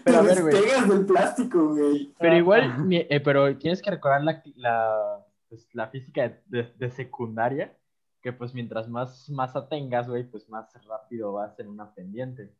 pero 0.04 0.18
a 0.18 0.22
ver, 0.22 0.42
güey. 0.42 0.54
despegas 0.54 0.88
del 0.88 1.06
plástico, 1.06 1.68
güey. 1.74 2.12
Pero 2.18 2.32
Ah. 2.34 2.38
igual, 2.38 2.78
mi- 2.84 3.06
eh, 3.08 3.20
pero 3.24 3.56
tienes 3.56 3.80
que 3.82 3.90
recordar 3.90 4.22
la, 4.24 4.42
la, 4.56 5.24
pues, 5.48 5.68
la 5.74 5.86
física 5.88 6.22
de, 6.28 6.40
de- 6.46 6.72
de 6.76 6.90
secundaria, 6.90 7.72
que 8.22 8.32
pues 8.32 8.52
mientras 8.54 8.88
más 8.88 9.30
masa 9.30 9.68
tengas, 9.68 10.08
güey, 10.08 10.24
pues 10.24 10.48
más 10.48 10.68
rápido 10.86 11.32
vas 11.32 11.58
en 11.60 11.68
una 11.68 11.94
pendiente. 11.94 12.50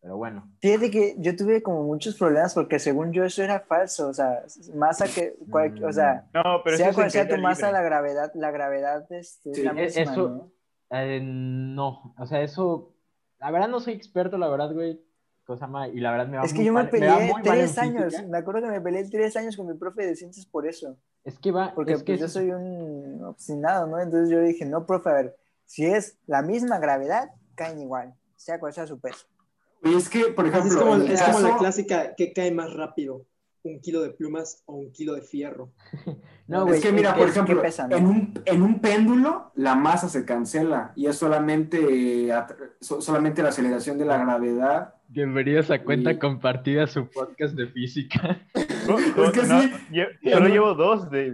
Pero 0.00 0.16
bueno. 0.16 0.48
Fíjate 0.60 0.90
que 0.90 1.16
yo 1.18 1.34
tuve 1.34 1.62
como 1.62 1.82
muchos 1.82 2.16
problemas 2.16 2.54
porque 2.54 2.78
según 2.78 3.12
yo 3.12 3.24
eso 3.24 3.42
era 3.42 3.60
falso, 3.60 4.08
o 4.08 4.14
sea, 4.14 4.42
masa 4.74 5.06
que, 5.06 5.34
cual- 5.50 5.82
o 5.84 5.92
sea, 5.92 6.26
No, 6.32 6.60
pero 6.64 6.76
sea 6.76 6.92
cual 6.92 7.10
sea 7.10 7.26
tu 7.28 7.36
masa, 7.38 7.66
libre. 7.66 7.72
la 7.80 7.82
gravedad, 7.82 8.30
la 8.34 8.50
gravedad 8.50 9.06
este, 9.10 9.50
es 9.50 9.56
Sí, 9.56 9.62
la 9.62 9.72
misma, 9.72 10.02
eso- 10.02 10.28
¿no? 10.28 10.50
Eh, 10.90 11.20
no, 11.22 12.14
o 12.16 12.26
sea, 12.26 12.42
eso, 12.42 12.94
la 13.40 13.50
verdad 13.50 13.68
no 13.68 13.80
soy 13.80 13.94
experto, 13.94 14.38
la 14.38 14.48
verdad, 14.48 14.72
güey, 14.72 15.02
cosa 15.44 15.66
más, 15.66 15.88
y 15.92 15.98
la 15.98 16.12
verdad 16.12 16.28
me 16.28 16.36
va 16.36 16.44
Es 16.44 16.52
que 16.52 16.58
muy 16.58 16.66
yo 16.66 16.72
me 16.72 16.82
mal- 16.82 16.90
peleé 16.90 17.32
tres 17.42 17.76
años, 17.78 18.04
física. 18.12 18.28
me 18.28 18.38
acuerdo 18.38 18.60
que 18.62 18.68
me 18.68 18.80
peleé 18.80 19.08
tres 19.10 19.36
años 19.36 19.56
con 19.56 19.66
mi 19.66 19.74
profe 19.74 20.06
de 20.06 20.14
ciencias 20.14 20.46
por 20.46 20.66
eso, 20.68 20.96
Es 21.24 21.38
que 21.40 21.50
va, 21.50 21.72
porque 21.74 21.94
es 21.94 22.04
que 22.04 22.12
pues, 22.12 22.20
yo 22.20 22.28
soy 22.28 22.50
un 22.52 23.24
obstinado, 23.24 23.88
¿no? 23.88 23.98
Entonces 23.98 24.28
yo 24.30 24.40
dije, 24.40 24.64
no, 24.64 24.86
profe, 24.86 25.10
a 25.10 25.14
ver, 25.14 25.36
si 25.64 25.84
es 25.86 26.16
la 26.26 26.42
misma 26.42 26.78
gravedad, 26.78 27.30
caen 27.56 27.80
igual, 27.80 28.14
sea 28.36 28.60
cual 28.60 28.72
sea 28.72 28.86
su 28.86 29.00
peso. 29.00 29.26
Güey, 29.86 29.98
es 29.98 30.08
que, 30.08 30.24
por 30.26 30.46
ejemplo, 30.46 30.70
es 31.04 31.22
como, 31.22 31.36
es 31.36 31.42
la 31.42 31.56
clásica 31.58 32.14
que 32.16 32.32
cae 32.32 32.50
más 32.52 32.72
rápido, 32.74 33.24
un 33.62 33.80
kilo 33.80 34.00
de 34.02 34.10
plumas 34.10 34.62
o 34.66 34.74
un 34.76 34.92
kilo 34.92 35.14
de 35.14 35.22
fierro. 35.22 35.72
no, 36.48 36.58
es 36.62 36.64
güey, 36.66 36.80
que 36.80 36.92
mira, 36.92 37.10
es- 37.10 37.16
por 37.16 37.26
es 37.28 37.32
ejemplo, 37.36 37.62
pesa, 37.62 37.88
¿no? 37.88 37.96
en, 37.96 38.06
un, 38.06 38.42
en 38.44 38.62
un 38.62 38.80
péndulo 38.80 39.52
la 39.54 39.74
masa 39.74 40.08
se 40.08 40.24
cancela 40.24 40.92
y 40.96 41.06
es 41.06 41.16
solamente, 41.16 41.78
eh, 42.28 42.32
solamente 42.80 43.42
la 43.42 43.48
aceleración 43.50 43.98
de 43.98 44.04
la 44.04 44.18
gravedad. 44.18 44.94
Bienvenidos 45.08 45.70
a 45.70 45.82
cuenta 45.82 46.12
Y- 46.12 46.18
compartida, 46.18 46.86
su 46.88 47.08
podcast 47.08 47.54
de 47.54 47.66
física. 47.68 48.40
No, 48.88 48.98
Es 49.24 49.30
que 49.32 49.42
no, 49.44 49.62
sí. 49.62 49.72
yo- 49.92 50.32
solo 50.32 50.48
llevo 50.48 50.74
dos 50.74 51.10
de. 51.10 51.26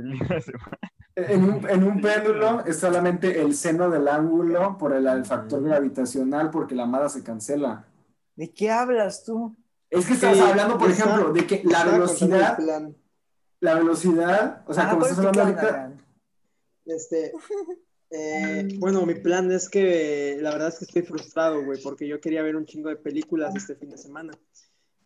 En 1.14 1.44
un, 1.44 1.68
en 1.68 1.84
un 1.84 2.00
péndulo 2.00 2.64
es 2.64 2.78
solamente 2.78 3.40
el 3.42 3.54
seno 3.54 3.90
del 3.90 4.08
ángulo 4.08 4.78
por 4.78 4.94
el, 4.94 5.06
el 5.06 5.26
factor 5.26 5.62
gravitacional 5.62 6.50
porque 6.50 6.74
la 6.74 6.86
masa 6.86 7.10
se 7.10 7.22
cancela. 7.22 7.84
¿De 8.42 8.52
qué 8.52 8.72
hablas 8.72 9.22
tú? 9.22 9.57
Es 9.88 10.05
que 10.05 10.14
estás 10.14 10.37
Sí, 10.37 10.42
hablando, 10.42 10.76
por 10.76 10.90
está- 10.90 11.05
ejemplo, 11.05 11.33
de 11.33 11.46
que 11.46 11.62
la 11.62 11.85
velocidad, 11.85 12.59
la 13.61 13.74
velocidad, 13.76 14.64
o 14.66 14.74
sea, 14.74 14.83
Ah, 14.83 14.88
como 14.88 14.98
¿cuál 15.02 15.11
estás 15.12 15.24
hablando 15.24 15.42
ahorita? 15.61 15.96
Este, 16.87 17.33
eh, 18.11 18.68
bueno, 18.81 19.07
mi 19.07 19.14
plan 19.14 19.48
es 19.52 19.68
que 19.68 20.38
la 20.40 20.50
verdad 20.50 20.70
es 20.70 20.78
que 20.81 20.87
estoy 20.87 21.02
frustrado, 21.02 21.64
güey, 21.64 21.81
porque 21.81 22.09
yo 22.09 22.20
quería 22.20 22.42
ver 22.42 22.57
un 22.57 22.66
chingo 22.66 22.88
de 22.88 22.96
películas 22.96 23.55
este 23.55 23.76
fin 23.76 23.90
de 23.90 23.98
semana. 23.98 24.33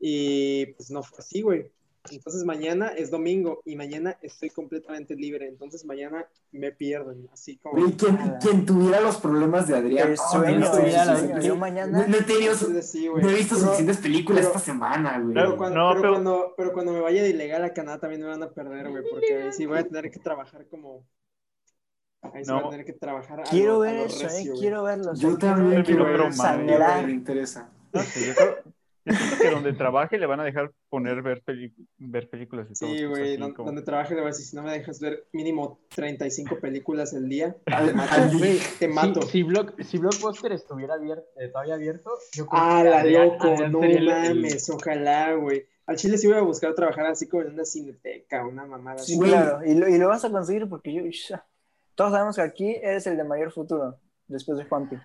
Y 0.00 0.64
pues 0.72 0.90
no 0.90 1.02
fue 1.02 1.18
así, 1.18 1.42
güey. 1.42 1.70
Entonces 2.10 2.44
mañana 2.44 2.88
es 2.88 3.10
domingo 3.10 3.62
y 3.64 3.76
mañana 3.76 4.16
estoy 4.22 4.50
completamente 4.50 5.14
libre. 5.14 5.48
Entonces 5.48 5.84
mañana 5.84 6.26
me 6.52 6.72
pierden, 6.72 7.28
así 7.32 7.56
como... 7.58 7.74
quien, 7.96 8.16
quien 8.40 8.66
tuviera 8.66 9.00
los 9.00 9.16
problemas 9.18 9.66
de 9.68 9.76
Adrián. 9.76 10.14
Oh, 10.32 10.38
no. 10.38 11.40
Yo 11.40 11.56
mañana- 11.56 12.02
No, 12.02 12.08
no 12.08 12.16
he 12.16 12.22
tenido 12.22 12.54
sí, 12.54 13.08
no 13.08 13.30
he 13.30 13.34
visto 13.34 13.54
Pero- 13.54 13.66
suficientes 13.66 13.98
películas 13.98 14.40
pero- 14.46 14.48
esta 14.56 14.60
semana, 14.60 15.18
güey. 15.20 15.34
Pero 15.34 15.56
cuando, 15.56 15.78
No, 15.78 15.88
pero, 15.90 16.00
pero- 16.00 16.12
cuando, 16.14 16.54
pero 16.56 16.72
cuando 16.72 16.92
me 16.92 17.00
vaya 17.00 17.22
de 17.22 17.30
ilegal 17.30 17.64
a 17.64 17.72
Canadá 17.72 17.98
también 18.00 18.22
me 18.22 18.28
van 18.28 18.42
a 18.42 18.50
perder, 18.50 18.88
güey, 18.90 19.02
porque 19.10 19.52
sí 19.52 19.66
voy 19.66 19.78
a 19.78 19.84
tener 19.84 20.10
que 20.10 20.18
trabajar 20.18 20.66
como... 20.68 21.04
Ahí 22.22 22.44
sí 22.44 22.50
No. 22.50 22.56
voy 22.58 22.66
a 22.66 22.70
tener 22.70 22.86
que 22.86 22.92
trabajar 22.94 23.40
a 23.40 23.42
Quiero 23.44 23.78
ver 23.80 23.94
lo 23.94 24.04
eso, 24.06 24.22
recio, 24.24 24.54
eh, 24.54 24.56
quiero 24.58 24.82
verlo. 24.82 25.14
Yo 25.14 25.36
también 25.38 25.82
quiero 25.84 26.02
otro 26.02 26.12
ver 26.12 26.20
mame, 26.22 26.34
esa, 26.34 26.42
sangrar. 26.42 26.92
güey, 26.94 27.06
me 27.06 27.12
interesa. 27.12 27.70
No 27.92 28.02
sé, 28.02 28.26
yo 28.28 28.34
creo, 28.34 28.56
Yo 29.06 29.12
siento 29.14 29.36
que 29.40 29.50
donde 29.50 29.72
trabaje 29.72 30.18
le 30.18 30.26
van 30.26 30.40
a 30.40 30.44
dejar 30.44 30.72
poner 30.88 31.22
ver, 31.22 31.42
peli- 31.42 31.72
ver 31.98 32.28
películas 32.28 32.66
todos. 32.78 32.92
Sí, 32.96 33.04
güey, 33.04 33.22
así 33.22 33.36
don- 33.36 33.54
como- 33.54 33.66
donde 33.68 33.82
trabaje 33.82 34.14
le 34.14 34.20
voy 34.20 34.28
a 34.28 34.32
decir, 34.32 34.44
si 34.46 34.56
no 34.56 34.62
me 34.62 34.72
dejas 34.72 35.00
ver 35.00 35.26
mínimo 35.32 35.78
35 35.94 36.58
películas 36.60 37.14
al 37.14 37.28
día, 37.28 37.56
te 37.66 37.92
mato, 37.94 38.38
te 38.78 38.88
mato. 38.88 39.22
Si, 39.22 39.28
si, 39.28 39.42
Block- 39.44 39.80
si 39.82 39.98
Blockbuster 39.98 40.52
estuviera 40.52 40.94
abierto, 40.94 41.24
eh, 41.40 41.48
todavía 41.48 41.74
abierto, 41.74 42.10
yo 42.32 42.46
creo 42.46 42.60
Ah, 42.62 42.82
que 42.82 42.90
la 42.90 43.04
loco, 43.04 43.48
Adrián 43.48 43.72
no 43.72 43.82
el- 43.82 44.06
mames, 44.06 44.68
ojalá, 44.70 45.34
güey. 45.34 45.64
Al 45.86 45.96
chile 45.96 46.18
sí 46.18 46.26
voy 46.26 46.36
a 46.36 46.40
buscar 46.40 46.74
trabajar 46.74 47.06
así 47.06 47.28
como 47.28 47.42
en 47.44 47.52
una 47.54 47.64
cineteca, 47.64 48.44
una 48.44 48.66
mamada 48.66 48.96
así. 48.96 49.12
Sí, 49.14 49.20
claro. 49.20 49.64
Y 49.64 49.74
lo, 49.74 49.88
y 49.88 49.98
lo 49.98 50.08
vas 50.08 50.24
a 50.24 50.30
conseguir 50.30 50.68
porque 50.68 50.92
yo. 50.92 51.02
Todos 51.94 52.10
sabemos 52.12 52.34
que 52.36 52.42
aquí 52.42 52.74
eres 52.82 53.06
el 53.06 53.16
de 53.16 53.22
mayor 53.24 53.52
futuro. 53.52 53.96
Después 54.26 54.58
de 54.58 54.64
Juanpi. 54.64 54.96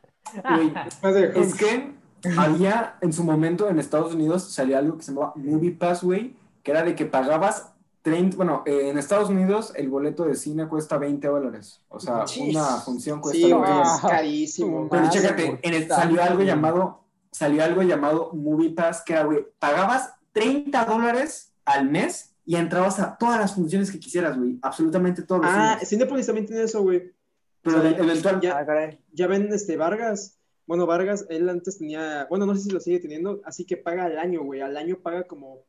Güey, 0.44 0.74
Después 0.86 1.14
de- 1.14 1.40
Es 1.40 1.54
que 1.56 1.92
había 2.38 2.96
en 3.02 3.14
su 3.14 3.24
momento 3.24 3.70
en 3.70 3.80
Estados 3.80 4.14
Unidos 4.14 4.52
salía 4.52 4.78
algo 4.80 4.98
que 4.98 5.04
se 5.04 5.12
llamaba 5.14 5.34
Movie 5.36 5.72
Pass, 5.72 6.04
güey, 6.04 6.36
que 6.64 6.72
era 6.72 6.84
de 6.84 6.96
que 6.96 7.06
pagabas 7.06 7.68
30, 8.04 8.36
bueno, 8.38 8.64
eh, 8.66 8.90
en 8.90 8.98
Estados 8.98 9.30
Unidos 9.30 9.74
el 9.76 9.90
boleto 9.90 10.26
de 10.26 10.36
cine 10.36 10.68
cuesta 10.68 10.98
20 10.98 11.28
dólares. 11.28 11.82
O 11.90 12.00
sea, 12.00 12.26
una 12.40 12.66
función 12.78 13.20
cuesta 13.22 13.38
Sí, 13.38 13.44
20 13.44 13.58
güey, 13.60 13.70
dólares. 13.72 13.92
es 13.96 14.02
carísimo. 14.10 14.88
Pero 14.90 15.10
chécate, 15.10 15.46
¿por 15.48 15.60
qué 15.62 15.68
en 15.68 15.74
el- 15.76 15.88
tanto, 15.88 16.04
salió 16.04 16.24
algo 16.24 16.42
llamado, 16.44 17.04
salió 17.32 17.64
algo 17.64 17.82
llamado 17.84 18.32
Movie 18.34 18.72
Pass, 18.72 19.02
que 19.06 19.14
era, 19.14 19.24
güey, 19.24 19.46
pagabas 19.60 20.14
30 20.34 20.86
dólares 20.86 21.54
al 21.66 21.90
mes 21.90 22.34
y 22.46 22.56
entrabas 22.56 23.00
a 23.00 23.18
todas 23.18 23.40
las 23.40 23.54
funciones 23.54 23.92
que 23.92 24.00
quisieras, 24.00 24.36
güey, 24.38 24.58
absolutamente 24.64 25.22
todos 25.22 25.42
los 25.44 25.52
Ah. 25.54 25.78
Cinepolis 25.86 26.26
también 26.26 26.48
tiene 26.48 26.64
eso, 26.64 26.82
güey. 26.82 27.14
Pero 27.62 27.78
o 27.78 27.82
sea, 27.84 27.92
eventual, 27.92 28.42
ya- 28.42 28.58
Ah. 28.68 28.90
Ya 29.14 29.28
ven 29.28 29.54
este 29.54 29.78
Vargas. 29.78 30.38
Bueno, 30.66 30.86
Vargas, 30.86 31.26
él 31.30 31.50
antes 31.50 31.80
tenía, 31.80 32.26
bueno, 32.30 32.46
no 32.46 32.56
sé 32.56 32.62
si 32.62 32.70
lo 32.70 32.80
sigue 32.80 33.00
teniendo, 33.00 33.42
así 33.46 33.66
que 33.66 33.78
paga 33.78 34.06
al 34.06 34.18
año, 34.18 34.44
güey. 34.44 34.62
Al 34.62 34.78
año 34.78 35.00
paga 35.02 35.24
como 35.24 35.66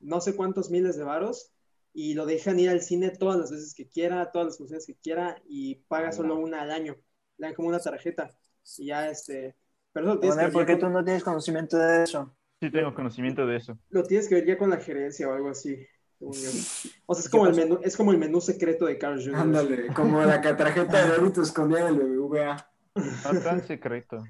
no 0.00 0.20
sé 0.20 0.34
cuántos 0.34 0.70
miles 0.70 0.96
de 0.96 1.04
varos 1.04 1.52
y 1.94 2.14
lo 2.14 2.26
dejan 2.26 2.58
ir 2.58 2.70
al 2.70 2.80
cine 2.80 3.10
todas 3.10 3.38
las 3.38 3.50
veces 3.50 3.74
que 3.74 3.88
quiera, 3.88 4.30
todas 4.30 4.46
las 4.46 4.58
funciones 4.58 4.86
que 4.86 4.96
quiera 4.96 5.40
y 5.46 5.76
paga 5.88 6.12
solo 6.12 6.36
una 6.36 6.62
al 6.62 6.70
año. 6.70 6.96
Le 7.38 7.46
dan 7.46 7.54
como 7.54 7.68
una 7.68 7.78
tarjeta 7.78 8.30
y 8.78 8.86
ya 8.86 9.08
este. 9.08 9.56
Pero 9.92 10.20
eso 10.22 10.36
ver 10.36 10.52
¿por 10.52 10.66
qué 10.66 10.76
tú 10.76 10.88
no 10.88 11.04
tienes 11.04 11.22
conocimiento 11.22 11.76
de 11.76 12.04
eso? 12.04 12.34
Sí 12.60 12.70
tengo 12.70 12.94
conocimiento 12.94 13.46
de 13.46 13.56
eso. 13.56 13.78
lo 13.90 14.04
tienes 14.04 14.28
que 14.28 14.36
ver 14.36 14.46
ya 14.46 14.56
con 14.56 14.70
la 14.70 14.78
gerencia 14.78 15.28
o 15.28 15.32
algo 15.32 15.50
así. 15.50 15.76
según 16.18 16.34
yo. 16.34 16.50
O 17.06 17.14
sea, 17.14 17.20
es 17.20 17.28
¿Qué 17.28 17.36
como, 17.36 17.46
el 17.48 17.56
menú, 17.56 17.80
es 17.82 17.96
como 17.96 18.12
el 18.12 18.18
menú 18.18 18.40
secreto 18.40 18.86
de 18.86 18.96
Carl 18.96 19.22
Jr. 19.22 19.34
ándale, 19.34 19.86
como 19.88 20.22
la 20.22 20.40
tarjeta 20.40 21.04
de 21.04 21.18
débito 21.18 21.42
escondida 21.42 21.88
en 21.88 21.94
el 21.96 22.00
BBVA. 22.00 22.71
No 22.94 23.40
tan 23.40 23.62
secreto. 23.66 24.22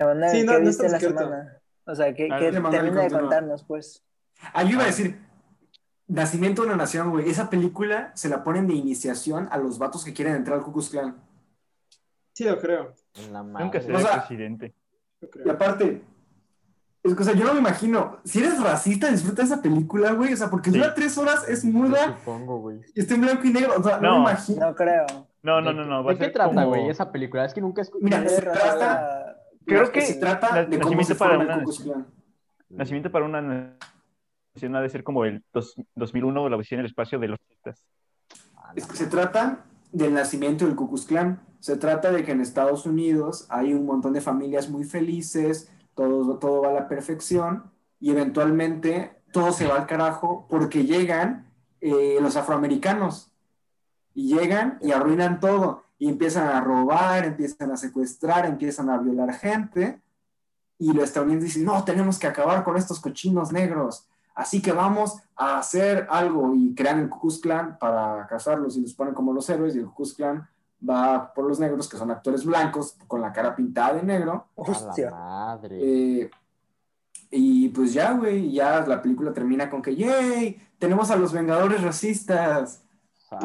Manuel, 0.00 0.30
Sí, 0.30 0.42
no, 0.44 0.52
¿qué 0.52 0.58
no 0.60 0.66
viste 0.66 0.88
la 0.88 0.98
secreto. 1.00 1.18
semana? 1.24 1.58
O 1.84 1.94
sea, 1.94 2.14
¿qué, 2.14 2.28
termina 2.28 3.02
de 3.04 3.10
contarnos, 3.10 3.64
pues? 3.64 4.02
Ah, 4.52 4.62
yo 4.62 4.70
iba 4.70 4.80
a 4.82 4.84
Ah. 4.84 4.88
decir, 4.88 5.18
Nacimiento 6.10 6.62
de 6.62 6.68
una 6.68 6.76
Nación, 6.78 7.10
güey. 7.10 7.28
Esa 7.28 7.50
película 7.50 8.12
se 8.14 8.30
la 8.30 8.42
ponen 8.42 8.66
de 8.66 8.72
iniciación 8.72 9.46
a 9.50 9.58
los 9.58 9.78
vatos 9.78 10.04
que 10.06 10.14
quieren 10.14 10.36
entrar 10.36 10.56
al 10.56 10.64
Ku 10.64 10.72
Klux 10.72 10.88
Klan. 10.88 11.16
Sí, 12.32 12.44
lo 12.44 12.58
creo. 12.58 12.94
En 13.14 13.30
la 13.32 13.42
Nunca 13.42 13.78
seré 13.80 13.94
O 13.96 14.00
sea- 14.00 14.20
presidente. 14.26 14.74
Y 15.44 15.48
aparte, 15.50 16.02
es 17.02 17.14
que, 17.14 17.20
o 17.20 17.24
sea, 17.24 17.34
yo 17.34 17.44
no 17.44 17.52
me 17.52 17.60
imagino, 17.60 18.20
si 18.24 18.38
eres 18.38 18.58
racista, 18.62 19.10
disfruta 19.10 19.42
esa 19.42 19.60
película, 19.60 20.12
güey. 20.12 20.32
O 20.32 20.36
sea, 20.38 20.48
porque 20.48 20.70
Sí. 20.70 20.78
dura 20.78 20.94
tres 20.94 21.18
horas, 21.18 21.46
es 21.46 21.62
Yo 21.62 21.70
muda 21.72 22.16
supongo, 22.18 22.58
güey. 22.60 22.80
y 22.94 23.00
está 23.00 23.14
en 23.14 23.20
blanco 23.20 23.44
y 23.46 23.52
negro. 23.52 23.74
O 23.76 23.82
sea, 23.82 23.98
no, 23.98 24.08
No. 24.12 24.14
me 24.24 24.30
imagino. 24.30 24.66
No 24.66 24.74
creo. 24.74 25.06
No, 25.42 25.60
no, 25.60 25.72
no, 25.72 25.84
no. 25.84 26.02
Va 26.04 26.10
a 26.10 26.14
¿De 26.14 26.18
qué 26.18 26.24
ser 26.26 26.32
trata, 26.34 26.54
como- 26.54 26.68
güey, 26.68 26.88
esa 26.88 27.10
película? 27.12 27.44
Es 27.44 27.54
que 27.54 27.60
nunca 27.60 27.80
he 27.80 27.84
escuchado. 27.84 28.04
Mira, 28.22 28.28
se 28.28 28.42
trata. 28.42 29.36
Creo 29.64 29.92
que 29.92 30.00
se 30.00 30.14
trata 30.14 30.64
de 30.64 30.78
cómo 30.78 30.96
Nacimiento 30.96 31.04
se 31.04 31.14
para 31.18 31.38
una. 31.38 31.64
Nacimiento 32.70 33.10
para 33.10 33.24
una 33.24 33.40
nación 34.54 34.76
ha 34.76 34.80
de 34.80 34.88
ser 34.88 35.04
como 35.04 35.24
el 35.24 35.42
dos- 35.52 35.74
2001 35.94 36.42
o 36.42 36.48
la 36.48 36.56
visión 36.56 36.78
en 36.78 36.84
el 36.84 36.90
espacio 36.90 37.18
de 37.18 37.28
los. 37.28 37.38
Es 38.74 38.86
que 38.86 38.96
se 38.96 39.06
trata 39.06 39.64
del 39.92 40.12
nacimiento 40.14 40.66
del 40.66 40.74
Ku 40.74 40.88
Klux 40.88 41.06
Klan. 41.06 41.40
Se 41.60 41.76
trata 41.76 42.10
de 42.12 42.24
que 42.24 42.32
en 42.32 42.40
Estados 42.40 42.86
Unidos 42.86 43.46
hay 43.50 43.72
un 43.74 43.86
montón 43.86 44.12
de 44.12 44.20
familias 44.20 44.68
muy 44.68 44.84
felices, 44.84 45.72
todo, 45.94 46.38
todo 46.38 46.62
va 46.62 46.68
a 46.68 46.72
la 46.72 46.88
perfección 46.88 47.70
y 48.00 48.10
eventualmente 48.10 49.22
todo 49.32 49.52
se 49.52 49.66
va 49.66 49.76
al 49.76 49.86
carajo 49.86 50.46
porque 50.48 50.84
llegan 50.84 51.46
eh, 51.80 52.18
los 52.20 52.36
afroamericanos 52.36 53.30
y 54.18 54.34
llegan 54.34 54.78
y 54.82 54.90
arruinan 54.90 55.38
todo 55.38 55.84
y 55.96 56.08
empiezan 56.08 56.48
a 56.48 56.60
robar, 56.60 57.24
empiezan 57.24 57.70
a 57.70 57.76
secuestrar, 57.76 58.46
empiezan 58.46 58.90
a 58.90 58.98
violar 58.98 59.32
gente 59.32 60.00
y 60.76 60.92
los 60.92 61.04
estadounidenses 61.04 61.54
dicen, 61.54 61.64
no, 61.64 61.84
tenemos 61.84 62.18
que 62.18 62.26
acabar 62.26 62.64
con 62.64 62.76
estos 62.76 62.98
cochinos 62.98 63.52
negros. 63.52 64.08
Así 64.34 64.60
que 64.60 64.72
vamos 64.72 65.18
a 65.36 65.58
hacer 65.58 66.08
algo 66.10 66.52
y 66.52 66.74
crean 66.74 66.98
el 66.98 67.08
Ku 67.08 67.20
Klux 67.20 67.38
Klan 67.38 67.78
para 67.78 68.26
cazarlos 68.26 68.76
y 68.76 68.80
los 68.80 68.92
ponen 68.92 69.14
como 69.14 69.32
los 69.32 69.48
héroes 69.50 69.76
y 69.76 69.78
el 69.78 69.84
Ku 69.86 69.94
Klux 69.94 70.14
Klan 70.14 70.48
va 70.88 71.32
por 71.32 71.46
los 71.46 71.60
negros 71.60 71.88
que 71.88 71.96
son 71.96 72.10
actores 72.10 72.44
blancos 72.44 72.96
con 73.06 73.20
la 73.20 73.32
cara 73.32 73.54
pintada 73.54 73.94
de 73.94 74.02
negro 74.02 74.48
Hostia. 74.56 75.12
madre. 75.12 75.78
eh, 75.80 76.30
y 77.30 77.68
pues 77.68 77.92
ya, 77.92 78.14
güey, 78.14 78.50
ya 78.50 78.84
la 78.84 79.00
película 79.00 79.32
termina 79.32 79.70
con 79.70 79.80
que, 79.80 79.94
¡yay! 79.94 80.60
Tenemos 80.76 81.08
a 81.12 81.16
los 81.16 81.32
Vengadores 81.32 81.82
racistas. 81.82 82.82
Ah, 83.30 83.40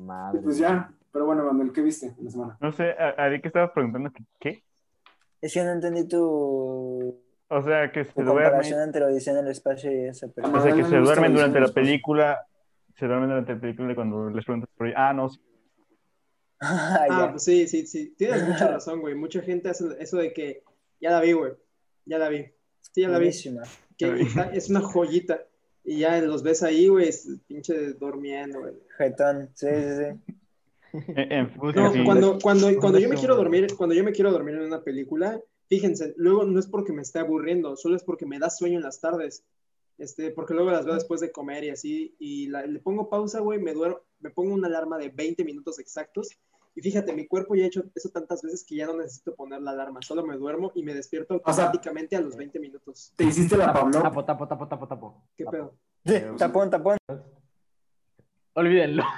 madre. 0.00 0.40
Pues 0.42 0.58
ya, 0.58 0.90
pero 1.12 1.26
bueno, 1.26 1.44
Manuel, 1.44 1.72
¿qué 1.72 1.82
viste 1.82 2.14
en 2.18 2.24
la 2.24 2.30
semana? 2.30 2.58
No 2.60 2.72
sé, 2.72 2.90
a, 2.92 3.08
a 3.10 3.28
ver, 3.28 3.40
¿qué 3.42 3.48
estabas 3.48 3.70
preguntando? 3.72 4.10
¿Qué? 4.12 4.24
qué? 4.38 4.64
Es 5.40 5.52
que 5.54 5.62
no 5.64 5.72
entendí 5.72 6.06
tu, 6.06 7.18
O 7.48 7.62
sea, 7.62 7.90
que 7.92 8.04
se 8.04 8.12
tu 8.12 8.22
duermen, 8.22 8.44
comparación 8.44 8.80
entre 8.82 9.04
Odisea 9.04 9.32
en 9.34 9.46
el 9.46 9.50
espacio 9.52 9.90
y 9.90 10.04
esa 10.08 10.26
o 10.26 10.30
película. 10.30 10.62
sea, 10.62 10.74
que 10.74 10.82
no 10.82 10.88
se 10.88 10.96
duermen 10.98 11.34
durante 11.34 11.60
la 11.60 11.68
película, 11.68 12.46
se 12.94 13.06
duermen 13.06 13.28
durante 13.30 13.54
la 13.54 13.60
película 13.60 13.92
y 13.92 13.94
cuando 13.94 14.30
les 14.30 14.44
preguntas 14.44 14.70
por 14.76 14.92
ah, 14.96 15.12
no, 15.12 15.28
sí. 15.28 15.40
Ah, 16.60 17.06
Ah, 17.08 17.28
pues 17.30 17.44
sí, 17.44 17.66
sí, 17.68 17.86
sí. 17.86 18.14
Tienes 18.18 18.46
mucha 18.46 18.68
razón, 18.72 19.00
güey. 19.00 19.14
Mucha 19.14 19.40
gente 19.40 19.70
hace 19.70 19.84
eso 19.98 20.18
de 20.18 20.32
que 20.34 20.62
ya 21.00 21.10
la 21.10 21.20
vi, 21.20 21.32
güey. 21.32 21.52
Ya 22.04 22.18
la 22.18 22.28
vi. 22.28 22.44
Sí, 22.80 23.00
ya 23.02 23.08
la 23.08 23.18
vi. 23.18 23.24
Buenísima. 23.26 23.62
Que 23.96 24.20
está- 24.22 24.50
es 24.52 24.68
una 24.68 24.80
joyita. 24.82 25.40
Y 25.84 25.98
ya 26.00 26.20
los 26.20 26.42
ves 26.42 26.62
ahí, 26.62 26.88
güey, 26.88 27.10
pinche 27.46 27.92
durmiendo, 27.94 28.60
güey. 28.60 28.74
Jetón. 28.98 29.48
Sí, 29.54 29.66
sí, 29.66 30.04
sí. 30.04 30.34
No, 31.80 31.92
sí. 31.92 32.04
cuando, 32.04 32.38
cuando, 32.42 32.66
cuando 32.80 32.98
yo 32.98 33.08
me 33.08 33.14
quiero 33.20 33.36
dormir, 33.36 33.66
cuando 33.76 33.94
yo 33.94 34.04
me 34.04 34.12
quiero 34.12 34.32
dormir 34.32 34.56
en 34.56 34.62
una 34.62 34.82
película, 34.82 35.40
fíjense, 35.68 36.14
luego 36.16 36.44
no 36.44 36.58
es 36.58 36.66
porque 36.66 36.92
me 36.92 37.02
esté 37.02 37.20
aburriendo, 37.20 37.76
solo 37.76 37.96
es 37.96 38.02
porque 38.02 38.26
me 38.26 38.38
da 38.38 38.50
sueño 38.50 38.76
en 38.78 38.82
las 38.84 39.00
tardes. 39.00 39.44
Este, 39.98 40.30
porque 40.30 40.54
luego 40.54 40.70
las 40.70 40.86
veo 40.86 40.94
después 40.94 41.20
de 41.20 41.30
comer 41.30 41.62
y 41.64 41.70
así, 41.70 42.14
y 42.18 42.46
la- 42.48 42.64
le 42.66 42.78
pongo 42.80 43.08
pausa, 43.10 43.40
güey, 43.40 43.60
me 43.60 43.74
duermo, 43.74 44.00
me 44.20 44.30
pongo 44.30 44.54
una 44.54 44.66
alarma 44.66 44.96
de 44.98 45.10
20 45.10 45.44
minutos 45.44 45.78
exactos. 45.78 46.30
Y 46.74 46.82
fíjate, 46.82 47.12
mi 47.12 47.26
cuerpo 47.26 47.54
ya 47.56 47.64
ha 47.64 47.66
hecho 47.66 47.82
eso 47.94 48.10
tantas 48.10 48.42
veces 48.42 48.64
que 48.66 48.76
ya 48.76 48.86
no 48.86 48.96
necesito 48.96 49.34
poner 49.34 49.60
la 49.60 49.72
alarma, 49.72 50.00
solo 50.02 50.24
me 50.24 50.36
duermo 50.36 50.70
y 50.74 50.82
me 50.84 50.94
despierto 50.94 51.34
O 51.44 51.52
sea- 51.52 51.64
automáticamente 51.64 52.16
a 52.16 52.20
los 52.20 52.36
20 52.36 52.58
minutos. 52.60 53.12
Te 53.16 53.24
hiciste 53.24 53.56
la 53.56 53.66
Tapo, 53.66 53.80
Pablo. 53.80 54.02
tapo, 54.02 54.24
tapo, 54.24 54.46
tapo, 54.48 54.68
tapo, 54.68 54.86
tapo. 54.88 55.22
¿Qué 55.36 55.44
Tapo. 55.44 55.56
pedo? 55.56 55.74
Sí, 56.06 56.36
Tapón, 56.38 56.70
tapón. 56.70 56.96
Olvídenlo. 58.54 59.04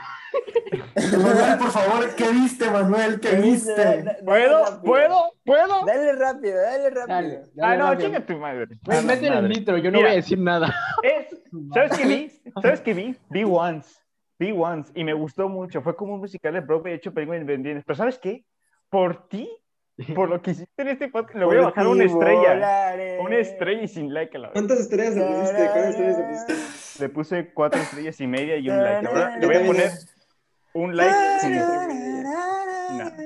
Manuel, 0.97 1.59
por 1.59 1.71
favor, 1.71 2.15
¿qué 2.17 2.31
viste, 2.33 2.71
Manuel? 2.71 3.21
¿Qué 3.21 3.37
viste? 3.37 3.75
Dale 3.75 4.17
¿Puedo? 4.25 4.65
rápido. 4.65 4.83
¿Puedo? 4.83 5.17
¿Puedo? 5.45 5.85
Dale 5.87 6.13
rápido, 6.15 6.57
dale 6.61 6.91
rápido. 6.91 7.07
Dale, 7.09 7.43
Ah, 7.61 7.77
no, 7.77 7.91
rápido. 7.91 8.09
chinga 8.09 8.27
tu 8.27 8.37
madre. 8.39 8.79
Ah, 8.89 9.01
mete 9.05 9.27
el 9.27 9.49
nitro, 9.49 9.77
yo 9.79 9.91
no 9.91 9.99
Mira. 9.99 10.09
voy 10.09 10.13
a 10.13 10.17
decir 10.17 10.39
nada. 10.39 10.75
Es, 11.03 11.39
¿Sabes 11.75 11.99
qué 11.99 12.07
vi? 12.07 12.53
¿Sabes 12.63 12.81
qué 12.81 12.95
vi? 12.95 13.17
Vi 13.31 13.45
Once. 13.45 13.91
Vi 14.43 14.51
Once 14.51 14.91
y 14.97 15.05
me 15.05 15.15
gustó 15.15 15.49
mucho. 15.49 15.83
Fue 15.83 15.95
como 15.95 16.15
un 16.15 16.21
musical 16.21 16.53
de 16.55 16.61
Broadway 16.61 16.95
hecho 16.95 17.15
película 17.15 17.39
independiente. 17.39 17.85
Pero 17.87 17.97
¿sabes 17.97 18.19
qué? 18.19 18.45
Por 18.91 19.29
ti, 19.29 19.49
por 20.17 20.29
lo 20.29 20.43
que 20.43 20.51
hiciste 20.51 20.83
en 20.83 20.89
este 20.89 21.07
podcast, 21.09 21.39
le 21.39 21.45
voy 21.45 21.59
a 21.59 21.61
bajar 21.63 21.87
una 21.87 22.05
estrella. 22.05 22.55
volaré. 22.55 23.21
Una 23.21 23.37
estrella 23.37 23.83
y 23.83 23.89
sin 23.89 24.13
like 24.13 24.37
a 24.37 24.41
la 24.41 24.49
vez. 24.49 24.53
¿Cuántas 24.55 24.81
estrellas 24.81 25.15
le 25.15 25.25
pusiste? 25.25 25.67
¿Cuántas 25.67 25.91
estrellas 25.91 26.19
le 26.19 26.25
pusiste? 26.25 27.03
Le 27.05 27.09
puse 27.09 27.53
cuatro 27.55 27.81
estrellas 27.81 28.21
y 28.21 28.27
media 28.27 28.57
y 28.57 28.69
un 28.69 28.83
like. 28.83 29.07
Ahora 29.07 29.39
le 29.39 29.47
voy 29.47 29.57
a 29.57 29.65
poner 29.65 29.91
un 30.75 30.97
like 30.97 31.15
sin 31.41 31.55
Nada. 31.55 33.17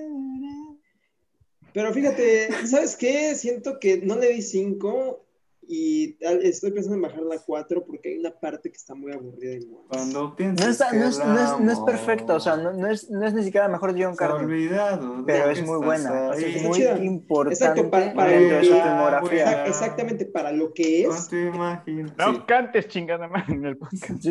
Pero 1.72 1.92
fíjate, 1.94 2.66
¿sabes 2.66 2.94
qué? 2.94 3.34
Siento 3.34 3.78
que 3.80 4.02
no 4.02 4.16
le 4.16 4.28
di 4.28 4.42
5 4.42 5.25
y 5.68 6.16
estoy 6.42 6.70
pensando 6.70 6.96
en 6.96 7.02
bajar 7.02 7.22
la 7.22 7.38
4 7.38 7.84
porque 7.84 8.10
hay 8.10 8.18
una 8.18 8.30
parte 8.30 8.70
que 8.70 8.76
está 8.76 8.94
muy 8.94 9.12
aburrida 9.12 9.54
y 9.54 9.66
muy- 9.66 9.80
Cuando 9.88 10.36
No, 10.38 10.68
está- 10.68 10.90
que 10.90 10.96
no 10.98 11.06
es, 11.08 11.18
no 11.18 11.38
es- 11.38 11.60
no 11.60 11.72
es 11.72 11.80
perfecto, 11.80 12.34
o 12.36 12.40
sea, 12.40 12.56
no, 12.56 12.72
no 12.72 12.86
es, 12.88 13.10
no 13.10 13.26
es 13.26 13.34
ni 13.34 13.42
siquiera 13.42 13.68
mejor 13.68 13.94
John 14.00 14.14
Carter, 14.14 14.44
olvidado 14.44 15.24
pero 15.26 15.50
es 15.50 15.62
muy 15.66 15.78
buena, 15.84 16.28
o 16.30 16.34
sea, 16.34 16.46
ahí. 16.46 16.56
es 16.56 16.62
muy 16.62 16.72
chida. 16.78 16.98
importante 17.02 17.54
Exacto, 17.64 17.90
para- 17.90 18.14
para 18.14 18.30
dentro 18.30 18.56
de 18.58 18.64
su 18.64 18.70
lo 18.70 18.76
que- 18.76 18.82
filmografía. 18.82 19.44
Exact- 19.44 19.68
Exactamente, 19.68 20.26
para 20.26 20.52
lo 20.52 20.72
que 20.72 21.02
es. 21.04 21.28
tu 21.28 21.36
imaginación. 21.36 22.14
No 22.18 22.34
Sí. 22.34 22.42
cantes 22.46 22.88
chingada 22.88 23.26
madre 23.28 23.54
en 23.54 23.64
el 23.66 23.76
podcast. 23.76 24.24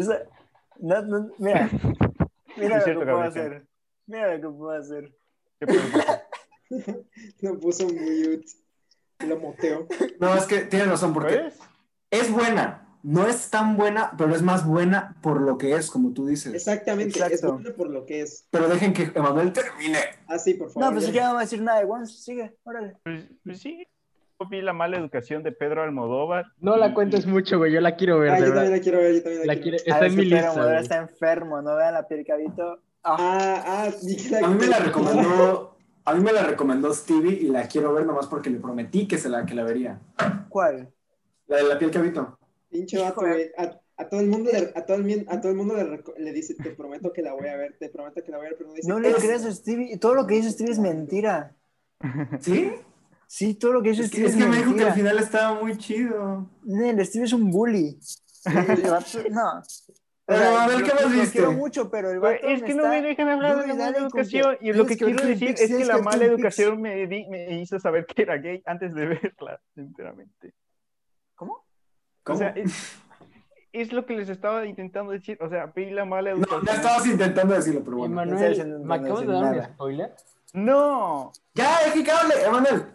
Mira, 0.80 1.70
mira 2.58 2.78
lo 2.80 2.86
que 2.86 2.94
puedo 3.06 3.22
hacer, 3.22 3.66
mira 4.08 4.36
lo 4.38 4.42
que 4.42 4.58
puedo 4.58 4.72
hacer. 4.72 5.14
Lo 7.42 7.60
puso 7.60 7.86
mute. 7.88 8.44
Lo 9.20 9.38
moteo. 9.40 9.88
No, 10.20 10.36
es 10.36 10.46
que 10.46 10.60
tienes 10.62 10.88
razón, 10.90 11.14
porque 11.14 11.36
¿Puedes? 11.36 11.60
es 12.12 12.32
buena. 12.32 12.82
No 13.04 13.28
es 13.28 13.52
tan 13.52 13.78
buena, 13.78 14.14
pero 14.18 14.34
es 14.36 14.42
más 14.42 14.66
buena 14.66 15.16
por 15.22 15.40
lo 15.40 15.60
que 15.60 15.74
es, 15.76 15.92
como 15.92 16.12
tú 16.12 16.26
dices. 16.26 16.54
Exactamente, 16.56 17.20
es 17.20 17.24
Exacto. 17.26 17.54
buena 17.54 17.70
por 17.76 17.90
lo 17.92 18.04
que 18.06 18.22
es. 18.22 18.48
Pero 18.50 18.68
dejen 18.68 18.94
que 18.94 19.12
Emanuel 19.14 19.54
termine. 19.54 20.00
Ah, 20.28 20.40
sí, 20.40 20.56
por 20.56 20.72
favor. 20.72 20.90
No, 20.90 20.92
pues 20.92 21.08
ya. 21.08 21.14
ya 21.14 21.22
no 21.22 21.28
vamos 21.28 21.42
a 21.42 21.46
decir 21.46 21.62
nada 21.62 21.80
de 21.80 21.86
Once. 21.86 22.14
Sigue, 22.18 22.56
órale. 22.64 22.98
Pues, 23.04 23.26
pues 23.44 23.60
sí, 23.62 23.86
yo 24.40 24.50
vi 24.50 24.60
la 24.64 24.74
mala 24.74 24.98
educación 24.98 25.44
de 25.44 25.52
Pedro 25.52 25.84
Almodóvar. 25.84 26.46
No 26.60 26.78
la 26.78 26.96
cuentes 26.96 27.28
mucho, 27.28 27.60
güey. 27.60 27.72
Yo 27.74 27.80
la 27.80 27.96
quiero 27.96 28.18
ver, 28.20 28.32
Ah, 28.32 28.36
yo 28.40 28.46
verdad. 28.46 28.56
también 28.56 28.78
la 28.78 28.82
quiero 28.84 28.98
ver, 28.98 29.14
yo 29.14 29.22
también 29.24 29.48
la, 29.48 29.54
La 29.54 29.62
quiero 29.62 29.78
ver. 29.78 29.82
Ah, 29.88 29.92
Está 29.94 30.06
es 30.08 30.12
en 30.12 30.18
que 30.18 30.24
mi 30.24 30.30
Pedro 30.32 30.36
lista. 30.38 30.50
Almodóvar 30.50 30.74
güey. 30.74 30.84
está 30.84 30.98
enfermo, 30.98 31.62
no 31.62 31.76
vean 31.76 31.94
la 31.94 32.08
piel 32.08 32.26
cabito. 32.26 32.80
Ah, 33.04 33.16
Ah, 33.20 33.64
ah, 33.68 33.90
vi 34.04 34.16
que 34.18 34.30
la 34.32 34.40
A 34.40 34.50
mí 34.50 34.56
me 34.60 34.66
la 34.66 34.80
recomendó, 34.80 35.75
a 36.06 36.14
mí 36.14 36.24
me 36.24 36.32
la 36.32 36.44
recomendó 36.44 36.94
Stevie 36.94 37.34
y 37.34 37.48
la 37.50 37.68
quiero 37.68 37.94
ver 37.94 38.06
nomás 38.06 38.28
porque 38.28 38.50
le 38.50 38.60
prometí 38.60 39.08
que 39.08 39.18
se 39.18 39.30
la 39.30 39.46
que 39.46 39.56
la 39.56 39.64
vería. 39.64 40.00
¿Cuál? 40.50 40.94
La 41.48 41.58
de 41.58 41.64
la 41.64 41.78
piel 41.80 41.92
cabito. 41.92 42.38
Pinche 42.70 43.00
vato. 43.02 43.22
A, 43.58 43.82
a 43.98 44.10
todo 44.10 44.20
el 44.20 44.28
mundo, 44.28 44.52
le, 44.52 44.72
a 44.76 44.86
todo 44.86 44.98
el, 44.98 45.26
a 45.30 45.40
todo 45.42 45.52
el 45.52 45.58
mundo 45.58 45.76
le, 46.18 46.32
dice, 46.34 46.56
te 46.56 46.72
prometo 46.72 47.14
que 47.14 47.22
la 47.22 47.34
voy 47.34 47.48
a 47.48 47.56
ver, 47.56 47.78
te 47.80 47.90
prometo 47.90 48.22
que 48.24 48.32
la 48.32 48.38
voy 48.38 48.48
a 48.48 48.50
ver, 48.50 48.58
pero 48.58 48.70
no 48.70 48.76
dice, 48.76 48.88
No 48.90 49.00
le 49.00 49.12
"Es- 49.12 49.16
creas 49.18 49.46
a 49.46 49.52
Stevie. 49.54 49.98
Todo 49.98 50.16
lo 50.16 50.28
que 50.28 50.36
dice 50.36 50.52
Stevie 50.52 50.74
es 50.74 50.80
mentira. 50.80 51.56
¿Sí? 52.42 52.72
Sí, 53.28 53.56
todo 53.56 53.74
lo 53.74 53.82
que 53.82 53.90
dice 53.90 54.04
Es 54.04 54.12
que, 54.12 54.18
Stevie 54.18 54.30
es 54.30 54.36
es, 54.36 54.44
que 54.44 54.50
me 54.50 54.58
dijo 54.58 54.76
que 54.76 54.84
al 54.84 54.94
final 54.94 55.18
estaba 55.20 55.60
muy 55.62 55.78
chido. 55.78 56.50
Nel, 56.64 57.04
Stevie 57.06 57.26
es 57.26 57.34
un 57.34 57.50
bully. 57.50 57.98
El 58.46 59.34
no. 59.34 59.64
O 60.28 60.34
Pero, 60.34 60.40
sea, 60.40 60.64
a 60.64 60.68
ver, 60.68 60.84
¿qué 60.84 60.94
más 60.96 61.12
viste? 61.14 61.38
quiero 61.38 61.52
mucho, 61.52 61.92
pero 61.92 62.10
el 62.10 62.20
vato 62.20 62.48
es 62.48 62.64
que 62.64 62.74
no 62.74 62.88
me 62.88 63.00
dejan 63.04 63.30
hablar 63.30 63.58
de 63.62 63.68
la 63.68 63.76
mala 63.76 63.98
educación. 64.00 64.58
Y 64.60 64.74
lo 64.74 64.86
que 64.88 64.98
quiero 64.98 65.24
decir 65.24 65.54
es 65.58 65.68
que 65.76 65.86
la 65.86 66.00
mala 66.00 66.26
educación 66.26 66.82
me, 66.82 67.06
di- 67.06 67.28
me 67.28 67.60
hizo 67.62 67.80
saber 67.80 68.08
que 68.08 68.24
era 68.24 68.38
gay 68.38 68.64
antes 68.66 68.96
de 68.96 69.06
verla, 69.38 69.62
sinceramente. 69.76 70.54
¿Cómo? 71.36 71.64
O 72.26 72.36
sea, 72.36 72.50
es, 72.50 72.98
es 73.72 73.94
lo 73.94 74.08
que 74.08 74.16
les 74.18 74.30
estaba 74.30 74.66
intentando 74.66 75.12
decir. 75.12 75.38
O 75.42 75.48
sea, 75.48 75.68
vi 75.68 75.92
la 75.92 76.06
mala 76.06 76.32
No, 76.32 76.38
educación. 76.38 76.66
ya 76.66 76.74
estabas 76.74 77.06
intentando 77.06 77.54
decirlo, 77.54 77.82
pero 77.86 77.98
bueno. 77.98 78.16
No 78.16 78.22
Emanuel, 78.24 78.58
¿me 78.80 78.84
no 78.86 78.94
acabas 78.96 79.20
de 79.28 79.34
dar 79.34 79.56
un 79.60 79.64
spoiler? 79.76 80.16
No, 80.54 81.32
Ya, 81.54 81.80
deje 81.86 82.04
que 82.04 82.12
hable, 82.12 82.34
Emanuel. 82.44 82.86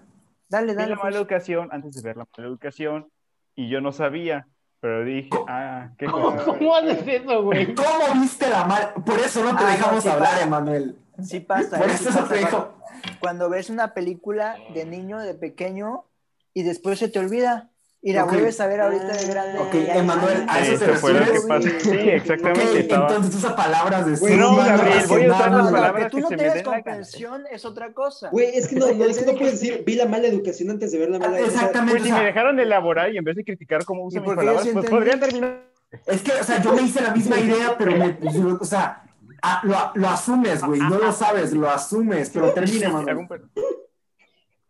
Dale, 0.48 0.72
vi 0.72 0.78
dale. 0.78 0.90
la 0.90 0.96
mala 0.96 1.10
pues. 1.10 1.14
educación 1.16 1.68
antes 1.70 1.94
de 1.94 2.02
ver 2.02 2.16
la 2.16 2.26
mala 2.36 2.48
educación 2.48 3.08
y 3.54 3.68
yo 3.70 3.80
no 3.80 3.92
sabía, 3.92 4.48
pero 4.80 5.04
dije, 5.04 5.44
ah, 5.46 5.92
qué 5.98 6.10
¿Cómo, 6.10 6.34
cosa. 6.34 6.44
cómo 6.44 6.74
haces 6.76 7.06
eso, 7.06 7.42
güey? 7.42 7.74
¿Cómo 7.74 8.20
viste 8.20 8.48
la 8.48 8.64
mal? 8.64 8.92
Por 9.04 9.18
eso 9.20 9.42
no 9.44 9.56
te 9.56 9.64
Ah, 9.64 9.76
no, 9.76 9.92
dejamos 9.92 10.02
sí 10.02 10.08
hablar, 10.08 10.38
pasa. 10.38 10.42
Emanuel. 10.42 10.98
Sí 11.20 11.40
pasa. 11.40 11.78
Por 11.78 11.90
eh, 11.90 11.94
eso 11.94 12.04
sí 12.04 12.08
eso 12.08 12.24
pasa. 12.24 12.28
te 12.28 12.38
dijo. 12.38 12.74
cuando 13.18 13.50
ves 13.50 13.70
una 13.70 13.94
película 13.94 14.64
de 14.68 14.86
niño, 14.86 15.18
de 15.20 15.34
pequeño, 15.34 16.06
y 16.54 16.62
después 16.64 16.98
se 16.98 17.08
te 17.08 17.18
olvida. 17.18 17.69
Y 18.02 18.14
la 18.14 18.24
vuelves 18.24 18.58
a 18.60 18.66
ver 18.66 18.80
ahorita 18.80 19.08
de 19.08 19.26
grande. 19.26 19.58
Ok, 19.58 19.74
Emanuel, 19.74 20.46
¿a 20.48 20.60
eso 20.60 20.78
te 20.82 20.90
Eso 20.90 21.00
fue 21.00 21.12
lo 21.12 21.18
que 21.18 21.24
refieres? 21.26 21.46
pasó. 21.46 21.68
Sí, 21.80 21.98
exactamente. 22.08 22.78
estaba- 22.80 23.08
entonces 23.08 23.34
usas 23.34 23.52
palabras 23.52 24.06
de 24.06 24.16
sí, 24.16 24.24
no, 24.36 24.52
no 24.52 24.56
Gabriel, 24.56 25.04
voy 25.06 25.24
a 25.24 25.26
usar 25.32 25.40
las 25.40 25.50
No, 25.50 25.64
no, 25.64 25.70
palabras 25.76 26.04
que 26.04 26.10
tú 26.10 26.16
que 26.16 26.22
no 26.22 26.28
tengas 26.30 26.54
gana. 26.54 26.64
comprensión 26.64 27.44
es 27.50 27.64
otra 27.66 27.92
cosa. 27.92 28.30
Güey, 28.30 28.46
es 28.54 28.68
que 28.68 28.76
no, 28.76 28.90
no, 28.90 29.04
es 29.04 29.18
que 29.18 29.26
no 29.26 29.32
puedes 29.38 29.60
que- 29.60 29.66
decir, 29.66 29.84
vi 29.84 29.96
la 29.96 30.06
mala 30.06 30.28
educación 30.28 30.70
antes 30.70 30.92
de 30.92 30.98
ver 30.98 31.10
la 31.10 31.18
mala 31.18 31.32
Ah, 31.32 31.38
educación. 31.40 31.60
Exactamente. 31.60 31.92
Pues 31.98 32.02
o 32.02 32.06
si 32.06 32.12
me 32.20 32.24
dejaron 32.24 32.58
elaborar 32.58 33.12
y 33.12 33.18
en 33.18 33.24
vez 33.24 33.36
de 33.36 33.44
criticar 33.44 33.84
cómo 33.84 34.04
uso 34.06 34.16
¿Y 34.16 34.20
mis 34.20 34.30
palabras, 34.34 34.62
pues 34.62 34.68
entendí? 34.76 34.88
podría 34.90 35.20
terminar. 35.20 35.60
Es 36.06 36.22
que, 36.22 36.32
o 36.32 36.44
sea, 36.44 36.62
yo 36.62 36.72
me 36.72 36.82
hice 36.82 37.02
la 37.02 37.10
misma 37.14 37.38
idea, 37.38 37.74
pero 37.76 37.92
me, 37.96 38.16
o 38.58 38.64
sea, 38.64 39.02
ah, 39.42 39.60
lo, 39.64 39.76
lo 40.00 40.08
asumes, 40.08 40.62
güey, 40.64 40.80
no 40.80 40.96
lo 40.98 41.12
sabes, 41.12 41.52
lo 41.52 41.68
asumes, 41.68 42.30
pero 42.32 42.50
termine, 42.54 42.86
Hago 42.86 43.00
Emanuel. 43.00 43.42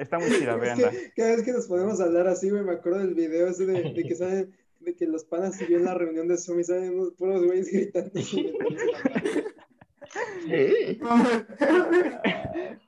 Está 0.01 0.19
muy 0.19 0.31
chida, 0.31 0.57
veanla. 0.57 0.91
cada 1.17 1.37
vez 1.37 1.45
que 1.45 1.53
nos 1.53 1.67
podemos 1.69 2.01
hablar 2.01 2.27
así, 2.27 2.51
güey, 2.51 2.65
me 2.65 2.73
acuerdo 2.73 3.01
del 3.01 3.15
video 3.15 3.49
ese 3.49 3.67
de, 3.67 3.93
de 3.93 4.03
que 4.03 4.15
salen, 4.15 4.53
de 4.81 4.97
que 4.97 5.07
los 5.07 5.25
panas 5.25 5.57
siguen 5.57 5.85
la 5.85 5.95
reunión 5.95 6.27
de 6.27 6.39
Zoom 6.39 6.61
y 6.61 6.65
salen 6.65 6.95
unos 6.99 7.13
puros 7.13 7.45
güeyes 7.45 7.71
gritando. 7.71 8.11
así, 8.19 8.53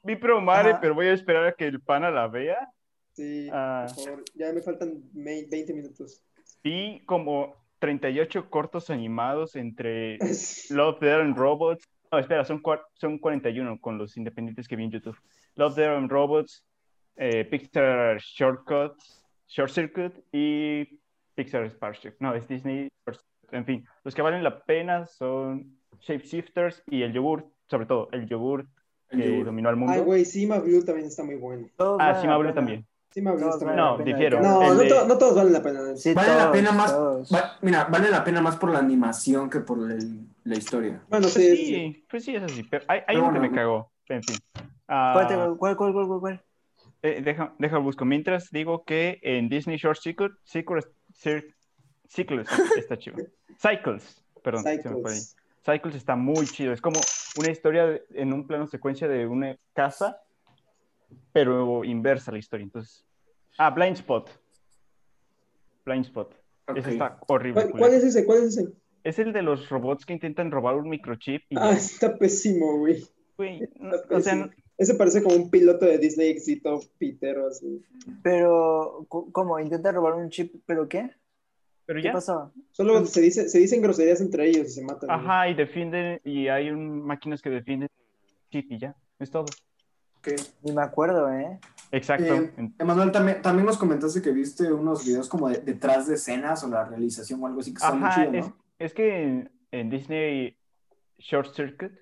Vi 0.04 0.16
Promare, 0.16 0.70
Ajá. 0.70 0.80
pero 0.80 0.94
voy 0.94 1.06
a 1.06 1.12
esperar 1.12 1.46
a 1.46 1.52
que 1.52 1.66
el 1.66 1.80
pana 1.80 2.10
la 2.10 2.26
vea. 2.28 2.68
Sí, 3.12 3.48
Ah. 3.52 3.86
por 3.94 4.04
favor, 4.04 4.24
ya 4.34 4.52
me 4.52 4.62
faltan 4.62 5.02
me- 5.12 5.46
20 5.48 5.72
minutos. 5.74 6.22
Vi 6.64 7.02
como 7.06 7.54
38 7.78 8.48
cortos 8.50 8.90
animados 8.90 9.54
entre 9.56 10.18
Love, 10.70 11.00
Death 11.00 11.20
and 11.20 11.36
Robots. 11.36 11.88
No, 12.10 12.18
espera, 12.18 12.44
son, 12.44 12.62
son 12.94 13.18
41 13.18 13.80
con 13.80 13.98
los 13.98 14.16
independientes 14.16 14.68
que 14.68 14.76
vi 14.76 14.84
en 14.84 14.90
YouTube. 14.90 15.16
Love, 15.56 15.74
Death 15.76 15.96
and 15.96 16.10
Robots, 16.10 16.64
eh, 17.16 17.44
Pixar 17.44 18.18
Shortcuts, 18.18 19.24
Short 19.48 19.70
Circuit 19.70 20.12
y 20.32 21.00
Pixar 21.34 21.66
Sparship. 21.70 22.12
No, 22.20 22.34
es 22.34 22.46
Disney. 22.48 22.88
En 23.50 23.64
fin, 23.66 23.86
los 24.04 24.14
que 24.14 24.22
valen 24.22 24.42
la 24.42 24.62
pena 24.64 25.06
son 25.06 25.76
Shapeshifters 26.00 26.82
y 26.86 27.02
el 27.02 27.12
yogur, 27.12 27.46
sobre 27.68 27.84
todo 27.86 28.08
el 28.12 28.26
yogur 28.26 28.66
El 29.10 29.18
que 29.20 29.28
yogur. 29.30 29.44
dominó 29.46 29.68
al 29.68 29.76
mundo. 29.76 29.92
Ay, 29.92 30.00
güey, 30.00 30.24
Sima 30.24 30.58
Blue 30.58 30.82
también 30.84 31.08
está 31.08 31.22
muy 31.22 31.34
bueno. 31.34 31.68
Todos 31.76 32.00
ah, 32.00 32.06
valen 32.12 32.20
sí, 32.22 32.26
la 32.26 32.28
me 32.28 32.34
hablé 32.34 32.48
pena. 32.48 32.54
también. 32.54 32.86
Sima 33.10 33.32
Blue 33.32 33.50
está 33.50 33.74
No, 33.74 33.98
la 33.98 34.04
difiero. 34.04 34.40
No, 34.40 34.62
no, 34.74 34.74
de- 34.80 34.88
to- 34.88 35.06
no 35.06 35.18
todos 35.18 35.34
valen 35.36 35.52
la 35.52 35.62
pena. 35.62 35.96
Sí, 35.96 36.14
Vale 36.14 36.28
la 36.28 36.38
todos, 36.44 36.56
pena 36.56 36.72
más, 36.72 36.92
va- 37.34 37.58
mira, 37.60 37.84
vale 37.84 38.08
la 38.10 38.24
pena 38.24 38.40
más 38.40 38.56
por 38.56 38.70
la 38.70 38.78
animación 38.78 39.50
que 39.50 39.60
por 39.60 39.78
el- 39.90 40.20
la 40.44 40.56
historia. 40.56 41.02
Bueno, 41.10 41.24
Pues 41.24 41.34
sí, 41.34 41.50
sí, 41.50 41.56
sí. 41.56 41.64
sí, 41.74 42.06
pues 42.10 42.24
sí, 42.24 42.34
es 42.36 42.42
así. 42.42 42.62
Pero 42.62 42.84
hay, 42.88 43.00
hay 43.00 43.16
Pero 43.16 43.24
uno 43.24 43.34
que 43.34 43.40
me 43.48 43.54
cagó. 43.54 43.92
En 44.08 44.22
fin. 44.22 44.36
Ah, 44.88 45.10
¿Cuál, 45.14 45.28
te- 45.28 45.34
cuál, 45.58 45.76
cuál, 45.76 45.92
cuál, 45.92 46.06
cuál, 46.06 46.20
cuál? 46.20 46.42
Eh, 47.02 47.20
deja, 47.22 47.54
deja 47.58 47.78
busco. 47.78 48.04
Mientras 48.04 48.50
digo 48.50 48.84
que 48.84 49.18
en 49.22 49.48
Disney 49.48 49.76
Short 49.76 49.98
Circuit, 50.00 50.32
Circuit, 50.44 50.84
Cir- 51.14 51.54
Cycles 52.08 52.48
está 52.76 52.96
chido. 52.98 53.16
Cycles, 53.58 54.24
perdón. 54.42 54.64
Cycles. 54.64 55.36
Cycles 55.64 55.94
está 55.94 56.16
muy 56.16 56.46
chido. 56.46 56.72
Es 56.72 56.80
como 56.80 57.00
una 57.38 57.50
historia 57.50 58.00
en 58.10 58.32
un 58.32 58.46
plano 58.46 58.66
secuencia 58.66 59.06
de 59.08 59.26
una 59.26 59.56
casa, 59.74 60.20
pero 61.32 61.84
inversa 61.84 62.32
la 62.32 62.38
historia. 62.38 62.64
Entonces, 62.64 63.04
ah, 63.58 63.70
Blind 63.70 63.96
Spot. 63.96 64.28
Blind 65.84 66.04
Spot. 66.06 66.34
Ok. 66.68 66.76
Ese 66.78 66.92
está 66.92 67.18
horrible. 67.28 67.62
¿Cuál, 67.62 67.70
cuál 67.78 67.94
es 67.94 68.04
ese? 68.04 68.24
¿Cuál 68.24 68.38
es 68.44 68.56
ese? 68.56 68.72
Es 69.04 69.18
el 69.18 69.32
de 69.32 69.42
los 69.42 69.68
robots 69.68 70.06
que 70.06 70.12
intentan 70.12 70.50
robar 70.50 70.76
un 70.76 70.88
microchip 70.88 71.42
y, 71.48 71.56
Ah, 71.58 71.72
está 71.72 72.16
pésimo, 72.16 72.78
güey. 72.78 73.04
güey, 73.36 73.68
no, 73.80 73.96
o 74.10 74.20
sea. 74.20 74.48
Ese 74.78 74.94
parece 74.94 75.22
como 75.22 75.36
un 75.36 75.50
piloto 75.50 75.84
de 75.86 75.98
Disney 75.98 76.30
éxito 76.30 76.80
pitero, 76.98 77.46
así. 77.46 77.82
Pero, 78.22 79.06
¿cómo? 79.08 79.58
¿Intenta 79.60 79.92
robar 79.92 80.14
un 80.14 80.30
chip? 80.30 80.54
¿Pero 80.66 80.88
qué? 80.88 81.10
pero 81.84 81.98
¿Qué 82.00 82.06
ya. 82.06 82.12
pasaba? 82.12 82.50
Solo 82.70 83.04
se, 83.06 83.20
dice, 83.20 83.48
se 83.48 83.58
dicen 83.58 83.82
groserías 83.82 84.20
entre 84.20 84.48
ellos 84.48 84.68
y 84.68 84.70
se 84.70 84.82
matan. 84.82 85.10
Ajá, 85.10 85.48
y 85.48 85.54
defienden, 85.54 86.20
y 86.24 86.48
hay 86.48 86.70
un, 86.70 87.02
máquinas 87.02 87.42
que 87.42 87.50
defienden 87.50 87.88
chip 88.50 88.70
y 88.72 88.78
ya, 88.78 88.96
es 89.18 89.30
todo. 89.30 89.44
Ok. 90.18 90.28
Ni 90.62 90.72
me 90.72 90.82
acuerdo, 90.82 91.30
¿eh? 91.32 91.58
Exacto. 91.90 92.34
Eh, 92.34 92.52
Emanuel, 92.78 93.10
también, 93.12 93.42
también 93.42 93.66
nos 93.66 93.76
comentaste 93.76 94.22
que 94.22 94.30
viste 94.30 94.72
unos 94.72 95.04
videos 95.04 95.28
como 95.28 95.48
de- 95.48 95.58
detrás 95.58 96.06
de 96.06 96.14
escenas 96.14 96.62
o 96.64 96.68
la 96.68 96.84
realización 96.84 97.42
o 97.42 97.46
algo 97.46 97.60
así 97.60 97.72
que 97.74 97.78
está 97.78 97.92
muy 97.92 98.08
Ajá, 98.08 98.22
chido, 98.26 98.32
es, 98.38 98.46
¿no? 98.46 98.56
es 98.78 98.94
que 98.94 99.22
en, 99.22 99.50
en 99.72 99.90
Disney 99.90 100.56
Short 101.18 101.52
Circuit, 101.54 101.92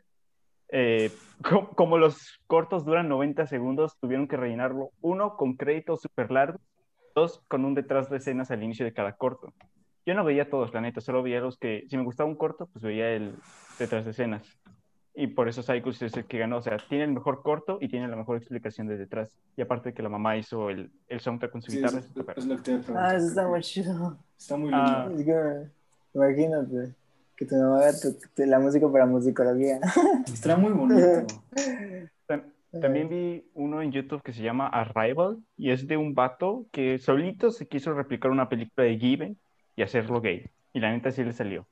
eh, 0.72 1.10
co- 1.42 1.70
como 1.76 1.98
los 1.98 2.38
cortos 2.46 2.84
duran 2.84 3.08
90 3.08 3.46
segundos, 3.46 3.96
tuvieron 4.00 4.28
que 4.28 4.36
rellenarlo, 4.36 4.90
uno, 5.00 5.36
con 5.36 5.56
créditos 5.56 6.00
súper 6.02 6.30
largos, 6.30 6.60
dos, 7.14 7.40
con 7.48 7.64
un 7.64 7.74
detrás 7.74 8.08
de 8.10 8.18
escenas 8.18 8.50
al 8.50 8.62
inicio 8.62 8.84
de 8.84 8.92
cada 8.92 9.12
corto. 9.16 9.52
Yo 10.06 10.14
no 10.14 10.24
veía 10.24 10.48
todos, 10.48 10.72
la 10.72 10.80
neta, 10.80 11.00
solo 11.00 11.22
veía 11.22 11.40
los 11.40 11.58
que, 11.58 11.84
si 11.88 11.96
me 11.96 12.04
gustaba 12.04 12.28
un 12.28 12.36
corto, 12.36 12.66
pues 12.72 12.82
veía 12.82 13.10
el 13.10 13.34
detrás 13.78 14.04
de 14.04 14.12
escenas. 14.12 14.58
Y 15.12 15.26
por 15.26 15.48
eso 15.48 15.62
Cycles 15.62 16.00
es 16.02 16.16
el 16.16 16.24
que 16.24 16.38
ganó, 16.38 16.58
o 16.58 16.62
sea, 16.62 16.76
tiene 16.88 17.04
el 17.04 17.12
mejor 17.12 17.42
corto 17.42 17.78
y 17.80 17.88
tiene 17.88 18.06
la 18.08 18.16
mejor 18.16 18.36
explicación 18.36 18.86
de 18.86 18.96
detrás. 18.96 19.36
Y 19.56 19.60
aparte 19.62 19.92
que 19.92 20.02
la 20.02 20.08
mamá 20.08 20.36
hizo 20.36 20.70
el, 20.70 20.90
el 21.08 21.20
soundtrack 21.20 21.50
con 21.52 21.62
su 21.62 21.72
Sí, 21.72 21.78
guitarra. 21.78 21.98
es, 21.98 22.06
es 22.36 22.46
lo 22.46 22.56
que 22.62 22.78
te. 22.78 22.92
Ah, 22.96 23.16
eso 23.16 23.26
está 23.26 23.46
muy 23.48 23.60
chido. 23.60 24.16
Está 24.38 24.56
muy 24.56 24.70
Ah. 24.72 25.06
lindo. 25.08 25.24
Que, 25.24 25.70
imagínate, 26.14 26.94
que 27.40 27.46
tu 27.46 27.54
mamá 27.56 27.78
haga 27.78 27.92
tu- 27.98 28.12
tu- 28.34 28.44
la 28.44 28.58
música 28.60 28.86
para 28.92 29.06
musicología. 29.06 29.80
Está 30.26 30.56
muy 30.58 30.72
bonito. 30.72 31.26
Tam- 32.28 32.44
También 32.80 33.08
vi 33.08 33.50
uno 33.54 33.80
en 33.80 33.90
YouTube 33.92 34.22
que 34.22 34.32
se 34.34 34.42
llama 34.42 34.68
Arrival 34.68 35.38
y 35.56 35.70
es 35.70 35.88
de 35.88 35.96
un 35.96 36.14
vato 36.14 36.66
que 36.70 36.98
solito 36.98 37.50
se 37.50 37.66
quiso 37.66 37.94
replicar 37.94 38.30
una 38.30 38.48
película 38.50 38.86
de 38.86 38.98
Given 38.98 39.38
y 39.74 39.82
hacerlo 39.82 40.20
gay. 40.20 40.50
Y 40.74 40.80
la 40.80 40.90
neta 40.92 41.10
sí 41.10 41.24
le 41.24 41.32
salió. 41.32 41.66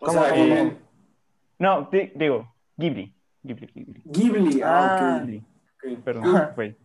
O 0.00 0.06
¿Cómo, 0.06 0.20
sea, 0.24 0.34
eh? 0.36 0.76
No, 1.60 1.88
di- 1.90 2.10
digo, 2.16 2.52
Ghibli. 2.76 3.14
Ghibli, 3.44 3.68
Ghibli. 3.74 4.02
Ghibli, 4.04 4.62
ah, 4.62 4.96
Ah. 4.98 5.16
ok. 5.22 5.24
Ghibli. 5.24 5.96
Perdón, 6.04 6.48
güey. 6.56 6.76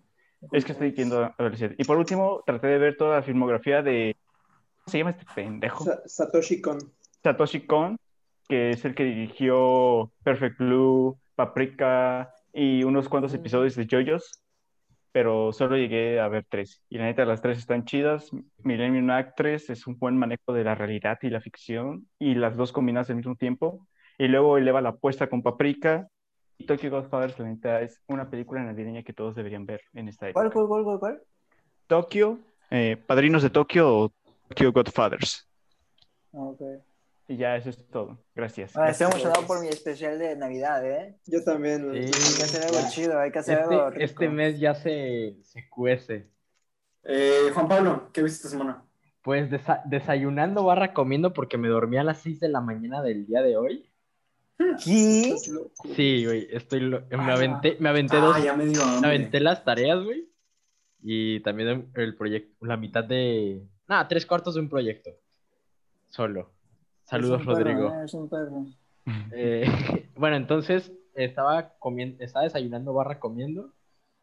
Es 0.51 0.63
que 0.63 0.73
estoy 0.73 0.91
viendo 0.91 1.23
adolescente. 1.37 1.75
Y 1.79 1.83
por 1.85 1.97
último, 1.97 2.43
traté 2.45 2.67
de 2.67 2.77
ver 2.77 2.95
toda 2.97 3.15
la 3.17 3.23
filmografía 3.23 3.81
de. 3.81 4.15
¿Cómo 4.77 4.91
se 4.91 4.97
llama 4.99 5.09
este 5.09 5.25
pendejo? 5.35 5.83
Sa- 5.83 6.01
Satoshi 6.05 6.61
Kon. 6.61 6.77
Satoshi 7.23 7.65
Kon, 7.65 7.97
que 8.47 8.71
es 8.71 8.85
el 8.85 8.95
que 8.95 9.03
dirigió 9.03 10.11
Perfect 10.23 10.57
Blue, 10.59 11.19
Paprika 11.35 12.33
y 12.53 12.83
unos 12.83 13.07
cuantos 13.09 13.33
episodios 13.33 13.75
de 13.75 13.85
JoJo's. 13.85 14.43
pero 15.11 15.51
solo 15.51 15.75
llegué 15.75 16.19
a 16.19 16.27
ver 16.27 16.45
tres. 16.47 16.83
Y 16.89 16.97
la 16.97 17.05
neta, 17.05 17.25
las 17.25 17.41
tres 17.41 17.57
están 17.57 17.85
chidas. 17.85 18.29
Millennium 18.63 19.09
Actress 19.09 19.69
es 19.69 19.87
un 19.87 19.97
buen 19.97 20.17
manejo 20.17 20.53
de 20.53 20.63
la 20.63 20.75
realidad 20.75 21.17
y 21.21 21.29
la 21.29 21.41
ficción, 21.41 22.07
y 22.19 22.35
las 22.35 22.55
dos 22.55 22.71
combinadas 22.71 23.09
al 23.09 23.15
mismo 23.15 23.35
tiempo. 23.35 23.87
Y 24.17 24.27
luego 24.27 24.57
eleva 24.57 24.81
la 24.81 24.89
apuesta 24.89 25.27
con 25.27 25.41
Paprika. 25.41 26.07
Y 26.57 26.65
Tokyo 26.65 26.91
Godfathers, 26.91 27.39
la 27.39 27.45
neta, 27.45 27.81
es 27.81 28.01
una 28.07 28.29
película 28.29 28.61
navideña 28.63 29.03
que 29.03 29.13
todos 29.13 29.35
deberían 29.35 29.65
ver 29.65 29.81
en 29.93 30.09
esta 30.09 30.29
época. 30.29 30.49
¿Cuál, 30.51 30.67
cuál, 30.67 30.67
cuál, 30.67 30.83
cuál? 30.83 30.99
cuál? 30.99 31.21
Tokio, 31.87 32.39
eh, 32.69 32.97
Padrinos 32.97 33.41
de 33.41 33.49
Tokio 33.49 33.97
o 33.97 34.11
Tokyo 34.49 34.71
Godfathers. 34.71 35.47
Ah, 36.33 36.37
ok. 36.37 36.61
Y 37.29 37.37
ya 37.37 37.55
eso 37.55 37.69
es 37.69 37.87
todo. 37.89 38.17
Gracias. 38.35 38.75
Ah, 38.75 38.89
estoy 38.89 39.05
Gracias. 39.05 39.11
emocionado 39.11 39.45
por 39.47 39.61
mi 39.61 39.67
especial 39.67 40.17
de 40.17 40.35
Navidad, 40.35 40.83
¿eh? 40.85 41.15
Yo 41.27 41.43
también. 41.43 41.91
Sí. 41.93 41.99
Hay 41.99 42.11
que 42.11 42.43
hacer 42.43 42.63
algo 42.63 42.79
Ya. 42.81 42.89
chido, 42.89 43.19
hay 43.19 43.31
que 43.31 43.39
hacer 43.39 43.59
algo 43.59 43.73
Este, 43.87 43.89
rico. 43.91 44.03
este 44.03 44.29
mes 44.29 44.59
ya 44.59 44.73
se, 44.73 45.37
se 45.43 45.69
cuece. 45.69 46.27
Eh, 47.03 47.51
Juan 47.53 47.67
Pablo, 47.67 48.09
¿qué 48.11 48.23
viste 48.23 48.37
esta 48.37 48.49
semana? 48.49 48.83
Pues 49.21 49.49
desa- 49.51 49.83
desayunando 49.85 50.63
barra 50.63 50.91
comiendo 50.93 51.31
porque 51.31 51.57
me 51.59 51.67
dormí 51.67 51.97
a 51.97 52.03
las 52.03 52.17
6 52.17 52.39
de 52.39 52.49
la 52.49 52.61
mañana 52.61 53.01
del 53.03 53.27
día 53.27 53.41
de 53.43 53.57
hoy. 53.57 53.85
¿Qué? 54.83 55.35
Sí, 55.95 56.25
güey, 56.25 56.47
estoy 56.51 56.79
lo- 56.81 57.01
me 57.01 57.31
Ah. 57.31 57.35
aventé, 57.35 57.77
me 57.79 57.89
aventé 57.89 58.17
Ah, 58.17 58.21
dos, 58.21 58.43
ya 58.43 58.55
me 58.55 58.65
dio 58.65 58.81
me 59.01 59.07
aventé 59.07 59.39
las 59.39 59.63
tareas, 59.63 60.03
güey. 60.03 60.27
Y 61.01 61.39
también 61.41 61.91
el 61.95 62.15
proyecto, 62.17 62.65
la 62.65 62.75
mitad 62.75 63.03
de, 63.03 63.61
nada, 63.87 64.07
tres 64.07 64.25
cuartos 64.25 64.55
de 64.55 64.61
un 64.61 64.67
proyecto. 64.69 65.11
Solo. 66.09 66.51
Saludos, 67.09 67.41
Es 67.41 67.47
un 67.47 67.53
perro, 67.55 67.63
Rodrigo. 67.63 67.89
¿eh? 67.89 68.05
Es 68.05 68.13
un 68.13 68.29
perro. 68.29 68.65
Eh, 69.33 69.65
bueno, 70.15 70.35
entonces 70.35 70.91
estaba 71.15 71.73
comiendo, 71.79 72.23
estaba 72.23 72.43
desayunando 72.43 72.93
barra 72.93 73.19
comiendo 73.19 73.73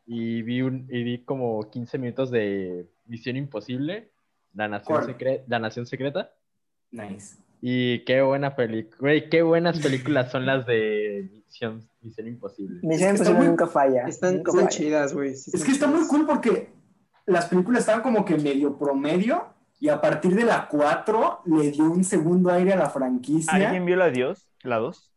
y 0.07 0.43
vi 0.43 0.63
un, 0.63 0.87
y 0.91 1.03
vi 1.03 1.25
como 1.25 1.69
15 1.71 1.99
minutos 1.99 2.31
de 2.31 2.87
Misión 3.07 3.37
Imposible, 3.37 4.13
La 4.55 4.69
Nación. 4.69 5.03
Secre- 5.05 5.43
La 5.49 5.59
Nación 5.59 5.87
Secreta. 5.87 6.33
Nice. 6.93 7.37
Y 7.61 8.05
qué 8.05 8.23
buena 8.23 8.55
película, 8.55 9.13
qué 9.29 9.43
buenas 9.43 9.81
películas 9.81 10.31
son 10.31 10.47
las 10.47 10.67
de 10.67 11.29
Misión, 11.33 11.89
Misión 12.03 12.29
Imposible. 12.29 12.79
Misión 12.85 13.11
Imposible 13.11 13.39
muy- 13.39 13.49
nunca 13.49 13.67
falla. 13.67 14.07
Están, 14.07 14.37
nunca 14.37 14.51
están 14.53 14.67
falla. 14.67 14.77
chidas, 14.77 15.15
güey. 15.15 15.35
sí 15.35 15.51
Es 15.53 15.65
que 15.65 15.73
está 15.73 15.89
muy 15.89 16.07
cool 16.07 16.27
porque 16.27 16.69
las 17.25 17.47
películas 17.47 17.81
estaban 17.81 18.03
como 18.03 18.25
que 18.25 18.37
medio 18.37 18.79
promedio 18.79 19.47
y 19.79 19.89
a 19.89 20.01
partir 20.01 20.35
de 20.35 20.45
la 20.45 20.69
4 20.69 21.41
le 21.47 21.71
dio 21.71 21.85
un 21.85 22.03
segundo 22.05 22.51
aire 22.51 22.73
a 22.73 22.77
la 22.77 22.91
franquicia. 22.91 23.53
¿Alguien 23.53 23.85
vio 23.85 23.97
la 23.97 24.11
Dios? 24.11 24.49
¿La 24.63 24.77
2? 24.79 25.13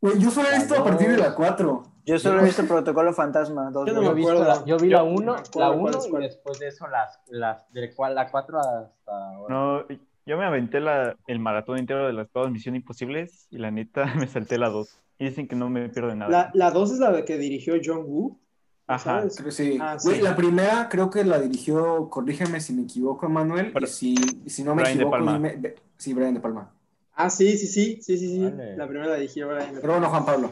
Güey, 0.00 0.18
yo 0.18 0.30
solo 0.30 0.48
he 0.50 0.56
visto 0.58 0.74
a 0.74 0.84
partir 0.84 1.08
de 1.10 1.16
la 1.16 1.34
4. 1.34 1.82
Yo 2.06 2.18
solo 2.18 2.40
he 2.40 2.44
visto 2.44 2.64
Protocolo 2.66 3.12
Fantasma. 3.14 3.70
Dos 3.70 3.86
Yo 3.88 3.94
no 3.94 4.02
me 4.02 4.12
visto 4.14 4.32
acuerdo. 4.32 4.48
la- 4.60 4.64
yo 4.66 4.76
vi 4.76 4.90
Yo- 4.90 4.98
la 4.98 5.02
1, 5.04 5.32
me 5.32 5.38
acuerdo 5.40 5.60
la 5.60 5.66
cuál 5.68 5.78
1 5.94 5.98
es 5.98 6.06
y 6.06 6.12
después 6.18 6.58
de 6.58 6.66
eso 6.68 6.86
las, 6.88 7.20
las 7.28 7.72
de 7.72 7.94
cual, 7.94 8.14
la 8.14 8.30
4 8.30 8.58
hasta 8.58 9.12
ahora. 9.36 9.54
No, 9.54 9.84
yo 10.26 10.36
me 10.36 10.44
aventé 10.44 10.80
la, 10.80 11.16
el 11.26 11.38
maratón 11.38 11.78
entero 11.78 12.06
de 12.06 12.12
las 12.12 12.28
todas 12.30 12.50
Misión 12.50 12.76
Imposibles 12.76 13.46
y 13.50 13.56
la 13.58 13.70
neta 13.70 14.04
me 14.16 14.26
salté 14.26 14.58
la 14.58 14.68
2. 14.68 15.00
Y 15.18 15.26
dicen 15.26 15.48
que 15.48 15.56
no 15.56 15.70
me 15.70 15.88
pierdo 15.88 16.14
nada. 16.14 16.30
La, 16.30 16.50
la 16.52 16.70
2 16.72 16.92
es 16.92 16.98
la 16.98 17.24
que 17.24 17.38
dirigió 17.38 17.74
John 17.82 18.02
Woo. 18.04 18.38
Ajá. 18.86 19.20
¿sabes? 19.20 19.34
Creo 19.36 19.46
que 19.46 19.52
sí. 19.52 19.78
Ah, 19.80 19.96
Güey, 20.02 20.16
sí. 20.16 20.22
la 20.22 20.36
primera 20.36 20.88
creo 20.90 21.08
que 21.10 21.24
la 21.24 21.38
dirigió, 21.40 22.08
corrígeme 22.10 22.60
si 22.60 22.72
me 22.74 22.82
equivoco, 22.82 23.28
Manuel, 23.28 23.72
Pero- 23.72 23.86
y 23.86 23.88
si, 23.88 24.14
si 24.46 24.62
no 24.62 24.74
me 24.74 24.82
Brian 24.82 24.98
De 24.98 25.04
equivoco, 25.04 25.16
Palma. 25.24 25.32
dime- 25.34 25.56
de- 25.56 25.74
sí, 25.96 26.12
Brian 26.12 26.34
de 26.34 26.40
Palma. 26.40 26.70
Ah, 27.14 27.30
sí, 27.30 27.56
sí, 27.56 27.66
sí, 27.66 27.98
sí, 28.02 28.18
sí, 28.18 28.28
sí. 28.28 28.42
Vale. 28.44 28.76
La 28.76 28.86
primera 28.86 29.08
la 29.10 29.16
dirigió 29.16 29.48
Brian. 29.48 29.74
Pero 29.80 29.92
bueno, 29.94 30.08
Juan 30.10 30.26
Pablo. 30.26 30.50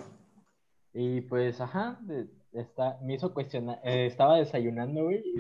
Y 0.95 1.21
pues, 1.23 1.61
ajá, 1.61 1.99
de- 2.03 2.27
está, 2.53 2.99
me 3.03 3.15
hizo 3.15 3.33
cuestionar, 3.35 3.81
eh, 3.85 4.07
estaba 4.07 4.37
desayunando, 4.39 5.05
güey, 5.05 5.23
y, 5.25 5.35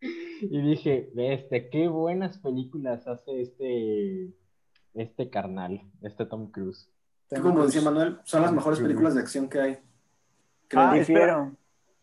y 0.42 0.60
dije, 0.62 1.10
este, 1.16 1.68
qué 1.70 1.88
buenas 1.88 2.38
películas 2.38 3.06
hace 3.06 3.40
este, 3.42 4.32
este 4.94 5.30
carnal, 5.30 5.82
este 6.02 6.24
Tom 6.26 6.50
Cruise. 6.50 6.88
Como 7.42 7.64
decía 7.66 7.82
Manuel, 7.82 8.18
son 8.24 8.42
las 8.42 8.52
mejores 8.52 8.78
películas 8.80 9.14
de 9.14 9.20
acción 9.20 9.48
que 9.48 9.60
hay. 9.60 9.78
Creo. 10.68 10.82
Ah, 10.82 10.94
Difiero. 10.94 11.52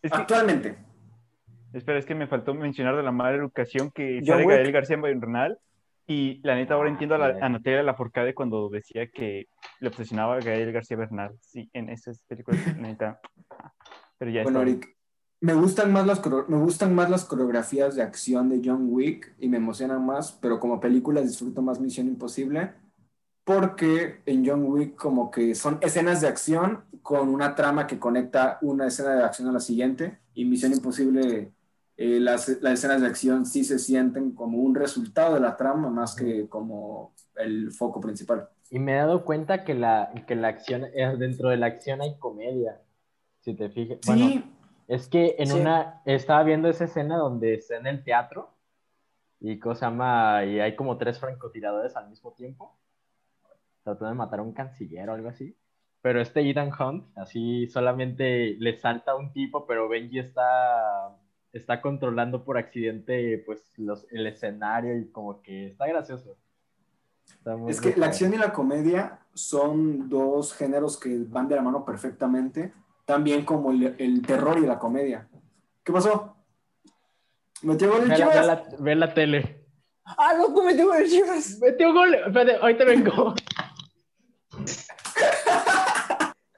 Es 0.02 0.12
que, 0.12 0.18
Actualmente. 0.18 0.78
espera, 1.74 2.00
es 2.00 2.06
que 2.06 2.16
me 2.16 2.28
faltó 2.28 2.54
mencionar 2.54 2.96
de 2.96 3.04
la 3.04 3.12
mala 3.12 3.38
educación 3.38 3.92
que 3.92 4.22
sale. 4.26 4.46
Gael 4.46 4.72
García 4.72 4.98
Bernal. 4.98 5.58
Y 6.08 6.42
la 6.44 6.56
neta, 6.56 6.74
ahora 6.74 6.90
Ah, 6.90 6.92
entiendo 6.92 7.16
a, 7.16 7.18
la, 7.20 7.46
a 7.46 7.50
Natalia 7.50 7.84
Lafourcade 7.84 8.34
cuando 8.34 8.70
decía 8.70 9.08
que 9.08 9.48
le 9.80 9.88
obsesionaba 9.88 10.36
a 10.36 10.40
Gael 10.40 10.72
García 10.74 10.98
Bernal. 10.98 11.36
Sí, 11.40 11.70
en 11.74 11.90
esas 11.90 12.24
películas, 12.28 12.66
la 12.66 12.74
neta. 12.74 13.20
Pero 14.18 14.32
ya 14.32 14.44
Bueno, 14.44 14.64
está. 14.64 14.88
Me 15.40 15.54
gustan 15.54 15.92
más 15.92 16.06
las 16.06 16.22
me 16.50 16.58
gustan 16.58 16.94
más 16.94 17.10
las 17.10 17.26
coreografías 17.26 17.96
de 17.96 18.04
acción 18.04 18.50
de 18.50 18.62
John 18.64 18.88
Wick 18.90 19.34
y 19.40 19.48
me 19.50 19.58
emocionan 19.58 20.06
más, 20.06 20.34
pero 20.34 20.60
como 20.60 20.80
películas 20.80 21.24
disfruto 21.26 21.64
más 21.64 21.80
Misión 21.80 22.08
Imposible 22.08 22.74
porque 23.56 24.22
en 24.26 24.46
John 24.46 24.64
Wick 24.66 24.96
como 24.96 25.32
que 25.32 25.56
son 25.56 25.78
escenas 25.82 26.22
de 26.22 26.28
acción 26.28 26.84
con 27.02 27.30
una 27.30 27.56
trama 27.56 27.88
que 27.88 28.00
conecta 28.00 28.58
una 28.62 28.88
escena 28.88 29.16
de 29.16 29.24
acción 29.24 29.48
a 29.50 29.52
la 29.52 29.60
siguiente 29.60 30.20
y 30.34 30.46
Misión 30.46 30.72
Imposible 30.74 31.52
eh, 31.98 32.20
las, 32.20 32.48
las 32.62 32.74
escenas 32.74 33.02
de 33.02 33.08
acción 33.08 33.46
sí 33.46 33.64
se 33.64 33.78
sienten 33.78 34.32
como 34.32 34.58
un 34.58 34.74
resultado 34.76 35.36
de 35.36 35.40
la 35.42 35.56
trama 35.58 35.90
más 35.90 36.16
que 36.16 36.48
como 36.48 37.14
el 37.36 37.72
foco 37.72 38.00
principal. 38.00 38.50
Y 38.70 38.80
me 38.80 38.94
he 38.94 38.96
dado 38.96 39.26
cuenta 39.26 39.64
que 39.64 39.74
la, 39.76 40.12
que 40.26 40.36
la 40.36 40.48
acción, 40.48 40.86
eh, 40.96 41.16
dentro 41.18 41.50
de 41.50 41.58
la 41.58 41.68
acción 41.68 42.02
hay 42.02 42.18
comedia, 42.18 42.82
si 43.42 43.54
te 43.54 43.70
fijas. 43.70 44.00
Bueno, 44.06 44.28
Sí, 44.28 44.44
Es 44.88 45.08
que 45.08 45.36
en 45.38 45.48
Sí. 45.48 45.60
una, 45.60 46.02
estaba 46.06 46.44
viendo 46.44 46.70
esa 46.70 46.86
escena 46.86 47.18
donde 47.18 47.56
está 47.56 47.78
en 47.78 47.88
el 47.88 48.04
teatro 48.04 48.50
y 49.40 49.60
cosa 49.60 49.88
llama, 49.90 50.44
y 50.46 50.60
hay 50.60 50.76
como 50.76 50.98
tres 50.98 51.20
francotiradores 51.20 51.96
al 51.96 52.10
mismo 52.10 52.32
tiempo, 52.32 52.78
tratando 53.84 54.10
de 54.10 54.16
matar 54.16 54.40
a 54.40 54.44
un 54.44 54.54
canciller 54.54 55.10
o 55.10 55.14
algo 55.14 55.30
así. 55.30 55.56
Pero 56.02 56.20
este 56.22 56.50
Ethan 56.50 56.72
Hunt, 56.80 57.16
así 57.18 57.68
solamente 57.68 58.56
le 58.60 58.78
salta 58.78 59.12
a 59.12 59.16
un 59.16 59.32
tipo, 59.34 59.68
pero 59.68 59.88
Benji 59.88 60.18
está, 60.20 61.16
está 61.54 61.80
controlando 61.82 62.44
por 62.44 62.58
accidente 62.58 63.42
pues 63.46 63.62
los, 63.78 64.08
el 64.12 64.26
escenario 64.26 64.98
y 64.98 65.12
como 65.12 65.42
que 65.44 65.68
está 65.68 65.86
gracioso. 65.88 66.38
Está 67.26 67.56
Es 67.68 67.80
que 67.80 67.96
la 67.96 68.08
acción 68.08 68.34
y 68.34 68.38
la 68.38 68.52
comedia 68.52 69.20
son 69.34 70.10
dos 70.10 70.54
géneros 70.56 71.00
que 71.00 71.18
van 71.28 71.48
de 71.48 71.56
la 71.56 71.62
mano 71.62 71.86
perfectamente, 71.86 72.74
también 73.06 73.46
como 73.46 73.72
el, 73.72 73.96
el 74.00 74.22
terror 74.26 74.58
y 74.58 74.66
la 74.66 74.80
comedia. 74.80 75.28
¿Qué 75.84 75.94
pasó? 75.94 76.36
¿Metió 77.62 77.92
gol 77.92 78.10
el 78.12 78.16
Chivas? 78.16 78.36
ve 78.36 78.42
la- 78.48 78.64
ve 78.80 78.96
la 78.96 79.14
tele. 79.14 79.66
¡Ah, 80.04 80.34
loco, 80.36 80.64
me 80.64 80.74
tengo 80.74 80.94
el 80.96 81.08
Chivas! 81.08 81.60
Metió 81.62 81.94
gol. 81.94 82.16
Espérate, 82.16 82.56
ahorita 82.58 82.86
vengo. 82.86 83.36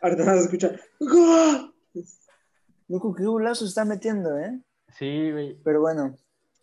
Ahorita 0.04 0.26
vas 0.26 0.36
a 0.38 0.41
escuchar. 0.41 0.80
¡Gol! 0.99 1.74
Loco, 2.89 3.16
qué 3.16 3.24
golazo 3.24 3.66
está 3.66 3.86
metiendo, 3.86 4.38
¿eh? 4.38 4.60
Sí, 4.99 5.32
güey. 5.32 5.58
Pero 5.64 5.80
bueno, 5.82 6.16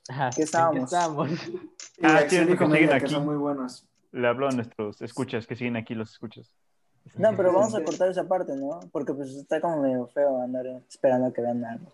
Ajá, 0.08 0.30
¿Qué 0.34 0.42
¿en 0.42 0.44
estábamos? 0.44 0.92
Ah, 2.02 2.20
sí, 2.28 2.36
comedia, 2.56 2.58
siguen 2.58 2.88
que 2.88 2.94
aquí. 2.94 3.08
son 3.08 3.24
muy 3.24 3.36
buenos. 3.36 3.88
Le 4.12 4.28
hablo 4.28 4.48
a 4.48 4.50
nuestros 4.50 5.00
escuchas, 5.02 5.46
que 5.46 5.56
siguen 5.56 5.76
aquí 5.76 5.94
los 5.94 6.10
escuchas. 6.12 6.52
no, 7.16 7.34
pero 7.36 7.52
vamos 7.52 7.74
a 7.74 7.78
Sí. 7.78 7.84
cortar 7.84 8.10
esa 8.10 8.28
parte, 8.28 8.54
¿no? 8.56 8.80
Porque 8.92 9.14
pues 9.14 9.30
está 9.30 9.60
como 9.60 9.80
medio 9.82 10.06
feo 10.08 10.42
andar 10.42 10.66
esperando 10.88 11.28
a 11.28 11.32
que 11.32 11.40
vean 11.42 11.64
algo. 11.64 11.90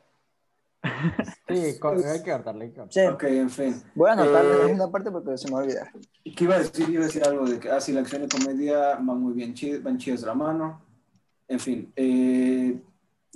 Sí, 1.49 1.55
hay 1.55 2.22
que 2.24 2.30
cortarle. 2.32 2.72
que. 2.72 2.82
Sí, 2.90 3.01
Ok, 3.07 3.22
en 3.24 3.51
fin. 3.51 3.80
voy 3.94 4.11
a 4.11 4.14
anotar 4.14 4.44
Eh, 4.44 4.49
la 4.49 4.57
segunda 4.64 4.90
parte 4.90 5.11
porque 5.12 5.38
se 5.38 5.47
me 5.49 5.55
va 5.55 5.61
a 5.61 5.62
olvidar. 5.62 5.92
¿Qué 6.24 6.44
iba 6.44 6.57
a 6.57 6.59
decir? 6.59 6.88
Iba 6.90 7.03
a 7.05 7.07
decir 7.07 7.22
algo 7.24 7.47
de 7.47 7.61
que 7.61 7.70
así 7.70 7.92
la 7.92 8.01
acción 8.01 8.24
y 8.24 8.28
comedia 8.28 8.97
van 8.97 9.20
muy 9.20 9.32
bien, 9.32 9.55
van 9.84 9.97
chidas 9.99 10.22
de 10.22 10.26
la 10.26 10.34
mano. 10.34 10.82
En 11.49 11.61
fin, 11.61 11.92
eh, 11.97 12.80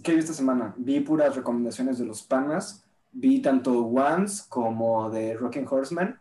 ¿qué 0.02 0.12
vi 0.12 0.18
esta 0.18 0.32
semana? 0.32 0.74
Vi 0.76 1.00
puras 1.00 1.36
recomendaciones 1.36 1.98
de 1.98 2.06
los 2.06 2.22
panas. 2.22 2.84
Vi 3.12 3.40
tanto 3.42 3.86
Once 3.86 4.44
como 4.48 5.10
de 5.10 5.34
Rocking 5.34 5.66
Horseman. 5.68 6.18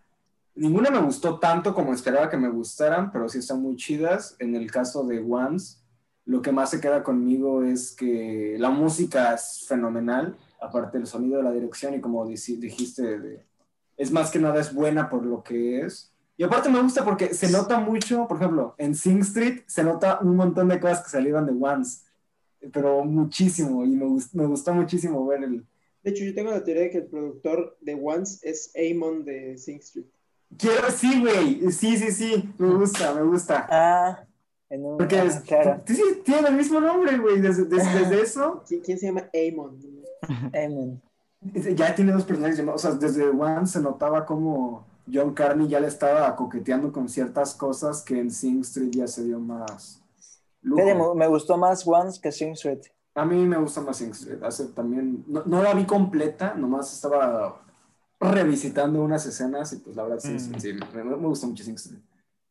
Ninguna 0.56 0.90
me 0.90 1.00
gustó 1.02 1.40
tanto 1.40 1.74
como 1.74 1.94
esperaba 1.94 2.30
que 2.30 2.38
me 2.38 2.50
gustaran, 2.50 3.12
pero 3.12 3.30
sí 3.30 3.40
están 3.40 3.62
muy 3.62 3.76
chidas. 3.76 4.36
En 4.40 4.56
el 4.56 4.70
caso 4.72 5.04
de 5.06 5.20
Once, 5.20 5.78
lo 6.26 6.42
que 6.42 6.52
más 6.52 6.70
se 6.72 6.82
queda 6.82 7.04
conmigo 7.04 7.64
es 7.64 7.96
que 7.96 8.56
la 8.60 8.70
música 8.70 9.34
es 9.34 9.66
fenomenal, 9.68 10.38
aparte 10.62 10.98
del 10.98 11.08
sonido 11.08 11.38
de 11.38 11.44
la 11.44 11.52
dirección 11.52 11.94
y 11.96 12.02
como 12.02 12.26
dijiste, 12.28 13.20
de- 13.20 13.46
es 13.98 14.12
más 14.12 14.30
que 14.32 14.40
nada 14.40 14.60
es 14.60 14.74
buena 14.74 15.10
por 15.10 15.26
lo 15.26 15.44
que 15.44 15.82
es. 15.82 16.12
Y 16.40 16.44
aparte 16.46 16.70
me 16.70 16.82
gusta 16.82 17.04
porque 17.04 17.34
se 17.34 17.52
nota 17.52 17.82
mucho, 17.82 18.26
por 18.26 18.38
ejemplo, 18.38 18.74
en 18.78 18.96
Sing 18.96 19.20
Street 19.20 19.64
se 19.68 19.84
nota 19.84 20.20
un 20.22 20.38
montón 20.38 20.70
de 20.70 20.80
cosas 20.80 21.04
que 21.04 21.10
salieron 21.10 21.46
de 21.46 21.52
Once, 21.52 22.06
pero 22.72 23.04
muchísimo, 23.04 23.84
y 23.84 23.90
me, 23.90 24.06
gust- 24.06 24.32
me 24.32 24.46
gustó 24.46 24.74
muchísimo 24.74 25.28
ver 25.28 25.44
el... 25.44 25.66
De 26.02 26.12
hecho, 26.12 26.24
yo 26.24 26.34
tengo 26.34 26.52
la 26.52 26.64
teoría 26.64 26.84
de 26.84 26.92
que 26.92 27.00
el 27.00 27.08
productor 27.08 27.78
de 27.82 28.00
Once 28.02 28.40
es 28.50 28.72
Amon 28.74 29.26
de 29.26 29.58
Sing 29.58 29.80
Street. 29.80 30.06
Quiero, 30.58 30.90
sí, 30.92 31.20
güey, 31.20 31.70
sí, 31.74 31.98
sí, 31.98 32.10
sí, 32.14 32.54
me 32.58 32.74
gusta, 32.74 33.14
me 33.14 33.24
gusta. 33.24 33.68
Ah, 33.70 34.24
en 34.70 34.86
un... 34.86 34.98
Porque 34.98 35.18
ah, 35.18 35.26
es, 35.26 35.42
claro, 35.42 35.82
sí, 35.86 36.02
tiene 36.24 36.48
el 36.48 36.56
mismo 36.56 36.80
nombre, 36.80 37.18
güey, 37.18 37.42
desde, 37.42 37.66
desde, 37.66 38.00
desde 38.00 38.22
eso. 38.24 38.64
¿Quién, 38.66 38.80
quién 38.80 38.98
se 38.98 39.08
llama 39.08 39.26
Amon? 39.34 39.78
Eamon. 40.54 41.02
Ya 41.76 41.94
tiene 41.94 42.14
dos 42.14 42.24
personajes 42.24 42.58
llamados, 42.58 42.86
o 42.86 42.90
sea, 42.92 42.98
desde 42.98 43.28
One 43.28 43.68
se 43.68 43.82
notaba 43.82 44.26
como 44.26 44.88
John 45.12 45.34
Carney 45.34 45.68
ya 45.68 45.80
le 45.80 45.88
estaba 45.88 46.36
coqueteando 46.36 46.91
con 46.91 47.10
ciertas 47.10 47.53
cosas 47.55 48.01
que 48.03 48.20
en 48.20 48.30
Sing 48.32 48.62
Street 48.62 48.91
ya 48.91 49.07
se 49.07 49.24
dio 49.24 49.39
más. 49.39 50.01
Fíjate, 50.62 50.95
me- 51.16 51.28
gustó 51.28 51.57
más 51.57 51.88
Once 51.88 52.20
que 52.22 52.32
Sing 52.32 52.51
Street. 52.51 52.82
A 53.16 53.26
mí 53.26 53.45
me 53.45 53.57
gusta 53.57 53.82
más 53.82 53.97
Sing 53.97 54.12
Street. 54.12 54.43
Hace 54.43 54.66
también, 54.68 55.24
no, 55.28 55.43
no 55.45 55.64
la 55.64 55.74
vi 55.74 55.86
completa, 55.86 56.53
nomás 56.53 56.93
estaba 56.93 57.62
revisitando 58.20 59.01
unas 59.01 59.26
escenas 59.26 59.72
y 59.74 59.78
pues 59.78 59.95
la 59.95 60.03
verdad 60.03 60.20
sí, 60.20 60.38
sí, 60.39 60.49
Mm. 60.51 60.60
sí, 60.60 60.74
me, 60.93 61.03
me 61.03 61.16
gusta 61.28 61.47
mucho 61.47 61.64
Sing 61.64 61.76
Street. 61.76 62.01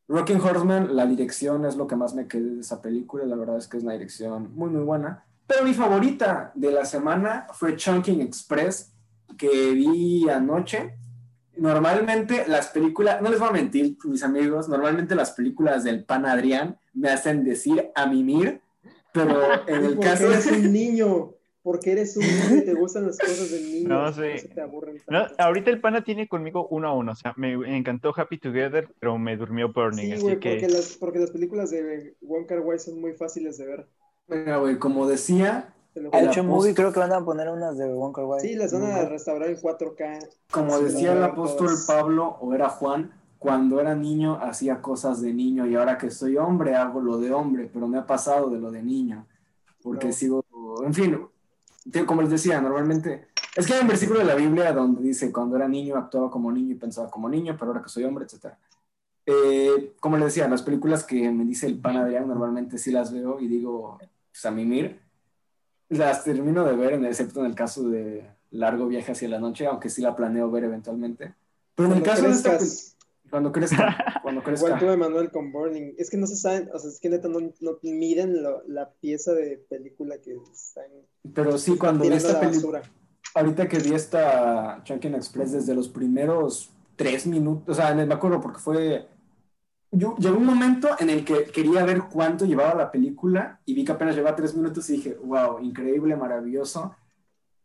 Rocking 0.07 0.41
Horseman, 0.41 0.95
la 0.95 1.05
dirección 1.05 1.65
es 1.65 1.75
lo 1.75 1.85
que 1.85 1.95
más 1.95 2.15
me 2.15 2.27
quedé 2.27 2.55
de 2.55 2.61
esa 2.61 2.81
película, 2.81 3.25
la 3.25 3.35
verdad 3.35 3.57
es 3.57 3.67
que 3.67 3.77
es 3.77 3.83
una 3.83 3.93
dirección 3.93 4.53
muy 4.55 4.69
muy 4.71 4.81
buena. 4.83 5.23
Pero 5.45 5.63
mi 5.63 5.73
favorita 5.73 6.51
de 6.55 6.71
la 6.71 6.85
semana 6.85 7.47
fue 7.53 7.75
Chunking 7.75 8.21
Express, 8.21 8.91
que 9.37 9.71
vi 9.73 10.27
anoche. 10.29 10.95
Normalmente 11.59 12.45
las 12.47 12.67
películas, 12.67 13.21
no 13.21 13.29
les 13.29 13.39
voy 13.39 13.49
a 13.49 13.51
mentir, 13.51 13.97
mis 14.05 14.23
amigos, 14.23 14.69
normalmente 14.69 15.15
las 15.15 15.31
películas 15.31 15.83
del 15.83 16.03
pan 16.05 16.25
Adrián 16.25 16.77
me 16.93 17.09
hacen 17.09 17.43
decir 17.43 17.89
a 17.95 18.05
mimir, 18.05 18.61
pero 19.13 19.39
en 19.67 19.85
el 19.85 19.93
Porque 19.95 20.09
caso 20.09 20.31
eres 20.31 20.47
un 20.47 20.71
niño. 20.71 21.33
Porque 21.61 21.91
eres 21.91 22.15
un 22.15 22.23
niño 22.23 22.61
y 22.61 22.65
te 22.65 22.73
gustan 22.73 23.05
las 23.05 23.17
cosas 23.17 23.51
de 23.51 23.61
niño. 23.61 23.89
No, 23.89 24.13
sí. 24.13 24.21
eso 24.23 24.47
te 24.55 24.61
aburren 24.61 24.97
No, 25.09 25.27
ahorita 25.37 25.69
el 25.69 25.81
pana 25.81 26.03
tiene 26.03 26.27
conmigo 26.27 26.67
uno 26.69 26.87
a 26.87 26.93
uno. 26.93 27.11
O 27.11 27.15
sea, 27.15 27.33
me 27.35 27.53
encantó 27.77 28.13
Happy 28.15 28.37
Together, 28.37 28.89
pero 28.99 29.17
me 29.17 29.35
durmió 29.35 29.71
Burning. 29.71 30.05
Sí, 30.05 30.11
así 30.13 30.21
güey, 30.21 30.39
que. 30.39 30.51
porque, 30.51 30.69
las, 30.69 30.97
porque 30.97 31.19
las 31.19 31.31
películas 31.31 31.69
de 31.69 32.15
Wong 32.21 32.45
Kar 32.47 32.61
Wai 32.61 32.79
son 32.79 32.99
muy 33.01 33.13
fáciles 33.13 33.57
de 33.57 33.67
ver. 33.67 33.87
Mira, 34.27 34.57
güey, 34.57 34.79
como 34.79 35.05
decía, 35.05 35.73
hecho 35.95 36.43
movie 36.43 36.73
creo 36.73 36.91
que 36.93 36.99
van 36.99 37.11
a 37.13 37.23
poner 37.23 37.49
unas 37.49 37.77
de 37.77 37.91
Wong 37.93 38.13
Kar 38.13 38.25
Wai. 38.25 38.41
Sí, 38.41 38.55
las 38.55 38.71
van 38.73 38.83
a 38.83 39.05
restaurar 39.05 39.49
en 39.49 39.57
4K. 39.57 40.29
como 40.51 40.77
Sí, 40.77 40.83
decía 40.85 41.13
el 41.13 41.23
apóstol. 41.23 41.69
Pablo 41.87 42.37
o 42.41 42.53
era 42.53 42.69
Juan, 42.69 43.11
cuando 43.37 43.79
era 43.79 43.95
niño 43.95 44.37
hacía 44.41 44.81
cosas 44.81 45.21
de 45.21 45.33
niño 45.33 45.65
y 45.65 45.75
ahora 45.75 45.97
que 45.97 46.11
soy 46.11 46.37
hombre 46.37 46.75
hago 46.75 47.01
lo 47.01 47.17
de 47.17 47.31
hombre, 47.31 47.69
pero 47.71 47.87
me 47.87 47.97
ha 47.97 48.05
pasado 48.05 48.49
de 48.49 48.59
lo 48.59 48.71
de 48.71 48.83
niño, 48.83 49.25
porque 49.81 50.07
No. 50.07 50.13
sigo, 50.13 50.45
en 50.85 50.93
fin, 50.93 51.27
como 52.05 52.21
les 52.21 52.31
decía, 52.31 52.59
normalmente, 52.61 53.27
es 53.55 53.65
que 53.65 53.73
hay 53.73 53.81
un 53.81 53.87
versículo 53.87 54.19
de 54.19 54.25
la 54.25 54.35
Biblia 54.35 54.71
donde 54.73 55.01
dice, 55.01 55.31
cuando 55.31 55.55
era 55.55 55.67
niño 55.67 55.95
actuaba 55.95 56.29
como 56.29 56.51
niño 56.51 56.73
y 56.73 56.77
pensaba 56.77 57.09
como 57.09 57.29
niño, 57.29 57.55
pero 57.57 57.71
ahora 57.71 57.81
que 57.81 57.89
soy 57.89 58.03
hombre, 58.03 58.25
etc. 58.25 58.53
Eh, 59.25 59.93
como 59.99 60.17
les 60.17 60.25
decía, 60.27 60.47
las 60.47 60.61
películas 60.61 61.03
que 61.03 61.29
me 61.31 61.45
dice 61.45 61.67
el 61.67 61.79
pan 61.79 61.97
Adrián 61.97 62.27
normalmente 62.27 62.77
sí 62.77 62.91
las 62.91 63.11
veo 63.13 63.39
y 63.39 63.47
digo, 63.47 63.97
pues 64.31 64.45
a 64.45 64.51
mimir, 64.51 64.99
las 65.89 66.23
termino 66.23 66.65
de 66.65 66.75
ver, 66.75 66.93
excepto 67.05 67.41
en 67.41 67.47
el 67.47 67.55
caso 67.55 67.87
de 67.89 68.25
Largo 68.51 68.87
Viaje 68.87 69.11
hacia 69.11 69.29
la 69.29 69.39
Noche, 69.39 69.65
aunque 69.67 69.89
sí 69.89 70.01
la 70.01 70.15
planeo 70.15 70.49
ver 70.51 70.63
eventualmente. 70.65 71.33
Pero 71.75 71.91
en 71.91 71.97
el 71.97 72.03
caso 72.03 72.23
de 72.23 72.31
esta 72.31 72.57
cuando 73.29 73.51
crezca, 73.51 73.95
cuando 74.23 74.41
igual 74.41 74.55
crezca. 74.57 74.79
tú, 74.79 74.85
Emanuel, 74.87 75.29
con 75.31 75.51
Burning. 75.51 75.93
Es 75.97 76.09
que 76.09 76.17
no 76.17 76.25
se 76.25 76.35
saben, 76.35 76.69
o 76.73 76.79
sea, 76.79 76.89
es 76.89 76.99
que 76.99 77.09
neta 77.09 77.27
no, 77.27 77.39
no 77.39 77.77
miden 77.83 78.41
lo- 78.41 78.63
la 78.67 78.89
pieza 78.89 79.33
de 79.33 79.63
película 79.69 80.17
que 80.17 80.35
están 80.51 80.85
Pero 81.33 81.57
sí, 81.57 81.77
cuando 81.77 82.05
vi 82.05 82.13
esta 82.13 82.33
la 82.33 82.39
película, 82.39 82.81
ahorita 83.35 83.67
que 83.67 83.77
vi 83.79 83.93
esta 83.93 84.81
Chunkin 84.83 85.13
Express 85.15 85.51
desde 85.51 85.75
los 85.75 85.89
primeros 85.89 86.71
tres 86.95 87.27
minutos, 87.27 87.77
o 87.77 87.81
sea, 87.81 87.93
me 87.93 88.11
acuerdo 88.13 88.41
porque 88.41 88.59
fue, 88.59 89.07
yo, 89.91 90.15
llegó 90.17 90.37
un 90.37 90.45
momento 90.45 90.89
en 90.99 91.09
el 91.09 91.25
que 91.25 91.45
quería 91.45 91.83
ver 91.83 92.03
cuánto 92.11 92.45
llevaba 92.45 92.75
la 92.75 92.91
película 92.91 93.59
y 93.65 93.73
vi 93.73 93.83
que 93.83 93.91
apenas 93.91 94.15
llevaba 94.15 94.35
tres 94.35 94.55
minutos 94.55 94.89
y 94.89 94.93
dije, 94.97 95.17
wow, 95.23 95.59
increíble, 95.59 96.15
maravilloso. 96.15 96.95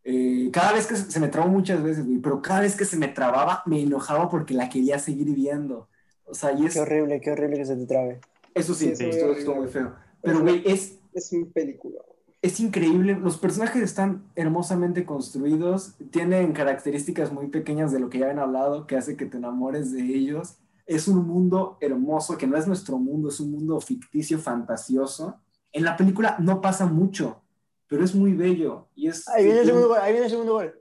Eh, 0.04 0.50
cada 0.52 0.72
vez 0.72 0.86
que 0.86 0.96
se, 0.96 1.20
me 1.20 1.28
trabó 1.28 1.48
muchas 1.48 1.82
veces, 1.82 2.06
güey, 2.06 2.18
pero 2.18 2.40
cada 2.40 2.60
vez 2.60 2.76
que 2.76 2.84
se 2.84 2.96
me 2.96 3.08
trababa 3.08 3.62
me 3.66 3.82
enojaba 3.82 4.30
porque 4.30 4.54
la 4.54 4.68
quería 4.68 4.98
seguir 4.98 5.34
viendo. 5.34 5.88
O 6.24 6.34
sea, 6.34 6.52
y 6.52 6.64
es, 6.66 6.74
Qué 6.74 6.80
horrible, 6.80 7.20
qué 7.20 7.32
horrible 7.32 7.56
que 7.58 7.66
se 7.66 7.76
te 7.76 7.86
trabe. 7.86 8.20
eso 8.54 8.74
sí, 8.74 8.86
Sí, 8.86 8.92
es 8.92 9.00
muy 9.00 9.10
esto 9.10 9.32
estuvo 9.32 9.54
muy 9.56 9.68
feo. 9.68 9.94
Pero, 10.22 10.40
güey, 10.40 10.62
es, 10.66 10.98
Es 11.12 11.32
un 11.32 11.52
película. 11.52 12.00
es 12.40 12.58
increíble. 12.60 13.18
Los 13.20 13.36
personajes 13.36 13.82
están 13.82 14.24
hermosamente 14.34 15.04
construidos, 15.04 15.94
tienen 16.10 16.52
características 16.52 17.32
muy 17.32 17.48
pequeñas 17.48 17.92
de 17.92 18.00
lo 18.00 18.08
que 18.08 18.18
ya 18.18 18.26
habían 18.26 18.40
hablado, 18.40 18.86
que 18.86 18.96
hace 18.96 19.16
que 19.16 19.26
te 19.26 19.36
enamores 19.36 19.92
de 19.92 20.02
ellos. 20.02 20.56
Es 20.86 21.08
un 21.08 21.26
mundo 21.26 21.78
hermoso, 21.80 22.36
que 22.36 22.46
no 22.46 22.56
es 22.56 22.66
nuestro 22.66 22.98
mundo, 22.98 23.28
es 23.28 23.40
un 23.40 23.50
mundo 23.52 23.80
ficticio, 23.80 24.38
fantasioso. 24.38 25.40
En 25.72 25.84
la 25.84 25.96
película 25.96 26.36
no 26.40 26.60
pasa 26.60 26.86
mucho, 26.86 27.42
pero 27.86 28.04
es 28.04 28.14
muy 28.14 28.34
bello. 28.34 28.88
Y 28.94 29.08
es, 29.08 29.26
Ahí 29.28 29.44
viene 29.44 29.60
el 29.60 29.66
segundo 29.66 29.88
gol, 29.88 29.98
ahí 30.00 30.12
viene 30.12 30.26
el 30.26 30.30
segundo 30.30 30.52
gol. 30.54 30.74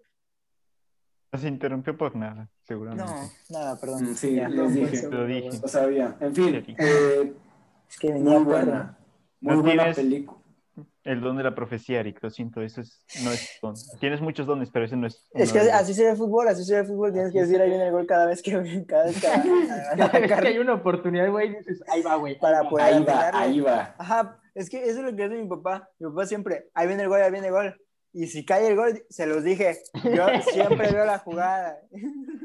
Se 1.40 1.48
interrumpió 1.48 1.98
por 1.98 2.16
nada, 2.16 2.48
seguramente. 2.62 3.12
No, 3.12 3.30
nada, 3.50 3.80
perdón. 3.80 4.12
Mm, 4.12 4.16
Sí, 4.16 4.36
Ya. 4.36 4.50
No, 4.50 4.70
dije. 4.70 5.10
Lo 5.10 5.26
dije. 5.26 5.50
Lo 5.62 5.68
sabía. 5.68 6.16
En 6.20 6.36
fin, 6.36 6.56
eh, 6.78 7.34
Es 7.90 7.98
que 7.98 8.14
venía 8.14 8.36
muy 8.40 8.44
buena. 8.44 8.98
Muy 9.42 9.56
No 9.56 9.62
buena 9.64 9.84
tienes- 9.84 9.96
película. 9.96 10.40
El 11.04 11.20
don 11.20 11.36
de 11.36 11.44
la 11.44 11.54
profecía, 11.54 12.00
Eric, 12.00 12.20
lo 12.22 12.30
siento, 12.30 12.62
eso 12.62 12.80
es, 12.80 13.04
no 13.24 13.32
es 13.32 13.60
don. 13.62 13.76
Tienes 14.00 14.22
muchos 14.22 14.46
dones, 14.48 14.70
pero 14.72 14.86
ese 14.86 14.96
no 14.96 15.06
es. 15.08 15.28
Es 15.34 15.52
que 15.52 15.60
así 15.60 15.94
se 15.94 16.04
ve 16.06 16.12
el 16.12 16.18
fútbol, 16.18 16.48
así 16.48 16.64
se 16.64 16.76
ve 16.76 16.80
el 16.82 16.88
fútbol. 16.88 17.12
Tienes 17.12 17.34
que 17.34 17.42
decir 17.42 17.60
ahí 17.62 17.68
viene 17.70 17.88
el 17.88 17.92
gol 17.92 18.06
cada 18.08 18.26
vez 18.26 18.42
que 18.42 18.52
cada 18.88 19.06
vez 19.06 19.20
Cada 19.22 19.44
vez 19.44 20.32
que 20.32 20.34
hay 20.48 20.60
una 20.60 20.76
oportunidad, 20.76 21.30
güey, 21.30 21.56
dices, 21.58 21.84
ahí 21.90 22.02
va, 22.02 22.16
güey. 22.16 22.40
Para 22.40 22.60
ahí 22.60 22.64
va". 22.64 22.70
poder- 22.70 22.86
Ahí 22.94 23.04
va, 23.04 23.30
ahí 23.34 23.60
va. 23.60 23.96
Ajá, 23.98 24.40
es 24.56 24.70
que 24.70 24.82
eso 24.84 25.00
es 25.00 25.12
lo 25.12 25.16
que 25.16 25.24
hace 25.26 25.36
mi 25.36 25.48
papá. 25.50 25.90
Mi 26.00 26.08
papá 26.10 26.26
siempre, 26.26 26.70
ahí 26.74 26.88
viene 26.88 27.04
el 27.04 27.10
gol, 27.10 27.22
ahí 27.22 27.32
viene 27.32 27.48
el 27.48 27.54
gol. 27.54 27.82
Y 28.14 28.28
si 28.28 28.46
cae 28.46 28.68
el 28.68 28.76
gol, 28.76 29.04
se 29.10 29.26
los 29.26 29.44
dije. 29.44 29.78
Yo 30.04 30.28
siempre 30.54 30.92
veo 30.92 31.04
la 31.04 31.18
jugada. 31.20 31.80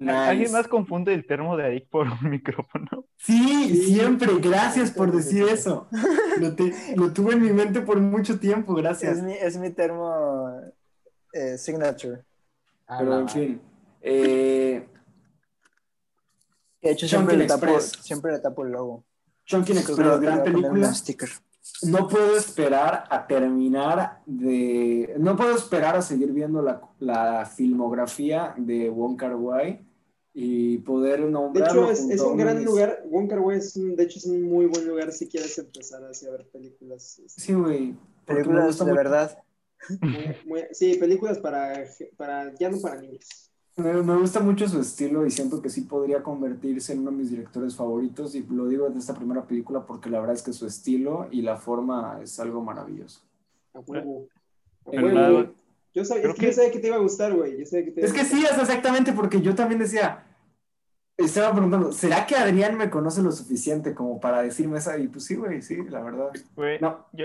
¿Alguien 0.00 0.52
más 0.52 0.68
confunde 0.68 1.14
el 1.14 1.26
termo 1.26 1.56
de 1.56 1.66
Eric 1.66 1.88
por 1.88 2.06
un 2.08 2.18
micrófono? 2.30 3.06
Sí, 3.16 3.74
siempre. 3.86 4.28
Gracias 4.40 4.90
por 4.90 5.12
decir 5.12 5.44
eso. 5.44 5.88
Lo, 6.38 6.54
te- 6.56 6.74
lo 6.96 7.12
tuve 7.12 7.34
en 7.34 7.42
mi 7.42 7.50
mente 7.52 7.80
por 7.80 8.00
mucho 8.00 8.38
tiempo, 8.40 8.74
gracias. 8.74 9.18
Es 9.18 9.22
mi, 9.22 9.32
es 9.34 9.56
mi 9.56 9.70
termo 9.70 10.60
eh, 11.32 11.56
signature. 11.58 12.24
Ah, 12.86 12.96
Pero 12.98 13.20
en 13.20 13.28
fin. 13.28 13.60
eh, 14.02 14.86
De 16.82 16.90
hecho, 16.90 17.06
siempre 17.08 17.36
le, 17.36 17.46
tapo, 17.46 17.80
siempre 17.80 18.32
le 18.32 18.38
tapo 18.40 18.64
el 18.64 18.72
logo. 18.72 19.04
Chunkin 19.46 19.78
Express, 19.78 20.20
gran 20.20 20.42
película. 20.42 20.88
un 20.88 20.94
sticker. 20.94 21.28
No 21.82 22.08
puedo 22.08 22.36
esperar 22.36 23.04
a 23.10 23.26
terminar 23.26 24.20
de. 24.26 25.14
No 25.18 25.36
puedo 25.36 25.54
esperar 25.56 25.96
a 25.96 26.02
seguir 26.02 26.32
viendo 26.32 26.60
la, 26.62 26.80
la 26.98 27.46
filmografía 27.46 28.54
de 28.56 28.90
Wong 28.90 29.16
Kar 29.16 29.34
Wai 29.36 29.84
y 30.34 30.78
poder 30.78 31.22
De 31.22 31.30
nombrarlo. 31.30 31.90
hecho, 31.90 32.10
es, 32.10 32.20
un 32.20 32.36
gran 32.36 32.54
de 32.56 32.60
mis- 32.62 32.70
lugar. 32.70 33.02
Wong 33.06 33.28
Kar 33.28 33.40
Wai 33.40 33.58
es 33.58 33.76
un, 33.76 33.96
de 33.96 34.04
hecho, 34.04 34.18
es 34.18 34.26
un 34.26 34.42
muy 34.42 34.66
buen 34.66 34.86
lugar 34.86 35.10
si 35.12 35.26
quieres 35.28 35.56
empezar 35.58 36.04
así 36.04 36.26
a 36.26 36.32
ver 36.32 36.46
películas. 36.50 37.18
este, 37.24 37.40
Sí, 37.40 37.52
güey. 37.54 37.94
Películas 38.26 38.66
gusta 38.66 38.84
de 38.84 38.90
mucho- 38.92 39.02
verdad. 39.02 39.38
muy- 40.00 40.36
muy- 40.46 40.66
sí, 40.72 40.96
películas 40.96 41.38
para, 41.38 41.84
para, 42.16 42.54
ya 42.58 42.70
no 42.70 42.78
para 42.80 43.00
niños. 43.00 43.50
Me, 43.76 44.16
gusta 44.16 44.38
mucho 44.38 44.68
su 44.68 44.80
estilo 44.80 45.26
y 45.26 45.30
siento 45.32 45.60
que 45.60 45.68
sí 45.68 45.80
podría 45.80 46.22
convertirse 46.22 46.92
en 46.92 47.00
uno 47.00 47.10
de 47.10 47.16
mis 47.16 47.30
directores 47.30 47.74
favoritos 47.74 48.36
y 48.36 48.44
lo 48.48 48.68
digo 48.68 48.88
de 48.88 48.98
esta 48.98 49.14
primera 49.14 49.42
película 49.42 49.84
porque 49.84 50.08
la 50.08 50.20
verdad 50.20 50.36
es 50.36 50.42
que 50.42 50.52
su 50.52 50.64
estilo 50.66 51.26
y 51.32 51.42
la 51.42 51.56
forma 51.56 52.20
es 52.22 52.38
algo 52.38 52.62
maravilloso. 52.62 53.20
A 53.74 53.80
huevo. 53.80 54.28
A. 54.86 55.46
Yo 55.92 56.04
sabía, 56.04 56.28
es 56.28 56.34
que 56.34 56.42
yo 56.42 56.48
que- 56.48 56.52
sabía 56.52 56.70
que 56.70 56.78
te 56.78 56.86
iba 56.86 56.96
a 56.96 57.00
gustar, 57.00 57.34
güey. 57.34 57.58
Yo 57.58 57.66
sabía 57.66 57.86
que 57.86 57.90
te 57.90 58.00
iba 58.00 58.08
Es 58.08 58.14
que 58.14 58.24
sí, 58.24 58.44
es 58.44 58.56
exactamente 58.56 59.12
porque 59.12 59.40
yo 59.40 59.56
también 59.56 59.80
decía, 59.80 60.24
estaba 61.16 61.52
preguntando, 61.52 61.90
¿será 61.92 62.26
que 62.26 62.36
Adrián 62.36 62.76
me 62.76 62.90
conoce 62.90 63.22
lo 63.22 63.32
suficiente 63.32 63.94
como 63.94 64.20
para 64.20 64.42
decirme 64.42 64.78
esa? 64.78 64.98
Y 64.98 65.08
pues 65.08 65.24
sí, 65.24 65.34
güey, 65.34 65.62
sí, 65.62 65.76
la 65.88 66.00
verdad. 66.02 66.30
Güey, 66.54 66.78
No. 66.80 67.06
yo, 67.12 67.24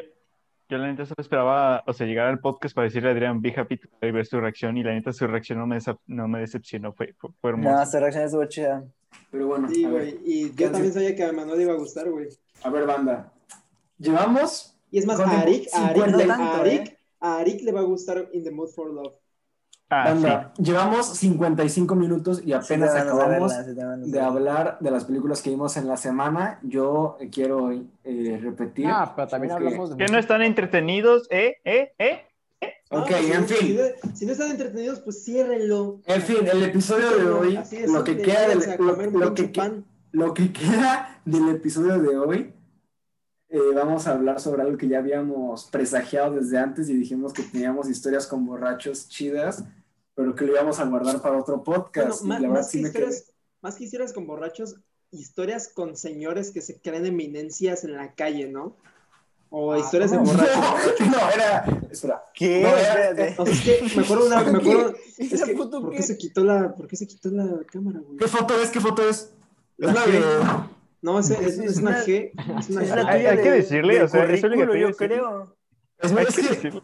yo 0.69 0.77
la 0.77 0.87
neta 0.87 1.05
solo 1.05 1.15
esperaba, 1.19 1.83
o 1.87 1.93
sea, 1.93 2.05
llegar 2.07 2.27
al 2.27 2.39
podcast 2.39 2.75
para 2.75 2.85
decirle 2.85 3.09
a 3.09 3.11
Adrián, 3.13 3.41
be 3.41 3.53
happy 3.55 3.77
to- 3.77 3.87
y 4.01 4.11
ver 4.11 4.25
su 4.25 4.39
reacción, 4.39 4.77
y 4.77 4.83
la 4.83 4.93
neta 4.93 5.11
su 5.11 5.25
reacción 5.27 5.57
no 5.59 5.65
me, 5.67 5.77
no 6.07 6.27
me 6.27 6.39
decepcionó, 6.39 6.93
fue, 6.93 7.13
fue, 7.17 7.31
fue 7.41 7.57
No, 7.57 7.81
esta 7.81 7.99
reacción 7.99 8.25
estuvo 8.25 8.45
chida. 8.45 8.83
Pero 9.31 9.47
bueno, 9.47 9.67
Sí, 9.69 9.83
güey. 9.85 10.19
Y 10.23 10.51
¿Qué 10.51 10.65
yo 10.65 10.71
también 10.71 10.93
sabía 10.93 11.15
que 11.15 11.23
a 11.23 11.31
Manuel 11.31 11.61
iba 11.61 11.73
a 11.73 11.77
gustar, 11.77 12.09
güey. 12.09 12.27
a 12.63 12.69
ver, 12.69 12.85
banda. 12.85 13.31
Llevamos, 13.97 14.75
Y 14.91 14.99
es 14.99 15.05
más, 15.05 15.17
¿Cuánto 15.17 15.35
a? 15.35 15.39
Arik, 15.41 15.67
a 15.73 15.87
Arik, 15.87 16.03
50 16.03 16.17
le- 16.17 16.25
tanto, 16.25 16.43
a 16.43 16.59
Arik, 16.61 16.81
¿eh? 16.89 16.97
a 17.19 17.37
Arik 17.37 17.61
le 17.63 17.71
va 17.71 17.79
a 17.81 17.83
gustar 17.83 18.29
In 18.33 18.43
the 18.43 18.51
Mood 18.51 18.69
for 18.69 18.91
Love. 18.91 19.13
Ah, 19.91 20.03
banda, 20.13 20.53
llevamos 20.59 21.07
55 21.17 21.95
minutos 21.95 22.43
y 22.45 22.53
apenas 22.53 22.91
Sí, 22.93 22.97
acabamos 22.99 23.51
verla, 23.51 24.03
sí, 24.03 24.11
de 24.11 24.19
hablar 24.21 24.77
de 24.79 24.91
las 24.91 25.05
películas 25.05 25.41
que 25.41 25.49
vimos 25.49 25.75
en 25.77 25.87
la 25.87 25.97
semana. 25.97 26.59
Yo 26.61 27.17
eh, 27.19 27.29
quiero 27.31 27.71
eh, 27.71 28.39
repetir. 28.41 28.85
Ah, 28.87 29.13
pero 29.15 29.27
también 29.27 29.49
que- 29.49 29.55
hablamos 29.65 29.89
de. 29.89 29.95
sí. 29.95 30.05
Que 30.05 30.11
no 30.11 30.19
están 30.19 30.43
entretenidos, 30.43 31.27
¿eh? 31.31 31.57
¿Eh? 31.65 31.91
¿Eh? 31.97 32.21
Ok, 32.91 33.07
Ah, 33.11 33.17
si 33.19 33.31
en 33.31 33.41
no- 33.41 33.47
fin. 33.47 33.57
Si 33.57 33.73
no, 33.75 34.15
si 34.15 34.25
no 34.27 34.31
están 34.33 34.51
entretenidos, 34.51 34.99
pues 34.99 35.23
ciérrenlo. 35.23 36.01
En 36.05 36.21
fin, 36.21 36.37
el 36.45 36.63
episodio 36.63 37.09
de 37.17 37.25
hoy, 37.31 37.57
es, 37.57 37.89
lo 37.89 38.03
que 38.03 38.17
queda 38.17 38.47
del, 38.47 38.59
que, 38.59 38.77
lo 40.11 40.33
que 40.35 40.51
queda 40.53 41.19
del 41.25 41.49
episodio 41.49 41.97
de 41.99 42.15
hoy, 42.15 42.53
eh, 43.49 43.57
vamos 43.73 44.05
a 44.07 44.11
hablar 44.11 44.39
sobre 44.39 44.61
algo 44.61 44.77
que 44.77 44.87
ya 44.87 44.99
habíamos 44.99 45.65
presagiado 45.71 46.35
desde 46.35 46.59
antes 46.59 46.87
y 46.89 46.93
dijimos 46.93 47.33
que 47.33 47.41
teníamos 47.41 47.89
historias 47.89 48.27
con 48.27 48.45
borrachos 48.45 49.09
chidas, 49.09 49.63
pero 50.19 50.35
que 50.35 50.43
lo 50.45 50.51
íbamos 50.51 50.77
a 50.81 50.83
guardar 50.85 51.21
para 51.21 51.37
otro 51.37 51.59
Bueno, 51.59 51.83
podcast. 51.85 52.23
y 52.25 52.27
ma- 52.27 52.35
la 52.35 52.47
verdad 52.49 52.55
más, 52.63 52.69
sí 52.71 52.83
que 52.83 52.91
quedé. 52.91 53.03
historias, 53.05 53.33
más 53.61 53.75
que 53.77 53.83
historias 53.85 54.11
con 54.11 54.27
borrachos, 54.27 54.75
historias 55.11 55.69
con 55.69 55.95
señores 55.95 56.51
que 56.51 56.59
se 56.59 56.81
creen 56.81 57.05
eminencias 57.05 57.85
en 57.85 57.93
la 57.95 58.13
calle, 58.15 58.49
¿no? 58.49 58.75
O 59.49 59.71
Ah, 59.71 59.79
historias 59.79 60.11
de 60.11 60.17
borrachos. 60.17 60.55
No, 60.99 61.05
no, 61.11 61.31
era. 61.31 61.65
Espera. 61.89 62.23
¿Qué? 62.33 62.61
No, 62.63 62.67
era- 62.67 63.09
Espérate. 63.11 63.35
O 63.41 63.45
sea, 63.45 63.53
es 63.55 63.61
que 63.61 63.95
me 63.95 64.03
acuerdo 64.03 64.25
una, 64.27 64.43
me 64.43 64.57
acuerdo, 64.59 64.93
¿Qué? 64.93 65.23
es 65.23 65.31
¿Esa 65.33 65.45
que, 65.45 65.55
foto 65.55 65.81
¿por 65.81 65.91
qué? 65.91 65.97
qué 65.97 66.03
se 66.03 66.17
quitó 66.17 66.43
la, 66.43 66.75
por 66.75 66.87
qué 66.87 66.95
se 66.97 67.07
quitó 67.07 67.29
la 67.29 67.61
cámara, 67.71 67.99
güey? 67.99 68.17
¿Qué 68.17 68.27
foto 68.27 68.61
es? 68.61 68.69
¿Qué 68.71 68.79
foto 68.81 69.07
es? 69.09 69.31
La 69.77 69.87
Es 69.91 69.95
la 69.95 70.05
G. 70.05 70.11
de. 70.11 70.19
No, 71.01 71.17
es, 71.17 71.29
es, 71.29 71.57
una 71.77 71.91
una- 71.91 72.03
G, 72.03 72.31
es 72.59 72.69
una 72.69 72.81
G. 72.83 73.07
Hay- 73.07 73.37
que 73.37 73.51
de- 73.51 73.57
decirle, 73.61 74.03
o 74.03 74.07
sea, 74.09 74.25
es 74.25 74.41
currículo, 74.41 74.75
yo 74.75 74.91
creo. 74.97 75.55
Es, 75.97 76.11
que. 76.11 76.81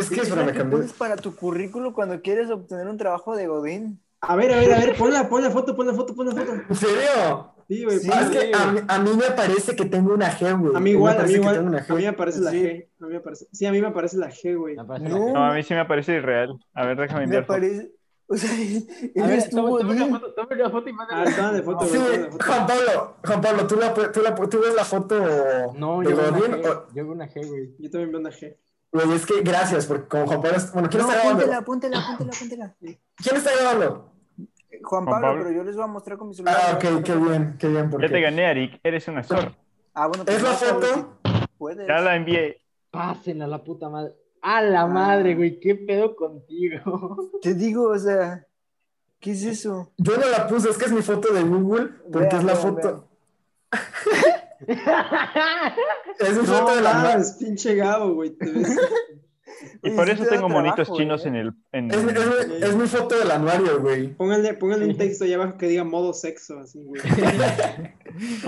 Es 0.00 0.08
que 0.10 0.20
Es 0.20 0.30
la 0.30 0.44
me 0.44 0.52
que 0.52 0.58
cambié. 0.58 0.78
pones 0.78 0.92
para 0.92 1.16
tu 1.16 1.34
currículo 1.36 1.92
cuando 1.94 2.20
quieres 2.22 2.50
obtener 2.50 2.86
un 2.88 2.96
trabajo 2.96 3.36
de 3.36 3.46
Godín. 3.46 4.00
A 4.20 4.36
ver, 4.36 4.52
a 4.52 4.56
ver, 4.56 4.72
a 4.74 4.78
ver, 4.78 4.96
pon 4.96 5.12
la, 5.12 5.28
pon 5.28 5.42
la 5.42 5.50
foto, 5.50 5.74
pon 5.74 5.86
la 5.86 5.94
foto, 5.94 6.14
pon 6.14 6.26
la 6.28 6.32
foto. 6.34 6.52
¿En 6.68 6.76
serio? 6.76 7.52
Sí, 7.68 7.84
güey, 7.84 7.98
Sí, 7.98 8.08
pon 8.08 8.18
Ah, 8.18 8.20
la- 8.22 8.26
es 8.28 8.30
que 8.30 8.52
a 8.54 8.66
mí, 8.72 8.80
a 8.86 8.98
mí 9.00 9.10
me 9.16 9.30
parece 9.34 9.74
que 9.74 9.84
tengo 9.86 10.14
una 10.14 10.30
G, 10.30 10.58
güey. 10.58 10.76
A 10.76 10.78
mí 10.78 10.84
Me 10.84 10.90
igual, 10.90 11.20
a 11.20 11.24
mí 11.24 11.32
igual. 11.32 11.54
tengo 11.56 11.68
una 11.68 11.78
A 11.88 11.94
mí 11.94 12.02
me 12.02 12.08
aparece 12.08 12.40
la 12.40 12.50
Sí. 12.52 12.62
G. 12.62 12.88
A 13.00 13.04
mí 13.06 13.10
me 13.12 13.16
aparece. 13.18 13.46
Sí, 13.52 13.66
a 13.66 13.72
mí 13.72 13.80
me 13.80 13.86
aparece 13.88 14.16
la 14.18 14.30
G, 14.30 14.56
güey. 14.56 14.76
Me 14.76 14.82
No. 14.84 14.94
la- 14.98 15.32
No, 15.32 15.44
a 15.46 15.54
mí 15.54 15.62
sí 15.64 15.74
me 15.74 15.84
parece 15.86 16.14
irreal. 16.14 16.56
A 16.74 16.86
ver, 16.86 16.96
déjame 16.98 17.20
Me 17.20 17.24
enviar 17.24 17.44
foto. 17.44 17.54
parece. 17.58 17.90
O 18.28 18.36
sea, 18.36 18.48
A 19.24 19.26
ver, 19.26 19.50
toma, 19.50 19.68
Godín. 19.70 20.10
foto, 20.10 20.32
toma 20.34 20.48
una 20.54 20.70
foto 20.70 20.88
y 20.88 20.92
Ah, 20.92 20.96
mándala. 20.96 21.36
toma 21.36 21.52
de 21.52 21.62
foto, 21.62 21.84
Sí, 21.86 21.98
güey, 21.98 22.30
foto. 22.30 22.44
Juan 22.46 22.66
Pablo, 22.66 23.16
Juan 23.26 23.40
Pablo, 23.40 23.66
¿tú, 23.66 23.76
la, 23.76 23.92
tú, 23.94 24.22
la, 24.22 24.34
tú 24.34 24.60
ves 24.60 24.74
la 24.76 24.84
foto 24.84 25.16
No, 25.76 26.00
de 26.00 26.10
yo 26.10 26.16
veo 26.16 26.28
una 26.28 26.38
Godín? 26.38 26.54
G, 26.62 26.66
o- 26.70 26.86
yo 26.94 27.04
veo 27.04 27.12
una 27.12 27.28
G, 27.28 27.46
güey. 27.48 27.74
Yo 27.78 27.90
también 27.90 28.10
veo 28.12 28.20
una 28.20 28.30
G. 28.30 28.56
Güey, 28.92 29.12
es 29.12 29.24
que 29.26 29.40
gracias, 29.40 29.86
porque 29.86 30.06
como 30.08 30.26
Juan 30.26 30.42
Pablo... 30.42 30.58
Bueno, 30.74 30.88
¿quién 30.90 31.02
No, 31.02 31.08
está 31.08 31.20
grabando? 31.22 31.64
póntela, 31.64 32.04
póntela, 32.06 32.36
póntela. 32.38 32.74
¿Quién 33.16 33.36
está 33.36 33.50
grabando? 33.56 34.12
Juan 34.36 34.80
Juan 34.84 35.04
Pablo, 35.06 35.26
Pablo. 35.28 35.42
pero 35.44 35.56
yo 35.56 35.64
les 35.64 35.76
voy 35.76 35.84
a 35.84 35.88
mostrar 35.88 36.18
con 36.18 36.28
mi 36.28 36.34
celular. 36.34 36.56
Ah, 36.60 36.72
ok, 36.74 37.02
qué 37.04 37.14
bien, 37.16 37.56
qué 37.58 37.68
bien, 37.68 37.84
Ya 37.84 37.90
te 37.90 37.96
porque... 38.08 38.20
gané, 38.20 38.46
Arik. 38.46 38.80
Eres 38.82 39.08
una 39.08 39.22
zorra. 39.22 39.56
Ah, 39.94 40.06
bueno, 40.08 40.24
pues 40.24 40.36
¿Es 40.36 40.42
la 40.42 40.48
muéstralo 40.50 40.80
foto? 40.80 41.18
si 41.24 41.46
Puedes. 41.58 41.86
Ya 41.88 42.00
la 42.00 42.16
envié. 42.16 42.60
Pasen 42.90 43.40
a 43.42 43.46
la 43.46 43.62
puta 43.64 43.88
madre. 43.88 44.12
A 44.42 44.60
la 44.60 44.82
Ah. 44.82 44.86
madre, 44.86 45.34
güey, 45.36 45.58
qué 45.60 45.74
pedo 45.76 46.14
contigo. 46.16 47.30
Te 47.42 47.54
digo, 47.54 47.88
o 47.90 47.98
sea, 47.98 48.44
¿qué 49.20 49.30
es 49.32 49.42
eso? 49.44 49.92
Yo 49.96 50.16
no 50.18 50.26
la 50.28 50.46
puse, 50.48 50.68
es 50.68 50.76
que 50.76 50.86
es 50.86 50.92
mi 50.92 51.00
foto 51.02 51.32
de 51.32 51.42
Google, 51.42 51.86
porque 52.12 52.26
Vean, 52.28 52.38
es 52.38 52.44
la 52.44 52.52
vean, 52.54 52.62
foto... 52.62 53.08
Es 56.18 56.36
No 56.36 56.44
foto 56.44 56.74
de 56.76 56.82
la... 56.82 56.94
mames, 56.94 57.32
pinche 57.32 57.74
Gabo, 57.74 58.14
güey. 58.14 58.30
te 58.30 58.46
ves- 58.50 58.76
Y 59.82 59.90
por 59.90 60.08
eso 60.08 60.24
tengo 60.24 60.48
monitos 60.48 60.92
chinos 60.94 61.24
¿eh? 61.24 61.28
en 61.28 61.36
el. 61.36 61.52
En... 61.72 61.90
Es, 61.90 62.02
mi- 62.04 62.12
es 62.12 62.48
mi- 62.48 62.54
es 62.66 62.76
mi 62.76 62.86
foto 62.86 63.18
del 63.18 63.30
anuario, 63.30 63.80
güey. 63.80 64.08
Pónganle, 64.14 64.54
pónganle 64.54 64.86
un 64.86 64.96
texto 64.96 65.24
ahí 65.24 65.32
abajo 65.32 65.56
que 65.58 65.66
diga 65.68 65.84
modo 65.84 66.12
sexo, 66.12 66.58
así, 66.60 66.82
güey. 66.84 67.00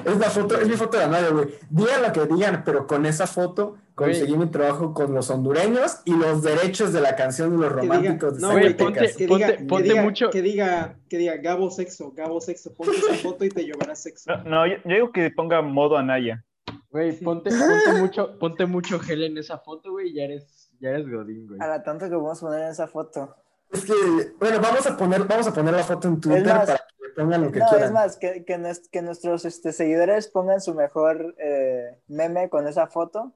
Es 0.05 0.19
la 0.19 0.29
foto, 0.31 0.61
es 0.61 0.69
mi 0.69 0.75
foto 0.77 0.97
del 0.99 1.07
anuario, 1.07 1.33
güey. 1.33 1.49
Digan 1.71 2.03
lo 2.03 2.13
que 2.13 2.27
digan, 2.35 2.63
pero 2.65 2.87
con 2.87 3.07
esa 3.07 3.27
foto 3.27 3.77
conseguí 3.95 4.37
mi 4.37 4.47
trabajo 4.51 4.93
con 4.93 5.15
los 5.15 5.31
hondureños 5.31 6.01
y 6.05 6.15
los 6.17 6.43
derechos 6.43 6.93
de 6.93 7.01
la 7.01 7.17
canción 7.17 7.51
de 7.53 7.59
los 7.59 7.73
románticos 7.73 8.35
de 8.37 8.41
no, 8.43 8.53
Güey, 8.53 8.77
ponte- 8.77 9.13
que 9.17 9.27
diga, 9.27 9.29
ponte- 9.29 9.57
que 9.57 9.65
ponte 9.65 9.89
diga- 9.89 10.03
mucho- 10.03 10.31
Que 10.31 10.43
diga, 10.43 10.97
que 11.09 11.19
diga 11.19 11.37
Gabo 11.39 11.71
sexo, 11.71 12.13
Gabo 12.13 12.41
sexo. 12.41 12.75
Ponte 12.75 12.97
esa 12.97 13.15
foto 13.23 13.45
y 13.45 13.49
te 13.49 13.65
lloverá 13.67 13.95
sexo. 13.95 14.31
No, 14.31 14.45
no, 14.45 14.67
yo, 14.67 14.75
yo 14.85 14.95
digo 14.95 15.13
que 15.13 15.31
ponga 15.31 15.63
modo 15.63 15.97
Anaya. 15.97 16.45
Güey, 16.91 17.13
ponte, 17.21 17.51
ponte 17.51 18.01
mucho, 18.01 18.39
ponte 18.39 18.67
mucho 18.67 19.01
gel 19.01 19.25
en 19.25 19.39
esa 19.39 19.59
foto, 19.59 19.93
güey, 19.93 20.11
y 20.11 20.15
ya 20.15 20.25
eres, 20.25 20.64
ya 20.81 20.91
eres 20.91 21.11
Godín, 21.11 21.47
güey. 21.47 21.61
A 21.61 21.67
la 21.69 21.83
tanto 21.83 22.09
que 22.09 22.15
vamos 22.15 22.43
a 22.43 22.47
poner 22.47 22.63
en 22.63 22.69
esa 22.69 22.87
foto. 22.87 23.35
Es 23.73 23.85
que, 23.85 23.93
bueno, 24.39 24.61
vamos 24.61 24.87
a 24.87 24.97
poner, 24.97 25.25
vamos 25.25 25.47
a 25.49 25.53
poner 25.53 25.75
la 25.75 25.83
foto 25.83 26.07
en 26.09 26.21
Twitter 26.21 26.47
más, 26.47 26.67
para 26.67 26.79
que 26.79 27.09
pongan 27.17 27.43
lo 27.45 27.51
que 27.53 27.59
No, 27.59 27.67
quieran. 27.69 27.87
es 27.87 27.93
más, 27.93 28.17
que, 28.17 28.45
que, 28.45 28.59
nues- 28.59 28.89
que 28.91 29.03
nuestros 29.03 29.45
este, 29.45 29.73
seguidores 29.73 30.29
pongan 30.29 30.61
su 30.61 30.75
mejor 30.75 31.35
eh, 31.39 31.99
meme 32.09 32.49
con 32.49 32.69
esa 32.69 32.87
foto. 32.87 33.33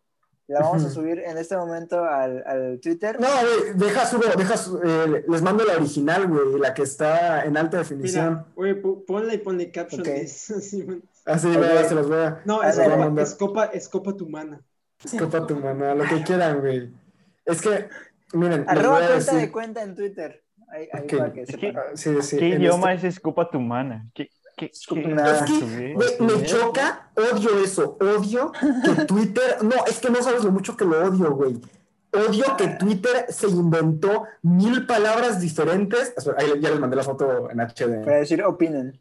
La 0.46 0.60
vamos 0.60 0.82
a 0.82 0.88
subir 0.88 1.18
en 1.18 1.36
este 1.36 1.58
momento 1.58 2.04
al, 2.06 2.42
al 2.46 2.80
Twitter. 2.80 3.20
No, 3.20 3.26
güey, 3.28 3.74
deja 3.74 4.06
subo, 4.06 4.22
deja 4.34 4.56
su- 4.56 4.80
eh, 4.82 5.22
les 5.28 5.42
mando 5.42 5.62
la 5.62 5.74
original, 5.74 6.26
güey, 6.26 6.58
la 6.58 6.72
que 6.72 6.84
está 6.84 7.44
en 7.44 7.54
alta 7.58 7.76
definición. 7.78 8.30
Mira, 8.30 8.46
güey, 8.56 8.80
po- 8.80 9.04
ponle 9.04 9.34
y 9.34 9.38
ponle 9.38 9.70
caption. 9.70 10.00
Ok. 10.00 10.06
this, 10.06 10.50
así, 10.50 10.82
güey. 10.84 11.02
Así, 11.26 11.48
Ok. 11.48 11.58
vea, 11.60 11.84
se 11.84 11.94
los 11.94 12.08
voy 12.08 12.18
a 12.18 12.40
No, 12.46 12.62
A 12.62 12.70
es 12.70 12.78
ver, 12.78 12.90
copa, 12.90 13.20
es 13.22 13.34
copa, 13.34 13.64
es 13.66 13.88
copa 13.90 14.12
tu 14.16 14.26
mana. 14.26 14.62
escopa 15.04 15.46
tu 15.46 15.56
mamá, 15.56 15.94
lo 15.94 16.04
que 16.04 16.22
quieran, 16.22 16.60
güey. 16.60 16.94
Es 17.48 17.60
que, 17.62 17.88
miren, 18.34 18.64
Arroba 18.68 18.98
cuenta 18.98 19.14
decir- 19.14 19.40
de 19.40 19.50
cuenta 19.52 19.82
en 19.82 19.94
Twitter. 19.94 20.44
Ahí, 20.70 20.86
para 21.16 21.32
que 21.32 21.44
que- 21.44 21.68
Ah, 21.76 21.82
Sí, 21.94 22.14
sí, 22.20 22.36
¿Qué 22.38 22.48
idioma 22.50 22.92
este- 22.92 23.08
es 23.08 23.14
escupa 23.16 23.48
tu 23.50 23.58
mana? 23.58 24.06
¿Qué, 24.14 24.30
qué, 24.56 24.66
Escupa 24.66 25.00
qué- 25.02 25.08
nada. 25.08 25.44
Es 25.44 25.50
que, 25.50 26.22
me 26.22 26.42
choca, 26.44 27.10
odio 27.16 27.58
eso, 27.64 27.96
odio 28.00 28.52
que 28.52 28.60
Twitter, 29.06 29.56
no, 29.62 29.74
es 29.86 29.98
que 29.98 30.10
no 30.10 30.22
sabes 30.22 30.44
lo 30.44 30.52
mucho 30.52 30.76
que 30.76 30.84
lo 30.84 31.02
odio, 31.08 31.32
güey. 31.32 31.58
Odio 32.12 32.56
que 32.56 32.68
Twitter 32.68 33.26
se 33.28 33.48
inventó 33.48 34.24
mil 34.42 34.86
palabras 34.86 35.40
diferentes. 35.40 36.12
Espera, 36.16 36.36
Ahí 36.38 36.60
ya 36.60 36.70
les 36.70 36.80
mandé 36.80 36.96
la 36.96 37.02
foto 37.02 37.50
en 37.50 37.60
HD. 37.60 38.04
Para 38.04 38.18
decir 38.18 38.42
opinen. 38.44 39.00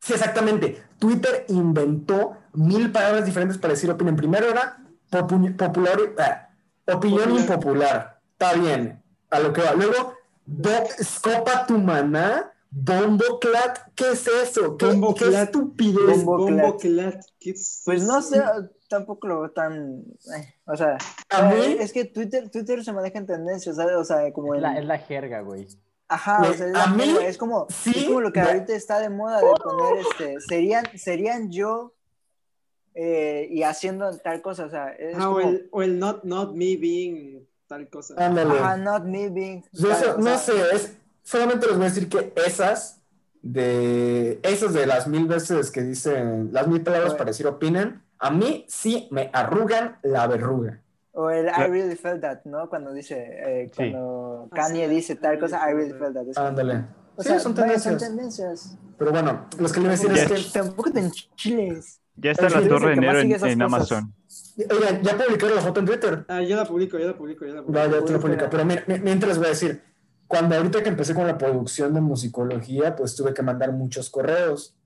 Sí, 0.00 0.12
exactamente. 0.12 0.82
Twitter 0.98 1.44
inventó 1.48 2.36
mil 2.52 2.92
palabras 2.92 3.24
diferentes 3.24 3.56
para 3.58 3.72
decir 3.72 3.90
opinión. 3.90 4.16
Primero 4.16 4.48
era 4.50 4.78
popu- 5.10 5.56
popular, 5.56 5.98
ah, 6.18 6.48
opinión 6.86 7.24
Popular. 7.24 7.40
impopular. 7.40 8.20
Está 8.32 8.52
bien, 8.54 9.02
a 9.30 9.40
lo 9.40 9.52
que 9.52 9.62
va. 9.62 9.72
Luego, 9.74 10.14
scopa 11.02 11.66
tu 11.66 11.78
maná, 11.78 12.52
bomboclat. 12.70 13.78
¿Qué 13.94 14.10
es 14.12 14.26
eso? 14.26 14.76
¿Qué, 14.76 14.86
qué 14.86 14.92
Bomboclat. 14.92 15.44
estupidez? 15.44 16.24
Bombo- 16.24 16.38
Bombo 16.50 16.76
clat. 16.78 17.24
¿qué 17.40 17.50
es 17.50 17.82
Pues 17.84 18.02
no 18.02 18.20
sé, 18.22 18.42
tampoco 18.88 19.26
lo 19.28 19.40
veo 19.42 19.50
tan. 19.50 20.00
eh, 20.36 20.54
o 20.66 20.76
sea, 20.76 20.98
A 21.30 21.52
eh, 21.54 21.68
mí- 21.68 21.76
es 21.80 21.92
que 21.92 22.04
Twitter, 22.04 22.50
Twitter 22.50 22.84
se 22.84 22.92
maneja 22.92 23.18
en 23.18 23.26
tendencias, 23.26 23.76
¿sabes? 23.76 23.96
O 23.96 24.04
sea, 24.04 24.32
como 24.32 24.54
Es 24.54 24.58
en. 24.58 24.62
la, 24.62 24.78
es 24.78 24.84
la 24.84 24.98
jerga, 24.98 25.40
güey. 25.40 25.66
Ajá, 26.08 26.42
o 26.42 26.52
sea, 26.52 26.66
es, 26.66 26.74
A 26.74 26.78
la 26.78 26.86
mí, 26.88 27.04
jerga, 27.04 27.26
es 27.26 27.38
como, 27.38 27.66
sí, 27.70 27.92
es 27.96 28.04
como 28.04 28.20
lo 28.20 28.32
que 28.32 28.40
ahorita 28.40 28.74
está 28.74 28.98
de 28.98 29.08
moda 29.08 29.38
de 29.40 29.46
poner 29.62 30.04
este. 30.10 30.40
Serían, 30.40 30.84
serían 30.96 31.50
yo 31.50 31.94
eh, 32.94 33.48
y 33.50 33.62
haciendo 33.64 34.16
tal 34.18 34.40
cosa, 34.42 34.66
o 34.66 34.70
sea, 34.70 34.88
es 34.92 35.16
Ah, 35.18 35.30
o 35.30 35.34
como. 35.34 35.48
el, 35.48 35.68
o 35.72 35.82
el 35.82 35.98
not, 35.98 36.24
not 36.24 36.52
me 36.54 36.76
being 36.76 37.46
tal 37.66 37.88
cosa. 37.88 38.14
Ándale. 38.16 38.58
Ajá, 38.58 38.76
not 38.76 39.04
me 39.04 39.28
being. 39.30 39.62
Yo 39.72 39.88
tal, 39.88 40.02
so- 40.04 40.14
o 40.14 40.18
no 40.18 40.24
sea, 40.24 40.38
sé, 40.38 40.52
es, 40.76 40.96
solamente 41.22 41.66
les 41.66 41.76
voy 41.76 41.86
a 41.86 41.88
decir 41.88 42.08
que 42.08 42.32
esas 42.46 43.00
de 43.42 44.40
esas 44.42 44.72
de 44.72 44.86
las 44.86 45.06
mil 45.06 45.26
veces 45.26 45.70
que 45.70 45.82
dicen, 45.82 46.50
las 46.52 46.66
mil 46.66 46.82
palabras 46.82 47.14
para 47.14 47.26
decir 47.26 47.46
opinen, 47.46 48.02
a 48.18 48.30
mí 48.30 48.64
sí 48.68 49.08
me 49.10 49.30
arrugan 49.32 49.98
la 50.02 50.26
verruga. 50.26 50.80
O 51.12 51.30
el 51.30 51.46
I 51.46 51.68
really 51.68 51.94
felt 51.94 52.22
that, 52.22 52.40
¿no? 52.44 52.68
Cuando 52.68 52.92
dice, 52.92 53.16
eh, 53.18 53.66
Sí. 53.70 53.76
cuando 53.76 54.48
Ah, 54.50 54.54
Kanye 54.56 54.88
sí. 54.88 54.94
dice 54.94 55.14
tal 55.16 55.38
cosa, 55.38 55.58
I 55.70 55.74
really 55.74 55.92
felt 55.92 56.14
that. 56.14 56.26
Ándale. 56.44 56.86
o 57.16 57.22
Sí, 57.22 57.28
sea, 57.28 57.38
son 57.38 57.54
tendencias. 57.54 57.98
tendencias. 57.98 58.76
Pero 58.98 59.12
bueno, 59.12 59.46
los 59.58 59.72
que 59.72 59.78
le 59.80 59.84
iba 59.86 59.94
a 59.94 59.96
decir 59.96 60.10
es 60.12 60.46
que, 60.52 60.58
Tampoco 60.58 60.90
te 60.90 61.00
enchiles. 61.00 62.00
Ya 62.16 62.30
está 62.30 62.46
Es 62.46 62.54
la 62.54 62.68
torre 62.68 62.90
de 62.90 62.92
enero 62.94 63.18
en. 63.20 63.62
Amazon. 63.62 64.14
oigan, 64.70 65.02
ya 65.02 65.16
publicaron 65.18 65.56
la 65.56 65.62
foto 65.62 65.80
en 65.80 65.86
Twitter. 65.86 66.24
Ah, 66.28 66.42
yo 66.42 66.56
la 66.56 66.64
publico, 66.64 66.98
yo 66.98 67.06
la 67.08 67.16
publico, 67.16 67.44
yo 67.44 67.54
la 67.54 67.62
publico. 67.62 67.78
Ya, 67.78 67.86
ya 67.86 68.04
te 68.04 68.12
lo 68.12 68.20
Publica. 68.20 68.20
publico. 68.20 68.46
Pero 68.50 68.64
mira, 68.64 68.84
mi- 68.86 69.00
mientras 69.00 69.36
voy 69.38 69.46
a 69.46 69.50
decir, 69.50 69.82
cuando 70.26 70.56
ahorita 70.56 70.82
que 70.82 70.88
empecé 70.90 71.12
con 71.14 71.26
la 71.26 71.36
producción 71.36 71.92
de 71.92 72.00
musicología, 72.00 72.94
pues 72.94 73.14
tuve 73.16 73.34
que 73.34 73.42
mandar 73.42 73.72
muchos 73.72 74.10
correos. 74.10 74.76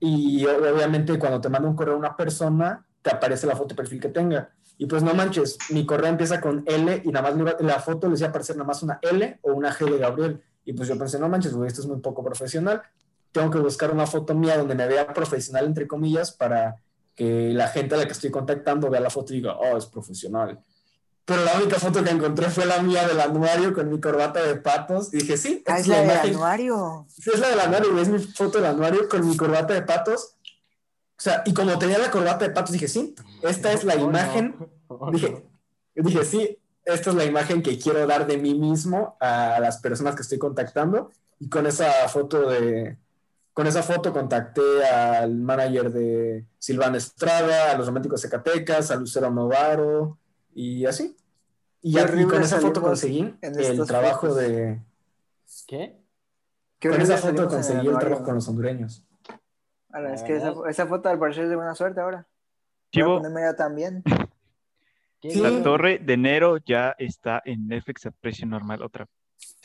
Y 0.00 0.44
obviamente 0.46 1.18
cuando 1.18 1.40
te 1.40 1.48
manda 1.48 1.68
un 1.68 1.76
correo 1.76 1.94
a 1.94 1.98
una 1.98 2.16
persona, 2.16 2.84
te 3.02 3.10
aparece 3.10 3.46
la 3.46 3.56
foto 3.56 3.68
de 3.70 3.74
perfil 3.76 4.00
que 4.00 4.08
tenga. 4.08 4.50
Y 4.76 4.86
pues 4.86 5.02
no 5.02 5.12
manches, 5.14 5.58
mi 5.70 5.84
correo 5.86 6.06
empieza 6.08 6.40
con 6.40 6.62
L 6.66 7.02
y 7.04 7.08
nada 7.10 7.30
más 7.32 7.58
le 7.60 7.66
la 7.66 7.80
foto 7.80 8.08
les 8.08 8.20
iba 8.20 8.28
a 8.28 8.30
aparecer 8.30 8.56
nada 8.56 8.66
más 8.68 8.82
una 8.82 8.98
L 9.02 9.38
o 9.42 9.52
una 9.52 9.72
G 9.72 9.90
de 9.90 9.98
Gabriel. 9.98 10.40
Y 10.64 10.72
pues 10.72 10.88
yo 10.88 10.96
pensé, 10.98 11.18
no 11.18 11.28
manches, 11.28 11.52
güey, 11.54 11.66
esto 11.66 11.80
es 11.80 11.86
muy 11.88 12.00
poco 12.00 12.22
profesional. 12.24 12.82
Tengo 13.32 13.50
que 13.50 13.58
buscar 13.58 13.90
una 13.90 14.06
foto 14.06 14.34
mía 14.34 14.56
donde 14.58 14.74
me 14.74 14.86
vea 14.86 15.12
profesional, 15.12 15.66
entre 15.66 15.86
comillas, 15.86 16.32
para 16.32 16.76
que 17.14 17.52
la 17.52 17.68
gente 17.68 17.94
a 17.94 17.98
la 17.98 18.06
que 18.06 18.12
estoy 18.12 18.30
contactando 18.30 18.88
vea 18.90 19.00
la 19.00 19.10
foto 19.10 19.32
y 19.32 19.36
diga, 19.36 19.56
oh, 19.58 19.76
es 19.76 19.86
profesional. 19.86 20.58
Pero 21.24 21.44
la 21.44 21.58
única 21.58 21.78
foto 21.78 22.02
que 22.02 22.10
encontré 22.10 22.48
fue 22.48 22.64
la 22.64 22.80
mía 22.80 23.06
del 23.06 23.20
anuario 23.20 23.74
con 23.74 23.90
mi 23.90 24.00
corbata 24.00 24.42
de 24.42 24.56
patos. 24.56 25.12
Y 25.12 25.18
dije, 25.18 25.36
sí, 25.36 25.62
Ah, 25.66 25.74
es 25.76 25.82
es 25.82 25.88
la 25.88 25.96
la 25.96 26.00
del 26.02 26.10
imagen. 26.12 26.34
anuario. 26.36 27.06
Sí, 27.10 27.30
es 27.34 27.38
la 27.40 27.48
del 27.50 27.60
anuario, 27.60 27.98
es 28.00 28.08
mi 28.08 28.18
foto 28.18 28.58
del 28.58 28.66
anuario 28.66 29.08
con 29.08 29.28
mi 29.28 29.36
corbata 29.36 29.74
de 29.74 29.82
patos. 29.82 30.36
O 31.18 31.20
sea, 31.20 31.42
y 31.44 31.52
como 31.52 31.78
tenía 31.78 31.98
la 31.98 32.10
corbata 32.10 32.46
de 32.46 32.54
patos, 32.54 32.72
dije, 32.72 32.88
sí, 32.88 33.14
esta 33.42 33.72
es 33.72 33.84
la 33.84 33.94
Oh, 33.94 33.98
no. 33.98 34.04
imagen. 34.04 34.54
Oh, 34.86 35.10
Dije, 35.10 35.44
dije, 35.96 36.24
sí, 36.24 36.56
esta 36.84 37.10
es 37.10 37.16
la 37.16 37.24
imagen 37.24 37.60
que 37.62 37.76
quiero 37.78 38.06
dar 38.06 38.26
de 38.26 38.38
mí 38.38 38.54
mismo 38.54 39.16
a 39.20 39.58
las 39.60 39.78
personas 39.78 40.14
que 40.14 40.22
estoy 40.22 40.38
contactando. 40.38 41.10
Y 41.40 41.48
con 41.50 41.66
esa 41.66 41.90
foto 42.08 42.48
de, 42.48 42.96
con 43.58 43.66
esa 43.66 43.82
foto 43.82 44.12
contacté 44.12 44.86
al 44.86 45.34
manager 45.34 45.90
de 45.90 46.46
Silvana 46.60 46.96
Estrada, 46.96 47.72
a 47.72 47.76
los 47.76 47.88
Románticos 47.88 48.22
Zacatecas, 48.22 48.92
a 48.92 48.94
Lucero 48.94 49.32
Novaro 49.32 50.16
y 50.54 50.86
así. 50.86 51.16
Y, 51.82 51.94
ya- 51.94 52.04
y 52.16 52.24
con 52.24 52.40
esa 52.40 52.60
foto 52.60 52.80
conseguí 52.80 53.34
el 53.42 53.84
trabajo 53.84 54.28
fotos. 54.28 54.36
de... 54.36 54.80
¿Qué? 55.66 55.98
Qué 56.78 56.88
Con 56.88 57.00
esa 57.00 57.16
foto 57.16 57.48
conseguí 57.48 57.88
el 57.88 57.98
trabajo 57.98 58.22
con 58.22 58.36
los 58.36 58.46
hondureños. 58.48 59.02
Ala, 59.90 60.14
es 60.14 60.22
que 60.22 60.36
esa, 60.36 60.86
foto 60.86 61.08
al 61.08 61.18
parecer 61.18 61.42
es 61.42 61.50
de 61.50 61.56
buena 61.56 61.74
suerte 61.74 62.00
ahora. 62.00 62.28
Chivo, 62.92 63.20
ya 63.20 63.56
también. 63.56 64.04
¿Qué, 65.20 65.32
Sí. 65.32 65.40
la 65.40 65.64
torre 65.64 65.98
de 65.98 66.12
enero 66.12 66.58
ya 66.64 66.94
está 66.96 67.42
en 67.44 67.66
Netflix 67.66 68.06
a 68.06 68.12
precio 68.12 68.46
normal 68.46 68.84
otra 68.84 69.08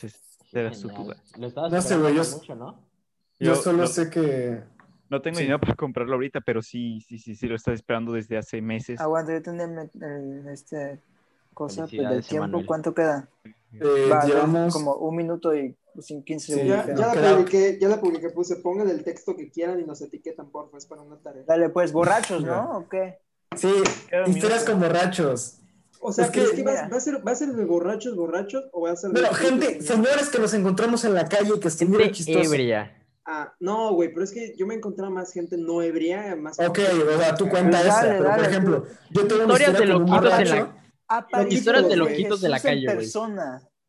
vez. 0.02 0.20
Era 0.50 0.74
su 0.74 0.88
duda. 0.88 1.14
Lo 1.38 1.46
estabas 1.46 1.70
No 1.70 1.80
sé, 1.80 1.96
güey, 1.96 2.16
yo- 2.16 2.24
mucho, 2.24 2.56
¿no? 2.56 2.92
Yo, 3.38 3.54
Yo 3.54 3.56
solo 3.56 3.78
lo- 3.82 3.86
sé 3.86 4.10
que... 4.10 4.62
No 5.10 5.20
tengo 5.20 5.36
Sí. 5.36 5.42
dinero 5.42 5.60
para 5.60 5.74
comprarlo 5.74 6.14
ahorita, 6.14 6.40
pero 6.40 6.62
sí, 6.62 7.00
sí, 7.06 7.18
sí, 7.18 7.34
sí, 7.36 7.46
lo 7.46 7.54
estaba 7.56 7.74
esperando 7.74 8.12
desde 8.12 8.36
hace 8.38 8.60
meses. 8.62 9.00
Aguanta, 9.00 9.32
yo 9.32 9.40
el- 9.52 10.48
este 10.48 11.00
cosa 11.52 11.86
pues, 11.86 12.08
del 12.10 12.24
tiempo. 12.24 12.62
¿Cuánto 12.66 12.94
queda? 12.94 13.28
eh, 13.44 14.08
Va, 14.10 14.24
llevamos... 14.24 14.72
como 14.72 14.94
un 14.94 15.14
minuto 15.16 15.54
y 15.54 15.76
sin 16.00 16.24
15 16.24 16.46
Sí, 16.46 16.52
segundos. 16.54 16.86
Ya, 16.86 16.92
no, 16.94 17.00
ya 17.14 17.20
la 17.20 17.36
publiqué, 17.36 17.78
ya 17.80 17.88
la 17.88 18.00
publiqué, 18.00 18.30
puse, 18.30 18.56
pongan 18.56 18.88
el 18.88 19.04
texto 19.04 19.36
que 19.36 19.50
quieran 19.50 19.78
y 19.78 19.84
nos 19.84 20.00
etiquetan, 20.00 20.50
porfa, 20.50 20.78
es 20.78 20.86
para 20.86 21.02
una 21.02 21.16
tarea. 21.16 21.42
Dale, 21.46 21.68
pues, 21.68 21.92
borrachos, 21.92 22.42
¿no? 22.42 22.78
¿O 22.78 22.88
qué? 22.88 23.18
Sí, 23.56 23.68
historias 24.26 24.62
minuto. 24.64 24.72
con 24.72 24.80
borrachos. 24.80 25.58
O 26.00 26.12
sea, 26.12 26.24
Es 26.26 26.30
¿crees 26.32 26.50
que- 26.50 26.56
que, 26.56 26.62
va, 26.64 26.88
va 26.88 26.96
a 26.96 27.00
ser, 27.00 27.26
va 27.26 27.30
a 27.32 27.34
ser 27.36 27.50
de 27.52 27.64
borrachos, 27.64 28.16
borrachos 28.16 28.64
o 28.72 28.80
va 28.82 28.90
a 28.92 28.96
ser 28.96 29.10
de... 29.10 29.20
Bueno, 29.20 29.34
gente, 29.36 29.80
señores 29.80 30.28
que 30.28 30.38
nos 30.40 30.52
encontramos 30.54 31.04
en 31.04 31.14
la 31.14 31.28
calle 31.28 31.52
y 31.56 31.60
que 31.60 31.68
estén 31.68 31.90
muy 31.90 32.10
chistosos. 32.10 32.46
ebria. 32.52 33.00
Ah, 33.26 33.54
no, 33.58 33.94
güey, 33.94 34.10
pero 34.12 34.22
es 34.24 34.32
que 34.32 34.54
yo 34.56 34.66
me 34.66 34.74
encontraba 34.74 35.10
más 35.10 35.32
gente 35.32 35.56
no 35.56 35.80
ebria, 35.80 36.36
más... 36.36 36.58
Ok, 36.60 36.78
o 36.78 37.18
sea, 37.18 37.34
tú 37.34 37.48
cuenta 37.48 37.78
Pues 37.78 37.86
esa, 37.86 38.06
dale, 38.06 38.18
pero 38.18 38.34
por 38.36 38.44
ejemplo, 38.44 38.84
yo 39.10 39.26
tengo 39.26 39.44
una 39.44 39.52
Historias 39.54 39.70
historia 39.70 39.86
de 39.86 39.92
con 39.94 40.02
un 40.02 40.10
la- 40.10 40.16
borracho. 40.20 40.72
Aparición 41.08 41.58
Historias 41.58 41.88
de 41.88 41.96
loquitos 41.96 42.40
de 42.42 42.48
la 42.50 42.60
calle, 42.60 42.86
güey. 42.94 43.06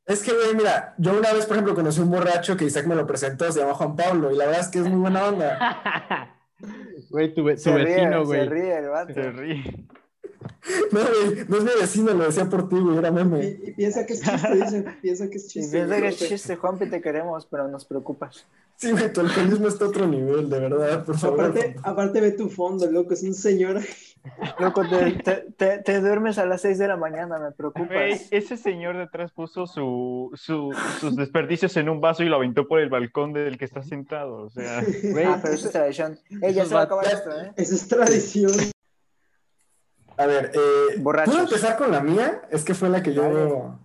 Es 0.06 0.22
que, 0.24 0.32
güey, 0.34 0.56
mira, 0.56 0.94
yo 0.98 1.18
una 1.18 1.34
vez, 1.34 1.46
por 1.46 1.56
ejemplo, 1.58 1.74
conocí 1.76 2.00
un 2.00 2.12
borracho 2.12 2.56
que 2.56 2.66
Isaac 2.66 2.86
me 2.86 2.96
lo 2.96 3.06
presentó, 3.08 3.52
se 3.52 3.60
llama 3.60 3.74
Juan 3.74 3.96
Pablo, 3.96 4.32
y 4.32 4.36
la 4.38 4.46
verdad 4.46 4.62
es 4.62 4.68
que 4.70 4.80
es 4.80 4.86
muy 4.88 5.00
buena 5.00 5.26
onda. 5.28 6.32
Güey, 7.10 7.34
tu, 7.34 7.44
ve- 7.44 7.56
tu 7.56 7.62
Se 7.62 7.72
vecino, 7.74 8.20
se 8.22 8.26
güey. 8.26 8.48
ríe 8.50 8.78
el 8.78 8.90
vato. 8.90 9.14
Se 9.14 9.32
ríe. 9.32 9.64
No, 10.92 11.00
güey, 11.00 11.46
no 11.48 11.58
es 11.58 11.64
mi 11.64 11.70
vecino, 11.80 12.14
lo 12.14 12.26
decía 12.26 12.46
por 12.50 12.70
ti, 12.70 12.76
güey, 12.80 12.98
era 12.98 13.12
meme. 13.12 13.44
Y, 13.46 13.70
y 13.70 13.72
piensa 13.74 14.06
que 14.06 14.14
es 14.14 14.22
chiste, 14.22 14.56
dice, 14.56 14.86
piensa 15.02 15.30
que 15.30 15.38
es 15.38 15.48
chiste. 15.48 15.78
piensa 15.78 15.98
que 16.02 16.08
es 16.08 16.18
chiste, 16.18 16.56
Juanpi, 16.56 16.90
te 16.90 17.02
queremos, 17.02 17.46
pero 17.46 17.68
nos 17.68 17.86
preocupas. 17.86 18.46
Sí, 18.78 18.92
güey, 18.92 19.12
tu 19.14 19.22
alcoholismo 19.22 19.68
está 19.70 19.86
a 19.86 19.88
otro 19.88 20.06
nivel, 20.06 20.50
de 20.50 20.60
verdad, 20.60 21.06
por 21.06 21.18
favor. 21.18 21.40
Aparte, 21.46 21.76
aparte 21.84 22.20
ve 22.22 22.32
tu 22.32 22.50
fondo, 22.50 22.90
loco, 22.92 23.14
es 23.14 23.24
un 23.24 23.34
señor. 23.34 23.80
Loco, 24.60 24.82
te, 24.90 25.12
te, 25.24 25.34
te- 25.56 25.78
te 25.78 26.02
duermes 26.02 26.38
a 26.40 26.46
las 26.46 26.62
6 26.62 26.78
de 26.80 26.88
la 26.88 26.98
mañana, 26.98 27.38
me 27.40 27.52
preocupas. 27.52 28.28
ese 28.32 28.58
señor 28.58 28.98
de 28.98 29.04
atrás 29.04 29.32
puso 29.32 29.66
su, 29.68 30.32
su- 30.34 30.74
sus 31.00 31.16
desperdicios 31.16 31.78
en 31.78 31.88
un 31.90 32.02
vaso 32.02 32.24
y 32.24 32.28
lo 32.28 32.36
aventó 32.38 32.68
por 32.68 32.80
el 32.82 32.90
balcón 32.90 33.32
del 33.34 33.58
que 33.58 33.66
está 33.66 33.82
sentado. 33.84 34.38
O 34.46 34.50
sea, 34.50 34.84
Güey, 34.84 35.26
Ah, 35.28 35.40
pero 35.42 35.54
eso 35.54 35.68
es 35.68 35.72
tradición. 35.74 36.20
Ey, 36.42 36.54
ya 36.54 36.64
esos 36.64 36.70
se 36.70 36.76
va 36.76 36.82
a 36.82 36.84
acabar 36.86 37.06
esto, 37.06 37.30
¿eh? 37.32 37.52
Esa 37.56 37.76
es 37.76 37.88
tradición. 37.88 38.52
A 40.18 40.26
ver, 40.26 40.52
eh, 40.54 40.98
Borrachos. 41.00 41.34
¿puedo 41.34 41.46
empezar 41.48 41.78
con 41.78 41.92
la 41.92 42.02
mía? 42.02 42.42
Es 42.52 42.64
que 42.64 42.74
fue 42.74 42.90
la 42.90 43.04
que 43.04 43.14
yo... 43.14 43.78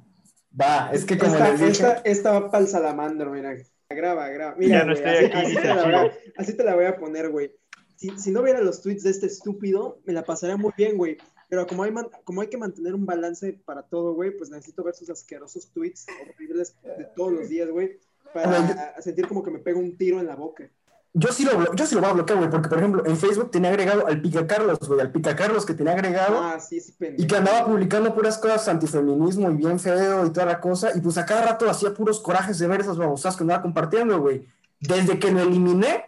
Va, 0.60 0.90
es 0.92 1.04
que 1.04 1.16
como 1.18 1.32
esta, 1.32 1.48
les 1.50 1.60
dije... 1.60 1.70
esta, 1.72 1.92
esta 2.04 2.32
va 2.32 2.50
para 2.50 2.64
el 2.64 2.68
salamandro, 2.68 3.30
mira. 3.30 3.54
Graba, 3.88 4.28
graba. 4.28 4.54
Mira, 4.58 4.78
Ya 4.80 4.84
no 4.84 4.94
güey, 4.94 5.04
estoy 5.04 5.24
así, 5.26 5.26
aquí, 5.26 5.56
así 5.56 5.56
te 5.56 5.64
la 5.74 5.84
voy 5.84 5.94
a, 5.94 6.02
chivo. 6.10 6.32
así 6.36 6.56
te 6.56 6.64
la 6.64 6.74
voy 6.74 6.84
a 6.86 6.96
poner, 6.96 7.30
güey. 7.30 7.52
Si, 7.96 8.10
si 8.18 8.30
no 8.30 8.42
viera 8.42 8.60
los 8.60 8.82
tweets 8.82 9.02
de 9.02 9.10
este 9.10 9.26
estúpido, 9.26 10.00
me 10.04 10.12
la 10.12 10.24
pasaría 10.24 10.56
muy 10.56 10.72
bien, 10.76 10.96
güey. 10.96 11.18
Pero 11.48 11.66
como 11.66 11.82
hay, 11.82 11.90
man- 11.90 12.08
como 12.24 12.40
hay 12.40 12.48
que 12.48 12.56
mantener 12.56 12.94
un 12.94 13.04
balance 13.06 13.60
para 13.64 13.82
todo, 13.82 14.14
güey, 14.14 14.30
pues 14.36 14.50
necesito 14.50 14.84
ver 14.84 14.94
sus 14.94 15.10
asquerosos 15.10 15.70
tweets 15.72 16.06
horribles 16.22 16.76
de 16.96 17.04
todos 17.16 17.32
los 17.32 17.48
días, 17.48 17.68
güey, 17.68 17.98
para 18.32 19.00
sentir 19.02 19.26
como 19.26 19.42
que 19.42 19.50
me 19.50 19.58
pego 19.58 19.80
un 19.80 19.96
tiro 19.96 20.20
en 20.20 20.26
la 20.26 20.36
boca. 20.36 20.70
Yo 21.12 21.32
sí, 21.32 21.44
lo, 21.44 21.74
yo 21.74 21.86
sí 21.86 21.96
lo 21.96 22.02
voy 22.02 22.10
a 22.10 22.12
bloquear, 22.12 22.38
güey, 22.38 22.50
porque 22.50 22.68
por 22.68 22.78
ejemplo 22.78 23.02
en 23.04 23.16
Facebook 23.16 23.50
tenía 23.50 23.70
agregado 23.70 24.06
al 24.06 24.20
Pica 24.22 24.46
Carlos, 24.46 24.78
güey, 24.86 25.00
al 25.00 25.10
Pica 25.10 25.34
Carlos 25.34 25.66
que 25.66 25.74
tenía 25.74 25.92
agregado 25.94 26.40
Ah, 26.40 26.60
sí, 26.60 26.80
sí, 26.80 26.92
pendejo. 26.92 27.20
y 27.22 27.26
que 27.26 27.36
andaba 27.36 27.64
publicando 27.66 28.14
puras 28.14 28.38
cosas 28.38 28.68
antifeminismo 28.68 29.50
y 29.50 29.54
bien 29.56 29.80
feo 29.80 30.24
y 30.24 30.30
toda 30.30 30.46
la 30.46 30.60
cosa, 30.60 30.90
y 30.94 31.00
pues 31.00 31.18
a 31.18 31.26
cada 31.26 31.42
rato 31.42 31.68
hacía 31.68 31.92
puros 31.92 32.20
corajes 32.20 32.60
de 32.60 32.68
ver 32.68 32.80
esas 32.82 32.96
babosas 32.96 33.36
que 33.36 33.42
andaba 33.42 33.60
compartiendo, 33.62 34.20
güey. 34.20 34.46
Desde 34.78 35.18
que 35.18 35.32
lo 35.32 35.40
eliminé, 35.40 36.04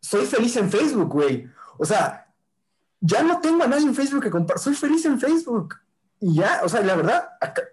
soy 0.00 0.24
feliz 0.26 0.56
en 0.56 0.70
Facebook, 0.70 1.08
güey. 1.12 1.48
O 1.76 1.84
sea, 1.84 2.28
ya 3.00 3.24
no 3.24 3.40
tengo 3.40 3.64
a 3.64 3.66
nadie 3.66 3.84
en 3.86 3.94
Facebook 3.96 4.22
que 4.22 4.30
compartir, 4.30 4.62
soy 4.62 4.74
feliz 4.74 5.04
en 5.06 5.18
Facebook. 5.18 5.74
Y 6.20 6.36
ya, 6.36 6.60
o 6.62 6.68
sea, 6.68 6.82
la 6.82 6.94
verdad, 6.94 7.30
acá- 7.40 7.64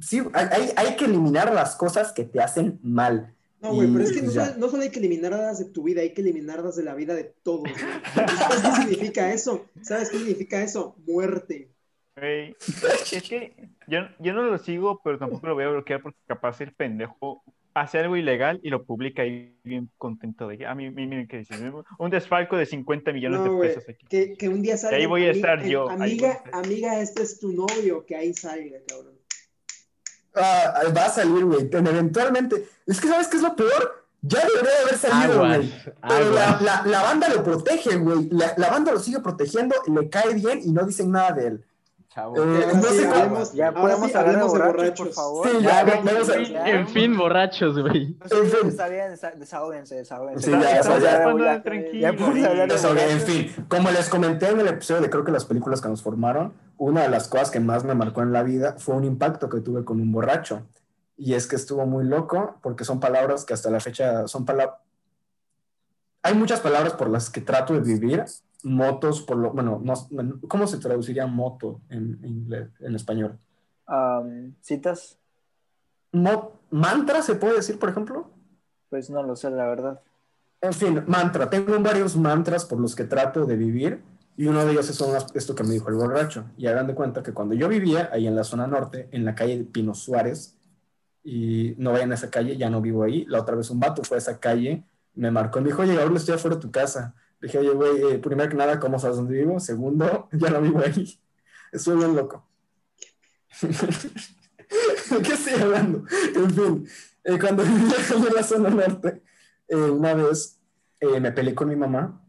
sí, 0.00 0.22
hay, 0.34 0.72
hay 0.76 0.96
que 0.96 1.04
eliminar 1.04 1.52
las 1.54 1.76
cosas 1.76 2.10
que 2.12 2.24
te 2.24 2.42
hacen 2.42 2.80
mal. 2.82 3.32
No, 3.60 3.74
güey, 3.74 3.88
pero 3.90 4.04
es 4.04 4.12
que 4.12 4.18
Y 4.18 4.22
no 4.22 4.30
solo, 4.30 4.46
no 4.58 4.68
solo 4.68 4.82
hay 4.82 4.90
que 4.90 4.98
eliminarlas 4.98 5.58
de 5.58 5.64
tu 5.66 5.82
vida, 5.82 6.02
hay 6.02 6.12
que 6.12 6.20
eliminarlas 6.20 6.76
de 6.76 6.84
la 6.84 6.94
vida 6.94 7.14
de 7.14 7.24
todos. 7.42 7.68
¿Sabes 8.14 8.62
qué 8.62 8.82
significa 8.82 9.32
eso? 9.32 9.66
¿Sabes 9.82 10.10
qué 10.10 10.18
significa 10.18 10.62
eso? 10.62 10.94
Muerte. 11.06 11.70
es 12.16 13.22
que 13.28 13.54
yo, 13.88 14.00
yo 14.18 14.32
no 14.32 14.42
lo 14.42 14.58
sigo, 14.58 15.00
pero 15.02 15.18
tampoco 15.18 15.46
lo 15.48 15.54
voy 15.54 15.64
a 15.64 15.68
bloquear 15.68 16.02
porque 16.02 16.18
capaz 16.26 16.60
el 16.60 16.72
pendejo 16.72 17.42
hace 17.74 17.98
algo 17.98 18.16
ilegal 18.16 18.58
y 18.62 18.70
lo 18.70 18.84
publica 18.84 19.20
ahí 19.22 19.54
bien 19.62 19.90
contento 19.98 20.48
de 20.48 20.56
que, 20.58 20.66
a 20.66 20.74
mí, 20.74 20.90
mí- 20.90 21.06
miren 21.06 21.28
qué 21.28 21.38
dice, 21.38 21.54
un 21.98 22.10
desfalco 22.10 22.56
de 22.56 22.64
50 22.64 23.12
millones 23.12 23.40
No, 23.40 23.54
de 23.60 23.68
pesos 23.68 23.84
aquí. 23.88 24.06
que, 24.08 24.32
que 24.34 24.48
un 24.48 24.62
día 24.62 24.78
salga. 24.78 24.96
ahí 24.96 25.04
voy 25.04 25.24
a 25.24 25.30
estar 25.30 25.62
eh, 25.62 25.70
yo, 25.70 25.90
Amiga, 25.90 26.42
amiga, 26.52 27.00
este 27.02 27.22
es 27.22 27.38
tu 27.38 27.52
novio, 27.52 28.06
que 28.06 28.16
ahí 28.16 28.32
salga, 28.32 28.78
cabrón. 28.88 29.15
Ah, 30.36 30.82
va 30.96 31.04
a 31.06 31.08
salir, 31.10 31.44
güey. 31.44 31.68
Eventualmente. 31.72 32.68
Es 32.86 33.00
que, 33.00 33.08
¿sabes 33.08 33.28
qué 33.28 33.36
es 33.38 33.42
lo 33.42 33.56
peor? 33.56 34.04
Ya 34.22 34.40
debería 34.40 34.70
de 34.70 34.82
haber 34.82 34.96
salido, 34.98 35.38
güey. 35.38 35.72
Pero 36.08 36.30
la, 36.32 36.44
aguas. 36.48 36.62
la- 36.62 36.82
la 36.86 37.02
banda 37.02 37.28
lo 37.28 37.44
protege, 37.44 37.96
güey. 37.96 38.28
La, 38.30 38.54
la 38.56 38.70
banda 38.70 38.92
lo 38.92 38.98
sigue 38.98 39.20
protegiendo, 39.20 39.74
le 39.86 40.08
cae 40.08 40.34
bien 40.34 40.60
y 40.64 40.72
no 40.72 40.84
dicen 40.84 41.10
nada 41.12 41.32
de 41.32 41.46
él. 41.46 41.64
Chavo. 42.08 42.34
Eh, 42.36 42.66
no 42.74 42.82
sí, 42.82 42.96
sé 42.96 43.02
cómo- 43.04 43.14
hablemos- 43.14 43.52
Ya 43.52 43.72
podemos 43.74 44.10
sí, 44.10 44.16
hablar 44.16 44.36
de 44.38 44.42
borrachos, 44.44 44.72
borrachos. 44.76 44.98
por 45.06 45.12
favor. 45.14 45.48
Sí, 45.48 45.56
Ya, 45.60 45.68
ya, 45.70 45.84
güey, 45.84 46.14
vamos 46.14 46.28
a- 46.30 46.34
en 46.36 46.46
fin, 46.46 46.56
en 46.56 46.88
fin, 46.88 47.16
borrachos, 47.18 47.78
güey. 47.78 48.06
Sí, 48.06 48.36
En 48.36 48.46
fin. 48.50 48.68
Está 48.68 48.88
bien, 48.88 49.12
desa- 49.12 49.34
desahóguense, 49.34 49.94
desahóguense. 49.96 50.44
Sí, 50.44 50.50
ya, 50.50 50.60
ya, 50.60 50.82
ya. 50.82 50.98
ya- 50.98 50.98
ya 52.94 53.10
en 53.10 53.20
fin, 53.20 53.54
como 53.68 53.90
les 53.90 54.08
comenté 54.08 54.48
en 54.48 54.60
el 54.60 54.68
episodio 54.68 55.02
de 55.02 55.10
creo 55.10 55.24
que 55.24 55.32
las 55.32 55.44
películas 55.44 55.80
que 55.80 55.88
nos 55.88 56.02
formaron, 56.02 56.54
una 56.78 57.02
de 57.02 57.08
las 57.08 57.28
cosas 57.28 57.50
que 57.50 57.60
más 57.60 57.84
me 57.84 57.94
marcó 57.94 58.22
en 58.22 58.32
la 58.32 58.42
vida 58.42 58.76
fue 58.78 58.94
un 58.94 59.04
impacto 59.04 59.48
que 59.48 59.60
tuve 59.60 59.84
con 59.84 60.00
un 60.00 60.12
borracho. 60.12 60.66
Y 61.16 61.34
es 61.34 61.46
que 61.46 61.56
estuvo 61.56 61.86
muy 61.86 62.04
loco 62.04 62.58
porque 62.62 62.84
son 62.84 63.00
palabras 63.00 63.44
que 63.44 63.54
hasta 63.54 63.70
la 63.70 63.80
fecha 63.80 64.26
son 64.28 64.44
palabras... 64.44 64.76
Hay 66.22 66.34
muchas 66.34 66.60
palabras 66.60 66.92
por 66.94 67.08
las 67.08 67.30
que 67.30 67.40
trato 67.40 67.72
de 67.74 67.80
vivir, 67.80 68.24
motos, 68.64 69.22
por 69.22 69.36
lo... 69.36 69.52
Bueno, 69.52 69.80
no- 69.82 70.40
¿cómo 70.48 70.66
se 70.66 70.78
traduciría 70.78 71.26
moto 71.26 71.80
en 71.88 72.18
inglés, 72.24 72.68
en 72.80 72.94
español? 72.94 73.38
¿Citas? 74.60 75.18
Mo- 76.12 76.52
¿Mantra 76.70 77.22
se 77.22 77.36
puede 77.36 77.56
decir, 77.56 77.78
por 77.78 77.88
ejemplo? 77.88 78.30
Pues 78.90 79.08
no 79.08 79.22
lo 79.22 79.36
sé, 79.36 79.50
la 79.50 79.66
verdad. 79.66 80.00
En 80.60 80.72
fin, 80.72 81.04
mantra. 81.06 81.48
Tengo 81.48 81.78
varios 81.80 82.16
mantras 82.16 82.64
por 82.64 82.80
los 82.80 82.94
que 82.96 83.04
trato 83.04 83.46
de 83.46 83.56
vivir 83.56 84.02
y 84.36 84.46
uno 84.46 84.64
de 84.64 84.72
ellos 84.72 84.88
es 84.90 85.00
esto 85.34 85.54
que 85.54 85.64
me 85.64 85.72
dijo 85.72 85.88
el 85.88 85.94
borracho. 85.94 86.44
Y 86.58 86.66
hagan 86.66 86.86
de 86.86 86.94
cuenta 86.94 87.22
que 87.22 87.32
cuando 87.32 87.54
yo 87.54 87.68
vivía 87.68 88.10
ahí 88.12 88.26
en 88.26 88.36
la 88.36 88.44
zona 88.44 88.66
norte, 88.66 89.08
en 89.12 89.24
la 89.24 89.34
calle 89.34 89.58
de 89.58 89.64
Pino 89.64 89.94
Suárez, 89.94 90.56
y 91.24 91.74
no 91.78 91.92
vayan 91.92 92.12
a 92.12 92.14
esa 92.14 92.30
calle, 92.30 92.56
ya 92.56 92.68
no 92.68 92.80
vivo 92.80 93.02
ahí. 93.02 93.24
La 93.26 93.40
otra 93.40 93.56
vez 93.56 93.70
un 93.70 93.80
vato 93.80 94.04
fue 94.04 94.16
a 94.16 94.18
esa 94.18 94.38
calle, 94.38 94.84
me 95.14 95.30
marcó 95.30 95.58
y 95.58 95.62
me 95.62 95.68
dijo, 95.68 95.82
oye, 95.82 96.00
ahora 96.00 96.14
estoy 96.16 96.34
afuera 96.34 96.56
de 96.56 96.62
tu 96.62 96.70
casa. 96.70 97.14
Dije, 97.40 97.58
oye, 97.58 97.70
güey, 97.70 98.12
eh, 98.12 98.18
primero 98.18 98.48
que 98.50 98.56
nada, 98.56 98.78
¿cómo 98.78 98.98
sabes 98.98 99.16
dónde 99.16 99.34
vivo? 99.34 99.58
Segundo, 99.58 100.28
ya 100.32 100.50
no 100.50 100.60
vivo 100.60 100.80
ahí. 100.80 101.18
Estoy 101.72 101.96
bien 101.96 102.14
loco. 102.14 102.46
¿Qué 105.22 105.32
estoy 105.32 105.62
hablando? 105.62 106.04
En 106.34 106.50
fin, 106.50 106.88
eh, 107.24 107.38
cuando 107.38 107.62
vivía 107.64 107.96
en 108.14 108.34
la 108.34 108.42
zona 108.42 108.70
norte, 108.70 109.22
eh, 109.68 109.76
una 109.76 110.14
vez 110.14 110.60
eh, 111.00 111.20
me 111.20 111.32
peleé 111.32 111.54
con 111.54 111.68
mi 111.68 111.76
mamá 111.76 112.25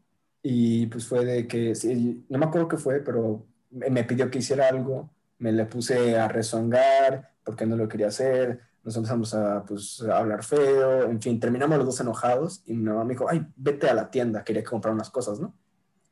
y 0.49 0.85
pues 0.87 1.05
fue 1.05 1.25
de 1.25 1.45
que, 1.45 1.75
sí, 1.75 2.25
no 2.29 2.37
me 2.37 2.45
acuerdo 2.45 2.69
qué 2.69 2.77
fue, 2.77 3.01
pero 3.01 3.45
me, 3.69 3.89
me 3.89 4.05
pidió 4.05 4.31
que 4.31 4.39
hiciera 4.39 4.69
algo, 4.69 5.09
me 5.39 5.51
le 5.51 5.65
puse 5.65 6.17
a 6.17 6.29
rezongar 6.29 7.33
porque 7.43 7.65
no 7.65 7.75
lo 7.75 7.89
quería 7.89 8.07
hacer, 8.07 8.57
nos 8.81 8.95
empezamos 8.95 9.33
a, 9.33 9.65
pues, 9.65 10.01
a 10.03 10.17
hablar 10.17 10.45
feo, 10.45 11.03
en 11.03 11.21
fin, 11.21 11.37
terminamos 11.37 11.77
los 11.77 11.87
dos 11.87 11.99
enojados 11.99 12.63
y 12.65 12.75
mi 12.75 12.83
mamá 12.83 13.03
me 13.03 13.15
dijo, 13.15 13.27
ay, 13.29 13.45
vete 13.57 13.89
a 13.89 13.93
la 13.93 14.09
tienda, 14.09 14.45
quería 14.45 14.63
comprar 14.63 14.93
unas 14.93 15.09
cosas, 15.09 15.41
¿no? 15.41 15.53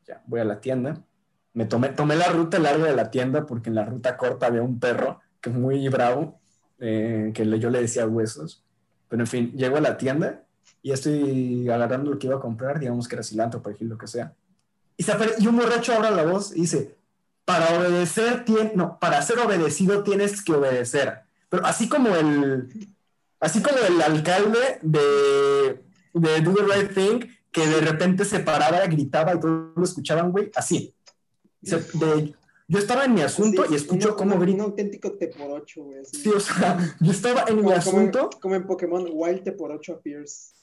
Ya, 0.06 0.22
voy 0.26 0.42
a 0.42 0.44
la 0.44 0.60
tienda, 0.60 1.02
me 1.54 1.64
tomé, 1.64 1.90
tomé 1.90 2.18
la 2.18 2.28
ruta 2.28 2.60
larga 2.60 2.88
de 2.88 2.96
la 2.96 3.10
tienda 3.12 3.46
porque 3.46 3.70
en 3.70 3.76
la 3.76 3.86
ruta 3.86 4.18
corta 4.18 4.48
había 4.48 4.64
un 4.64 4.82
perro 4.82 5.22
que 5.40 5.50
es 5.50 5.56
muy 5.56 5.88
bravo, 5.88 6.42
eh, 6.80 7.32
que 7.34 7.58
yo 7.58 7.70
le 7.70 7.80
decía 7.80 8.06
huesos, 8.06 8.66
pero 9.08 9.24
en 9.24 9.28
fin, 9.28 9.54
llego 9.54 9.78
a 9.78 9.82
la 9.82 9.96
tienda 9.96 10.45
y 10.82 10.92
estoy 10.92 11.70
agarrando 11.70 12.12
lo 12.12 12.20
que 12.20 12.28
iba 12.28 12.36
a 12.38 12.40
comprar, 12.42 12.80
digamos 12.80 13.08
que 13.08 13.16
era 13.16 13.24
cilantro, 13.24 13.62
perejil, 13.62 13.90
lo 13.90 13.98
que 13.98 14.08
sea. 14.08 14.34
Y, 14.98 15.04
se 15.04 15.14
y 15.40 15.48
un 15.48 15.58
borracho 15.58 15.94
abre 15.94 16.12
la 16.12 16.24
voz 16.24 16.56
y 16.56 16.62
dice, 16.62 16.96
para 17.44 17.78
obedecer, 17.80 18.46
tien- 18.46 18.74
no, 18.76 18.98
para 19.00 19.22
ser 19.22 19.40
obedecido 19.40 20.04
tienes 20.04 20.44
que 20.44 20.54
obedecer. 20.54 21.20
Pero 21.50 21.66
así 21.66 21.88
como 21.90 22.16
el, 22.16 22.70
así 23.40 23.62
como 23.62 23.78
el 23.80 24.02
alcalde 24.02 24.80
de, 24.82 25.84
de 26.14 26.42
Do 26.42 26.54
the 26.54 26.64
Right 26.64 26.94
Thing, 26.94 27.28
que 27.52 27.68
de 27.68 27.82
repente 27.82 28.26
se 28.26 28.40
paraba, 28.40 28.86
gritaba 28.88 29.34
y 29.36 29.40
todos 29.40 29.72
lo 29.76 29.84
escuchaban, 29.84 30.32
güey, 30.32 30.52
así. 30.56 30.94
Se- 31.64 31.78
de- 31.94 32.36
yo 32.68 32.80
estaba 32.80 33.06
en 33.06 33.14
mi 33.14 33.22
asunto 33.22 33.64
Sí, 33.66 33.74
y 33.74 33.76
escucho 33.76 34.10
un- 34.10 34.16
cómo 34.16 34.36
un- 34.38 34.60
auténtico 34.62 35.12
T 35.12 35.28
por 35.28 35.52
8, 35.52 35.84
güey. 35.84 36.04
Sí, 36.06 36.30
o 36.30 36.40
sea, 36.40 36.78
yo 37.00 37.12
estaba 37.12 37.44
en 37.48 37.58
mi 37.58 37.62
como, 37.62 37.64
como 37.64 37.72
en, 37.74 37.78
asunto, 37.80 38.30
como 38.42 38.56
en 38.56 38.66
Pokémon, 38.66 39.08
Wild 39.12 39.44
T 39.44 39.52
por 39.52 39.72
8 39.72 39.94
appears. 39.94 40.55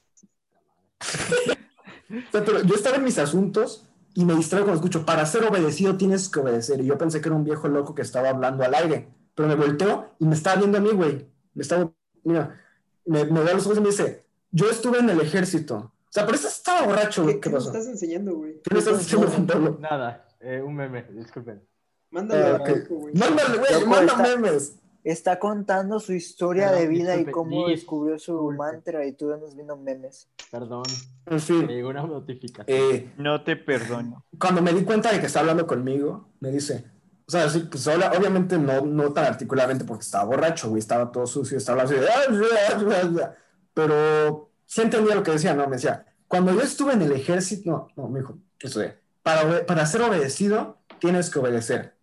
o 2.29 2.31
sea, 2.33 2.45
pero 2.45 2.63
yo 2.63 2.75
estaba 2.75 2.97
en 2.97 3.05
mis 3.05 3.19
asuntos 3.19 3.89
y 4.15 4.25
me 4.25 4.35
distraigo 4.35 4.67
cuando 4.67 4.81
escucho, 4.85 5.07
para 5.07 5.25
ser 5.27 5.45
obedecido 5.45 5.97
tienes 5.97 6.29
que 6.29 6.41
obedecer. 6.41 6.81
Y 6.81 6.87
yo 6.87 6.99
pensé 6.99 7.21
que 7.21 7.29
era 7.29 7.37
un 7.37 7.45
viejo 7.45 7.69
loco 7.69 7.95
que 7.95 8.03
estaba 8.03 8.29
hablando 8.29 8.63
al 8.65 8.75
aire, 8.75 9.09
pero 9.35 9.49
me 9.49 9.55
volteó 9.55 10.11
y 10.19 10.27
me 10.27 10.35
estaba 10.35 10.57
viendo 10.57 10.79
a 10.79 10.81
mí, 10.81 10.91
güey. 10.91 11.27
Me 11.55 11.63
estaba, 11.63 11.91
mira, 12.25 12.61
me, 13.07 13.25
me 13.25 13.43
da 13.43 13.55
los 13.55 13.65
ojos 13.67 13.79
y 13.79 13.81
me 13.81 13.89
dice, 13.89 14.27
yo 14.51 14.69
estuve 14.71 14.99
en 14.99 15.11
el 15.11 15.21
ejército. 15.21 15.77
O 15.77 16.13
sea, 16.15 16.27
por 16.27 16.35
eso 16.35 16.49
estaba 16.49 16.83
borracho, 16.87 17.23
güey. 17.23 17.41
¿Qué, 17.41 17.51
¿Qué 17.51 17.57
estás 17.57 17.87
enseñando, 17.87 18.35
güey? 18.37 18.61
¿Qué 18.63 18.75
me 18.75 18.81
estás 18.81 19.15
Pablo? 19.47 19.79
Nada, 19.81 20.27
eh, 20.41 20.61
un 20.61 20.75
meme, 20.75 21.05
disculpen. 21.13 21.63
Mándalo 22.11 22.45
Ah, 22.47 22.51
a 22.51 22.55
ok. 22.63 22.69
Marco, 22.69 22.95
güey. 22.97 23.15
Mándale, 23.15 23.59
güey, 23.59 23.87
manda 23.87 24.13
está- 24.13 24.23
memes. 24.37 24.75
Está 25.05 25.39
contando 25.41 25.99
su 25.99 26.13
historia 26.13 26.69
Perdón, 26.69 26.81
de 26.83 26.89
vida 26.89 27.17
y 27.17 27.25
cómo 27.25 27.69
descubrió 27.69 28.19
su 28.21 28.33
disculpe. 28.35 28.57
mantra 28.59 29.05
y 29.05 29.13
tú 29.13 29.33
andas 29.33 29.55
viendo 29.55 29.77
memes. 29.77 30.29
Perdón, 30.51 30.85
En 31.27 31.35
me 31.35 31.41
fin, 31.41 31.67
llegó 31.67 31.89
una 31.89 32.03
notificación. 32.07 32.79
eh, 32.79 33.13
No 33.19 33.43
te 33.43 33.57
perdono. 33.57 34.25
cuando 34.39 34.63
me 34.63 34.73
di 34.73 34.85
cuenta 34.85 35.11
de 35.13 35.19
que 35.19 35.27
está 35.27 35.41
hablando 35.41 35.67
conmigo, 35.67 36.29
me 36.39 36.51
dice, 36.53 36.85
o 37.27 37.31
sea, 37.33 37.49
sí, 37.49 37.67
pues 37.71 37.87
habla- 37.89 38.13
obviamente 38.17 38.57
no, 38.59 38.83
no 38.83 39.13
tan 39.13 39.25
articuladamente 39.25 39.85
porque 39.85 40.03
estaba 40.03 40.25
borracho, 40.25 40.69
güey, 40.69 40.79
estaba 40.79 41.11
todo 41.11 41.27
sucio, 41.27 41.59
estaba 41.59 41.83
hablando 41.83 42.07
así, 42.09 43.15
de, 43.17 43.29
pero 43.75 44.51
sí 44.67 44.83
entendía 44.83 45.15
lo 45.15 45.23
que 45.23 45.33
decía, 45.33 45.55
¿no? 45.55 45.67
Me 45.67 45.77
decía, 45.77 46.07
cuando 46.29 46.53
yo 46.53 46.61
estuve 46.61 46.93
en 46.93 47.03
el 47.03 47.13
ejército, 47.13 47.71
no, 47.71 47.89
no, 47.97 48.09
me 48.09 48.21
dijo, 48.21 48.39
eso 48.61 48.81
de, 48.81 48.99
para, 49.23 49.67
para 49.67 49.85
ser 49.87 50.03
obedecido, 50.03 50.79
tienes 51.01 51.29
que 51.31 51.39
obedecer. 51.41 51.97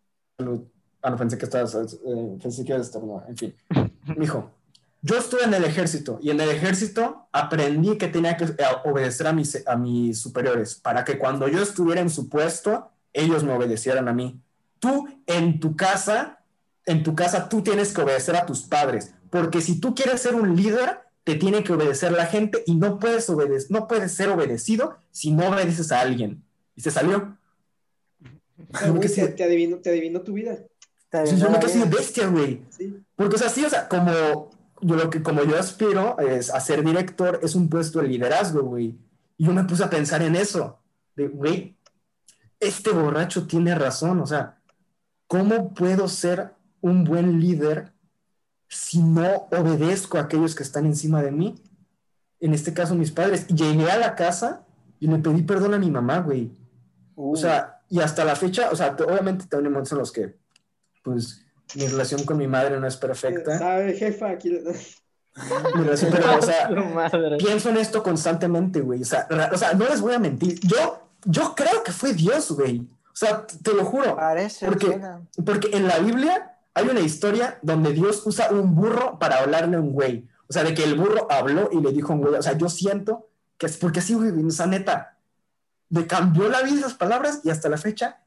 Ah, 1.02 1.10
no, 1.12 1.18
pensé 1.18 1.38
que 1.38 1.46
estabas, 1.46 1.76
eh, 1.76 2.38
pensé 2.42 2.66
que 2.66 2.76
estar, 2.76 3.02
no, 3.02 3.24
en 3.28 3.38
fin. 3.38 3.56
Me 4.06 4.16
dijo, 4.20 4.52
yo 5.02 5.18
estuve 5.18 5.44
en 5.44 5.54
el 5.54 5.64
ejército 5.64 6.20
y 6.22 6.30
en 6.30 6.42
el 6.42 6.50
ejército 6.50 7.28
aprendí 7.32 7.98
que 7.98 8.08
tenía 8.10 8.36
que 8.36 8.46
eh, 8.46 8.56
obedecer 8.84 9.28
a 9.28 9.34
mis, 9.34 9.66
a 9.66 9.76
mis 9.78 10.20
superiores 10.20 10.76
para 10.76 11.06
que 11.06 11.18
cuando 11.18 11.48
yo 11.48 11.62
estuviera 11.62 12.02
en 12.02 12.10
su 12.10 12.28
puesto, 12.28 12.90
ellos 13.14 13.44
me 13.44 13.54
obedecieran 13.54 14.08
a 14.10 14.14
mí. 14.14 14.42
Tú 14.80 15.08
en 15.26 15.60
tu 15.62 15.76
casa, 15.76 16.40
en 16.86 17.04
tu 17.04 17.16
casa 17.16 17.48
tú 17.48 17.62
tienes 17.62 17.94
que 17.94 18.02
obedecer 18.02 18.36
a 18.36 18.46
tus 18.46 18.62
padres, 18.64 19.14
porque 19.30 19.62
si 19.62 19.80
tú 19.80 19.96
quieres 19.96 20.22
ser 20.22 20.36
un 20.36 20.56
líder, 20.56 21.00
te 21.24 21.36
tiene 21.36 21.64
que 21.64 21.74
obedecer 21.74 22.12
la 22.12 22.26
gente 22.26 22.64
y 22.66 22.76
no 22.76 23.00
puedes, 23.00 23.30
obedecer, 23.30 23.72
no 23.72 23.88
puedes 23.88 24.12
ser 24.12 24.30
obedecido 24.30 24.98
si 25.12 25.32
no 25.32 25.48
obedeces 25.50 25.92
a 25.92 26.02
alguien. 26.02 26.44
Y 26.76 26.82
se 26.82 26.92
salió. 26.92 27.38
Quedé 28.78 29.00
te, 29.00 29.06
así- 29.08 29.34
te 29.36 29.90
adivinó 29.90 30.22
tu 30.22 30.34
vida. 30.34 30.58
Me 31.12 31.32
nada 31.40 31.60
quedé 31.60 31.72
así 31.72 31.80
de 31.80 31.86
bestia, 31.86 32.28
güey. 32.28 32.64
Sí. 32.70 33.04
Porque, 33.16 33.36
o 33.36 33.40
sea, 33.40 33.50
sí, 33.50 33.66
o 33.66 33.70
sea, 33.70 33.88
como 33.88 34.52
yo 34.82 34.96
lo 34.96 35.10
que 35.10 35.22
como 35.24 35.44
yo 35.44 35.58
aspiro 35.58 36.18
es 36.20 36.50
a 36.50 36.60
ser 36.60 36.84
director, 36.84 37.40
es 37.44 37.56
un 37.56 37.68
puesto 37.70 38.00
de 38.00 38.08
liderazgo, 38.08 38.62
güey. 38.64 38.98
Y 39.38 39.46
yo 39.46 39.54
me 39.54 39.64
puse 39.64 39.84
a 39.84 39.90
pensar 39.90 40.22
en 40.22 40.36
eso. 40.36 40.80
De, 41.16 41.28
güey, 41.28 41.76
este 42.60 42.92
borracho 42.92 43.48
tiene 43.48 43.74
razón. 43.76 44.20
O 44.22 44.26
sea, 44.28 44.60
¿cómo 45.28 45.74
puedo 45.74 46.08
ser 46.08 46.54
un 46.82 47.04
buen 47.04 47.40
líder 47.40 47.92
si 48.68 49.02
no 49.02 49.48
obedezco 49.52 50.18
a 50.18 50.22
aquellos 50.22 50.56
que 50.56 50.64
están 50.64 50.86
encima 50.86 51.22
de 51.24 51.32
mí? 51.32 51.56
En 52.40 52.54
este 52.54 52.74
caso, 52.74 52.96
mis 52.96 53.12
padres. 53.12 53.46
Y 53.50 53.56
llegué 53.56 53.90
a 53.92 53.98
la 53.98 54.16
casa 54.16 54.66
y 55.00 55.08
le 55.08 55.18
pedí 55.20 55.42
perdón 55.42 55.74
a 55.74 55.80
mi 55.80 55.90
mamá, 55.90 56.20
güey. 56.20 56.52
Uh, 57.16 57.34
O 57.34 57.36
sea, 57.36 57.82
y 57.90 58.00
hasta 58.00 58.24
la 58.24 58.36
fecha, 58.36 58.70
o 58.72 58.76
sea, 58.76 58.96
te- 58.96 59.04
obviamente 59.04 59.46
también 59.48 59.68
hay 59.68 59.72
momentos 59.74 59.92
en 59.94 59.98
los 59.98 60.12
que, 60.12 60.38
pues, 61.02 61.46
mi 61.76 61.88
relación 61.88 62.24
con 62.26 62.38
mi 62.38 62.48
madre 62.48 62.80
no 62.80 62.88
es 62.88 62.98
perfecta. 62.98 63.58
¿Sabe, 63.58 63.94
jefa? 63.94 64.30
Aquí... 64.30 64.50
Mi 64.50 65.84
relación- 65.84 66.12
pero, 66.12 66.38
o 66.38 66.42
sea, 66.42 66.70
pienso 67.38 67.70
en 67.70 67.78
esto 67.78 68.04
constantemente, 68.04 68.82
güey. 68.82 69.02
O 69.02 69.06
sea, 69.06 69.28
ra- 69.30 69.52
o 69.54 69.58
sea, 69.58 69.74
no 69.74 69.86
les 69.88 70.02
voy 70.02 70.14
a 70.14 70.20
mentir. 70.20 70.60
Yo, 70.62 71.08
yo 71.26 71.54
creo 71.56 71.84
que 71.84 71.92
fue 71.92 72.14
Dios, 72.14 72.52
güey. 72.52 72.80
O 72.82 73.16
sea, 73.20 73.46
te, 73.46 73.74
lo 73.74 73.86
juro. 73.86 74.16
parece, 74.16 74.66
porque- 74.66 74.88
suena. 74.88 75.22
Porque 75.46 75.70
en 75.74 75.88
la 75.88 76.00
Biblia 76.00 76.58
hay 76.74 76.88
una 76.88 77.00
historia 77.02 77.60
donde 77.62 77.94
Dios 77.94 78.26
usa 78.26 78.50
un 78.52 78.76
burro 78.76 79.18
para 79.20 79.38
hablarle 79.40 79.78
a 79.78 79.80
un 79.80 79.92
güey. 79.94 80.28
O 80.48 80.54
sea, 80.54 80.64
de 80.64 80.74
que 80.74 80.84
el 80.84 80.96
burro 80.96 81.28
habló 81.32 81.70
y 81.72 81.80
le 81.80 81.92
dijo 81.92 82.12
a 82.12 82.16
un 82.16 82.22
güey. 82.22 82.34
O 82.36 82.42
sea, 82.42 82.58
yo 82.58 82.68
siento 82.70 83.30
que 83.58 83.68
es 83.68 83.78
porque 83.78 84.00
así, 84.00 84.14
güey, 84.16 84.32
o 84.44 84.50
sea, 84.52 84.66
neta, 84.66 85.18
me 85.90 86.08
cambió 86.08 86.50
la 86.50 86.62
vida 86.64 86.80
esas 86.80 86.94
palabras 86.96 87.42
y 87.44 87.50
hasta 87.50 87.70
la 87.70 87.78
fecha 87.78 88.22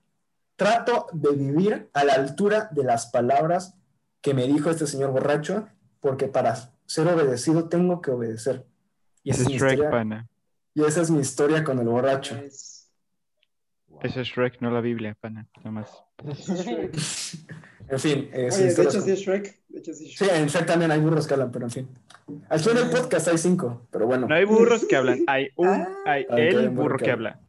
trato 0.57 1.07
de 1.13 1.33
vivir 1.33 1.89
a 1.93 2.05
la 2.05 2.15
altura 2.15 2.69
de 2.73 2.85
las 2.85 3.07
palabras 3.07 3.75
que 4.21 4.35
me 4.35 4.47
dijo 4.47 4.71
este 4.71 4.87
señor 4.87 5.11
borracho, 5.11 5.69
porque 6.01 6.29
para 6.29 6.57
ser 6.87 7.09
obedecido 7.09 7.69
tengo 7.69 8.01
que 8.01 8.11
obedecer. 8.11 8.65
Y 9.25 9.31
esa 9.31 9.43
Ese 9.43 9.53
es 9.55 9.59
Shrek, 9.61 9.73
historia, 9.73 9.91
pana. 9.91 10.29
y 10.75 10.85
esa 10.85 11.01
es 11.03 11.11
mi 11.11 11.21
historia 11.21 11.65
con 11.65 11.79
el 11.79 11.89
borracho. 11.89 12.37
Es- 12.37 12.91
Ese 14.03 14.21
es 14.23 14.29
Shrek, 14.29 14.61
no 14.61 14.71
la 14.71 14.81
Biblia, 14.81 15.17
pana. 15.21 15.47
Nada 15.59 15.71
más. 15.71 15.91
En 17.93 17.99
fin, 17.99 18.29
eh, 18.33 18.51
sus 18.51 18.61
Oye, 18.63 18.75
de 18.75 18.83
hecho 18.83 19.01
sí 19.03 19.11
es 19.11 19.19
Shrek. 19.21 19.61
De 19.69 19.79
hecho 19.79 19.93
sí 19.93 20.07
es 20.07 20.19
Sí, 20.19 20.25
Shrek. 20.25 20.35
en 20.37 20.47
Shrek 20.47 20.67
también 20.67 20.91
hay 20.91 21.01
burros 21.01 21.27
que 21.27 21.35
hablan, 21.35 21.53
pero 21.53 21.67
en 21.67 21.71
fin. 21.71 21.89
Aquí 22.49 22.71
en 22.71 22.77
el 22.79 22.91
podcast 22.91 23.29
hay 23.29 23.39
cinco, 23.39 23.87
pero 23.91 24.07
bueno. 24.07 24.27
No 24.27 24.35
hay 24.35 24.45
burros 24.45 24.85
que 24.87 24.97
hablan, 24.97 25.21
hay 25.27 25.49
un, 25.57 25.69
Ah. 25.69 25.89
hay 26.07 26.27
el 26.29 26.71
burro 26.71 26.97
que 26.99 27.11
habla. 27.11 27.41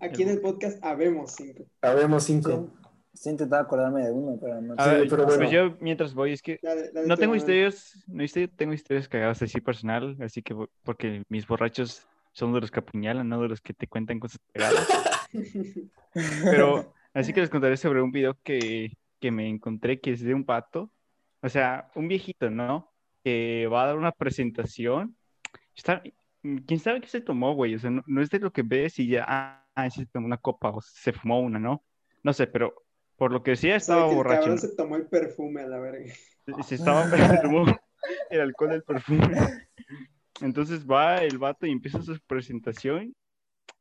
Aquí 0.00 0.22
en 0.22 0.28
el 0.30 0.40
podcast 0.40 0.82
habemos 0.84 1.32
cinco. 1.32 1.64
habemos 1.82 2.24
cinco. 2.24 2.68
Estoy 3.12 3.32
intentando 3.32 3.64
acordarme 3.64 4.04
de 4.04 4.12
uno, 4.12 4.38
pero 4.40 4.60
no 4.62 4.74
A 4.78 4.84
Sí, 4.84 4.90
ver, 4.90 5.08
pero 5.10 5.24
pues 5.24 5.36
bueno. 5.36 5.50
yo 5.52 5.76
mientras 5.80 6.14
voy, 6.14 6.32
es 6.32 6.40
que 6.40 6.58
no 7.06 7.16
tengo 7.18 7.34
historias, 7.34 8.02
no 8.06 8.24
tengo 8.56 8.72
historias 8.72 9.08
cagadas 9.08 9.42
así 9.42 9.60
personal, 9.60 10.16
así 10.20 10.40
que 10.42 10.54
voy- 10.54 10.68
porque 10.84 11.24
mis 11.28 11.46
borrachos 11.46 12.06
son 12.32 12.54
de 12.54 12.60
los 12.60 12.70
que 12.70 12.78
apuñalan, 12.78 13.28
no 13.28 13.42
de 13.42 13.48
los 13.48 13.60
que 13.60 13.74
te 13.74 13.88
cuentan 13.88 14.20
cosas 14.20 14.38
pegadas. 14.52 14.86
Pero 16.44 16.92
así 17.14 17.32
que 17.32 17.40
les 17.40 17.50
contaré 17.50 17.76
sobre 17.76 18.00
un 18.02 18.12
video 18.12 18.36
que, 18.42 18.96
que 19.20 19.30
me 19.30 19.48
encontré 19.48 20.00
que 20.00 20.12
es 20.12 20.20
de 20.22 20.34
un 20.34 20.44
pato, 20.44 20.90
o 21.42 21.48
sea, 21.48 21.90
un 21.94 22.08
viejito, 22.08 22.50
¿no? 22.50 22.92
Que 23.22 23.68
va 23.70 23.84
a 23.84 23.86
dar 23.86 23.96
una 23.96 24.12
presentación. 24.12 25.16
Está, 25.76 26.02
¿Quién 26.42 26.80
sabe 26.80 27.00
qué 27.00 27.06
se 27.06 27.20
tomó, 27.20 27.54
güey? 27.54 27.74
O 27.74 27.78
sea, 27.78 27.90
no, 27.90 28.02
no 28.06 28.22
es 28.22 28.30
de 28.30 28.38
lo 28.40 28.50
que 28.52 28.62
ves 28.62 28.98
y 28.98 29.08
ya, 29.08 29.24
ah, 29.74 29.90
se 29.90 30.06
tomó 30.06 30.26
una 30.26 30.38
copa 30.38 30.70
o 30.70 30.80
se 30.80 31.12
fumó 31.12 31.40
una, 31.40 31.58
¿no? 31.58 31.84
No 32.22 32.32
sé, 32.32 32.46
pero 32.46 32.74
por 33.16 33.32
lo 33.32 33.42
que 33.42 33.52
decía 33.52 33.76
estaba 33.76 34.04
que 34.04 34.10
el 34.10 34.16
borracho. 34.16 34.40
cabrón 34.40 34.58
se 34.58 34.74
tomó 34.74 34.96
el 34.96 35.06
perfume 35.06 35.60
a 35.62 35.66
la 35.66 35.78
verga. 35.78 36.12
Se- 36.46 36.62
Se 36.62 36.74
estaba 36.76 37.04
el 38.30 38.40
alcohol 38.40 38.70
del 38.70 38.82
perfume. 38.82 39.36
Entonces 40.40 40.86
va 40.86 41.18
el 41.18 41.36
vato 41.38 41.66
y 41.66 41.70
empieza 41.70 42.02
su 42.02 42.18
presentación 42.26 43.14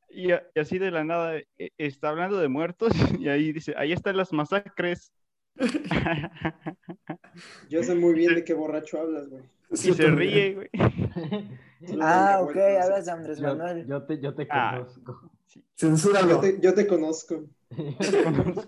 y, 0.10 0.32
así 0.60 0.80
de 0.80 0.92
la 0.92 1.04
nada 1.04 1.38
eh, 1.38 1.70
está 1.78 2.10
hablando 2.10 2.38
de 2.38 2.48
muertos 2.48 2.92
y 3.20 3.30
ahí 3.30 3.54
dice, 3.54 3.74
ahí 3.78 3.92
están 3.94 4.18
las 4.18 4.34
masacres. 4.34 5.13
Yo 7.70 7.84
sé 7.84 7.96
muy 7.96 8.13
bien 8.13 8.36
de 8.36 8.43
qué 8.43 8.54
borracho 8.54 9.00
hablas, 9.01 9.30
güey. 9.30 9.43
Sí, 9.74 9.93
se 9.93 10.08
ríe, 10.08 10.55
güey. 10.55 10.70
Ah, 12.01 12.39
ok, 12.42 12.58
hablas 12.82 13.05
de 13.05 13.12
Andrés 13.13 13.39
Manuel. 13.39 13.88
yo 13.88 14.04
te, 14.04 14.20
yo 14.20 14.36
te 14.36 14.46
Ah. 14.50 14.74
conozco. 14.80 15.32
Censúralo. 15.78 16.28
Yo 16.30 16.39
te, 16.42 16.59
yo 16.59 16.74
te 16.74 16.88
conozco. 16.88 17.46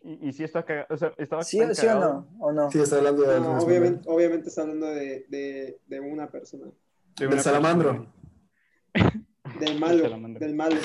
Y, 0.00 0.28
y 0.28 0.32
sí 0.32 0.44
está 0.44 0.64
cagado, 0.64 0.86
o 0.90 0.96
sea, 0.96 1.12
estaba 1.18 1.42
¿Sí, 1.42 1.60
¿sí 1.74 1.86
o 1.86 2.00
no? 2.00 2.28
¿O 2.38 2.52
no? 2.52 2.70
Sí, 2.70 2.78
está 2.80 2.96
hablando 2.96 3.22
de 3.24 3.40
No, 3.40 3.58
obviamente, 3.58 4.08
obviamente 4.08 4.48
está 4.48 4.62
hablando 4.62 4.86
de, 4.86 5.26
de, 5.28 5.80
de 5.86 6.00
una 6.00 6.28
persona. 6.30 6.64
de 6.66 6.72
Del 7.18 7.32
una 7.34 7.42
salamandro. 7.42 8.06
persona. 8.92 9.26
Del 9.60 9.78
malo. 9.78 10.18
Del 10.38 10.54
malo. 10.54 10.76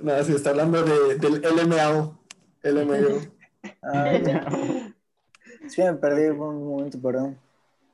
No, 0.00 0.22
sí, 0.24 0.34
está 0.34 0.50
hablando 0.50 0.82
de, 0.82 1.14
del 1.16 1.40
LMAO. 1.40 2.18
LMAO. 2.64 3.20
Ah, 3.82 4.18
que 5.74 5.84
me 5.84 5.94
perdí 5.94 6.36
por 6.36 6.48
un 6.48 6.68
momento, 6.68 7.00
perdón. 7.00 7.38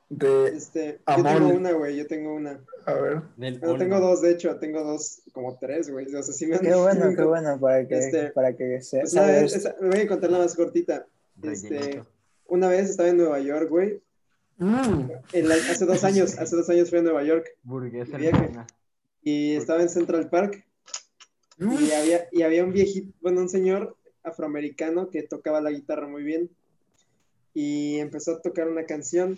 De, 0.09 0.47
Este, 0.49 0.99
yo 1.07 1.23
tengo 1.23 1.47
una, 1.49 1.71
güey. 1.71 1.97
Yo 1.97 2.07
tengo 2.07 2.35
una. 2.35 2.59
a 2.85 2.93
ver. 2.93 3.21
Bueno, 3.35 3.77
tengo 3.77 3.99
dos, 3.99 4.21
de 4.21 4.31
hecho. 4.31 4.57
Tengo 4.57 4.83
dos, 4.83 5.23
como 5.31 5.57
tres, 5.57 5.89
güey. 5.89 6.05
O 6.13 6.23
sea, 6.23 6.33
sí 6.33 6.45
me 6.45 6.55
han 6.55 6.61
Qué 6.61 6.75
bueno, 6.75 7.15
qué 7.15 7.23
bueno, 7.23 7.59
para 7.59 7.87
que, 7.87 7.97
Este, 7.97 8.29
para 8.31 8.55
que 8.55 8.81
se, 8.81 8.99
Pues 8.99 9.15
esa- 9.15 9.75
me 9.81 9.89
voy 9.89 9.99
a 10.01 10.07
contar 10.07 10.29
la 10.29 10.39
más 10.39 10.55
cortita. 10.55 11.07
Este, 11.41 12.03
una 12.47 12.67
vez 12.67 12.89
estaba 12.89 13.09
en 13.09 13.17
Nueva 13.17 13.39
York, 13.39 13.69
güey. 13.69 14.01
Mm, 14.57 15.09
hace 15.69 15.85
dos 15.85 16.03
años, 16.03 16.37
hace 16.39 16.55
dos 16.55 16.69
años 16.69 16.89
fui 16.89 16.99
a 16.99 17.01
Nueva 17.01 17.23
York 17.23 17.47
Burguesa 17.63 18.17
y 19.23 19.55
estaba 19.55 19.81
en 19.81 19.89
Central 19.89 20.29
Park 20.29 20.63
mm. 21.57 21.73
y 21.81 21.91
había, 21.91 22.27
y 22.31 22.41
había 22.43 22.63
un 22.63 22.71
viejito, 22.71 23.13
bueno, 23.21 23.41
un 23.41 23.49
señor 23.49 23.97
afroamericano 24.23 25.09
que 25.09 25.23
tocaba 25.23 25.61
la 25.61 25.71
guitarra 25.71 26.07
muy 26.07 26.23
bien 26.23 26.49
y 27.53 27.97
empezó 27.99 28.33
a 28.33 28.41
tocar 28.41 28.67
una 28.67 28.85
canción 28.85 29.37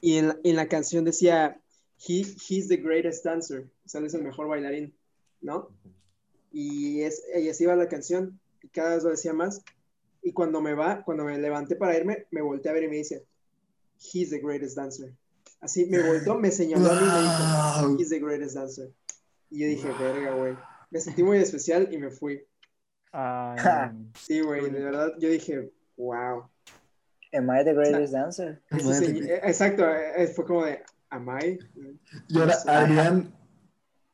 y 0.00 0.16
en, 0.18 0.38
en 0.44 0.56
la 0.56 0.68
canción 0.68 1.04
decía, 1.04 1.60
He, 1.98 2.22
he's 2.48 2.68
the 2.68 2.76
greatest 2.76 3.24
dancer, 3.24 3.70
o 3.84 3.88
sea, 3.88 4.00
él 4.00 4.06
es 4.06 4.14
el 4.14 4.24
mejor 4.24 4.48
bailarín, 4.48 4.92
¿no? 5.40 5.68
Y, 6.50 7.02
es, 7.02 7.22
y 7.40 7.48
así 7.48 7.64
iba 7.64 7.76
la 7.76 7.88
canción 7.88 8.40
y 8.62 8.68
cada 8.68 8.94
vez 8.94 9.04
lo 9.04 9.10
decía 9.10 9.32
más 9.32 9.62
y 10.22 10.32
cuando 10.32 10.60
me 10.60 10.74
va, 10.74 11.04
cuando 11.04 11.24
me 11.24 11.38
levanté 11.38 11.76
para 11.76 11.96
irme, 11.96 12.26
me 12.30 12.42
volteé 12.42 12.70
a 12.70 12.74
ver 12.74 12.84
y 12.84 12.88
me 12.88 12.96
dice, 12.96 13.24
he's 13.98 14.30
the 14.30 14.38
greatest 14.38 14.76
dancer. 14.76 15.12
Así 15.60 15.86
me 15.86 16.02
volteó, 16.02 16.36
me 16.36 16.50
señaló 16.50 16.90
a 16.90 17.00
mí 17.00 17.06
y 17.06 17.12
me 17.12 17.20
dijo, 17.20 18.00
he's 18.00 18.08
the 18.08 18.18
greatest 18.18 18.54
dancer. 18.54 18.92
Y 19.50 19.60
yo 19.60 19.66
dije, 19.66 19.88
verga, 19.98 20.34
güey. 20.34 20.56
Me 20.90 21.00
sentí 21.00 21.22
muy 21.22 21.38
especial 21.38 21.88
y 21.92 21.98
me 21.98 22.10
fui. 22.10 22.44
Ay, 23.12 24.10
Sí, 24.18 24.40
güey, 24.40 24.70
de 24.70 24.80
verdad, 24.80 25.12
yo 25.18 25.28
dije, 25.28 25.70
wow. 25.96 26.48
Am 27.34 27.50
I 27.50 27.64
the 27.64 27.72
greatest 27.72 28.12
dancer? 28.12 28.62
Eh, 28.70 29.40
Exacto, 29.44 29.84
fue 30.34 30.44
como 30.44 30.64
de, 30.64 30.82
am 31.10 31.28
I? 31.28 31.58
Y 32.28 32.38
ahora 32.38 32.54
Adrián, 32.66 33.34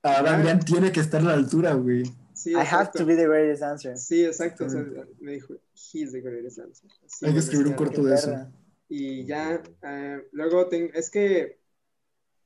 ahora 0.03 0.37
Adrián 0.37 0.61
tiene 0.61 0.93
que 0.93 1.01
estar 1.01 1.21
a 1.21 1.25
la 1.25 1.33
altura, 1.35 1.75
güey. 1.75 2.05
Sí, 2.35 2.53
I 2.53 2.65
have 2.71 2.91
to 2.95 3.05
be 3.05 3.17
the 3.17 3.27
greatest 3.27 3.61
dancer. 3.61 3.99
Sí, 3.99 4.25
exacto. 4.25 4.67
o 4.67 4.69
sea, 4.71 4.85
me 5.19 5.33
dijo, 5.33 5.55
he's 5.75 6.13
the 6.13 6.21
greatest 6.21 6.59
dancer. 6.59 6.89
Así 7.05 7.27
Hay 7.27 7.33
que 7.33 7.39
escribir 7.41 7.67
un 7.67 7.75
corto 7.75 8.03
de 8.05 8.15
eso. 8.15 8.47
Y 8.89 9.25
ya, 9.25 9.61
eh, 9.83 10.23
luego 10.33 10.69
ten- 10.69 10.91
es 10.95 11.11
que, 11.11 11.59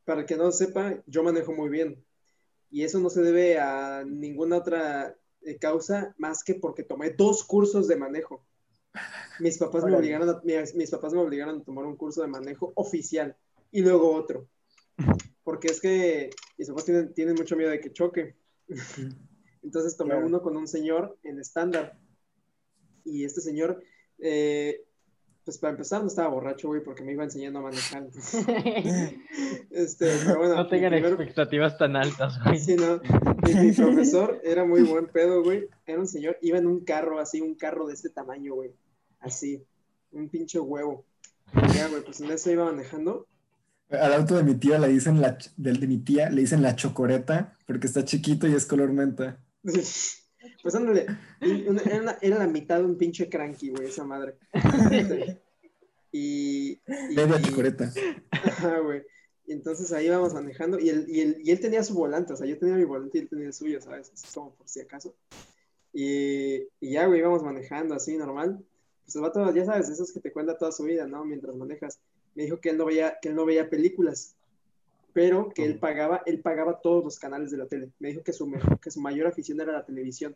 para 0.05 0.21
el 0.21 0.27
que 0.27 0.37
no 0.37 0.51
sepa, 0.51 0.95
yo 1.07 1.23
manejo 1.23 1.53
muy 1.53 1.69
bien. 1.69 2.03
Y 2.71 2.85
eso 2.85 2.99
no 3.01 3.11
se 3.11 3.21
debe 3.21 3.59
a 3.61 4.03
ninguna 4.07 4.57
otra 4.57 5.15
causa 5.61 6.15
más 6.19 6.43
que 6.45 6.55
porque 6.55 6.83
tomé 6.83 7.11
dos 7.11 7.45
cursos 7.45 7.89
de 7.89 7.97
manejo. 7.97 8.45
Mis 9.41 9.59
papás, 9.59 9.85
me 9.85 9.97
obligaron 9.97 10.29
a, 10.29 10.41
mis, 10.45 10.75
mis 10.75 10.91
papás 10.91 11.13
me 11.15 11.21
obligaron 11.21 11.61
a 11.61 11.65
tomar 11.65 11.87
un 11.87 11.97
curso 11.97 12.21
de 12.23 12.29
manejo 12.29 12.73
oficial 12.77 13.37
y 13.71 13.81
luego 13.81 14.15
otro. 14.15 14.49
Porque 15.45 15.69
es 15.69 15.81
que 15.81 16.31
mis 16.59 16.69
papás 16.69 16.85
tienen, 16.85 17.15
tienen 17.15 17.35
mucho 17.35 17.57
miedo 17.57 17.71
de 17.71 17.81
que 17.81 17.93
choque. 17.93 18.37
Entonces 19.63 19.97
tomé 19.97 20.11
Claro. 20.11 20.27
uno 20.27 20.43
con 20.43 20.57
un 20.57 20.69
señor 20.69 21.19
en 21.23 21.39
estándar. 21.41 21.99
Y 23.05 23.25
este 23.25 23.41
señor, 23.41 23.83
eh, 24.19 24.85
pues 25.45 25.59
para 25.59 25.73
empezar, 25.73 26.01
no 26.03 26.07
estaba 26.07 26.29
borracho, 26.29 26.69
güey, 26.69 26.83
porque 26.83 27.03
me 27.03 27.13
iba 27.13 27.25
enseñando 27.25 27.59
a 27.59 27.63
manejar. 27.63 28.07
este, 29.71 30.13
pero 30.25 30.39
bueno, 30.39 30.55
no 30.57 30.69
tengan 30.69 30.93
primer- 30.93 31.13
expectativas 31.13 31.77
tan 31.79 31.97
altas, 31.97 32.39
güey. 32.45 32.59
Sí, 32.59 32.77
no. 32.77 33.01
Mi, 33.47 33.55
mi 33.55 33.73
profesor 33.73 34.41
era 34.45 34.65
muy 34.65 34.83
buen 34.83 35.07
pedo, 35.07 35.43
güey. 35.43 35.69
Era 35.87 35.99
un 35.99 36.07
señor, 36.07 36.39
iba 36.43 36.59
en 36.59 36.67
un 36.67 36.85
carro 36.85 37.19
así, 37.19 37.41
un 37.41 37.55
carro 37.55 37.87
de 37.87 37.95
este 37.95 38.11
tamaño, 38.11 38.55
güey. 38.55 38.71
Así, 39.21 39.65
un 40.13 40.29
pinche 40.29 40.61
huevo. 40.61 41.05
Y 41.55 41.73
ya, 41.75 41.89
güey, 41.89 42.03
pues 42.05 42.21
en 42.21 42.31
eso 42.31 42.51
iba 42.51 42.65
manejando. 42.65 43.27
Al 43.91 44.15
auto 44.15 44.37
de 44.37 44.43
mi 44.45 44.55
tía 44.55 44.79
le 44.79 44.89
dicen 44.89 45.21
la, 45.21 45.37
del 45.57 45.79
de 45.79 45.87
mi 45.87 45.99
tía 45.99 46.31
le 46.31 46.41
dicen 46.41 46.63
la 46.63 46.77
chocoreta 46.77 47.59
porque 47.67 47.87
está 47.87 48.05
chiquito 48.05 48.47
y 48.49 48.55
es 48.55 48.65
color 48.65 48.93
menta. 48.93 49.39
Pues 50.63 50.75
ándale, 50.75 51.07
era, 51.41 52.01
una- 52.01 52.19
era 52.21 52.39
la 52.39 52.47
mitad 52.47 52.79
de 52.79 52.85
un 52.85 52.97
pinche 52.97 53.29
cranky, 53.29 53.71
güey, 53.71 53.89
esa 53.89 54.05
madre. 54.05 54.37
Y, 56.15 56.73
y, 56.73 57.15
Media 57.17 57.41
chocoreta. 57.41 57.91
Ajá, 58.31 58.81
güey. 58.81 59.03
Y 59.47 59.53
entonces 59.53 59.91
ahí 59.93 60.07
íbamos 60.07 60.35
manejando 60.35 60.79
y 60.79 60.91
él, 60.91 61.07
y, 61.09 61.21
él, 61.21 61.39
y 61.43 61.51
él 61.51 61.59
tenía 61.59 61.83
su 61.83 61.95
volante, 61.95 62.35
o 62.35 62.37
sea, 62.37 62.47
yo 62.47 62.59
tenía 62.59 62.75
mi 62.75 62.85
volante 62.85 63.17
y 63.17 63.23
él 63.23 63.29
tenía 63.31 63.47
el 63.47 63.55
suyo, 63.55 63.81
¿sabes? 63.81 64.11
Así 64.13 64.27
como 64.35 64.55
por 64.55 64.69
si 64.69 64.81
acaso. 64.81 65.15
Y, 65.95 66.65
y 66.81 66.93
ya, 66.93 67.07
güey, 67.07 67.21
íbamos 67.21 67.43
manejando 67.43 67.95
así, 67.95 68.17
normal. 68.19 68.63
Pues 69.05 69.17
el 69.17 69.23
vato, 69.23 69.55
ya 69.55 69.65
sabes, 69.65 69.89
esos 69.89 70.13
que 70.13 70.21
te 70.21 70.33
cuenta 70.33 70.59
toda 70.59 70.71
su 70.71 70.85
vida, 70.85 71.07
¿no? 71.07 71.25
Mientras 71.25 71.57
manejas. 71.57 71.99
Me 72.35 72.45
dijo 72.45 72.61
que 72.61 72.71
él 72.71 72.77
no 72.77 72.85
veía, 72.85 73.19
que 73.21 73.31
él 73.31 73.35
no 73.35 73.45
veía 73.45 73.69
películas, 73.71 74.35
pero 75.13 75.51
que 75.51 75.65
él 75.65 75.79
pagaba, 75.79 76.23
él 76.27 76.41
pagaba 76.41 76.81
todos 76.81 77.05
los 77.05 77.19
canales 77.19 77.51
de 77.51 77.59
la 77.59 77.67
tele. 77.67 77.91
Me 77.99 78.09
dijo 78.09 78.23
que 78.23 78.33
su, 78.33 78.47
mejor, 78.47 78.81
que 78.81 78.91
su 78.91 79.01
mayor 79.01 79.27
afición 79.27 79.61
era 79.61 79.73
la 79.73 79.85
televisión. 79.85 80.35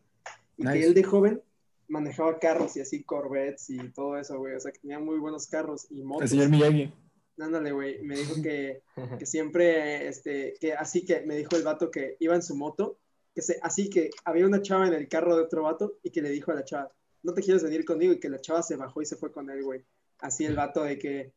Y 0.56 0.62
Nice. 0.64 0.78
que 0.78 0.84
él 0.84 0.94
de 0.94 1.02
joven 1.02 1.42
manejaba 1.88 2.38
carros 2.38 2.76
y 2.76 2.80
así 2.80 3.02
Corvettes 3.04 3.70
y 3.70 3.78
todo 3.90 4.18
eso, 4.18 4.38
güey. 4.38 4.54
O 4.54 4.60
sea, 4.60 4.72
que 4.72 4.80
tenía 4.80 4.98
muy 4.98 5.18
buenos 5.18 5.46
carros 5.46 5.86
y 5.90 6.02
motos. 6.02 6.24
El 6.24 6.28
señor 6.28 6.50
Miyagi. 6.50 6.92
Ándale, 7.38 7.72
güey. 7.72 8.02
Me 8.02 8.16
dijo 8.16 8.34
que, 8.42 8.82
que 9.18 9.26
siempre, 9.26 10.08
este, 10.08 10.54
que 10.60 10.74
así 10.74 11.04
que 11.04 11.22
me 11.22 11.36
dijo 11.36 11.56
el 11.56 11.62
vato 11.62 11.90
que 11.90 12.16
iba 12.20 12.34
en 12.34 12.42
su 12.42 12.56
moto, 12.56 12.98
que 13.34 13.42
se, 13.42 13.58
así 13.62 13.90
que 13.90 14.10
había 14.24 14.46
una 14.46 14.62
chava 14.62 14.86
en 14.86 14.94
el 14.94 15.08
carro 15.08 15.36
de 15.36 15.42
otro 15.42 15.62
vato 15.64 15.98
y 16.02 16.10
que 16.10 16.22
le 16.22 16.30
dijo 16.30 16.52
a 16.52 16.54
la 16.54 16.64
chava, 16.64 16.90
no 17.22 17.34
te 17.34 17.42
quieres 17.42 17.62
venir 17.62 17.84
conmigo 17.84 18.12
y 18.12 18.20
que 18.20 18.28
la 18.28 18.40
chava 18.40 18.62
se 18.62 18.76
bajó 18.76 19.02
y 19.02 19.06
se 19.06 19.16
fue 19.16 19.30
con 19.30 19.50
él, 19.50 19.62
güey. 19.62 19.84
Así 20.18 20.44
el 20.46 20.56
vato 20.56 20.82
de 20.82 20.98
que, 20.98 21.32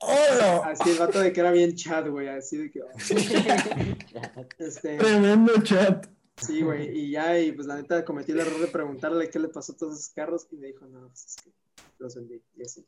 así 0.64 0.92
el 0.92 0.98
vato 1.00 1.20
de 1.20 1.34
que 1.34 1.40
era 1.42 1.52
bien 1.52 1.76
chat, 1.76 2.08
güey, 2.08 2.30
así 2.30 2.58
de 2.58 2.72
que, 2.72 2.82
oh, 2.82 2.90
este, 4.58 4.98
Tremendo 4.98 5.62
chat. 5.64 6.08
sí, 6.38 6.62
güey, 6.62 6.98
y 6.98 7.12
ya, 7.12 7.38
y 7.38 7.52
pues 7.52 7.68
la 7.68 7.76
neta 7.76 8.06
cometí 8.06 8.32
el 8.32 8.40
error 8.40 8.60
de 8.60 8.68
preguntarle 8.68 9.30
qué 9.30 9.38
le 9.40 9.50
pasó 9.50 9.74
a 9.74 9.78
todos 9.78 9.96
esos 10.00 10.14
carros 10.14 10.48
y 10.52 10.56
me 10.56 10.68
dijo, 10.68 10.86
no, 10.88 11.08
pues 11.10 11.26
es 11.26 11.36
que 11.44 11.52
los 11.98 12.16
vendí, 12.16 12.42
y 12.56 12.62
así. 12.64 12.86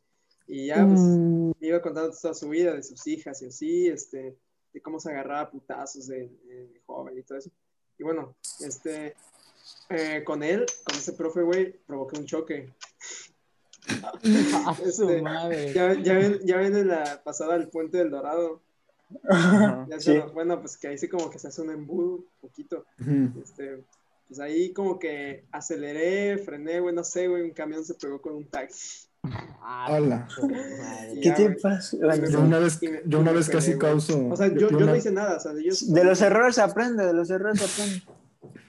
Y 0.48 0.68
ya, 0.68 0.86
pues, 0.88 1.00
Mm, 1.00 1.52
me 1.60 1.68
iba 1.68 1.82
contando 1.82 2.12
toda 2.20 2.34
su 2.34 2.50
vida, 2.50 2.74
de 2.74 2.84
sus 2.84 3.06
hijas 3.08 3.42
y 3.42 3.46
así, 3.48 3.88
este, 3.88 4.38
de 4.74 4.82
cómo 4.82 5.00
se 5.00 5.12
agarraba 5.12 5.42
a 5.42 5.52
putazos 5.52 6.08
de, 6.08 6.30
de 6.46 6.82
joven 6.86 7.18
y 7.18 7.24
todo 7.24 7.38
eso. 7.38 7.52
Y 7.98 8.04
bueno, 8.04 8.36
este, 8.62 9.14
eh, 9.90 10.24
con 10.24 10.42
él, 10.44 10.66
con 10.84 10.96
ese 10.98 11.14
profe, 11.14 11.42
güey, 11.42 11.74
provoqué 11.86 12.20
un 12.20 12.26
choque. 12.26 12.74
Este, 14.86 15.22
madre. 15.22 15.74
Ya, 15.74 15.94
ya, 15.96 16.14
ven, 16.14 16.40
ya 16.44 16.58
ven 16.58 16.76
en 16.76 16.88
la 16.90 17.22
pasada 17.24 17.56
el 17.56 17.68
puente 17.70 17.98
del 17.98 18.12
Dorado. 18.12 18.62
Ya 19.90 20.00
Sí. 20.00 20.14
se- 20.14 20.20
bueno, 20.34 20.60
pues 20.62 20.78
que 20.78 20.88
ahí 20.88 20.98
sí 20.98 21.08
como 21.10 21.30
que 21.30 21.40
se 21.40 21.48
hace 21.50 21.62
un 21.62 21.70
embudo, 21.72 22.16
un 22.18 22.26
poquito. 22.42 22.86
Este, 23.44 23.84
pues 24.28 24.40
ahí 24.40 24.72
como 24.72 24.98
que 25.00 25.44
aceleré, 25.52 26.38
frené, 26.38 26.80
güey, 26.80 26.96
no 26.96 27.04
sé, 27.04 27.28
güey, 27.28 27.42
un 27.44 27.52
camión 27.52 27.84
se 27.84 27.94
pegó 27.96 28.22
con 28.22 28.36
un 28.36 28.46
taxi. 28.46 29.08
Ah, 29.24 29.88
Hola. 29.92 30.28
¿Qué 31.14 31.22
Ya, 31.22 31.36
te 31.36 31.50
pasa? 31.52 31.96
Yo 32.32 32.40
una 32.42 32.58
vez, 32.60 32.80
yo 33.06 33.20
una 33.20 33.32
vez 33.34 33.50
casi 33.50 33.78
causo. 33.78 34.28
O 34.30 34.36
sea, 34.38 34.48
yo, 34.48 34.70
yo 34.70 34.78
una- 34.78 34.86
no 34.88 34.96
hice 34.96 35.12
nada, 35.12 35.38
o 35.38 35.40
sea, 35.40 35.52
yo... 35.54 35.74
De 35.94 36.04
los 36.04 36.22
errores 36.22 36.56
se 36.56 36.62
aprende, 36.62 37.06
de 37.06 37.14
los 37.14 37.30
errores 37.30 37.60
se 37.60 37.66
aprende. 37.84 38.04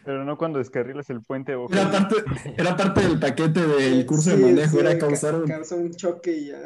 Pero 0.05 0.25
no 0.25 0.37
cuando 0.37 0.59
descarrilas 0.59 1.09
el 1.11 1.23
puente 1.23 1.55
o 1.55 1.69
Era 1.71 1.91
parte, 1.91 2.17
era 2.57 2.77
parte 2.77 3.01
del 3.03 3.21
paquete 3.21 3.67
del 3.67 4.05
curso 4.07 4.31
de 4.31 4.37
Sí, 4.37 4.43
manejo, 4.43 4.71
sí, 4.73 4.79
era 4.79 4.93
ca- 4.99 4.99
causar 5.07 5.35
un, 5.37 5.47
causó 5.47 5.77
un 5.77 5.91
choque 5.93 6.33
y 6.37 6.47
ya. 6.49 6.61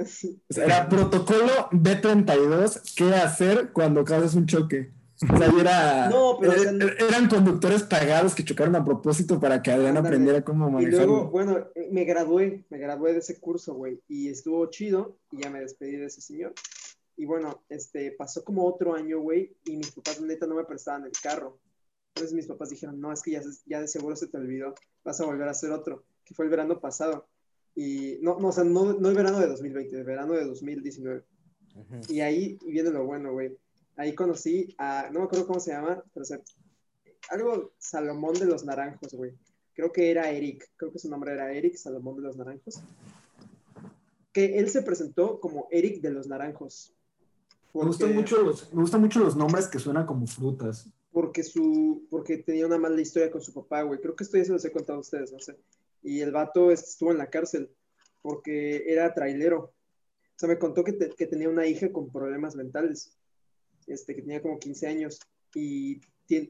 sea, 0.48 0.64
era 0.64 0.88
protocolo 0.88 1.68
B32, 1.72 2.94
¿qué 2.96 3.14
hacer 3.14 3.72
cuando 3.72 4.04
causas 4.04 4.34
un 4.34 4.46
choque? 4.46 4.90
O 5.32 5.38
sea, 5.38 5.48
y 5.54 5.60
era, 5.60 6.08
No, 6.10 6.36
pero, 6.38 6.52
o 6.52 6.56
sea, 6.56 6.72
er- 6.72 6.96
eran 7.08 7.28
conductores 7.28 7.82
pagados 7.82 8.34
que 8.34 8.44
chocaron 8.44 8.76
a 8.76 8.84
propósito 8.84 9.40
para 9.40 9.62
que 9.62 9.70
Adrián 9.70 9.96
Ándale. 9.96 10.08
aprendiera 10.08 10.42
cómo 10.44 10.68
Y 10.68 10.72
manejar. 10.72 11.06
luego, 11.06 11.30
bueno, 11.30 11.68
me 11.90 12.04
gradué, 12.04 12.64
me 12.68 12.78
gradué 12.78 13.12
de 13.14 13.20
ese 13.20 13.40
curso, 13.40 13.74
güey, 13.74 14.00
y 14.08 14.28
estuvo 14.28 14.66
chido, 14.70 15.16
y 15.32 15.42
ya 15.42 15.50
me 15.50 15.60
despedí 15.60 15.96
de 15.96 16.06
ese 16.06 16.20
señor. 16.20 16.52
Y 17.16 17.24
bueno, 17.24 17.62
este, 17.70 18.12
pasó 18.12 18.44
como 18.44 18.66
otro 18.66 18.94
año, 18.94 19.20
güey, 19.20 19.56
y 19.64 19.76
mis 19.78 19.90
papás 19.92 20.20
neta 20.20 20.46
no 20.46 20.54
me 20.54 20.64
prestaban 20.64 21.04
el 21.06 21.12
carro. 21.22 21.58
Entonces 22.16 22.32
mis 22.32 22.46
papás 22.46 22.70
dijeron, 22.70 22.98
no, 22.98 23.12
es 23.12 23.20
que 23.22 23.38
ya, 23.66 23.80
de 23.80 23.86
seguro 23.88 24.16
se 24.16 24.26
te 24.26 24.38
olvidó, 24.38 24.74
vas 25.04 25.20
a 25.20 25.26
volver 25.26 25.46
a 25.48 25.50
hacer 25.50 25.70
otro, 25.70 26.02
que 26.24 26.34
fue 26.34 26.46
el 26.46 26.50
verano 26.50 26.80
pasado. 26.80 27.28
Y 27.74 28.16
no, 28.22 28.38
no, 28.40 28.48
o 28.48 28.52
sea, 28.52 28.64
no, 28.64 28.94
no 28.94 29.10
el 29.10 29.14
verano 29.14 29.38
de 29.38 29.46
2020, 29.48 29.98
el 29.98 30.04
verano 30.04 30.32
de 30.32 30.46
2019. 30.46 31.22
Ujú. 31.74 32.00
Y 32.08 32.22
ahí 32.22 32.58
viene 32.66 32.88
lo 32.88 33.04
bueno, 33.04 33.34
güey. 33.34 33.54
Ahí 33.98 34.14
conocí 34.14 34.74
a, 34.78 35.10
no 35.12 35.18
me 35.20 35.24
acuerdo 35.26 35.46
cómo 35.46 35.60
se 35.60 35.72
llama, 35.72 36.02
pero 36.14 36.22
o 36.22 36.24
sea, 36.24 36.40
algo 37.28 37.74
Salomón 37.76 38.32
de 38.32 38.46
los 38.46 38.64
Naranjos, 38.64 39.12
güey. 39.12 39.34
Creo 39.74 39.92
que 39.92 40.10
era 40.10 40.30
Eric, 40.30 40.70
creo 40.78 40.90
que 40.90 40.98
su 40.98 41.10
nombre 41.10 41.34
era 41.34 41.52
Eric 41.52 41.76
Salomón 41.76 42.16
de 42.16 42.22
los 42.22 42.36
Naranjos. 42.38 42.80
Que 44.32 44.58
él 44.58 44.70
se 44.70 44.80
presentó 44.80 45.38
como 45.38 45.68
Eric 45.70 46.00
de 46.00 46.12
los 46.12 46.26
Naranjos. 46.26 46.94
Me 47.74 47.84
gustan, 47.84 48.08
Porque- 48.08 48.20
mucho 48.22 48.42
los, 48.42 48.72
me 48.72 48.80
gustan 48.80 49.02
mucho 49.02 49.20
los 49.20 49.36
nombres 49.36 49.68
que 49.68 49.78
suenan 49.78 50.06
como 50.06 50.26
frutas. 50.26 50.88
Porque 51.16 51.42
su 51.42 52.06
porque 52.10 52.36
tenía 52.36 52.66
una 52.66 52.76
mala 52.76 53.00
historia 53.00 53.30
con 53.30 53.40
su 53.40 53.54
papá, 53.54 53.80
güey. 53.80 53.98
Creo 54.00 54.14
que 54.14 54.22
esto 54.22 54.36
ya 54.36 54.44
se 54.44 54.52
los 54.52 54.62
he 54.66 54.70
contado 54.70 54.98
a 54.98 55.00
ustedes, 55.00 55.32
no 55.32 55.38
sé. 55.40 55.56
Y 56.02 56.20
el 56.20 56.30
vato 56.30 56.70
estuvo 56.70 57.10
en 57.10 57.16
la 57.16 57.30
cárcel 57.30 57.70
porque 58.20 58.84
era 58.92 59.14
trailero. 59.14 59.60
O 59.62 60.38
sea, 60.38 60.46
me 60.46 60.58
contó 60.58 60.84
que, 60.84 60.92
te- 60.92 61.08
que 61.08 61.26
tenía 61.26 61.48
una 61.48 61.66
hija 61.66 61.90
con 61.90 62.12
problemas 62.12 62.54
mentales, 62.54 63.16
este, 63.86 64.14
que 64.14 64.20
tenía 64.20 64.42
como 64.42 64.58
15 64.58 64.88
años. 64.88 65.18
Y 65.54 66.02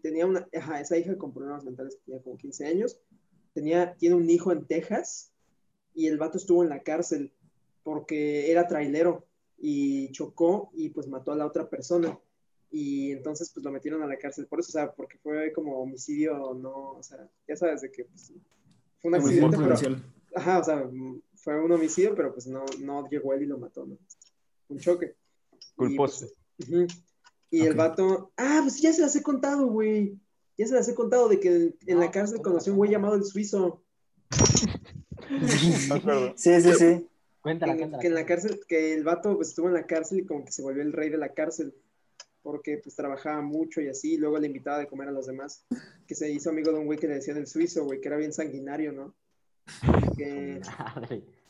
tenía 0.03 0.27
una, 0.27 0.49
ajá, 0.53 0.81
esa 0.81 0.99
hija 0.99 1.17
con 1.17 1.33
problemas 1.33 1.63
mentales 1.63 1.95
que 1.95 2.03
tenía 2.07 2.23
como 2.25 2.37
15 2.37 2.67
años. 2.67 2.99
Tenía, 3.55 3.95
tiene 3.95 4.17
un 4.17 4.29
hijo 4.29 4.51
en 4.51 4.67
Texas 4.67 5.31
y 5.95 6.09
el 6.09 6.19
vato 6.19 6.39
estuvo 6.39 6.65
en 6.65 6.71
la 6.71 6.83
cárcel 6.83 7.33
porque 7.85 8.51
era 8.51 8.67
trailero 8.67 9.29
y 9.59 10.11
chocó 10.11 10.73
y 10.75 10.89
pues 10.89 11.07
mató 11.07 11.31
a 11.31 11.37
la 11.37 11.47
otra 11.47 11.71
persona 11.71 12.19
y 12.71 13.13
entonces 13.13 13.51
pues 13.53 13.65
lo 13.65 13.71
metieron 13.71 14.03
a 14.03 14.07
la 14.07 14.19
cárcel 14.19 14.47
por 14.47 14.61
eso, 14.61 14.71
o 14.71 14.73
sea, 14.73 14.93
porque 14.93 15.19
fue 15.19 15.53
como 15.53 15.81
homicidio, 15.81 16.55
no, 16.55 16.91
o 16.93 17.03
sea, 17.03 17.29
ya 17.49 17.57
sabes 17.57 17.83
de 17.83 17.91
que 17.91 18.05
pues, 18.05 18.33
fue 19.01 19.11
un 19.11 19.15
accidente, 19.15 19.57
pero. 19.57 19.97
Ajá, 20.35 20.59
o 20.59 20.65
sea, 20.65 20.91
fue 21.35 21.61
un 21.61 21.73
homicidio, 21.73 22.15
pero 22.15 22.33
pues 22.33 22.47
no, 22.47 22.65
no 22.81 23.09
llegó 23.09 23.33
él 23.33 23.43
y 23.43 23.47
lo 23.47 23.59
mató, 23.59 23.87
¿no? 23.87 23.97
Un 24.69 24.79
choque. 24.79 25.15
Culposo. 25.77 26.27
Y, 26.59 26.65
pues. 26.67 27.03
Y 27.51 27.61
el 27.63 27.75
vato, 27.75 28.33
ah, 28.37 28.61
pues 28.63 28.81
ya 28.81 28.93
se 28.93 29.03
las 29.03 29.17
he 29.17 29.23
contado, 29.23 29.67
güey. 29.69 30.19
Ya 30.59 30.67
se 30.67 30.75
las 30.75 30.89
he 30.89 30.95
contado 30.95 31.29
de 31.29 31.41
que 31.41 31.49
en, 31.49 31.77
en 31.87 32.01
la 32.01 32.11
cárcel 32.11 32.43
conoció 32.43 32.73
un 32.73 32.79
güey 32.79 32.91
llamado 32.91 33.15
el 33.15 33.25
Suizo. 33.25 33.83
Sí, 36.37 36.61
sí, 36.61 36.73
sí. 36.75 37.09
Cuéntala, 37.41 37.73
que, 37.75 37.79
cuéntala. 37.81 38.01
que 38.01 38.07
en 38.09 38.15
la 38.15 38.27
cárcel, 38.27 38.61
que 38.69 38.95
el 38.95 39.05
vato 39.05 39.37
pues, 39.37 39.49
estuvo 39.49 39.69
en 39.69 39.75
la 39.75 39.87
cárcel 39.87 40.21
y 40.21 40.27
como 40.27 40.45
que 40.45 40.53
se 40.53 40.63
volvió 40.63 40.83
el 40.83 40.93
rey 40.93 41.11
de 41.11 41.19
la 41.19 41.33
cárcel, 41.33 41.75
porque 42.47 42.79
pues 42.79 42.95
trabajaba 42.95 43.43
mucho 43.43 43.81
y 43.81 43.89
así, 43.89 44.15
y 44.15 44.19
luego 44.19 44.39
le 44.39 44.47
invitaba 44.47 44.79
de 44.79 44.87
comer 44.87 45.09
a 45.09 45.11
los 45.11 45.27
demás, 45.27 45.67
que 46.07 46.15
se 46.15 46.31
hizo 46.31 46.51
amigo 46.51 46.71
de 46.71 46.79
un 46.79 46.87
güey 46.87 46.97
que 46.97 47.09
le 47.09 47.15
decían 47.15 47.39
el 47.39 47.49
suizo, 47.49 47.85
güey, 47.85 48.01
que 48.01 48.07
era 48.07 48.17
bien 48.17 48.33
sanguinario, 48.33 48.93
¿no? 48.93 49.17
Que 50.17 50.61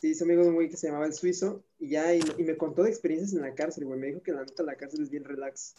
se 0.00 0.08
hizo 0.08 0.24
amigo 0.24 0.42
de 0.42 0.48
un 0.48 0.54
güey 0.54 0.70
que 0.70 0.78
se 0.78 0.86
llamaba 0.86 1.04
el 1.04 1.12
suizo, 1.12 1.62
y 1.78 1.90
ya, 1.90 2.14
y, 2.14 2.20
y 2.38 2.44
me 2.44 2.56
contó 2.56 2.82
de 2.82 2.88
experiencias 2.88 3.34
en 3.34 3.42
la 3.42 3.54
cárcel, 3.54 3.84
güey, 3.84 4.00
me 4.00 4.06
dijo 4.06 4.22
que 4.22 4.32
la 4.32 4.40
neta 4.40 4.62
la 4.62 4.76
cárcel 4.76 5.02
es 5.02 5.10
bien 5.10 5.24
relax, 5.24 5.74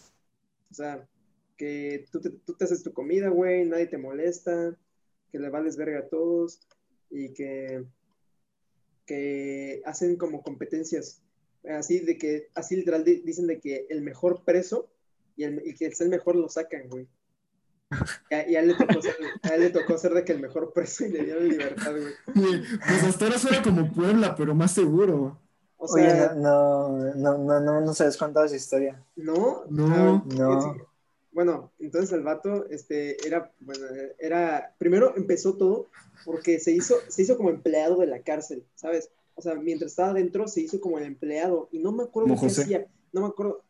o 0.69 0.73
sea, 0.75 1.09
que 1.57 2.05
tú 2.11 2.21
te, 2.21 2.29
tú 2.29 2.53
te 2.53 2.65
haces 2.65 2.83
tu 2.83 2.93
comida, 2.93 3.29
güey, 3.29 3.65
nadie 3.65 3.87
te 3.87 3.97
molesta, 3.97 4.77
que 5.31 5.39
le 5.39 5.49
vales 5.49 5.77
verga 5.77 6.01
a 6.01 6.09
todos, 6.09 6.59
y 7.09 7.33
que 7.33 7.83
que 9.07 9.81
hacen 9.83 10.15
como 10.17 10.43
competencias, 10.43 11.23
así 11.67 12.01
de 12.01 12.19
que, 12.19 12.49
así 12.53 12.75
literal 12.75 13.03
di- 13.03 13.21
dicen 13.21 13.47
de 13.47 13.59
que 13.59 13.87
el 13.89 14.01
mejor 14.03 14.43
preso 14.45 14.91
y 15.37 15.43
el, 15.45 15.61
y 15.65 15.73
que 15.75 15.85
es 15.85 16.01
el 16.01 16.09
mejor 16.09 16.35
lo 16.35 16.49
sacan, 16.49 16.89
güey. 16.89 17.07
Y 18.29 18.35
a, 18.35 18.49
y 18.49 18.55
a 18.57 18.59
él 18.59 18.67
le 18.67 18.73
tocó 18.73 19.01
ser, 19.01 19.15
a 19.43 19.47
él 19.55 19.61
le 19.61 19.69
tocó 19.69 19.97
ser 19.97 20.13
de 20.13 20.25
que 20.25 20.33
el 20.33 20.41
mejor 20.41 20.73
preso 20.73 21.05
y 21.05 21.09
le 21.09 21.23
dieron 21.23 21.47
libertad, 21.47 21.91
güey. 21.91 22.13
Pues 22.33 23.03
hasta 23.03 23.25
ahora 23.25 23.39
suena 23.39 23.61
como 23.61 23.93
Puebla, 23.93 24.35
pero 24.35 24.53
más 24.53 24.73
seguro. 24.73 25.39
O 25.77 25.93
Oye, 25.93 26.09
sea, 26.09 26.33
no, 26.33 26.89
no, 26.89 27.13
no, 27.15 27.37
no, 27.37 27.59
no, 27.59 27.81
no 27.81 27.93
sabes 27.93 28.17
contado 28.17 28.45
esa 28.45 28.55
historia. 28.55 29.01
no, 29.15 29.63
No. 29.69 29.95
Ah, 29.95 30.23
No. 30.35 30.87
Bueno, 31.31 31.71
entonces 31.77 32.11
el 32.13 32.23
vato, 32.23 32.67
este, 32.71 33.15
era, 33.27 33.51
bueno, 33.59 33.85
era, 34.17 34.73
primero 34.79 35.13
empezó 35.15 35.55
todo 35.55 35.85
porque 36.25 36.59
se 36.59 36.71
hizo, 36.71 36.95
se 37.09 37.21
hizo 37.21 37.37
como 37.37 37.51
empleado 37.51 37.97
de 37.97 38.07
la 38.07 38.23
cárcel, 38.23 38.65
¿sabes? 38.73 39.11
O 39.35 39.43
sea, 39.43 39.53
mientras 39.53 39.91
estaba 39.91 40.09
adentro 40.09 40.47
se 40.47 40.61
hizo 40.61 40.81
como 40.81 40.97
el 40.97 41.03
empleado 41.03 41.69
y 41.71 41.77
no 41.77 41.91
me 41.91 42.05
acuerdo 42.05 42.35
qué 42.39 42.47
hacía, 42.47 42.87
no 43.13 43.21
me 43.21 43.27
acuerdo, 43.27 43.61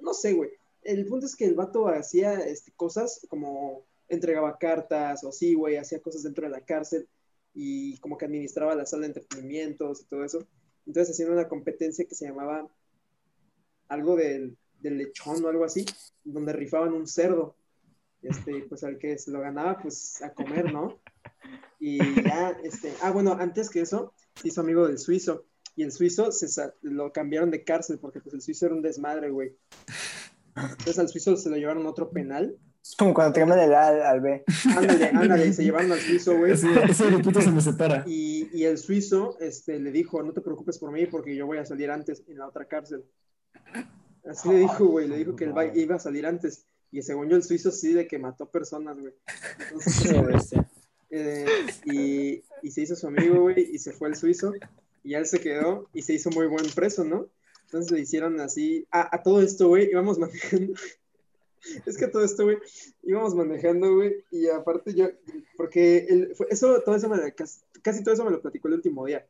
no 0.00 0.14
sé, 0.14 0.32
güey. 0.32 0.50
El 0.88 1.04
punto 1.04 1.26
es 1.26 1.36
que 1.36 1.44
el 1.44 1.54
vato 1.54 1.88
hacía 1.88 2.34
este, 2.34 2.72
cosas 2.72 3.26
como 3.28 3.84
entregaba 4.08 4.56
cartas 4.56 5.22
o 5.22 5.28
así, 5.28 5.52
güey, 5.52 5.76
hacía 5.76 6.00
cosas 6.00 6.22
dentro 6.22 6.44
de 6.44 6.50
la 6.50 6.62
cárcel 6.62 7.06
y 7.52 7.98
como 7.98 8.16
que 8.16 8.24
administraba 8.24 8.74
la 8.74 8.86
sala 8.86 9.02
de 9.02 9.08
entretenimientos 9.08 10.00
y 10.00 10.04
todo 10.06 10.24
eso. 10.24 10.46
Entonces 10.86 11.14
hacían 11.14 11.32
una 11.32 11.46
competencia 11.46 12.06
que 12.06 12.14
se 12.14 12.26
llamaba 12.26 12.66
algo 13.88 14.16
del, 14.16 14.56
del 14.80 14.96
lechón 14.96 15.44
o 15.44 15.48
algo 15.48 15.64
así, 15.64 15.84
donde 16.24 16.54
rifaban 16.54 16.94
un 16.94 17.06
cerdo. 17.06 17.54
Este, 18.22 18.62
pues 18.62 18.82
al 18.82 18.98
que 18.98 19.18
se 19.18 19.30
lo 19.30 19.40
ganaba, 19.40 19.78
pues 19.82 20.22
a 20.22 20.32
comer, 20.32 20.72
¿no? 20.72 21.00
Y 21.78 21.98
ya, 22.22 22.58
este, 22.64 22.94
ah, 23.02 23.10
bueno, 23.10 23.32
antes 23.38 23.68
que 23.68 23.82
eso, 23.82 24.14
se 24.34 24.48
hizo 24.48 24.62
amigo 24.62 24.86
del 24.86 24.98
suizo. 24.98 25.44
Y 25.76 25.82
el 25.82 25.92
suizo 25.92 26.32
se 26.32 26.72
lo 26.80 27.12
cambiaron 27.12 27.50
de 27.50 27.62
cárcel 27.62 27.98
porque 27.98 28.20
pues 28.20 28.34
el 28.34 28.40
suizo 28.40 28.66
era 28.66 28.74
un 28.74 28.82
desmadre, 28.82 29.30
güey. 29.30 29.54
Entonces 30.62 30.98
al 30.98 31.08
suizo 31.08 31.36
se 31.36 31.50
lo 31.50 31.56
llevaron 31.56 31.86
a 31.86 31.90
otro 31.90 32.10
penal. 32.10 32.56
Es 32.82 32.94
como 32.96 33.12
cuando 33.12 33.34
te 33.34 33.40
cambian 33.40 33.60
del 33.60 33.74
A 33.74 33.88
al, 33.88 34.02
al 34.02 34.20
B. 34.20 34.44
Ándale, 34.76 35.06
ándale, 35.12 35.52
se 35.52 35.64
llevaron 35.64 35.92
al 35.92 36.00
suizo, 36.00 36.36
güey. 36.38 36.52
Ese, 36.52 36.68
ese 36.88 37.06
grupito 37.06 37.40
se 37.42 37.50
me 37.50 37.60
separa. 37.60 38.04
Y, 38.06 38.48
y 38.52 38.64
el 38.64 38.78
suizo 38.78 39.36
este, 39.40 39.78
le 39.78 39.90
dijo, 39.92 40.22
no 40.22 40.32
te 40.32 40.40
preocupes 40.40 40.78
por 40.78 40.90
mí 40.90 41.06
porque 41.06 41.36
yo 41.36 41.46
voy 41.46 41.58
a 41.58 41.66
salir 41.66 41.90
antes 41.90 42.22
en 42.28 42.38
la 42.38 42.46
otra 42.46 42.66
cárcel. 42.66 43.04
Así 44.28 44.48
le 44.48 44.58
dijo, 44.58 44.86
güey, 44.86 45.08
le 45.08 45.18
dijo 45.18 45.36
que 45.36 45.44
él 45.44 45.52
iba 45.74 45.96
a 45.96 45.98
salir 45.98 46.26
antes. 46.26 46.64
Y 46.90 47.02
según 47.02 47.28
yo, 47.28 47.36
el 47.36 47.42
suizo 47.42 47.70
sí 47.70 47.92
de 47.92 48.06
que 48.06 48.18
mató 48.18 48.46
personas, 48.46 48.98
güey. 48.98 49.12
Entonces, 49.70 50.52
eh, 51.10 51.46
y, 51.84 52.42
y 52.62 52.70
se 52.70 52.82
hizo 52.82 52.96
su 52.96 53.06
amigo, 53.06 53.42
güey, 53.42 53.70
y 53.74 53.78
se 53.78 53.92
fue 53.92 54.08
el 54.08 54.16
suizo. 54.16 54.52
Y 55.04 55.14
él 55.14 55.26
se 55.26 55.40
quedó 55.40 55.88
y 55.92 56.02
se 56.02 56.14
hizo 56.14 56.30
muy 56.30 56.46
buen 56.46 56.66
preso, 56.74 57.04
¿no? 57.04 57.26
Entonces 57.68 57.92
le 57.92 58.00
hicieron 58.00 58.40
así. 58.40 58.86
A 58.90 59.22
todo 59.22 59.42
esto, 59.42 59.68
güey, 59.68 59.90
íbamos 59.90 60.18
manejando. 60.18 60.74
Es 61.86 61.98
que 61.98 62.06
todo 62.06 62.24
esto, 62.24 62.44
güey, 62.44 62.58
íbamos 63.02 63.34
manejando, 63.34 63.96
güey, 63.96 64.24
y 64.30 64.48
aparte 64.48 64.94
yo, 64.94 65.08
porque 65.56 66.06
eso, 66.50 66.80
todo 66.82 66.94
eso 66.94 67.08
me, 67.08 67.32
casi, 67.32 67.60
casi 67.82 68.02
todo 68.02 68.14
eso 68.14 68.24
me 68.24 68.30
lo 68.30 68.40
platicó 68.40 68.68
el 68.68 68.74
último 68.74 69.04
día. 69.04 69.26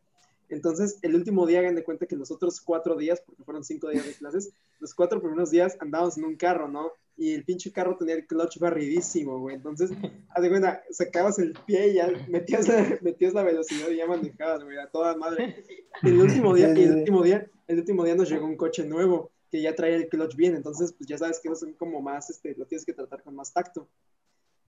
Entonces, 0.51 0.99
el 1.03 1.15
último 1.15 1.47
día, 1.47 1.61
hagan 1.61 1.75
de 1.75 1.85
cuenta 1.85 2.07
que 2.07 2.17
los 2.17 2.31
otros 2.31 2.61
cuatro 2.61 2.97
días, 2.97 3.23
porque 3.25 3.45
fueron 3.45 3.65
cinco 3.65 3.89
días 3.89 4.07
de 4.07 4.13
clases, 4.13 4.53
los 4.79 4.95
cuatro 4.95 5.21
primeros 5.21 5.51
días 5.51 5.77
andábamos 5.81 6.17
en 6.19 6.25
un 6.25 6.37
carro, 6.37 6.69
¿no? 6.69 6.93
Y 7.19 7.35
el 7.35 7.45
pinche 7.45 7.73
carro 7.73 7.97
tenía 7.97 8.15
el 8.15 8.27
clutch 8.27 8.59
barridísimo, 8.59 9.41
güey. 9.41 9.57
Entonces, 9.57 9.91
haz 10.31 10.43
de 10.43 10.49
cuenta, 10.49 10.83
sacabas 10.91 11.39
el 11.41 11.53
pie 11.67 11.89
y 11.89 11.95
ya 11.95 12.09
metías 12.29 12.69
la, 12.69 12.99
metías 13.03 13.35
la 13.35 13.43
velocidad 13.43 13.91
y 13.91 13.97
ya 13.97 14.07
manejabas, 14.07 14.65
güey, 14.65 14.79
a 14.79 14.87
toda 14.87 15.17
madre. 15.17 15.65
Y 16.03 16.09
el 16.09 16.21
último 16.21 16.55
día, 16.55 16.73
y 16.75 16.85
el 16.85 16.99
último 16.99 17.23
día, 17.23 17.51
el 17.67 17.79
último 17.81 18.05
día 18.05 18.15
nos 18.15 18.31
llegó 18.31 18.47
un 18.47 18.57
coche 18.57 18.87
nuevo 18.87 19.33
que 19.51 19.61
ya 19.61 19.75
traía 19.75 19.97
el 19.97 20.09
clutch 20.09 20.37
bien, 20.37 20.55
entonces 20.55 20.93
pues 20.93 21.09
ya 21.09 21.17
sabes 21.17 21.41
que 21.41 21.49
no 21.49 21.57
son 21.57 21.73
como 21.73 22.01
más, 22.03 22.29
este, 22.31 22.55
lo 22.57 22.67
tienes 22.67 22.85
que 22.85 22.93
tratar 22.93 23.23
con 23.23 23.35
más 23.35 23.53
tacto. 23.53 23.89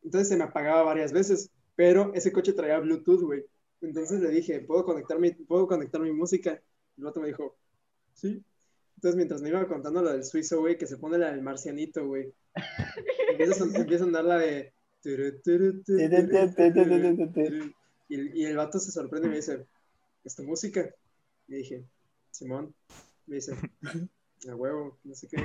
Entonces 0.02 0.28
se 0.28 0.36
me 0.36 0.44
apagaba 0.44 0.82
varias 0.82 1.12
veces, 1.12 1.51
pero 1.77 2.12
ese 2.14 2.32
coche 2.32 2.52
traía 2.52 2.78
Bluetooth, 2.78 3.20
güey. 3.22 3.44
Entonces 3.81 4.20
le 4.20 4.31
dije, 4.31 4.60
¿puedo 4.60 4.85
conectar 4.85 5.18
mi, 5.18 5.31
¿puedo 5.32 5.66
conectar 5.66 6.01
mi 6.01 6.12
música? 6.12 6.62
Y 6.97 7.01
el 7.01 7.06
otro 7.06 7.22
me 7.22 7.28
dijo, 7.28 7.56
sí. 8.14 8.43
Entonces 9.01 9.16
mientras 9.16 9.40
me 9.40 9.48
iba 9.48 9.66
contando 9.66 10.02
lo 10.02 10.12
del 10.12 10.24
suizo, 10.24 10.60
güey, 10.60 10.77
que 10.77 10.86
se 10.86 10.98
pone 10.98 11.16
la 11.16 11.31
del 11.31 11.40
marcianito, 11.40 12.06
güey. 12.06 12.31
Empieza 13.31 13.52
a, 13.52 13.56
son- 13.56 13.74
empieza 13.74 14.05
a 14.05 14.06
andar 14.09 14.24
la 14.27 14.36
de... 14.36 14.74
turu, 15.02 15.40
turu. 15.43 15.82
Y, 18.10 18.40
y 18.43 18.44
el 18.44 18.56
vato 18.59 18.78
se 18.78 18.93
sorprende 18.93 19.28
y 19.28 19.31
me 19.31 19.36
dice, 19.36 19.66
¿es 20.22 20.36
tu 20.36 20.43
música? 20.43 20.94
Y 21.48 21.55
dije, 21.55 21.82
Simón. 22.31 22.74
Me 23.27 23.36
dice, 23.36 23.55
a 24.47 24.55
huevo, 24.55 24.98
no 25.05 25.14
sé 25.14 25.28
qué. 25.28 25.39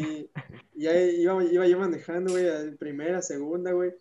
Y, 0.00 0.30
y 0.74 0.86
ahí 0.86 1.20
iba, 1.20 1.44
iba 1.44 1.66
yo 1.66 1.78
manejando, 1.78 2.32
güey, 2.32 2.74
primera, 2.76 3.20
segunda, 3.20 3.72
güey. 3.72 3.92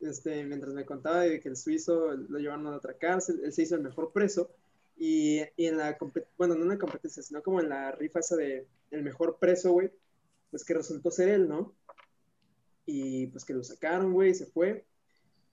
Este, 0.00 0.44
mientras 0.44 0.72
me 0.72 0.84
contaba 0.84 1.22
de 1.22 1.40
que 1.40 1.48
el 1.48 1.56
suizo 1.56 2.12
lo 2.14 2.38
llevaron 2.38 2.68
a 2.68 2.76
otra 2.76 2.94
cárcel, 2.94 3.40
él 3.42 3.52
se 3.52 3.62
hizo 3.62 3.74
el 3.74 3.82
mejor 3.82 4.12
preso. 4.12 4.50
Y, 4.96 5.40
en 5.56 5.76
la, 5.76 5.98
bueno, 6.38 6.54
no 6.54 6.62
en 6.62 6.68
la 6.70 6.78
competencia, 6.78 7.22
sino 7.22 7.42
como 7.42 7.60
en 7.60 7.68
la 7.68 7.92
rifa 7.92 8.20
esa 8.20 8.36
de 8.36 8.66
el 8.90 9.02
mejor 9.02 9.38
preso, 9.38 9.72
güey, 9.72 9.90
pues 10.50 10.64
que 10.64 10.74
resultó 10.74 11.10
ser 11.10 11.28
él, 11.28 11.48
¿no? 11.48 11.74
Y 12.86 13.26
pues 13.28 13.44
que 13.44 13.52
lo 13.52 13.62
sacaron, 13.62 14.12
güey, 14.12 14.34
se 14.34 14.46
fue. 14.46 14.86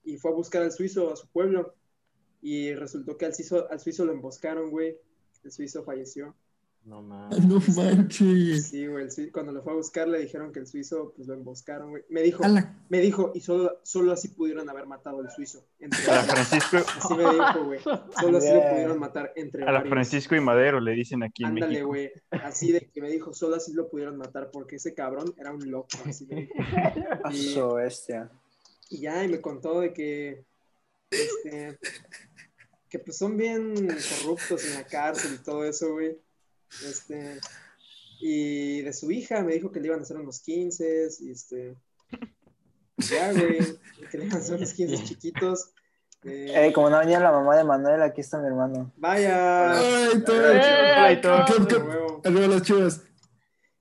Y 0.04 0.16
fue 0.16 0.30
a 0.30 0.34
buscar 0.34 0.62
al 0.62 0.72
suizo 0.72 1.12
a 1.12 1.16
su 1.16 1.28
pueblo. 1.28 1.74
Y 2.40 2.74
resultó 2.74 3.16
que 3.16 3.26
al 3.26 3.34
suizo, 3.34 3.70
al 3.70 3.80
suizo 3.80 4.04
lo 4.04 4.12
emboscaron, 4.12 4.70
güey. 4.70 4.96
El 5.42 5.50
suizo 5.50 5.82
falleció. 5.82 6.34
No 6.84 7.00
mames. 7.02 7.38
No 7.46 7.60
manches. 7.74 8.68
Sí, 8.68 8.86
güey, 8.86 9.06
el 9.16 9.32
cuando 9.32 9.52
lo 9.52 9.62
fue 9.62 9.72
a 9.72 9.76
buscar 9.76 10.06
le 10.06 10.18
dijeron 10.20 10.52
que 10.52 10.60
el 10.60 10.66
suizo, 10.66 11.12
pues 11.16 11.26
lo 11.26 11.34
emboscaron, 11.34 11.90
güey. 11.90 12.02
Me 12.10 12.20
dijo, 12.22 12.44
Ala. 12.44 12.76
me 12.90 13.00
dijo, 13.00 13.32
y 13.34 13.40
solo, 13.40 13.80
solo 13.82 14.12
así 14.12 14.28
pudieron 14.28 14.68
haber 14.68 14.86
matado 14.86 15.20
al 15.20 15.30
suizo. 15.30 15.64
Entre 15.80 16.02
A 16.10 16.16
la. 16.16 16.22
Francisco, 16.24 16.76
Así 16.76 17.14
me 17.14 17.22
dijo, 17.32 17.64
güey. 17.64 17.80
Solo 17.80 18.38
así 18.38 18.52
lo 18.52 18.60
pudieron 18.70 18.98
matar 18.98 19.32
entre 19.36 19.62
a 19.62 19.66
la 19.66 19.72
varios. 19.72 19.90
Francisco 19.90 20.36
y 20.36 20.40
Madero 20.40 20.78
le 20.80 20.92
dicen 20.92 21.22
aquí 21.22 21.42
en 21.44 21.48
Ándale, 21.50 21.68
México. 21.72 21.86
güey. 21.88 22.12
Así 22.30 22.70
de 22.72 22.80
que 22.90 23.00
me 23.00 23.08
dijo, 23.10 23.32
solo 23.32 23.56
así 23.56 23.72
lo 23.72 23.88
pudieron 23.88 24.16
matar 24.18 24.50
porque 24.52 24.76
ese 24.76 24.92
cabrón 24.94 25.34
era 25.38 25.52
un 25.52 25.70
loco. 25.70 25.88
Así 26.06 26.26
me 26.26 26.42
dijo. 26.42 26.54
Y- 27.32 27.82
bestia. 27.82 28.30
Y 28.90 29.00
ya, 29.00 29.24
y 29.24 29.28
me 29.28 29.40
contó 29.40 29.80
de 29.80 29.92
que, 29.94 30.44
este, 31.10 31.78
que 32.90 32.98
pues 32.98 33.16
son 33.16 33.36
bien 33.38 33.74
corruptos 34.20 34.64
en 34.66 34.74
la 34.74 34.84
cárcel 34.84 35.38
y 35.40 35.42
todo 35.42 35.64
eso, 35.64 35.92
güey. 35.94 36.18
Este, 36.88 37.38
y 38.20 38.82
de 38.82 38.92
su 38.92 39.10
hija 39.10 39.42
me 39.42 39.54
dijo 39.54 39.70
que 39.70 39.80
le 39.80 39.86
iban 39.88 40.00
a 40.00 40.02
hacer 40.02 40.16
unos 40.16 40.40
15, 40.40 41.08
y 41.20 41.30
este, 41.30 41.76
ya, 42.98 43.32
güey, 43.32 43.58
que 44.10 44.18
le 44.18 44.24
iban 44.26 44.36
a 44.36 44.40
hacer 44.40 44.56
unos 44.56 44.72
15 44.74 45.04
chiquitos. 45.04 45.70
Eh, 46.24 46.68
Eh, 46.68 46.72
como 46.72 46.88
no 46.88 46.98
venía 47.00 47.20
la 47.20 47.30
mamá 47.32 47.54
de 47.56 47.64
Manuel, 47.64 48.00
aquí 48.02 48.22
está 48.22 48.38
mi 48.40 48.46
hermano. 48.46 48.92
vaya. 48.96 49.72
Ay, 49.72 50.22
todo. 50.24 50.42
Ay, 50.96 51.20
todo. 51.20 51.44
¿Qué- 51.46 51.66
qué- 51.68 51.74
De 51.74 51.80
huevo. 51.82 52.22
Arriba 52.24 52.46
las 52.48 52.62
chivas. 52.62 53.02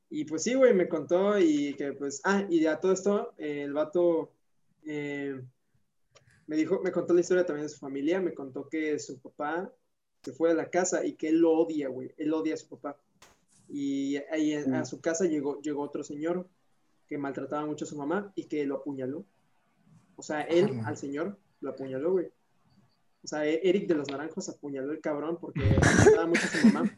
Y 0.10 0.26
pues 0.26 0.44
sí, 0.44 0.54
güey, 0.54 0.74
me 0.74 0.88
contó 0.90 1.40
y 1.40 1.74
que 1.76 1.94
pues, 1.94 2.22
ah, 2.26 2.46
y 2.50 2.66
a 2.68 2.80
todo 2.80 2.92
esto, 2.94 3.34
eh, 3.38 3.64
el 3.64 3.74
vato 3.74 4.32
eh, 4.86 5.42
me 6.46 6.56
dijo, 6.58 6.82
me 6.84 6.92
contó 6.92 7.14
la 7.14 7.22
historia 7.22 7.46
también 7.46 7.66
de 7.68 7.74
su 7.74 7.80
familia, 7.80 8.20
me 8.22 8.34
contó 8.34 8.68
que 8.68 9.00
su 9.00 9.20
papá 9.22 9.72
se 10.24 10.32
fue 10.34 10.50
de 10.50 10.56
la 10.56 10.70
casa 10.70 11.06
y 11.06 11.14
que 11.14 11.30
él 11.30 11.40
lo 11.40 11.52
odia, 11.52 11.90
güey, 11.90 12.14
él 12.18 12.34
odia 12.34 12.54
a 12.54 12.58
su 12.58 12.68
papá. 12.70 12.98
Y 13.70 14.18
ahí 14.32 14.54
a 14.54 14.82
a 14.82 14.86
su 14.86 15.02
casa 15.02 15.26
llegó, 15.26 15.60
llegó 15.62 15.82
otro 15.84 16.04
señor 16.04 16.48
que 17.08 17.18
maltrataba 17.18 17.66
mucho 17.66 17.86
a 17.86 17.88
su 17.88 17.98
mamá 17.98 18.32
y 18.36 18.46
que 18.46 18.66
lo 18.66 18.78
apuñaló. 18.78 19.26
O 20.16 20.22
sea, 20.24 20.42
él 20.42 20.80
al 20.86 20.98
señor 20.98 21.38
lo 21.62 21.72
apuñaló, 21.72 22.12
güey. 22.14 22.28
O 23.24 23.28
sea, 23.28 23.46
e- 23.46 23.62
Eric 23.64 23.88
de 23.88 23.96
los 23.96 24.10
Naranjos 24.10 24.50
apuñaló 24.50 24.92
el 24.92 25.00
cabrón 25.02 25.38
porque 25.40 25.62
gustaba 26.20 26.28
mucho 26.28 26.42
a 26.46 26.58
su 26.58 26.68
mamá. 26.68 26.92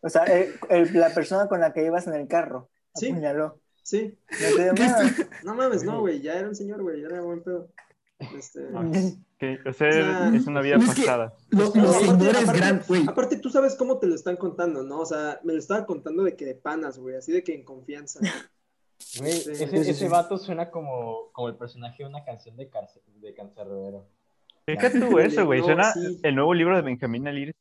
O 0.00 0.08
sea, 0.08 0.24
el- 0.24 0.54
el- 0.70 0.92
la 0.98 1.12
persona 1.14 1.48
con 1.48 1.60
la 1.60 1.72
que 1.72 1.84
ibas 1.84 2.06
en 2.06 2.14
el 2.14 2.26
carro 2.28 2.68
Sí. 2.94 3.10
apuñaló. 3.10 3.60
Sí. 3.82 4.18
No 4.30 4.56
te 4.56 4.62
dio 4.64 4.74
¿Qué 4.74 4.82
nada. 4.82 5.10
No 5.44 5.54
mames, 5.54 5.84
no, 5.84 6.00
güey. 6.00 6.20
Ya 6.20 6.38
era 6.38 6.48
un 6.48 6.54
señor, 6.56 6.82
güey. 6.82 7.00
Ya 7.00 7.06
era 7.08 7.20
buen 7.22 7.42
pedo. 7.42 7.68
Este... 8.36 8.60
Que, 9.38 9.58
o 9.66 9.72
sea, 9.72 9.88
O 9.88 9.92
sea, 9.92 10.30
es 10.34 10.46
una 10.46 10.60
vida 10.60 10.76
es 10.76 10.82
que- 10.94 11.00
pasada. 11.02 11.34
Los, 11.48 11.74
No, 11.74 11.82
los 11.82 11.96
aparte- 11.96 12.10
señores 12.18 12.42
aparte- 12.42 12.58
grandes, 12.60 12.88
güey. 12.88 13.04
Aparte, 13.08 13.36
tú 13.38 13.48
sabes 13.50 13.74
cómo 13.76 13.98
te 13.98 14.06
lo 14.06 14.14
están 14.14 14.36
contando, 14.36 14.82
¿no? 14.82 15.00
O 15.00 15.06
sea, 15.06 15.40
me 15.44 15.54
lo 15.54 15.58
estaba 15.58 15.86
contando 15.86 16.22
de 16.24 16.36
que 16.36 16.44
de 16.44 16.54
panas, 16.54 16.98
güey. 16.98 17.16
Así 17.16 17.32
de 17.32 17.42
que 17.42 17.54
en 17.54 17.64
confianza. 17.64 18.20
Güey, 19.18 19.32
Sí. 19.32 19.50
ese, 19.52 19.54
Sí, 19.66 19.70
sí, 19.70 19.76
ese 19.90 19.94
sí. 19.94 20.08
vato 20.08 20.36
suena 20.36 20.70
como, 20.70 21.30
como 21.32 21.48
el 21.48 21.56
personaje 21.56 22.02
de 22.02 22.08
una 22.10 22.22
canción 22.22 22.56
de, 22.56 22.68
cárcel, 22.68 23.02
de 23.22 23.32
Cancerbero. 23.34 24.06
Deja 24.66 24.90
tú 24.92 25.18
eso, 25.18 25.46
güey. 25.46 25.60
No, 25.60 25.66
Suena 25.66 25.92
sí. 25.94 26.20
el 26.22 26.34
nuevo 26.34 26.52
libro 26.52 26.76
de 26.76 26.82
Benjamín 26.82 27.26
Alir. 27.26 27.52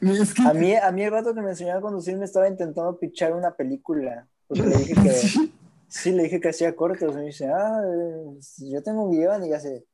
Es 0.00 0.32
que 0.32 0.42
A 0.42 0.54
mí, 0.54 0.74
a 0.76 0.92
mí 0.92 1.02
el 1.02 1.10
rato 1.10 1.34
que 1.34 1.40
me 1.42 1.50
enseñó 1.50 1.76
a 1.76 1.80
conducir 1.80 2.16
me 2.16 2.24
estaba 2.24 2.48
intentando 2.48 2.96
pichar 3.00 3.34
una 3.34 3.50
película. 3.56 4.28
Porque 4.46 4.62
le 4.62 4.76
dije 4.76 4.94
que, 4.94 5.10
Sí. 5.10 5.52
sí, 5.88 6.12
le 6.12 6.22
dije 6.22 6.40
que 6.40 6.50
hacía 6.50 6.76
cortos. 6.76 7.12
Y 7.12 7.16
me 7.16 7.22
dice, 7.24 7.48
ah, 7.48 7.80
eh, 7.84 8.38
yo 8.70 8.80
tengo 8.84 9.02
un 9.04 9.10
guion 9.10 9.44
y 9.44 9.50
ya 9.50 9.58
sé. 9.58 9.84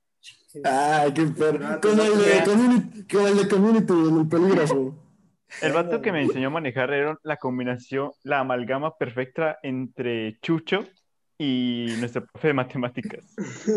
Ay, 0.65 1.13
qué 1.15 1.27
perro. 1.27 1.81
Como 1.81 2.03
el 2.03 2.19
de. 2.19 2.45
Community, 2.45 3.07
como 3.15 3.29
el 3.29 3.37
de 3.39 3.49
Community, 3.49 3.93
el 4.21 4.29
pelígrafo. 4.29 4.95
El 5.61 5.73
vato 5.73 6.01
que 6.01 6.13
me 6.13 6.23
enseñó 6.23 6.49
a 6.49 6.51
manejar 6.51 6.93
era 6.93 7.19
la 7.23 7.37
combinación, 7.37 8.11
la 8.23 8.41
amalgama 8.41 8.97
perfecta 8.97 9.59
entre 9.63 10.39
Chucho 10.41 10.85
y 11.39 11.89
nuestro 11.99 12.25
profe 12.25 12.49
de 12.49 12.55
matemáticas, 12.55 13.35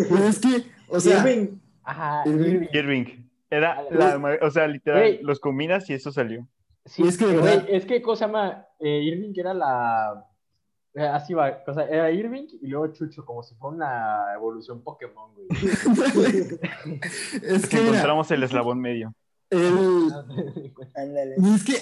Pues 0.09 0.21
es 0.21 0.39
que, 0.39 0.69
o 0.87 0.99
sea, 0.99 1.19
Irving, 1.19 1.57
Ajá, 1.83 2.23
Irving. 2.25 3.27
Era 3.49 3.83
la, 3.91 4.37
o 4.41 4.51
sea, 4.51 4.67
literal, 4.67 5.19
los 5.21 5.39
combinas 5.39 5.89
y 5.89 5.93
eso 5.93 6.11
salió. 6.11 6.47
Sí, 6.85 7.03
Y 7.03 7.07
es 7.07 7.17
que 7.17 7.25
verdad- 7.25 7.65
es 7.69 7.85
que, 7.85 8.01
¿cómo 8.01 8.15
se 8.15 8.25
llama? 8.25 8.65
Eh, 8.79 9.01
Irving 9.03 9.33
era 9.35 9.53
la... 9.53 10.25
eh, 10.95 11.05
Así 11.05 11.33
va, 11.33 11.63
o 11.67 11.73
sea, 11.73 11.85
era 11.87 12.09
Irving 12.11 12.47
y 12.61 12.67
luego 12.67 12.87
Chucho, 12.93 13.25
como 13.25 13.43
si 13.43 13.53
fuera 13.55 13.75
una 13.75 14.33
evolución 14.35 14.81
Pokémon, 14.81 15.31
güey. 15.33 15.47
es 17.43 17.67
que 17.67 17.77
Encontramos 17.77 18.31
el 18.31 18.43
eslabón 18.43 18.79
medio. 18.79 19.13
el, 19.49 20.11
Ándale. 20.95 21.35
y 21.37 21.53
es 21.55 21.63
que 21.63 21.73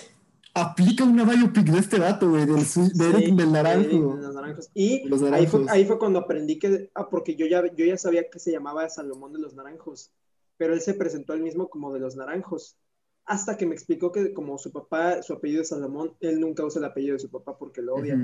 aplica 0.55 1.03
una 1.03 1.23
biopic 1.23 1.65
de 1.65 1.79
este 1.79 1.99
vato, 1.99 2.29
güey, 2.29 2.45
del, 2.45 2.65
su- 2.65 2.89
de 2.93 3.09
Eric 3.09 3.25
Sí, 3.25 3.35
del 3.35 3.51
Naranjo. 3.51 4.15
de 4.15 4.21
los 4.21 4.35
naranjos. 4.35 4.69
Y 4.73 5.07
Los 5.07 5.21
ahí, 5.23 5.27
fue, 5.47 5.59
naranjos. 5.61 5.69
ahí 5.71 5.85
fue 5.85 5.97
cuando 5.99 6.19
aprendí 6.19 6.59
que, 6.59 6.91
ah, 6.93 7.09
porque 7.09 7.35
yo 7.35 7.45
ya, 7.47 7.63
yo 7.75 7.85
ya 7.85 7.97
sabía 7.97 8.29
que 8.29 8.39
se 8.39 8.51
llamaba 8.51 8.87
Salomón 8.89 9.33
de 9.33 9.39
los 9.39 9.55
Naranjos, 9.55 10.11
pero 10.57 10.73
él 10.73 10.81
se 10.81 10.93
presentó 10.93 11.33
él 11.33 11.41
mismo 11.41 11.69
como 11.69 11.91
de 11.93 11.99
los 11.99 12.15
Naranjos, 12.15 12.77
hasta 13.25 13.57
que 13.57 13.65
me 13.65 13.73
explicó 13.73 14.11
que 14.11 14.33
como 14.33 14.57
su 14.59 14.71
papá, 14.71 15.23
su 15.23 15.33
apellido 15.33 15.61
es 15.63 15.69
Salomón, 15.69 16.13
él 16.19 16.39
nunca 16.39 16.63
usa 16.65 16.79
el 16.79 16.85
apellido 16.85 17.13
de 17.13 17.19
su 17.19 17.29
papá 17.31 17.57
porque 17.57 17.81
lo 17.81 17.95
odia. 17.95 18.19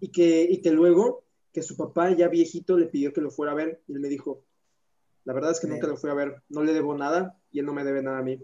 Y 0.00 0.08
que, 0.08 0.46
y 0.48 0.60
que 0.60 0.70
luego, 0.70 1.24
que 1.52 1.62
su 1.62 1.76
papá 1.76 2.14
ya 2.14 2.28
viejito 2.28 2.76
le 2.76 2.86
pidió 2.86 3.12
que 3.12 3.20
lo 3.20 3.30
fuera 3.30 3.52
a 3.52 3.56
ver, 3.56 3.82
y 3.86 3.92
él 3.92 4.00
me 4.00 4.08
dijo, 4.08 4.42
la 5.24 5.32
verdad 5.32 5.50
es 5.52 5.60
que 5.60 5.66
nunca 5.66 5.86
lo 5.86 5.96
fui 5.96 6.10
a 6.10 6.14
ver, 6.14 6.42
no 6.48 6.62
le 6.62 6.72
debo 6.72 6.96
nada, 6.96 7.38
y 7.50 7.58
él 7.58 7.66
no 7.66 7.72
me 7.74 7.84
debe 7.84 8.02
nada 8.02 8.18
a 8.18 8.22
mí. 8.22 8.38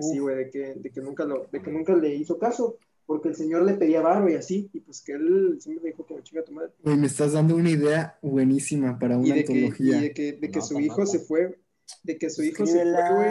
Sí, 0.00 0.18
Uf. 0.18 0.20
güey, 0.20 0.36
de 0.36 0.50
que, 0.50 0.74
de 0.74 0.90
que 0.90 1.00
nunca 1.00 1.24
lo, 1.24 1.48
de 1.50 1.60
que 1.60 1.70
nunca 1.70 1.94
le 1.94 2.14
hizo 2.14 2.38
caso, 2.38 2.78
porque 3.06 3.28
el 3.28 3.36
señor 3.36 3.62
le 3.64 3.74
pedía 3.74 4.02
barro 4.02 4.30
y 4.30 4.34
así, 4.34 4.70
y 4.72 4.80
pues 4.80 5.02
que 5.02 5.12
él 5.12 5.56
siempre 5.60 5.82
me 5.82 5.90
dijo 5.90 6.06
que 6.06 6.14
me 6.14 6.22
chinga 6.22 6.44
tu 6.44 6.52
madre. 6.52 6.72
Güey, 6.82 6.96
me 6.96 7.06
estás 7.06 7.32
dando 7.32 7.56
una 7.56 7.70
idea 7.70 8.18
buenísima 8.22 8.98
para 8.98 9.14
Y 9.16 9.18
una 9.18 9.34
de 9.34 9.44
que, 9.44 9.52
y 9.52 9.64
antología. 9.64 10.00
de 10.00 10.12
que, 10.12 10.32
de 10.32 10.50
que 10.50 10.58
No, 10.58 10.64
su 10.64 10.74
tan 10.74 10.84
hijo 10.84 10.98
mal, 10.98 11.06
se 11.06 11.18
fue, 11.20 11.58
de 12.02 12.18
que 12.18 12.30
su 12.30 12.42
hijo 12.42 12.66
se 12.66 12.82
fue, 12.82 13.14
güey. 13.14 13.30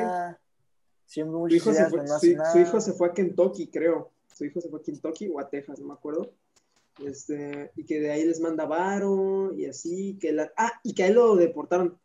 Siempre 1.06 1.34
Su 1.34 1.56
hijo, 1.56 1.72
se 1.72 1.80
ideas, 1.80 1.90
fue, 1.90 2.04
no 2.04 2.20
su, 2.20 2.52
su 2.52 2.60
hijo 2.60 2.82
se 2.82 2.94
fue 2.94 3.08
a 3.08 3.14
Kentucky, 3.14 3.68
creo. 3.68 4.12
Su 4.34 4.46
hijo 4.46 4.60
se 4.62 4.70
fue 4.70 4.80
a 4.80 4.84
Kentucky 4.84 5.30
o 5.30 5.40
a 5.40 5.50
Texas, 5.50 5.80
no 5.80 5.88
me 5.88 5.94
acuerdo. 5.94 6.34
Este, 7.06 7.72
y 7.76 7.86
que 7.86 8.00
de 8.00 8.12
ahí 8.12 8.26
les 8.26 8.40
manda 8.40 8.66
varo 8.66 9.54
y 9.56 9.66
así, 9.66 10.18
que 10.20 10.32
la, 10.32 10.52
ah, 10.58 10.74
y 10.84 10.94
que 10.94 11.04
a 11.04 11.08
él 11.08 11.16
lo 11.16 11.36
deportaron. 11.36 11.98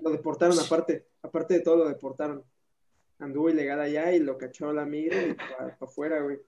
Lo 0.00 0.10
deportaron 0.10 0.58
aparte, 0.58 1.06
aparte 1.22 1.54
de 1.54 1.60
todo 1.60 1.76
lo 1.76 1.88
deportaron. 1.88 2.42
Anduvo 3.18 3.50
ilegal 3.50 3.80
allá 3.80 4.12
y 4.12 4.18
lo 4.18 4.36
cachó 4.38 4.72
la 4.72 4.84
migra 4.84 5.22
y 5.22 5.34
para 5.34 5.76
afuera, 5.80 6.20
güey. 6.22 6.38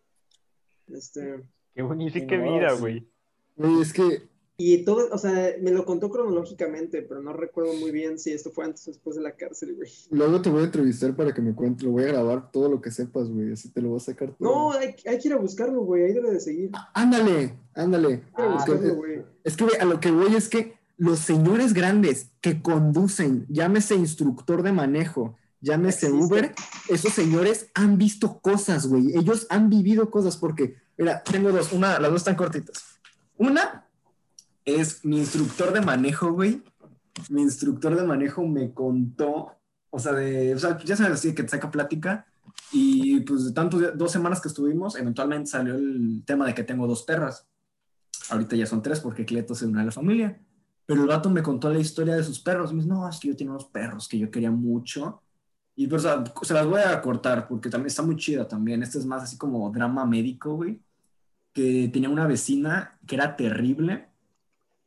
Este, 0.89 1.43
Qué 1.75 1.83
bonito. 1.83 2.19
Sí, 2.19 2.27
qué 2.27 2.39
no, 2.39 2.55
vida. 2.55 2.73
Güey, 2.73 3.07
es 3.81 3.93
que, 3.93 4.23
y 4.57 4.85
todo, 4.85 5.09
o 5.11 5.19
sea, 5.19 5.55
me 5.61 5.71
lo 5.71 5.85
contó 5.85 6.11
cronológicamente, 6.11 7.03
pero 7.03 7.23
no 7.23 7.33
recuerdo 7.33 7.73
muy 7.75 7.91
bien 7.91 8.19
si 8.19 8.33
esto 8.33 8.51
fue 8.51 8.65
antes 8.67 8.87
o 8.87 8.91
después 8.91 9.17
de 9.17 9.23
la 9.23 9.33
cárcel, 9.33 9.75
güey. 9.75 9.91
luego 10.11 10.41
te 10.43 10.51
voy 10.51 10.63
a 10.63 10.65
entrevistar 10.67 11.17
para 11.17 11.33
que 11.33 11.41
me 11.41 11.55
cuentes, 11.55 11.85
lo 11.85 11.93
voy 11.93 12.05
a 12.05 12.09
grabar 12.09 12.51
todo 12.53 12.69
lo 12.69 12.81
que 12.81 12.91
sepas, 12.91 13.29
güey, 13.29 13.53
así 13.53 13.71
te 13.71 13.81
lo 13.81 13.89
voy 13.89 13.97
a 13.97 14.01
sacar 14.01 14.33
todo. 14.33 14.49
No, 14.49 14.73
hay, 14.73 14.95
hay 15.07 15.19
que 15.19 15.29
ir 15.29 15.35
a 15.35 15.39
buscarlo, 15.39 15.81
güey, 15.83 16.05
ahí 16.05 16.13
debe 16.13 16.31
de 16.33 16.41
seguir. 16.41 16.71
Ándale, 16.95 17.55
ándale. 17.75 18.23
Ah, 18.35 18.53
buscarlo, 18.55 18.87
es- 18.89 18.97
güey. 18.97 19.23
Es 19.43 19.57
que, 19.57 19.65
güey, 19.65 19.77
a 19.81 19.85
lo 19.85 19.99
que 20.01 20.11
voy 20.11 20.35
es 20.37 20.49
que 20.49 20.77
los 20.97 21.19
señores 21.19 21.73
grandes 21.73 22.31
que 22.41 22.63
conducen, 22.63 23.47
llámese 23.49 23.97
instructor 23.97 24.63
de 24.63 24.73
manejo, 24.73 25.37
llámese 25.61 26.07
Existe. 26.07 26.25
Uber, 26.27 26.55
esos 26.89 27.13
señores 27.13 27.71
han 27.75 27.99
visto 27.99 28.39
cosas, 28.41 28.87
güey. 28.87 29.17
Ellos 29.17 29.47
han 29.51 29.69
vivido 29.71 30.11
cosas 30.11 30.37
porque, 30.37 30.77
mira, 30.97 31.23
tengo 31.25 31.51
dos, 31.51 31.73
una, 31.73 31.99
las 31.99 32.11
dos 32.11 32.21
están 32.21 32.37
cortitas. 32.37 32.85
Una 33.37 33.89
es 34.65 35.05
mi 35.05 35.19
instructor 35.19 35.73
de 35.73 35.81
manejo, 35.81 36.33
güey. 36.33 36.63
Mi 37.29 37.43
instructor 37.43 37.95
de 37.95 38.05
manejo 38.05 38.47
me 38.47 38.73
contó, 38.73 39.53
o 39.91 39.99
sea, 39.99 40.13
de, 40.13 40.55
o 40.55 40.59
sea, 40.59 40.79
ya 40.79 40.97
sabes, 40.97 41.13
así 41.13 41.35
que 41.35 41.43
te 41.43 41.51
saca 41.51 41.71
plática. 41.71 42.27
Y 42.73 43.21
pues 43.21 43.45
de 43.45 43.53
tantos, 43.53 43.97
dos 43.97 44.11
semanas 44.11 44.41
que 44.41 44.49
estuvimos, 44.49 44.97
eventualmente 44.97 45.51
salió 45.51 45.75
el 45.75 46.23
tema 46.25 46.47
de 46.47 46.55
que 46.55 46.65
tengo 46.65 46.87
dos 46.87 47.03
perras. 47.03 47.47
Ahorita 48.31 48.57
ya 48.57 48.67
son 48.67 48.83
tres 48.83 49.01
porque 49.01 49.25
Cleto 49.25 49.55
se 49.55 49.67
unió 49.67 49.81
a 49.81 49.85
la 49.85 49.93
familia. 49.93 50.41
Pero 50.87 51.03
el 51.03 51.09
vato 51.09 51.31
me 51.31 51.43
contó 51.43 51.71
la 51.71 51.79
historia 51.79 52.15
de 52.15 52.25
sus 52.25 52.41
perros. 52.41 52.71
Y 52.71 52.75
me 52.75 52.83
dice, 52.83 52.93
no, 52.93 53.09
es 53.09 53.19
que 53.19 53.29
yo 53.29 53.37
tenía 53.37 53.53
unos 53.53 53.67
perros 53.67 54.09
que 54.09 54.19
yo 54.19 54.31
quería 54.31 54.51
mucho. 54.51 55.23
Y 55.75 55.87
pues, 55.87 56.03
se 56.03 56.55
las 56.55 56.67
voy 56.67 56.81
a 56.81 57.01
cortar 57.01 57.49
porque 57.49 57.71
también 57.71 57.89
está 57.89 58.03
muy 58.03 58.17
chida 58.17 58.47
también. 58.47 58.83
Este 58.83 58.99
es 58.99 59.07
más 59.07 59.23
así 59.23 59.37
como 59.37 59.71
drama 59.71 60.05
médico, 60.07 60.55
güey. 60.55 60.81
Que 61.53 61.91
tenía 61.93 62.09
una 62.09 62.27
vecina 62.27 62.99
que 63.07 63.17
era 63.17 63.37
terrible 63.37 64.12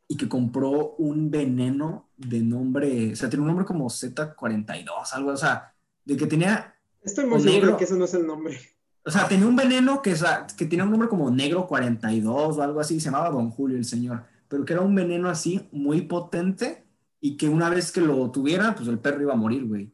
y 0.07 0.17
que 0.17 0.29
compró 0.29 0.95
un 0.97 1.31
veneno 1.31 2.09
de 2.17 2.41
nombre, 2.41 3.13
o 3.13 3.15
sea, 3.15 3.29
tiene 3.29 3.41
un 3.41 3.47
nombre 3.47 3.65
como 3.65 3.89
Z42, 3.89 5.13
algo, 5.13 5.31
o 5.31 5.37
sea, 5.37 5.73
de 6.05 6.15
que 6.17 6.27
tenía 6.27 6.75
Estoy 7.01 7.25
muy 7.25 7.39
seguro 7.39 7.53
negro. 7.53 7.71
de 7.71 7.77
que 7.77 7.83
ese 7.85 7.97
no 7.97 8.05
es 8.05 8.13
el 8.13 8.25
nombre. 8.27 8.59
o 9.03 9.11
sea, 9.11 9.27
tenía 9.27 9.47
un 9.47 9.55
veneno 9.55 10.01
que, 10.01 10.13
o 10.13 10.15
sea, 10.15 10.45
que 10.57 10.65
tenía 10.65 10.85
un 10.85 10.91
nombre 10.91 11.09
como 11.09 11.29
Negro 11.31 11.67
42 11.67 12.57
o 12.57 12.61
algo 12.61 12.79
así, 12.79 12.99
se 12.99 13.05
llamaba 13.05 13.29
Don 13.31 13.49
Julio 13.51 13.77
el 13.77 13.85
señor, 13.85 14.23
pero 14.47 14.63
que 14.65 14.73
era 14.73 14.81
un 14.83 14.93
veneno 14.95 15.29
así 15.29 15.67
muy 15.71 16.01
potente 16.01 16.85
y 17.21 17.37
que 17.37 17.49
una 17.49 17.69
vez 17.69 17.91
que 17.91 18.01
lo 18.01 18.29
tuviera, 18.31 18.75
pues 18.75 18.87
el 18.87 18.99
perro 18.99 19.21
iba 19.23 19.33
a 19.33 19.37
morir, 19.37 19.65
güey. 19.67 19.91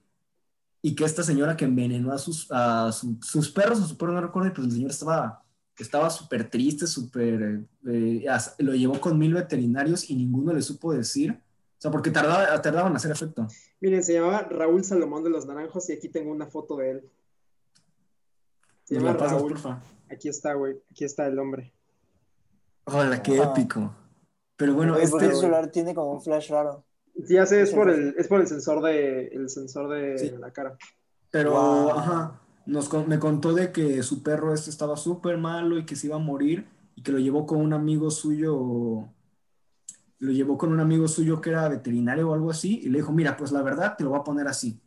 Y 0.82 0.96
que 0.96 1.06
esta 1.06 1.24
señora 1.24 1.56
que 1.56 1.66
envenenó 1.66 2.12
a 2.12 2.18
sus, 2.18 2.48
a 2.52 2.92
su- 2.92 3.18
sus 3.22 3.50
perros, 3.52 3.80
o 3.80 3.86
su 3.88 3.98
perro, 3.98 4.14
no 4.14 4.22
recuerdo, 4.22 4.52
pues 4.54 4.68
el 4.68 4.74
señor 4.74 4.90
estaba 4.92 5.41
estaba 5.82 6.10
súper 6.10 6.50
triste, 6.50 6.88
súper... 6.88 7.62
eh, 7.88 8.26
lo 8.60 8.74
llevó 8.76 9.00
con 9.00 9.18
mil 9.18 9.34
veterinarios 9.34 10.10
y 10.10 10.16
ninguno 10.16 10.54
le 10.54 10.62
supo 10.62 10.94
decir, 10.94 11.32
o 11.32 11.82
sea, 11.82 11.92
porque 11.92 12.12
tardaba, 12.12 12.62
tardaban 12.62 12.92
en 12.92 12.96
hacer 12.98 13.12
efecto. 13.12 13.48
Miren, 13.80 14.04
se 14.04 14.14
llamaba 14.14 14.42
Raúl 14.44 14.84
Salomón 14.84 15.24
de 15.24 15.30
los 15.32 15.46
Naranjos 15.46 15.90
y 15.90 15.94
aquí 15.94 16.10
tengo 16.10 16.32
una 16.32 16.46
foto 16.48 16.78
de 16.78 16.92
él. 16.92 17.10
Se 18.84 18.96
Me 18.96 19.00
llama 19.02 19.14
la 19.14 19.18
pasas, 19.18 19.38
Raúl. 19.38 19.52
porfa. 19.54 19.82
Aquí 20.12 20.30
está, 20.30 20.54
güey. 20.54 20.78
Aquí 20.92 21.06
está 21.06 21.26
el 21.28 21.40
hombre. 21.40 21.72
Hola, 22.86 23.22
qué 23.24 23.40
Ah. 23.40 23.52
épico. 23.56 23.96
Pero 24.58 24.74
bueno, 24.76 24.96
Oye, 24.96 25.08
porque 25.08 25.26
este... 25.26 25.36
el 25.38 25.42
celular 25.42 25.72
tiene 25.72 25.96
como 25.96 26.12
un 26.14 26.22
flash 26.22 26.50
raro. 26.52 26.84
Ya 27.16 27.46
sé, 27.46 27.62
es 27.62 27.70
Sí, 27.70 27.76
por 27.76 27.94
sí. 27.94 28.00
el, 28.00 28.16
es 28.18 28.28
por 28.28 28.42
el 28.42 28.48
sensor 28.48 28.82
de, 28.84 29.28
el 29.28 29.50
sensor 29.50 29.90
de 29.90 30.18
Sí. 30.18 30.32
la 30.38 30.52
cara. 30.52 30.78
Pero, 31.30 31.52
Wow. 31.52 31.90
ajá, 31.92 32.41
nos, 32.66 32.92
me 33.08 33.20
contó 33.20 33.54
de 33.54 33.72
que 33.72 34.04
su 34.04 34.24
perro 34.24 34.54
este 34.54 34.70
estaba 34.70 34.98
súper 34.98 35.38
malo 35.38 35.78
y 35.78 35.86
que 35.86 35.96
se 35.96 36.08
iba 36.08 36.16
a 36.16 36.20
morir 36.20 36.68
y 36.96 37.02
que 37.02 37.12
lo 37.12 37.20
llevó 37.20 37.46
con 37.46 37.60
un 37.60 37.74
amigo 37.74 38.12
suyo, 38.12 39.08
lo 40.20 40.32
llevó 40.32 40.58
con 40.58 40.72
un 40.72 40.80
amigo 40.80 41.08
suyo 41.08 41.42
que 41.42 41.50
era 41.50 41.68
veterinario 41.68 42.30
o 42.30 42.34
algo 42.34 42.52
así 42.52 42.82
y 42.84 42.90
le 42.90 43.00
dijo, 43.00 43.12
mira, 43.12 43.38
pues 43.38 43.52
la 43.52 43.62
verdad 43.62 43.96
te 43.98 44.04
lo 44.04 44.12
voy 44.12 44.20
a 44.20 44.24
poner 44.24 44.48
así. 44.48 44.80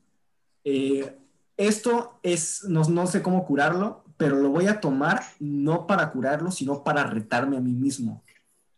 Eh, 0.65 1.19
esto 1.57 2.19
es, 2.23 2.65
no, 2.65 2.83
no 2.85 3.07
sé 3.07 3.23
cómo 3.23 3.45
curarlo, 3.45 4.05
pero 4.17 4.37
lo 4.37 4.51
voy 4.51 4.67
a 4.67 4.81
tomar 4.81 5.23
no 5.41 5.87
para 5.87 6.11
curarlo, 6.11 6.51
sino 6.51 6.85
para 6.85 7.05
retarme 7.05 7.57
a 7.57 7.61
mí 7.61 7.73
mismo. 7.73 8.23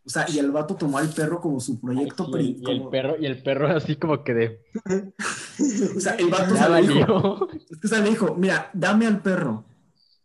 O 0.07 0.09
sea, 0.09 0.25
y 0.29 0.39
el 0.39 0.51
vato 0.51 0.75
tomó 0.75 0.97
al 0.99 1.09
perro 1.09 1.41
como 1.41 1.59
su 1.59 1.81
proyecto. 1.81 2.25
Sí, 2.27 2.31
pri- 2.31 2.57
y, 2.65 2.71
el 2.71 2.77
como- 2.79 2.89
perro, 2.89 3.15
y 3.19 3.25
el 3.25 3.43
perro 3.43 3.67
así 3.67 3.97
como 3.97 4.23
que 4.23 4.33
de... 4.33 4.61
o 5.95 5.99
sea, 5.99 6.15
el 6.15 6.29
vato 6.29 6.55
se 6.55 6.69
lo 6.69 6.75
dijo, 6.77 7.47
le 7.81 8.09
dijo, 8.09 8.35
mira, 8.35 8.69
dame 8.73 9.05
al 9.05 9.21
perro. 9.21 9.65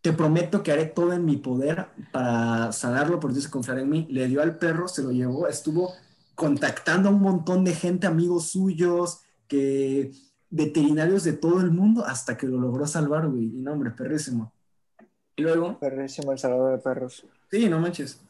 Te 0.00 0.12
prometo 0.12 0.62
que 0.62 0.72
haré 0.72 0.84
todo 0.86 1.12
en 1.12 1.24
mi 1.24 1.36
poder 1.36 1.86
para 2.12 2.70
sanarlo, 2.72 3.18
porque 3.20 3.34
Dios 3.34 3.48
confiar 3.48 3.78
en 3.80 3.88
mí. 3.90 4.06
Le 4.10 4.26
dio 4.28 4.40
al 4.42 4.56
perro, 4.56 4.86
se 4.88 5.02
lo 5.02 5.10
llevó, 5.10 5.46
estuvo 5.48 5.92
contactando 6.34 7.08
a 7.08 7.12
un 7.12 7.20
montón 7.20 7.64
de 7.64 7.74
gente, 7.74 8.06
amigos 8.06 8.50
suyos, 8.50 9.20
que 9.48 10.12
veterinarios 10.50 11.24
de 11.24 11.32
todo 11.34 11.60
el 11.60 11.70
mundo 11.70 12.04
hasta 12.04 12.36
que 12.36 12.46
lo 12.46 12.58
logró 12.58 12.86
salvar, 12.86 13.28
güey. 13.28 13.44
Y 13.44 13.58
no, 13.62 13.72
hombre, 13.72 13.90
perrísimo. 13.90 14.52
Y 15.36 15.42
luego. 15.42 15.78
Perrísimo 15.78 16.32
el 16.32 16.38
salvador 16.38 16.72
de 16.76 16.78
perros. 16.82 17.24
Sí, 17.50 17.68
no 17.68 17.78
manches. 17.80 18.20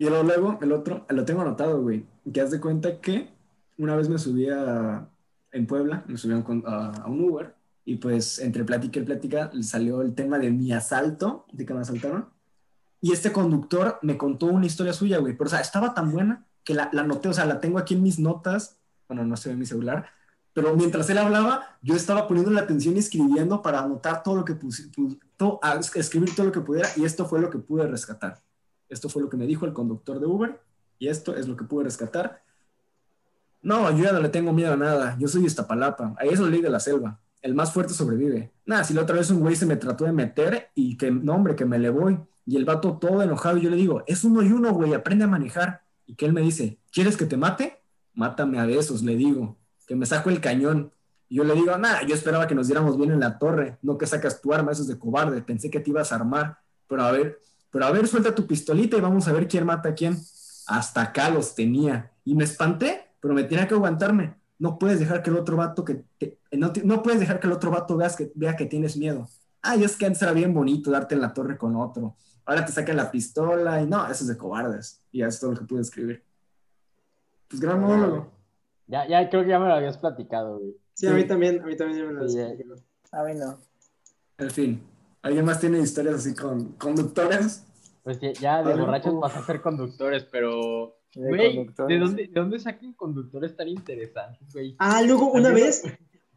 Y 0.00 0.08
luego, 0.08 0.58
el 0.62 0.72
otro, 0.72 1.04
lo 1.10 1.26
tengo 1.26 1.42
anotado, 1.42 1.82
güey. 1.82 2.06
Que 2.32 2.40
haz 2.40 2.50
de 2.50 2.58
cuenta 2.58 3.02
que 3.02 3.28
una 3.76 3.94
vez 3.96 4.08
me 4.08 4.16
subí 4.16 4.48
a, 4.48 5.06
en 5.52 5.66
Puebla, 5.66 6.04
me 6.08 6.16
subí 6.16 6.32
a 6.32 6.38
un, 6.38 6.64
a 6.66 7.06
un 7.06 7.20
Uber. 7.20 7.54
Y 7.84 7.96
pues 7.96 8.38
entre 8.38 8.64
plática 8.64 8.98
y 8.98 9.02
plática 9.02 9.50
salió 9.60 10.00
el 10.00 10.14
tema 10.14 10.38
de 10.38 10.50
mi 10.50 10.72
asalto, 10.72 11.44
de 11.52 11.66
que 11.66 11.74
me 11.74 11.80
asaltaron. 11.80 12.30
Y 13.02 13.12
este 13.12 13.30
conductor 13.30 13.98
me 14.00 14.16
contó 14.16 14.46
una 14.46 14.64
historia 14.64 14.94
suya, 14.94 15.18
güey. 15.18 15.36
Pero, 15.36 15.48
o 15.48 15.50
sea, 15.50 15.60
estaba 15.60 15.92
tan 15.92 16.10
buena 16.10 16.46
que 16.64 16.72
la, 16.72 16.88
la 16.94 17.02
noté, 17.02 17.28
o 17.28 17.34
sea, 17.34 17.44
la 17.44 17.60
tengo 17.60 17.78
aquí 17.78 17.92
en 17.92 18.02
mis 18.02 18.18
notas. 18.18 18.78
Bueno, 19.06 19.26
no 19.26 19.36
se 19.36 19.50
ve 19.50 19.52
en 19.52 19.58
mi 19.58 19.66
celular, 19.66 20.06
pero 20.54 20.74
mientras 20.74 21.10
él 21.10 21.18
hablaba, 21.18 21.78
yo 21.82 21.94
estaba 21.94 22.26
poniendo 22.26 22.50
la 22.50 22.62
atención 22.62 22.96
y 22.96 23.00
escribiendo 23.00 23.60
para 23.60 23.80
anotar 23.80 24.22
todo 24.22 24.36
lo 24.36 24.46
que 24.46 24.54
puse, 24.54 24.90
todo, 25.36 25.60
escribir 25.94 26.34
todo 26.34 26.46
lo 26.46 26.52
que 26.52 26.60
pudiera, 26.60 26.88
y 26.96 27.04
esto 27.04 27.26
fue 27.26 27.40
lo 27.40 27.50
que 27.50 27.58
pude 27.58 27.86
rescatar. 27.86 28.40
Esto 28.90 29.08
fue 29.08 29.22
lo 29.22 29.30
que 29.30 29.38
me 29.38 29.46
dijo 29.46 29.64
el 29.64 29.72
conductor 29.72 30.20
de 30.20 30.26
Uber, 30.26 30.60
y 30.98 31.08
esto 31.08 31.34
es 31.34 31.48
lo 31.48 31.56
que 31.56 31.64
pude 31.64 31.84
rescatar. 31.84 32.42
No, 33.62 33.90
yo 33.96 34.04
ya 34.04 34.12
no 34.12 34.20
le 34.20 34.28
tengo 34.28 34.52
miedo 34.52 34.74
a 34.74 34.76
nada, 34.76 35.16
yo 35.18 35.28
soy 35.28 35.46
Iztapalapa, 35.46 36.14
ahí 36.18 36.28
es 36.28 36.40
la 36.40 36.48
ley 36.48 36.60
de 36.60 36.70
la 36.70 36.80
selva, 36.80 37.18
el 37.40 37.54
más 37.54 37.72
fuerte 37.72 37.94
sobrevive. 37.94 38.52
Nada, 38.66 38.84
si 38.84 38.92
la 38.92 39.02
otra 39.02 39.16
vez 39.16 39.30
un 39.30 39.40
güey 39.40 39.56
se 39.56 39.64
me 39.64 39.76
trató 39.76 40.04
de 40.04 40.12
meter 40.12 40.68
y 40.74 40.98
que, 40.98 41.10
no 41.10 41.34
hombre, 41.34 41.54
que 41.54 41.64
me 41.64 41.78
le 41.78 41.88
voy, 41.88 42.18
y 42.44 42.56
el 42.56 42.64
vato 42.64 42.98
todo 42.98 43.22
enojado, 43.22 43.58
y 43.58 43.62
yo 43.62 43.70
le 43.70 43.76
digo, 43.76 44.02
es 44.06 44.24
uno 44.24 44.42
y 44.42 44.50
uno, 44.50 44.72
güey, 44.72 44.92
aprende 44.92 45.24
a 45.24 45.28
manejar. 45.28 45.82
Y 46.06 46.16
que 46.16 46.26
él 46.26 46.32
me 46.32 46.40
dice, 46.40 46.80
¿quieres 46.90 47.16
que 47.16 47.24
te 47.24 47.36
mate? 47.36 47.80
Mátame 48.14 48.58
a 48.58 48.66
besos, 48.66 49.04
le 49.04 49.14
digo 49.14 49.56
que 49.86 49.94
me 49.96 50.06
saco 50.06 50.30
el 50.30 50.40
cañón. 50.40 50.92
Y 51.28 51.36
yo 51.36 51.44
le 51.44 51.54
digo, 51.54 51.76
nada, 51.76 52.02
yo 52.02 52.14
esperaba 52.14 52.46
que 52.46 52.54
nos 52.54 52.66
diéramos 52.66 52.96
bien 52.96 53.10
en 53.10 53.20
la 53.20 53.38
torre, 53.38 53.78
no 53.82 53.98
que 53.98 54.06
sacas 54.06 54.40
tu 54.40 54.52
arma, 54.52 54.72
eso 54.72 54.82
es 54.82 54.88
de 54.88 54.98
cobarde, 54.98 55.42
pensé 55.42 55.70
que 55.70 55.80
te 55.80 55.90
ibas 55.90 56.12
a 56.12 56.16
armar, 56.16 56.58
pero 56.88 57.02
a 57.02 57.12
ver, 57.12 57.40
pero 57.70 57.84
a 57.86 57.90
ver, 57.90 58.06
suelta 58.06 58.34
tu 58.34 58.46
pistolita 58.46 58.96
y 58.96 59.00
vamos 59.00 59.28
a 59.28 59.32
ver 59.32 59.46
quién 59.46 59.64
mata 59.64 59.90
a 59.90 59.94
quién. 59.94 60.18
Hasta 60.66 61.02
acá 61.02 61.30
los 61.30 61.54
tenía. 61.54 62.12
Y 62.24 62.34
me 62.34 62.44
espanté, 62.44 63.08
pero 63.20 63.34
me 63.34 63.44
tenía 63.44 63.66
que 63.66 63.74
aguantarme. 63.74 64.34
No 64.58 64.78
puedes 64.78 64.98
dejar 64.98 65.22
que 65.22 65.30
el 65.30 65.36
otro 65.36 65.56
vato 65.56 65.84
que 65.84 66.04
no, 66.52 67.02
puedes 67.02 67.20
dejar 67.20 67.40
que 67.40 67.46
el 67.46 67.52
otro 67.52 67.70
vato 67.70 67.96
veas 67.96 68.16
que, 68.16 68.30
vea 68.34 68.56
que 68.56 68.66
tienes 68.66 68.96
miedo. 68.96 69.28
Ay, 69.62 69.84
es 69.84 69.96
que 69.96 70.06
antes 70.06 70.20
era 70.22 70.32
bien 70.32 70.52
bonito 70.52 70.90
darte 70.90 71.14
en 71.14 71.20
la 71.20 71.32
torre 71.32 71.56
con 71.56 71.76
otro. 71.76 72.16
Ahora 72.44 72.64
te 72.64 72.72
sacan 72.72 72.96
la 72.96 73.10
pistola 73.10 73.80
y 73.80 73.86
no, 73.86 74.04
eso 74.04 74.24
es 74.24 74.26
de 74.26 74.36
cobardes. 74.36 75.02
Y 75.12 75.20
eso 75.20 75.28
es 75.28 75.40
todo 75.40 75.52
lo 75.52 75.58
que 75.58 75.64
pude 75.64 75.82
escribir. 75.82 76.24
Pues 77.48 77.60
gran 77.60 77.80
monólogo. 77.80 78.32
Ya, 78.86 79.06
ya 79.06 79.28
creo 79.30 79.44
que 79.44 79.50
ya 79.50 79.58
me 79.58 79.68
lo 79.68 79.74
habías 79.74 79.98
platicado, 79.98 80.58
güey. 80.58 80.76
Sí, 80.94 81.06
a 81.06 81.12
mí 81.12 81.24
también, 81.24 81.62
a 81.62 81.66
mí 81.66 81.76
también 81.76 82.06
me 82.06 82.12
lo 82.12 82.20
habías 82.20 82.34
platicado. 82.34 82.82
A 83.12 83.24
mí 83.24 83.34
no. 83.34 83.58
En 84.38 84.50
fin, 84.50 84.82
¿alguien 85.22 85.44
más 85.44 85.60
tiene 85.60 85.80
historias 85.80 86.16
así 86.16 86.34
con 86.34 86.72
conductores? 86.72 87.64
Pues 88.02 88.18
ya, 88.40 88.62
de 88.62 88.74
borrachos 88.74 89.18
vas 89.20 89.36
a 89.36 89.44
ser 89.44 89.60
conductores, 89.60 90.24
pero... 90.24 90.96
Güey, 91.14 91.66
¿de 91.88 91.98
dónde, 91.98 92.28
¿de 92.28 92.40
dónde 92.40 92.60
sacan 92.60 92.92
conductores 92.92 93.56
tan 93.56 93.66
interesantes, 93.68 94.52
güey? 94.52 94.76
Ah, 94.78 95.02
luego 95.02 95.32
una 95.32 95.50
vez, 95.50 95.82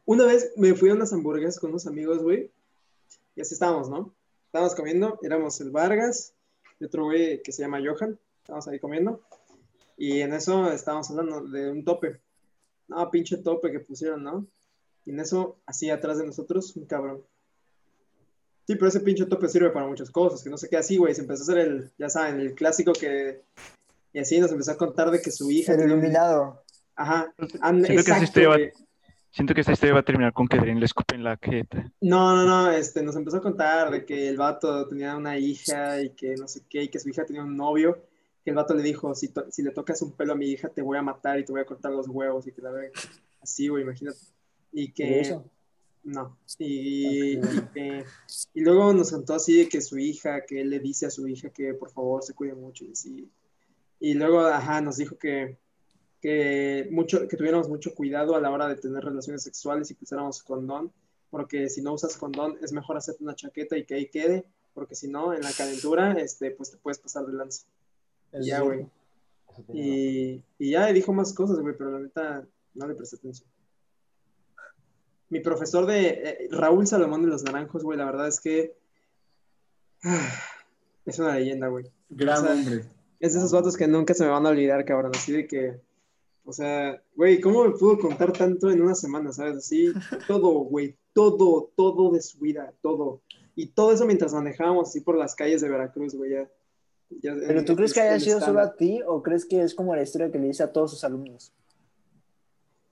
una 0.05 0.25
vez 0.25 0.51
me 0.57 0.73
fui 0.73 0.89
a 0.89 0.95
unas 0.95 1.13
hamburguesas 1.13 1.59
con 1.59 1.69
unos 1.69 1.85
amigos, 1.85 2.23
güey, 2.23 2.51
y 3.35 3.41
así 3.41 3.53
estábamos, 3.53 3.89
¿no? 3.89 4.15
Estábamos 4.47 4.73
comiendo, 4.73 5.19
éramos 5.21 5.61
el 5.61 5.69
Vargas 5.69 6.33
y 6.79 6.85
otro 6.85 7.05
güey 7.05 7.43
que 7.43 7.51
se 7.51 7.61
llama 7.61 7.81
Johan, 7.85 8.19
estábamos 8.41 8.67
ahí 8.67 8.79
comiendo, 8.79 9.21
y 9.95 10.21
en 10.21 10.33
eso 10.33 10.71
estábamos 10.71 11.09
hablando 11.11 11.41
de 11.41 11.69
un 11.69 11.85
tope, 11.85 12.19
no, 12.87 13.11
pinche 13.11 13.37
tope 13.37 13.71
que 13.71 13.79
pusieron, 13.79 14.23
¿no? 14.23 14.47
Y 15.05 15.11
en 15.11 15.19
eso, 15.19 15.59
así 15.65 15.91
atrás 15.91 16.17
de 16.17 16.25
nosotros, 16.25 16.75
un 16.75 16.85
cabrón. 16.85 17.21
Sí, 18.65 18.75
pero 18.75 18.87
ese 18.87 19.01
pinche 19.01 19.25
tope 19.25 19.49
sirve 19.49 19.71
para 19.71 19.87
muchas 19.87 20.09
cosas, 20.09 20.41
que 20.41 20.49
no 20.49 20.57
sé 20.57 20.69
qué 20.69 20.77
así, 20.77 20.97
güey. 20.97 21.13
Se 21.13 21.21
empezó 21.21 21.41
a 21.41 21.43
hacer 21.43 21.57
el, 21.57 21.91
ya 21.97 22.09
saben, 22.09 22.39
el 22.39 22.53
clásico 22.53 22.93
que. 22.93 23.41
Y 24.13 24.19
así 24.19 24.39
nos 24.39 24.51
empezó 24.51 24.71
a 24.71 24.77
contar 24.77 25.11
de 25.11 25.21
que 25.21 25.31
su 25.31 25.51
hija. 25.51 25.73
El 25.73 25.81
iluminado. 25.81 26.63
Ajá. 26.95 27.33
siento, 27.37 27.87
que 27.87 27.95
esta 27.95 28.23
historia 28.23 28.49
va, 28.49 28.57
siento 29.31 29.53
que 29.53 29.61
esta 29.61 29.73
historia 29.73 29.95
va 29.95 29.99
a 30.01 30.05
terminar 30.05 30.31
con 30.31 30.47
que 30.47 30.59
Dren 30.59 30.79
le 30.79 30.85
escupen 30.85 31.23
la 31.23 31.37
jeta. 31.41 31.91
No, 31.99 32.35
no, 32.35 32.45
no. 32.45 32.71
Este, 32.71 33.01
nos 33.01 33.15
empezó 33.15 33.37
a 33.37 33.41
contar 33.41 33.91
de 33.91 34.05
que 34.05 34.29
el 34.29 34.37
vato 34.37 34.87
tenía 34.87 35.17
una 35.17 35.37
hija 35.37 36.01
y 36.01 36.11
que 36.11 36.35
no 36.35 36.47
sé 36.47 36.61
qué, 36.69 36.83
y 36.83 36.87
que 36.89 36.99
su 36.99 37.09
hija 37.09 37.25
tenía 37.25 37.43
un 37.43 37.57
novio 37.57 37.97
que 38.43 38.49
el 38.49 38.55
vato 38.55 38.73
le 38.73 38.83
dijo, 38.83 39.15
si, 39.15 39.31
si 39.49 39.63
le 39.63 39.71
tocas 39.71 40.01
un 40.01 40.11
pelo 40.11 40.33
a 40.33 40.35
mi 40.35 40.47
hija, 40.47 40.67
te 40.69 40.81
voy 40.81 40.97
a 40.97 41.01
matar 41.01 41.39
y 41.39 41.45
te 41.45 41.51
voy 41.51 41.61
a 41.61 41.65
cortar 41.65 41.91
los 41.91 42.07
huevos 42.07 42.45
y 42.45 42.51
que 42.51 42.61
la 42.61 42.71
ve 42.71 42.91
así, 43.41 43.69
güey, 43.69 43.83
imagínate. 43.83 44.19
Y 44.71 44.91
que... 44.91 45.21
eso? 45.21 45.45
No. 46.03 46.37
Y, 46.59 47.37
y, 47.37 48.61
luego 48.61 48.93
nos 48.93 49.11
contó 49.11 49.35
así 49.35 49.57
de 49.57 49.69
que 49.69 49.81
su 49.81 49.97
hija, 49.97 50.45
que 50.45 50.61
él 50.61 50.69
le 50.69 50.79
dice 50.79 51.05
a 51.05 51.09
su 51.09 51.27
hija 51.27 51.49
que 51.49 51.73
por 51.73 51.91
favor 51.91 52.23
se 52.23 52.33
cuide 52.33 52.53
mucho 52.53 52.83
y 52.83 52.91
así. 52.91 53.31
Y 53.99 54.13
luego, 54.15 54.41
ajá, 54.41 54.81
nos 54.81 54.97
dijo 54.97 55.17
que, 55.17 55.57
que, 56.21 56.89
mucho, 56.91 57.27
que 57.27 57.37
tuviéramos 57.37 57.69
mucho 57.69 57.95
cuidado 57.95 58.35
a 58.35 58.41
la 58.41 58.51
hora 58.51 58.67
de 58.67 58.75
tener 58.75 59.03
relaciones 59.03 59.43
sexuales 59.43 59.89
y 59.91 59.95
que 59.95 60.03
usáramos 60.03 60.43
condón, 60.43 60.91
porque 61.29 61.69
si 61.69 61.81
no 61.81 61.93
usas 61.93 62.17
condón 62.17 62.57
es 62.61 62.73
mejor 62.73 62.97
hacerte 62.97 63.23
una 63.23 63.35
chaqueta 63.35 63.77
y 63.77 63.85
que 63.85 63.95
ahí 63.95 64.09
quede, 64.09 64.45
porque 64.73 64.95
si 64.95 65.07
no, 65.07 65.33
en 65.33 65.41
la 65.41 65.53
calentura, 65.53 66.11
este, 66.13 66.51
pues 66.51 66.71
te 66.71 66.77
puedes 66.77 66.99
pasar 66.99 67.25
de 67.25 67.33
lanza 67.33 67.65
ya, 68.41 68.61
güey. 68.61 68.87
Y, 69.71 70.41
y, 70.57 70.71
ya 70.71 70.91
dijo 70.91 71.13
más 71.13 71.33
cosas, 71.33 71.59
güey, 71.59 71.75
pero 71.77 71.91
la 71.91 71.99
neta 71.99 72.47
no 72.73 72.87
le 72.87 72.95
presté 72.95 73.17
atención. 73.17 73.47
Mi 75.33 75.39
profesor 75.39 75.87
de 75.87 76.09
eh, 76.09 76.47
Raúl 76.51 76.85
Salomón 76.85 77.23
de 77.23 77.29
los 77.29 77.41
Naranjos, 77.41 77.83
güey, 77.83 77.97
la 77.97 78.05
verdad 78.05 78.27
es 78.27 78.39
que 78.39 78.77
es 81.07 81.17
una 81.17 81.33
leyenda, 81.33 81.69
güey. 81.69 81.91
Gran 82.07 82.45
hombre. 82.47 82.85
Es 83.19 83.33
de 83.33 83.39
esos 83.39 83.51
vatos 83.51 83.75
que 83.75 83.87
nunca 83.87 84.13
se 84.13 84.25
me 84.25 84.29
van 84.29 84.45
a 84.45 84.49
olvidar, 84.49 84.85
cabrón. 84.85 85.11
Así 85.15 85.31
de 85.31 85.47
que, 85.47 85.81
o 86.45 86.53
sea, 86.53 87.01
güey, 87.15 87.41
¿cómo 87.41 87.65
me 87.65 87.71
pudo 87.71 87.97
contar 87.97 88.31
tanto 88.31 88.69
en 88.69 88.79
una 88.79 88.93
semana, 88.93 89.31
sabes? 89.31 89.57
Así, 89.57 89.91
todo, 90.27 90.51
güey, 90.65 90.95
todo, 91.13 91.71
todo 91.75 92.11
de 92.11 92.21
su 92.21 92.37
vida, 92.37 92.71
todo. 92.83 93.23
Y 93.55 93.69
todo 93.69 93.91
eso 93.91 94.05
mientras 94.05 94.35
manejábamos 94.35 94.89
así 94.89 95.01
por 95.01 95.17
las 95.17 95.33
calles 95.33 95.61
de 95.61 95.69
Veracruz, 95.69 96.13
güey, 96.13 96.29
ya 96.29 96.47
¿Pero 97.23 97.65
tú 97.65 97.75
crees 97.75 97.91
que 97.91 98.01
haya 98.01 98.19
sido 98.19 98.39
solo 98.39 98.59
a 98.59 98.75
ti 98.75 99.01
o 99.07 99.23
crees 99.23 99.45
que 99.45 99.63
es 99.63 99.73
como 99.73 99.95
la 99.95 100.03
historia 100.03 100.31
que 100.31 100.37
le 100.37 100.47
dice 100.49 100.61
a 100.61 100.71
todos 100.71 100.91
sus 100.91 101.03
alumnos? 101.03 101.51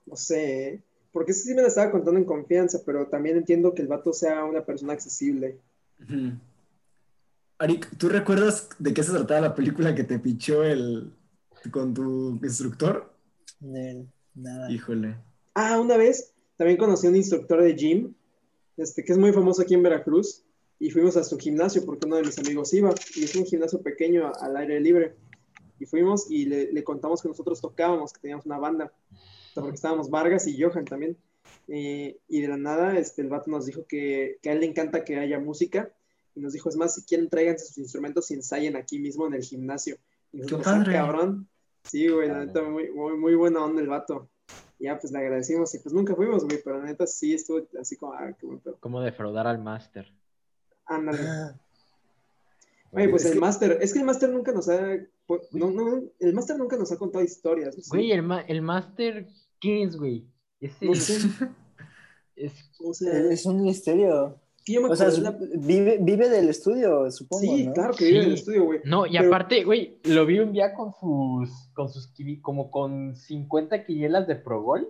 No 0.06 0.16
sé, 0.16 0.68
¿eh? 0.68 0.82
Porque 1.12 1.32
sí 1.32 1.54
me 1.54 1.62
la 1.62 1.68
estaba 1.68 1.90
contando 1.90 2.18
en 2.18 2.26
confianza, 2.26 2.80
pero 2.84 3.06
también 3.06 3.36
entiendo 3.36 3.74
que 3.74 3.82
el 3.82 3.88
vato 3.88 4.12
sea 4.12 4.44
una 4.44 4.64
persona 4.64 4.94
accesible. 4.94 5.58
Arik, 7.58 7.96
¿tú 7.98 8.08
recuerdas 8.08 8.68
de 8.78 8.92
qué 8.92 9.02
se 9.02 9.12
trataba 9.12 9.40
la 9.40 9.54
película 9.54 9.94
que 9.94 10.04
te 10.04 10.18
pichó 10.18 10.64
el 10.64 11.12
con 11.70 11.94
tu 11.94 12.40
instructor? 12.42 13.12
No, 13.60 14.06
nada. 14.34 14.70
Híjole. 14.70 15.16
Ah, 15.54 15.78
una 15.78 15.96
vez 15.96 16.32
también 16.56 16.78
conocí 16.78 17.06
a 17.06 17.10
un 17.10 17.16
instructor 17.16 17.62
de 17.62 17.74
gym, 17.74 18.14
este, 18.76 19.04
que 19.04 19.12
es 19.12 19.18
muy 19.18 19.32
famoso 19.32 19.62
aquí 19.62 19.74
en 19.74 19.82
Veracruz, 19.82 20.42
y 20.78 20.90
fuimos 20.90 21.16
a 21.16 21.22
su 21.22 21.38
gimnasio 21.38 21.84
porque 21.84 22.06
uno 22.06 22.16
de 22.16 22.22
mis 22.22 22.38
amigos 22.38 22.74
iba 22.74 22.92
y 23.14 23.22
es 23.22 23.36
un 23.36 23.44
gimnasio 23.44 23.80
pequeño 23.80 24.32
al 24.40 24.56
aire 24.56 24.80
libre 24.80 25.14
y 25.78 25.86
fuimos 25.86 26.28
y 26.30 26.46
le, 26.46 26.84
contamos 26.84 27.22
que 27.22 27.28
nosotros 27.28 27.60
tocábamos, 27.60 28.12
que 28.12 28.20
teníamos 28.20 28.46
una 28.46 28.58
banda, 28.58 28.92
porque 29.60 29.74
estábamos 29.74 30.10
Vargas 30.10 30.46
y 30.46 30.60
Johan 30.60 30.84
también. 30.84 31.16
y 31.66 32.40
de 32.40 32.48
la 32.48 32.56
nada, 32.56 32.98
este, 32.98 33.22
el 33.22 33.28
vato 33.28 33.50
nos 33.50 33.66
dijo 33.66 33.86
que, 33.86 34.38
que, 34.42 34.50
a 34.50 34.52
él 34.52 34.60
le 34.60 34.66
encanta 34.66 35.04
que 35.04 35.18
haya 35.18 35.38
música. 35.38 35.92
Y 36.34 36.40
nos 36.40 36.52
dijo, 36.54 36.68
es 36.68 36.76
más, 36.76 36.94
si 36.94 37.04
quieren, 37.04 37.28
tráiganse 37.28 37.66
sus 37.66 37.78
instrumentos 37.78 38.30
y 38.30 38.34
ensayen 38.34 38.76
aquí 38.76 38.98
mismo 38.98 39.26
en 39.26 39.34
el 39.34 39.42
gimnasio. 39.42 39.98
Y 40.32 40.38
nosotros, 40.38 40.66
ah, 40.66 40.84
cabrón. 40.90 41.48
Sí, 41.84 42.08
güey, 42.08 42.28
la 42.28 42.46
neta, 42.46 42.62
muy, 42.62 42.90
muy, 42.90 43.16
muy, 43.16 43.34
buena 43.34 43.64
onda 43.64 43.82
el 43.82 43.88
vato. 43.88 44.30
ya, 44.78 44.98
pues 44.98 45.12
le 45.12 45.18
agradecimos 45.18 45.74
y 45.74 45.78
pues 45.78 45.92
nunca 45.92 46.14
fuimos, 46.14 46.44
güey, 46.44 46.58
pero 46.62 46.78
la 46.78 46.84
neta 46.84 47.06
sí 47.06 47.34
estuvo 47.34 47.66
así 47.78 47.96
como, 47.96 48.14
ah, 48.14 48.32
qué 48.38 48.46
Como 48.80 49.00
defraudar 49.00 49.46
al 49.46 49.58
máster. 49.58 50.10
Ándale. 50.86 51.20
Oye, 52.92 53.08
pues 53.08 53.24
el 53.24 53.38
máster, 53.38 53.78
es 53.80 53.92
que 53.92 54.00
el 54.00 54.04
máster 54.04 54.28
nunca 54.28 54.52
nos 54.52 54.68
ha, 54.68 54.96
no, 55.52 55.70
no, 55.70 56.02
el 56.20 56.34
máster 56.34 56.58
nunca 56.58 56.76
nos 56.76 56.92
ha 56.92 56.98
contado 56.98 57.24
historias. 57.24 57.88
Güey, 57.88 58.12
el, 58.12 58.24
el 58.48 58.62
máster, 58.62 59.28
¿qué 59.62 59.82
es, 59.84 59.96
güey? 59.96 60.26
Es, 60.60 60.76
es, 62.36 63.46
un 63.46 63.62
misterio. 63.62 64.38
o 64.88 64.96
sea, 64.96 65.08
vive, 65.56 65.98
vive 66.00 66.28
del 66.28 66.48
estudio, 66.50 67.10
supongo. 67.10 67.42
Sí, 67.42 67.70
claro 67.74 67.94
que 67.94 68.04
vive 68.04 68.20
del 68.20 68.34
estudio, 68.34 68.64
güey. 68.64 68.80
No, 68.84 69.06
y 69.06 69.16
aparte, 69.16 69.64
güey, 69.64 69.98
lo 70.04 70.26
vi 70.26 70.38
un 70.38 70.52
día 70.52 70.74
con 70.74 70.92
sus, 70.92 71.50
con 71.74 71.88
sus, 71.88 72.12
como 72.42 72.70
con 72.70 73.16
50 73.16 73.84
quinielas 73.84 74.26
de 74.26 74.36
Progol. 74.36 74.88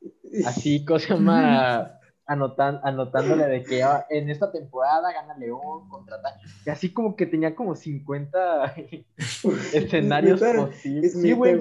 Así, 0.46 0.84
cosa 0.84 1.16
más 1.16 1.92
anotan, 2.30 2.80
anotándole 2.84 3.44
de 3.46 3.64
que 3.64 3.82
ah, 3.82 4.06
en 4.08 4.30
esta 4.30 4.52
temporada 4.52 5.12
gana 5.12 5.36
León 5.36 5.88
contra 5.88 6.22
tal. 6.22 6.32
Y 6.64 6.70
así 6.70 6.92
como 6.92 7.16
que 7.16 7.26
tenía 7.26 7.56
como 7.56 7.74
50 7.74 8.74
escenarios 9.74 10.40
posibles. 10.40 11.14
es 11.16 11.20
Sí, 11.20 11.32
güey. 11.32 11.58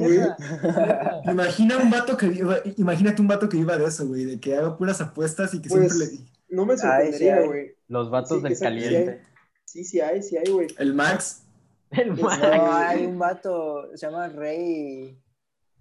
Imagina 1.26 1.78
un 1.78 1.90
vato 1.90 2.16
que 2.16 2.28
viva, 2.28 2.58
imagínate 2.78 3.20
un 3.20 3.28
vato 3.28 3.50
que 3.50 3.58
viva 3.58 3.78
de 3.78 3.86
eso, 3.86 4.08
güey, 4.08 4.26
de 4.26 4.40
que 4.40 4.56
haga 4.56 4.78
puras 4.78 5.02
apuestas 5.02 5.54
y 5.56 5.62
que 5.62 5.70
Pues, 5.70 5.92
siempre 5.92 6.18
le... 6.18 6.30
No 6.56 6.66
me 6.66 6.78
sorprendería, 6.78 7.42
güey. 7.42 7.76
Los 7.88 8.12
vatos 8.12 8.38
Sí, 8.38 8.44
del 8.44 8.60
caliente. 8.60 9.22
Sí, 9.66 9.84
sí 9.84 10.00
hay, 10.02 10.22
sí 10.22 10.38
hay, 10.38 10.52
güey. 10.52 10.68
El 10.78 10.94
Max, 10.94 11.46
El 11.90 12.16
No, 12.16 12.24
Max. 12.24 12.40
No, 12.44 12.74
hay 12.76 13.06
un 13.08 13.18
vato, 13.18 13.90
se 13.96 14.06
llama 14.06 14.28
Rey. 14.28 15.20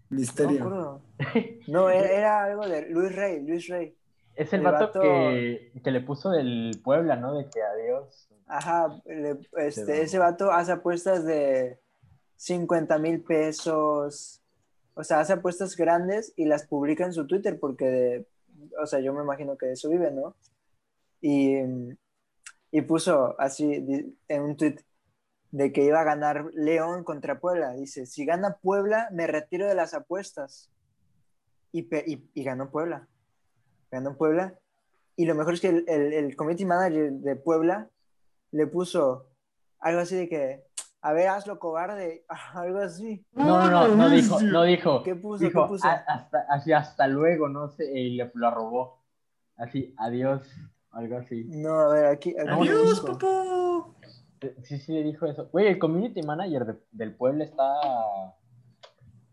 Misterio. 0.08 1.02
No, 1.66 1.90
era, 1.90 2.10
era 2.10 2.44
algo 2.44 2.66
de 2.66 2.88
Luis 2.88 3.14
Rey, 3.14 3.44
Luis 3.46 3.68
Rey. 3.68 3.94
Es 4.38 4.52
el 4.52 4.60
El 4.60 4.64
vato, 4.66 4.86
vato- 4.86 5.00
Que, 5.00 5.72
que 5.82 5.90
le 5.90 6.00
puso 6.00 6.30
del 6.30 6.80
Puebla, 6.84 7.16
¿no? 7.16 7.34
De 7.36 7.48
que 7.50 7.60
adiós. 7.60 8.28
Ajá, 8.46 9.00
le- 9.04 9.40
este, 9.56 10.02
ese 10.02 10.18
vato 10.18 10.52
hace 10.52 10.72
apuestas 10.72 11.24
de 11.24 11.80
50 12.36 12.98
mil 12.98 13.22
pesos. 13.22 14.40
O 14.94 15.02
sea, 15.04 15.20
hace 15.20 15.32
apuestas 15.34 15.76
grandes 15.76 16.32
y 16.36 16.44
las 16.46 16.66
publica 16.66 17.04
en 17.04 17.12
su 17.12 17.26
Twitter 17.26 17.58
porque, 17.58 18.26
o 18.80 18.86
sea, 18.86 19.00
yo 19.00 19.12
me 19.12 19.22
imagino 19.22 19.56
que 19.58 19.66
de 19.66 19.72
eso 19.72 19.88
vive, 19.90 20.10
¿no? 20.12 20.36
Y, 21.20 21.56
y 22.70 22.80
puso 22.82 23.38
así 23.40 24.16
en 24.28 24.42
un 24.42 24.56
tweet 24.56 24.76
de 25.50 25.72
que 25.72 25.82
iba 25.84 26.00
a 26.00 26.04
ganar 26.04 26.46
León 26.54 27.02
contra 27.04 27.40
Puebla. 27.40 27.72
Dice, 27.72 28.06
si 28.06 28.24
gana 28.24 28.56
Puebla, 28.62 29.08
me 29.12 29.26
retiro 29.26 29.66
de 29.66 29.74
las 29.74 29.94
apuestas. 29.94 30.70
Y, 31.72 31.82
pe- 31.82 32.04
y, 32.06 32.30
y 32.34 32.44
ganó 32.44 32.70
Puebla. 32.70 33.08
Ganó 33.90 34.16
Puebla. 34.16 34.54
Y 35.16 35.26
lo 35.26 35.34
mejor 35.34 35.54
es 35.54 35.60
que 35.60 35.68
el, 35.68 35.84
el, 35.88 36.12
el 36.12 36.36
community 36.36 36.64
manager 36.64 37.10
de 37.12 37.36
Puebla 37.36 37.88
le 38.52 38.66
puso 38.66 39.26
algo 39.80 40.00
así 40.00 40.16
de 40.16 40.28
que, 40.28 40.64
a 41.02 41.12
ver, 41.12 41.28
hazlo 41.28 41.58
cobarde, 41.58 42.24
algo 42.54 42.78
así. 42.78 43.24
No, 43.32 43.68
no, 43.70 43.88
no, 43.88 43.96
no 43.96 44.10
dijo, 44.10 44.40
no 44.40 44.62
dijo. 44.64 45.02
¿Qué 45.02 45.14
puso? 45.16 45.44
Dijo, 45.44 45.62
¿Qué 45.64 45.68
puso? 45.68 45.86
"Ah, 45.88 46.04
hasta, 46.06 46.46
así 46.50 46.72
hasta 46.72 47.06
luego, 47.08 47.48
no 47.48 47.68
sé, 47.70 47.84
y 47.98 48.10
le 48.16 48.30
lo 48.34 48.50
robó. 48.50 49.02
Así, 49.56 49.92
adiós, 49.98 50.48
algo 50.92 51.16
así. 51.18 51.44
No, 51.48 51.80
a 51.80 51.88
ver, 51.92 52.06
aquí. 52.06 52.30
aquí 52.38 52.48
Adiós, 52.48 53.00
papá. 53.00 53.44
Sí, 54.62 54.78
sí, 54.78 55.02
dijo 55.02 55.26
eso. 55.26 55.48
Güey, 55.50 55.66
el 55.66 55.78
community 55.80 56.22
manager 56.22 56.64
de- 56.64 56.78
del 56.92 57.12
pueblo 57.16 57.42
está, 57.42 57.64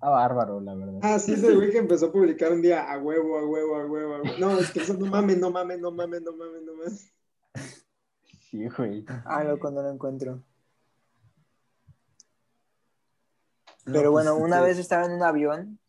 está 0.05 0.09
bárbaro, 0.09 0.61
la 0.61 0.75
verdad. 0.75 0.99
Ah, 1.01 1.19
sí, 1.19 1.33
ese 1.33 1.53
güey 1.55 1.71
que 1.71 1.79
empezó 1.79 2.07
a 2.07 2.11
publicar 2.11 2.51
un 2.51 2.61
día 2.61 2.91
a 2.91 2.97
huevo, 2.99 3.37
a 3.39 3.45
huevo, 3.45 3.75
a 3.75 3.85
huevo, 3.85 4.15
a 4.15 4.21
huevo. 4.21 4.37
No, 4.39 4.57
es 4.59 4.71
que 4.71 4.79
eso 4.79 4.93
no 4.93 5.05
mames, 5.07 5.37
no 5.37 5.49
mames, 5.49 5.79
no 5.79 5.91
mames, 5.91 6.21
no 6.21 6.33
mames, 6.33 6.61
no 6.63 6.73
mames. 6.75 7.13
Sí, 8.49 8.67
güey. 8.69 9.05
Ah, 9.25 9.43
no 9.43 9.55
lo 9.57 9.89
encuentro. 9.89 10.41
No, 13.85 13.93
Pero 13.93 14.11
pues, 14.11 14.25
bueno, 14.25 14.37
una 14.43 14.61
vez 14.61 14.77
estaba 14.77 15.05
en 15.05 15.11
un 15.13 15.23
avión, 15.23 15.79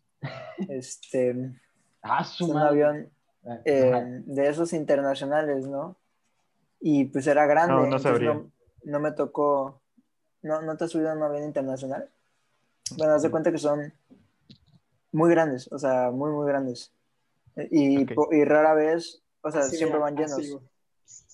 este, 0.69 1.55
Ah, 2.03 2.25
su 2.25 2.47
un 2.47 2.55
madre. 2.55 2.69
avión 2.69 3.11
Ah, 3.49 3.61
eh, 3.65 4.23
de 4.27 4.49
esos 4.49 4.73
internacionales, 4.73 5.69
¿no? 5.69 5.97
Y 6.81 7.05
pues 7.05 7.27
era 7.29 7.47
grande. 7.47 7.75
No, 7.75 7.79
no 7.81 7.85
entonces 7.85 8.11
sabría. 8.11 8.35
No, 8.35 8.51
no 8.85 9.01
me 9.01 9.13
tocó. 9.13 9.81
¿No, 10.43 10.63
¿No 10.63 10.77
te 10.77 10.85
has 10.85 10.91
subido 10.91 11.11
a 11.11 11.15
un 11.15 11.23
avión 11.23 11.45
internacional? 11.45 12.11
Bueno, 12.97 13.15
haz 13.15 13.23
de 13.23 13.31
cuenta 13.31 13.51
que 13.51 13.59
son 13.59 13.93
muy 15.13 15.31
grandes, 15.31 15.71
o 15.73 15.79
sea, 15.79 16.11
muy, 16.11 16.31
muy 16.31 16.47
grandes. 16.47 16.93
Y, 17.71 18.05
Ok. 18.05 18.13
po- 18.15 18.33
y 18.33 18.45
rara 18.45 18.75
vez, 18.75 19.23
o 19.43 19.51
sea, 19.51 19.63
Así, 19.63 19.77
siempre 19.79 19.99
mira, 19.99 20.05
van 20.05 20.17
llenos. 20.17 20.39
así. 20.39 20.59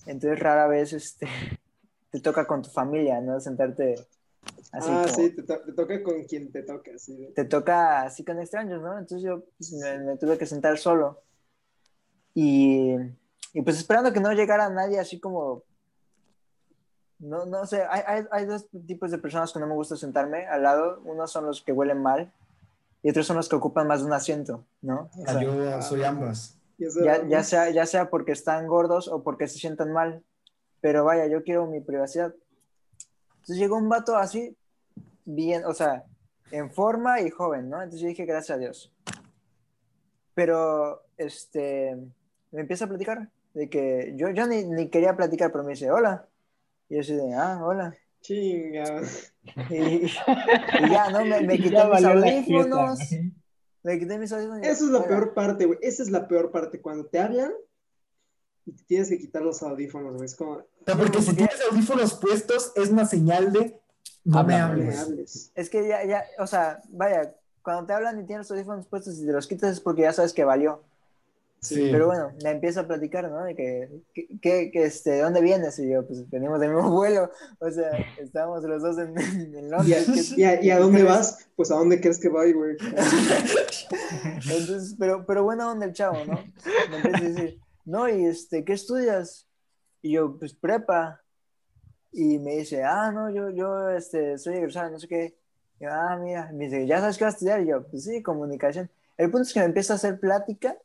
Entonces 0.06 0.38
rara 0.38 0.66
vez 0.66 0.92
este, 0.92 1.26
te 2.10 2.20
toca 2.20 2.46
con 2.46 2.62
tu 2.62 2.70
familia, 2.70 3.20
¿no? 3.20 3.38
Sentarte 3.40 3.94
así. 4.72 4.90
ah, 4.90 5.02
como- 5.04 5.14
sí, 5.14 5.30
te, 5.36 5.42
to- 5.42 5.60
te 5.62 5.72
toca 5.72 6.02
con 6.02 6.24
quien 6.24 6.50
te 6.52 6.62
toca, 6.62 6.96
sí. 6.98 7.32
Te 7.34 7.44
toca 7.44 8.02
así 8.02 8.24
con 8.24 8.38
extraños, 8.40 8.80
¿no? 8.80 8.98
Entonces 8.98 9.22
yo 9.22 9.44
pues, 9.58 9.72
me, 9.72 9.98
me 9.98 10.16
tuve 10.16 10.38
que 10.38 10.46
sentar 10.46 10.78
solo. 10.78 11.22
Y, 12.34 12.94
y 13.52 13.62
pues 13.62 13.76
esperando 13.78 14.12
que 14.12 14.20
no 14.20 14.32
llegara 14.32 14.70
nadie 14.70 14.98
así 14.98 15.20
como... 15.20 15.64
No, 17.22 17.46
no 17.46 17.64
sé, 17.66 17.84
hay, 17.88 18.02
hay, 18.04 18.24
hay 18.32 18.46
dos 18.46 18.66
tipos 18.84 19.12
de 19.12 19.18
personas 19.18 19.52
que 19.52 19.60
no 19.60 19.68
me 19.68 19.74
gusta 19.74 19.96
sentarme 19.96 20.44
al 20.48 20.64
lado. 20.64 21.00
Unos 21.04 21.30
son 21.30 21.46
los 21.46 21.62
que 21.62 21.70
huelen 21.70 22.02
mal 22.02 22.32
y 23.00 23.10
otros 23.10 23.26
son 23.26 23.36
los 23.36 23.48
que 23.48 23.54
ocupan 23.54 23.86
más 23.86 24.00
de 24.00 24.06
un 24.06 24.12
asiento, 24.12 24.64
¿no? 24.80 25.08
O 25.16 25.26
sea, 25.26 25.38
Ah, 25.38 25.42
yo 25.42 25.82
soy 25.82 26.02
ambas. 26.02 26.56
Y 26.78 26.84
eso 26.86 27.04
ya, 27.04 27.24
ya, 27.28 27.44
sea, 27.44 27.70
ya 27.70 27.86
sea 27.86 28.10
porque 28.10 28.32
están 28.32 28.66
gordos 28.66 29.06
o 29.06 29.22
porque 29.22 29.46
se 29.46 29.60
sientan 29.60 29.92
mal. 29.92 30.24
Pero 30.80 31.04
vaya, 31.04 31.26
yo 31.26 31.44
quiero 31.44 31.64
mi 31.66 31.80
privacidad. 31.80 32.34
Entonces 33.34 33.56
llegó 33.56 33.76
un 33.76 33.88
vato 33.88 34.16
así, 34.16 34.56
bien, 35.24 35.64
o 35.64 35.74
sea, 35.74 36.04
en 36.50 36.72
forma 36.72 37.20
y 37.20 37.30
joven, 37.30 37.70
¿no? 37.70 37.76
Entonces 37.76 38.00
yo 38.00 38.08
dije, 38.08 38.24
gracias 38.24 38.56
a 38.56 38.58
Dios. 38.58 38.92
Pero, 40.34 41.04
este, 41.18 41.96
me 42.50 42.62
empieza 42.62 42.86
a 42.86 42.88
platicar 42.88 43.28
de 43.54 43.70
que 43.70 44.12
yo, 44.16 44.30
yo 44.30 44.48
ni, 44.48 44.64
ni 44.64 44.88
quería 44.88 45.16
platicar, 45.16 45.52
pero 45.52 45.62
me 45.62 45.70
dice, 45.70 45.88
hola. 45.88 46.26
Y 46.88 46.94
yo 46.96 47.00
así 47.00 47.14
de, 47.14 47.34
ah, 47.34 47.60
hola. 47.64 47.94
Chinga. 48.20 49.02
Y, 49.70 49.74
y 50.04 50.08
ya, 50.90 51.10
¿no? 51.10 51.24
Me, 51.24 51.40
me 51.42 51.58
quité 51.58 51.84
mis 51.84 52.04
audífonos. 52.04 52.98
Me 53.82 53.98
quité 53.98 54.18
mis 54.18 54.32
audífonos. 54.32 54.66
Eso 54.66 54.84
es 54.84 54.90
la 54.90 54.98
hola. 54.98 55.08
peor 55.08 55.34
parte, 55.34 55.66
güey. 55.66 55.78
Esa 55.82 56.02
es 56.02 56.10
la 56.10 56.28
peor 56.28 56.50
parte. 56.52 56.80
Cuando 56.80 57.06
te 57.06 57.18
hablan 57.18 57.52
y 58.64 58.72
te 58.72 58.84
tienes 58.84 59.08
que 59.08 59.18
quitar 59.18 59.42
los 59.42 59.62
audífonos, 59.62 60.14
güey. 60.14 60.26
Es 60.26 60.36
como, 60.36 60.52
O 60.52 60.66
sea, 60.86 60.96
porque 60.96 61.20
si 61.20 61.34
tienes 61.34 61.60
audífonos 61.70 62.14
puestos, 62.14 62.72
es 62.76 62.90
una 62.90 63.06
señal 63.06 63.52
de 63.52 63.80
no 64.24 64.44
me 64.44 64.54
Háblame. 64.54 64.76
no 64.76 64.76
me 64.76 64.82
hables. 64.84 64.98
hables. 65.00 65.52
Es 65.56 65.68
que 65.68 65.88
ya, 65.88 66.04
ya, 66.04 66.24
o 66.38 66.46
sea, 66.46 66.80
vaya, 66.90 67.34
cuando 67.62 67.86
te 67.86 67.92
hablan 67.92 68.20
y 68.20 68.26
tienes 68.26 68.46
los 68.48 68.52
audífonos 68.52 68.86
puestos 68.86 69.18
y 69.18 69.26
te 69.26 69.32
los 69.32 69.48
quitas 69.48 69.72
es 69.72 69.80
porque 69.80 70.02
ya 70.02 70.12
sabes 70.12 70.32
que 70.32 70.44
valió. 70.44 70.84
Sí. 71.62 71.90
Pero 71.92 72.06
bueno, 72.06 72.32
me 72.42 72.50
empieza 72.50 72.80
a 72.80 72.86
platicar, 72.88 73.30
¿no? 73.30 73.44
De 73.44 73.54
que, 73.54 73.88
que, 74.12 74.26
que- 74.40 74.70
que, 74.72 74.82
este, 74.84 75.12
¿de 75.12 75.20
dónde 75.20 75.40
vienes? 75.40 75.78
Y 75.78 75.88
yo, 75.90 76.04
pues 76.04 76.28
venimos 76.28 76.58
del 76.58 76.72
mismo 76.74 76.90
vuelo. 76.96 77.30
O 77.60 77.70
sea, 77.70 77.88
estábamos 78.18 78.64
los 78.64 78.82
dos 78.82 78.98
en, 78.98 79.16
en 79.18 79.54
¿Y 79.54 79.58
a, 79.58 79.78
Londres. 80.00 80.36
y 80.36 80.42
a- 80.44 80.60
y 80.60 80.70
a 80.70 80.78
dónde 80.80 81.04
vas? 81.04 81.48
Pues 81.54 81.70
a 81.70 81.76
dónde 81.76 82.00
crees 82.00 82.18
que 82.18 82.28
voy, 82.28 82.52
güey. 82.52 82.76
Entonces, 84.34 84.96
pero, 84.98 85.24
pero 85.26 85.44
buena 85.44 85.70
onda 85.70 85.86
el 85.86 85.92
chavo, 85.92 86.16
¿no? 86.24 86.38
Me 86.90 86.96
empieza 86.96 87.18
a 87.18 87.20
decir, 87.28 87.60
no, 87.84 88.08
y 88.08 88.26
este, 88.26 88.64
¿qué 88.64 88.72
estudias? 88.72 89.46
Y 90.02 90.12
yo, 90.12 90.36
pues 90.38 90.54
prepa. 90.54 91.20
Y 92.10 92.38
me 92.40 92.56
dice, 92.56 92.82
ah, 92.84 93.10
no, 93.12 93.30
yo, 93.30 93.50
yo, 93.50 93.88
este, 93.90 94.36
soy 94.36 94.56
egresado, 94.56 94.90
no 94.90 94.98
sé 94.98 95.08
qué. 95.08 95.36
Y 95.80 95.84
yo, 95.84 95.90
ah, 95.92 96.18
mira, 96.20 96.50
me 96.52 96.64
dice, 96.64 96.86
¿ya 96.86 97.00
sabes 97.00 97.16
qué 97.18 97.24
vas 97.24 97.34
a 97.34 97.36
estudiar? 97.36 97.60
Y 97.62 97.68
yo, 97.68 97.86
pues 97.88 98.04
sí, 98.04 98.22
comunicación. 98.22 98.90
El 99.16 99.30
punto 99.30 99.42
es 99.46 99.52
que 99.54 99.60
me 99.60 99.66
empieza 99.66 99.92
a 99.92 99.96
hacer 99.96 100.18
plática, 100.20 100.76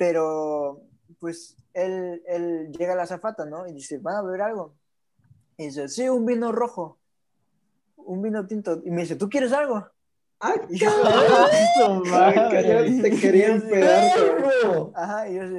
pero, 0.00 0.80
pues, 1.18 1.58
él, 1.74 2.22
él 2.26 2.72
llega 2.72 2.94
a 2.94 2.96
la 2.96 3.06
zafata, 3.06 3.44
¿no? 3.44 3.66
Y 3.66 3.74
dice, 3.74 3.98
¿van 3.98 4.16
a 4.16 4.22
beber 4.22 4.40
algo? 4.40 4.74
Y 5.58 5.66
dice, 5.66 5.90
sí, 5.90 6.08
un 6.08 6.24
vino 6.24 6.52
rojo, 6.52 6.98
un 7.96 8.22
vino 8.22 8.46
tinto. 8.46 8.80
Y 8.82 8.90
me 8.90 9.02
dice, 9.02 9.16
¿tú 9.16 9.28
quieres 9.28 9.52
algo? 9.52 9.86
¡Ah, 10.42 10.54
te 13.02 13.10
querían 13.20 13.60
pedar. 13.60 14.10
Ajá, 14.94 15.28
y 15.28 15.34
yo 15.34 15.42
así, 15.42 15.54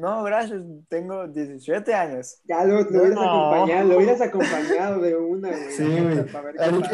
no, 0.00 0.24
gracias, 0.24 0.62
tengo 0.88 1.28
17 1.28 1.94
años. 1.94 2.40
Ya 2.42 2.64
lo, 2.64 2.80
lo 2.80 2.88
hubieras 2.88 3.10
No. 3.14 3.22
acompañado, 3.22 3.88
lo 3.88 3.96
hubieras 3.98 4.20
acompañado 4.20 5.00
de 5.00 5.16
una, 5.16 5.50
güey. 5.50 5.70
Sí, 5.70 5.84
güey. 5.84 6.24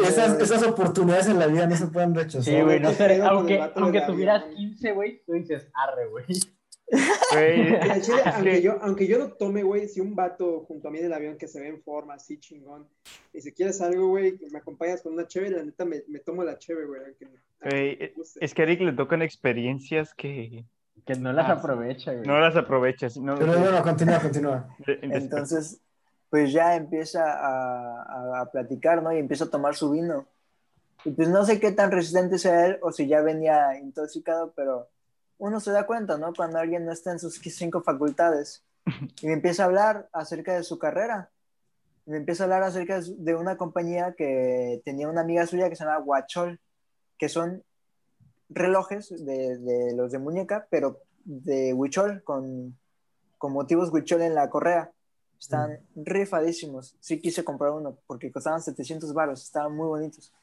Esas, 0.07 0.39
esas 0.39 0.61
oportunidades 0.61 1.25
en 1.25 1.39
la 1.39 1.47
vida 1.47 1.65
no 1.65 1.75
se 1.75 1.87
pueden 1.87 2.13
rechazar. 2.13 2.43
Sí, 2.43 2.61
güey, 2.61 2.79
no 2.79 2.89
qué 2.89 2.95
sé, 2.95 3.23
aunque, 3.23 3.71
aunque 3.77 4.01
tuvieras 4.01 4.43
avión. 4.43 4.55
15, 4.55 4.91
güey, 4.91 5.23
tú 5.25 5.31
dices, 5.33 5.67
arre, 5.73 6.05
güey. 6.09 6.25
Güey, 6.89 7.79
chile, 8.01 8.21
aunque, 8.25 8.51
que- 8.51 8.61
yo, 8.61 8.77
aunque 8.81 9.07
yo 9.07 9.17
no 9.19 9.31
tome, 9.33 9.63
güey, 9.63 9.87
si 9.87 9.99
un 10.01 10.15
vato 10.15 10.61
junto 10.67 10.87
a 10.87 10.91
mí 10.91 10.99
en 10.99 11.05
el 11.05 11.13
avión 11.13 11.37
que 11.37 11.47
se 11.47 11.59
ve 11.59 11.67
en 11.69 11.81
forma 11.81 12.15
así 12.15 12.37
chingón, 12.39 12.87
y 13.33 13.41
si 13.41 13.51
quieres 13.51 13.81
algo, 13.81 14.07
güey, 14.09 14.37
que 14.37 14.49
me 14.51 14.59
acompañas 14.59 15.01
con 15.01 15.13
una 15.13 15.27
chévere, 15.27 15.57
la 15.57 15.63
neta 15.63 15.85
me, 15.85 16.03
me 16.07 16.19
tomo 16.19 16.43
la 16.43 16.57
chévere, 16.57 16.85
güey. 16.87 17.01
aunque- 17.05 17.25
aunque 17.61 18.11
Güey, 18.13 18.13
es 18.41 18.53
que 18.53 18.61
a 18.61 18.65
Eric 18.65 18.81
le 18.81 18.93
tocan 18.93 19.21
experiencias 19.21 20.13
que 20.13 20.65
Que 21.05 21.15
no 21.15 21.33
las 21.33 21.49
Ah, 21.49 21.53
aprovecha, 21.53 22.13
güey. 22.13 22.25
no 22.25 22.39
las 22.39 22.55
aprovechas. 22.55 23.17
No, 23.17 23.35
Pero 23.37 23.57
bueno, 23.59 23.81
continúa, 23.83 24.19
continúa. 24.21 24.67
de- 24.85 24.99
Entonces, 25.01 25.81
pues 26.29 26.53
ya 26.53 26.75
empieza 26.77 27.23
a, 27.33 28.03
a- 28.03 28.41
a 28.41 28.51
platicar, 28.51 29.03
¿no? 29.03 29.11
Y 29.11 29.17
empieza 29.19 29.45
a 29.45 29.49
tomar 29.49 29.75
su 29.75 29.91
vino. 29.91 30.25
Y 31.03 31.11
pues 31.11 31.27
no 31.27 31.43
sé 31.45 31.59
qué 31.59 31.71
tan 31.73 31.91
resistente 31.91 32.37
sea 32.37 32.67
él 32.67 32.77
o 32.81 32.91
si 32.93 33.07
ya 33.07 33.21
venía 33.21 33.77
intoxicado, 33.79 34.53
pero 34.55 34.87
uno 35.43 35.59
se 35.59 35.71
da 35.71 35.85
cuenta, 35.85 36.17
¿no? 36.17 36.33
Cuando 36.33 36.57
alguien 36.57 36.85
no 36.85 36.93
está 36.93 37.11
en 37.11 37.19
sus 37.19 37.35
cinco 37.35 37.81
facultades. 37.81 38.63
Y 39.21 39.27
me 39.27 39.33
empieza 39.33 39.63
a 39.63 39.65
hablar 39.65 40.07
acerca 40.13 40.55
de 40.55 40.63
su 40.63 40.79
carrera. 40.79 41.31
Me 42.05 42.15
empieza 42.15 42.43
a 42.43 42.45
hablar 42.45 42.63
acerca 42.63 43.01
de 43.01 43.35
una 43.35 43.57
compañía 43.57 44.13
que 44.17 44.81
tenía 44.85 45.09
una 45.09 45.19
amiga 45.19 45.45
suya 45.45 45.69
que 45.69 45.75
se 45.75 45.83
llama 45.83 45.99
Huachol, 45.99 46.61
que 47.17 47.27
son 47.27 47.61
relojes 48.47 49.09
de, 49.25 49.57
de 49.57 49.93
los 49.93 50.13
de 50.13 50.19
muñeca, 50.19 50.65
pero 50.69 51.01
de 51.25 51.73
Huichol, 51.73 52.23
con, 52.23 52.77
con 53.37 53.51
motivos 53.51 53.91
Huichol 53.91 54.21
en 54.21 54.35
la 54.35 54.49
correa. 54.49 54.93
Están 55.37 55.79
rifadísimos. 55.93 56.95
Sí 57.01 57.19
quise 57.19 57.43
comprar 57.43 57.71
uno 57.71 57.97
porque 58.07 58.31
costaban 58.31 58.61
700 58.61 59.13
baros, 59.13 59.43
estaban 59.43 59.75
muy 59.75 59.87
bonitos. 59.87 60.33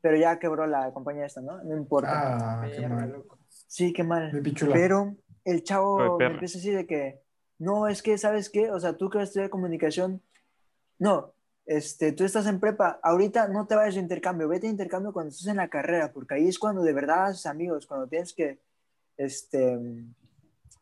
Pero 0.00 0.16
ya 0.16 0.38
quebró 0.38 0.66
la 0.66 0.90
compañía 0.94 1.26
esta, 1.26 1.42
¿no? 1.42 1.62
No 1.64 1.76
importa. 1.76 2.62
Ah, 2.62 2.66
qué 2.66 2.80
Verga, 2.80 2.96
mal. 2.96 3.12
loco. 3.12 3.37
Sí, 3.68 3.92
qué 3.92 4.02
mal. 4.02 4.32
Pero 4.72 5.14
el 5.44 5.62
chavo 5.62 6.18
me 6.18 6.26
empieza 6.26 6.58
a 6.58 6.60
decir 6.60 6.76
de 6.76 6.86
que, 6.86 7.20
no, 7.58 7.86
es 7.86 8.02
que, 8.02 8.18
¿sabes 8.18 8.50
qué? 8.50 8.72
O 8.72 8.80
sea, 8.80 8.96
tú 8.96 9.08
que 9.08 9.18
vas 9.18 9.26
a 9.26 9.28
estudiar 9.28 9.50
comunicación, 9.50 10.20
no, 10.98 11.32
este, 11.64 12.12
tú 12.12 12.24
estás 12.24 12.46
en 12.46 12.58
prepa, 12.58 12.98
ahorita 13.02 13.46
no 13.48 13.66
te 13.66 13.76
vayas 13.76 13.94
de 13.94 14.00
intercambio, 14.00 14.48
vete 14.48 14.66
de 14.66 14.72
intercambio 14.72 15.12
cuando 15.12 15.30
estés 15.30 15.46
en 15.46 15.58
la 15.58 15.68
carrera, 15.68 16.12
porque 16.12 16.34
ahí 16.34 16.48
es 16.48 16.58
cuando 16.58 16.82
de 16.82 16.92
verdad 16.92 17.26
haces 17.26 17.46
amigos, 17.46 17.86
cuando 17.86 18.08
tienes 18.08 18.32
que, 18.32 18.58
este, 19.16 19.78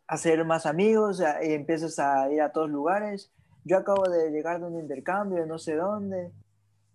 hacer 0.07 0.45
más 0.45 0.65
amigos 0.65 1.21
y 1.43 1.53
empiezas 1.53 1.99
a 1.99 2.31
ir 2.31 2.41
a 2.41 2.53
todos 2.53 2.71
lugares. 2.71 3.33
Yo 3.65 3.77
acabo 3.77 4.09
de 4.09 4.31
llegar 4.31 4.61
de 4.61 4.67
un 4.67 4.79
intercambio, 4.79 5.41
de 5.41 5.47
no 5.47 5.59
sé 5.59 5.75
dónde, 5.75 6.31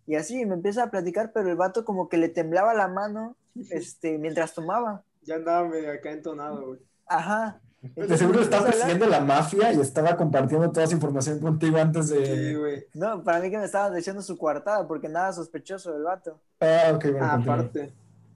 y 0.07 0.15
así 0.15 0.45
me 0.45 0.55
empieza 0.55 0.83
a 0.83 0.91
platicar, 0.91 1.31
pero 1.33 1.49
el 1.49 1.57
vato 1.57 1.83
como 1.83 2.07
que 2.07 2.17
le 2.17 2.29
temblaba 2.29 2.73
la 2.73 2.87
mano, 2.87 3.35
este, 3.69 4.17
mientras 4.17 4.53
tomaba. 4.53 5.03
Ya 5.21 5.35
andaba 5.35 5.67
medio 5.67 5.91
acá 5.91 6.11
entonado, 6.11 6.67
güey. 6.67 6.79
Ajá. 7.07 7.61
De 7.81 8.15
seguro 8.17 8.41
estaba 8.41 8.61
hablar- 8.63 8.73
persiguiendo 8.73 9.07
la 9.07 9.21
mafia 9.21 9.73
y 9.73 9.79
estaba 9.81 10.15
compartiendo 10.15 10.71
toda 10.71 10.83
esa 10.85 10.93
información 10.93 11.39
contigo 11.39 11.77
antes 11.77 12.09
Sí, 12.09 12.15
de. 12.15 12.55
güey. 12.55 12.85
No, 12.93 13.23
para 13.23 13.39
mí 13.39 13.49
que 13.49 13.57
me 13.57 13.65
estaba 13.65 13.89
diciendo 13.89 14.21
su 14.21 14.37
coartada, 14.37 14.87
porque 14.87 15.09
nada 15.09 15.33
sospechoso 15.33 15.91
del 15.91 16.03
vato. 16.03 16.39
Ah, 16.59 16.91
ok, 16.93 17.03
bueno. 17.11 17.19
Ah, 17.25 17.33
aparte. 17.41 17.93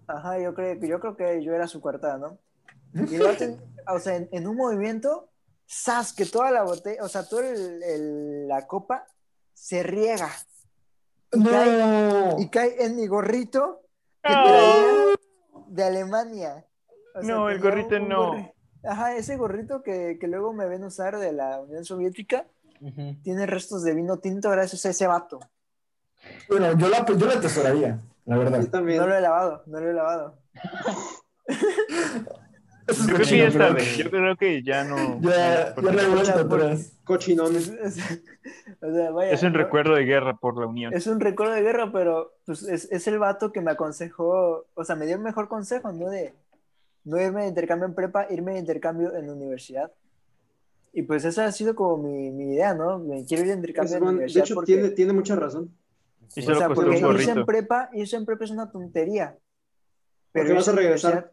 Ajá, 0.07 0.39
yo 0.39 0.53
creo, 0.55 0.75
yo 0.75 0.99
creo 0.99 1.15
que 1.15 1.43
yo 1.43 1.53
era 1.53 1.67
su 1.67 1.79
coartada, 1.79 2.17
¿no? 2.17 2.37
Y 3.11 3.15
el 3.15 3.23
vato, 3.23 3.43
en- 3.43 3.61
o 3.87 3.99
sea, 3.99 4.15
en, 4.15 4.29
en 4.31 4.47
un 4.47 4.55
movimiento, 4.57 5.29
¡zas! 5.69 6.11
Que 6.13 6.25
toda 6.25 6.49
la 6.51 6.63
botella, 6.63 7.03
o 7.03 7.07
sea, 7.07 7.27
toda 7.27 7.47
el- 7.47 7.83
el- 7.83 8.47
la 8.47 8.65
copa 8.67 9.05
se 9.53 9.83
riega 9.83 10.29
¡No! 11.33 12.39
y 12.39 12.49
cae 12.49 12.83
en 12.83 12.95
mi 12.95 13.07
gorrito 13.07 13.81
que 14.23 14.31
traía 14.31 14.87
de 15.67 15.83
Alemania. 15.83 16.65
O 17.15 17.21
No, 17.23 17.49
el 17.49 17.59
gorrito 17.59 17.95
un 17.95 18.09
no. 18.09 18.33
gorri- 18.33 18.51
Ajá, 18.83 19.15
ese 19.15 19.35
gorrito 19.37 19.81
que, 19.81 20.17
que 20.19 20.27
luego 20.27 20.53
me 20.53 20.67
ven 20.67 20.83
usar 20.83 21.17
de 21.17 21.31
la 21.33 21.59
Unión 21.61 21.83
Soviética 21.85 22.45
tiene 23.23 23.47
restos 23.47 23.83
de 23.83 23.95
vino 23.95 24.19
tinto 24.19 24.49
gracias 24.51 24.85
a 24.85 24.89
ese 24.89 25.07
vato. 25.07 25.39
Bueno, 26.49 26.77
yo 26.77 26.87
la, 26.89 27.03
yo 27.05 27.25
la 27.25 27.33
atesoraría, 27.33 27.99
la 28.25 28.37
verdad. 28.37 28.61
Yo 28.61 28.69
también. 28.69 28.99
No 28.99 29.07
lo 29.07 29.15
he 29.15 29.21
lavado, 29.21 29.63
no 29.65 29.79
lo 29.79 29.89
he 29.89 29.93
lavado. 29.93 30.37
Eso 32.87 33.01
es 33.01 33.07
Yo 33.07 33.15
creo 33.15 33.75
que 33.75 33.83
ya. 33.97 34.03
Yo 34.03 34.09
creo 34.11 34.35
que 34.35 34.63
ya 34.63 34.83
no. 34.83 35.19
Ya, 35.21 35.73
ya 35.73 35.81
no 35.81 35.89
hay 35.99 36.07
vuelta 36.07 36.39
atrás. 36.41 36.91
Cochinones. 37.03 37.71
O 38.81 38.91
sea, 38.93 39.09
vaya, 39.09 39.31
Es 39.31 39.41
un 39.41 39.53
¿no? 39.53 39.57
recuerdo 39.57 39.95
de 39.95 40.03
guerra 40.03 40.35
por 40.35 40.59
la 40.59 40.67
Unión. 40.67 40.93
Es 40.93 41.07
un 41.07 41.19
recuerdo 41.19 41.53
de 41.53 41.63
guerra, 41.63 41.91
pero 41.91 42.33
pues 42.45 42.61
es, 42.61 42.87
es 42.91 43.07
el 43.07 43.17
vato 43.17 43.51
que 43.51 43.61
me 43.61 43.71
aconsejó, 43.71 44.67
o 44.71 44.83
sea, 44.83 44.95
me 44.95 45.07
dio 45.07 45.15
el 45.15 45.21
mejor 45.23 45.47
consejo, 45.47 45.91
¿no? 45.91 46.09
De 46.09 46.35
no 47.05 47.21
irme 47.21 47.43
de 47.43 47.47
intercambio 47.49 47.87
en 47.87 47.95
prepa, 47.95 48.27
irme 48.29 48.53
de 48.53 48.59
intercambio 48.59 49.15
en 49.15 49.29
universidad. 49.29 49.91
Y 50.93 51.03
pues 51.03 51.25
esa 51.25 51.45
ha 51.45 51.51
sido 51.51 51.75
como 51.75 51.97
mi, 51.97 52.31
mi 52.31 52.53
idea, 52.53 52.73
¿no? 52.73 52.99
Me 52.99 53.25
quiero 53.25 53.43
ir 53.43 53.49
de 53.49 53.55
intercambio 53.55 53.89
Pues, 53.89 53.93
en 53.93 53.99
bueno, 53.99 54.11
de 54.11 54.15
universidad 54.17 54.45
hecho, 54.45 54.55
porque, 54.55 54.73
tiene, 54.73 54.89
tiene 54.91 55.13
mucha 55.13 55.35
razón. 55.35 55.69
Y 56.35 56.39
o 56.41 56.43
solo 56.43 56.57
sea, 56.57 56.67
porque 56.69 56.97
irse 56.97 57.31
en 57.31 57.45
prepa, 57.45 57.89
irse 57.93 58.15
en 58.15 58.25
prepa 58.25 58.43
es 58.45 58.51
una 58.51 58.71
tontería. 58.71 59.37
Porque 60.31 60.53
vas 60.53 60.67
a 60.67 60.71
en 60.71 60.77
regresar. 60.77 61.11
universidad- 61.13 61.31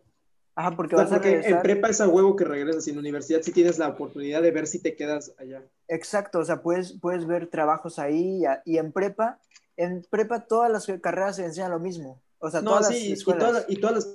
Ajá, 0.54 0.76
porque 0.76 0.94
O 0.94 0.98
sea, 0.98 1.04
vas 1.04 1.12
a 1.12 1.16
porque 1.16 1.28
en 1.30 1.34
regresar. 1.36 1.62
prepa 1.62 1.88
es 1.88 2.00
a 2.02 2.08
huevo 2.08 2.36
que 2.36 2.44
regresas 2.44 2.86
y 2.86 2.90
en 2.90 2.98
universidad 2.98 3.40
sí 3.40 3.52
tienes 3.52 3.78
la 3.78 3.88
oportunidad 3.88 4.42
de 4.42 4.50
ver 4.50 4.66
si 4.66 4.80
te 4.82 4.94
quedas 4.94 5.32
allá. 5.38 5.62
Exacto, 5.88 6.40
o 6.40 6.44
sea, 6.44 6.60
puedes, 6.60 6.92
puedes 7.00 7.26
ver 7.26 7.46
trabajos 7.46 7.98
ahí 7.98 8.40
y, 8.40 8.44
a- 8.44 8.60
y 8.66 8.76
en 8.76 8.92
prepa, 8.92 9.40
en 9.78 10.04
prepa 10.10 10.46
todas 10.46 10.70
las 10.70 10.86
carreras 11.00 11.36
se 11.36 11.46
enseñan 11.46 11.70
lo 11.70 11.78
mismo. 11.80 12.20
O 12.38 12.50
sea, 12.50 12.60
No, 12.60 12.70
todas 12.72 12.88
sí, 12.88 12.94
las 12.94 13.02
y, 13.04 13.08
y 13.08 13.12
escuelas. 13.14 13.44
todas, 13.48 13.64
y 13.68 13.76
todas 13.80 13.94
las... 13.94 14.14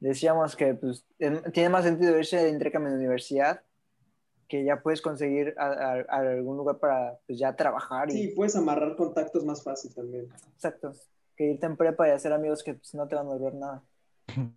Decíamos 0.00 0.56
que 0.56 0.74
pues, 0.74 1.04
tiene 1.52 1.68
más 1.68 1.84
sentido 1.84 2.18
irse 2.18 2.38
de 2.38 2.48
intercambio 2.50 2.88
en 2.88 2.94
la 2.94 2.98
universidad 3.00 3.62
que 4.48 4.64
ya 4.64 4.80
puedes 4.82 5.00
conseguir 5.00 5.54
a, 5.58 5.66
a- 5.66 6.04
a 6.08 6.16
algún 6.18 6.56
lugar 6.56 6.78
para 6.78 7.18
pues, 7.26 7.38
ya 7.38 7.54
trabajar 7.54 8.10
y 8.10 8.12
Sí, 8.12 8.28
puedes 8.34 8.56
amarrar 8.56 8.96
contactos 8.96 9.44
más 9.44 9.62
fácil 9.62 9.94
también. 9.94 10.28
exacto 10.54 10.92
que 11.36 11.44
irte 11.52 11.64
en 11.66 11.76
prepa 11.76 12.08
y 12.08 12.10
hacer 12.10 12.32
amigos 12.32 12.62
que 12.64 12.74
pues, 12.74 12.92
no 12.94 13.06
te 13.08 13.14
van 13.14 13.26
a 13.26 13.30
volver 13.30 13.54
nada. 13.54 13.82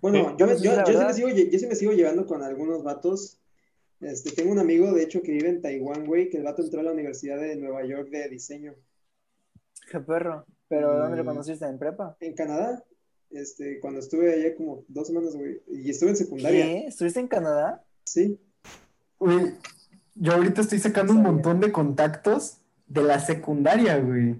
Bueno, 0.00 0.34
yo, 0.38 0.46
yo, 0.56 0.74
la 0.76 0.84
yo 0.84 0.98
sí 0.98 1.04
me 1.04 1.12
sigo, 1.12 1.28
yo 1.28 1.58
sí 1.58 1.66
me 1.66 1.74
sigo 1.74 1.92
llevando 1.92 2.24
con 2.26 2.42
algunos 2.42 2.82
vatos. 2.82 3.38
Este, 4.00 4.32
tengo 4.32 4.50
un 4.50 4.58
amigo, 4.58 4.90
de 4.94 5.02
hecho, 5.02 5.20
que 5.20 5.30
vive 5.32 5.50
en 5.50 5.60
Taiwán, 5.60 6.06
güey, 6.06 6.30
que 6.30 6.38
el 6.38 6.44
vato 6.44 6.62
entró 6.62 6.80
a 6.80 6.84
la 6.84 6.92
Universidad 6.92 7.38
de 7.38 7.54
Nueva 7.56 7.84
York 7.84 8.08
de 8.08 8.26
diseño. 8.30 8.74
Qué 9.90 10.00
perro. 10.00 10.46
Pero 10.68 10.96
¿dónde 10.98 11.18
lo 11.18 11.24
Mm. 11.24 11.26
conociste? 11.26 11.66
¿En 11.66 11.78
prepa? 11.78 12.16
En 12.20 12.32
Canadá, 12.34 12.82
este, 13.30 13.80
cuando 13.80 14.00
estuve 14.00 14.32
allá 14.32 14.54
como 14.54 14.84
dos 14.88 15.06
semanas, 15.06 15.36
güey, 15.36 15.60
y 15.68 15.90
estuve 15.90 16.10
en 16.10 16.16
secundaria. 16.16 16.64
¿Qué? 16.64 16.86
¿Estuviste 16.86 17.20
en 17.20 17.28
Canadá? 17.28 17.84
Sí, 18.04 18.38
Güey, 19.18 19.52
yo 20.14 20.32
ahorita 20.32 20.62
estoy 20.62 20.78
sacando 20.78 21.12
un 21.12 21.22
montón 21.22 21.60
de 21.60 21.70
contactos 21.70 22.58
de 22.86 23.02
la 23.02 23.20
secundaria, 23.20 23.98
güey. 23.98 24.36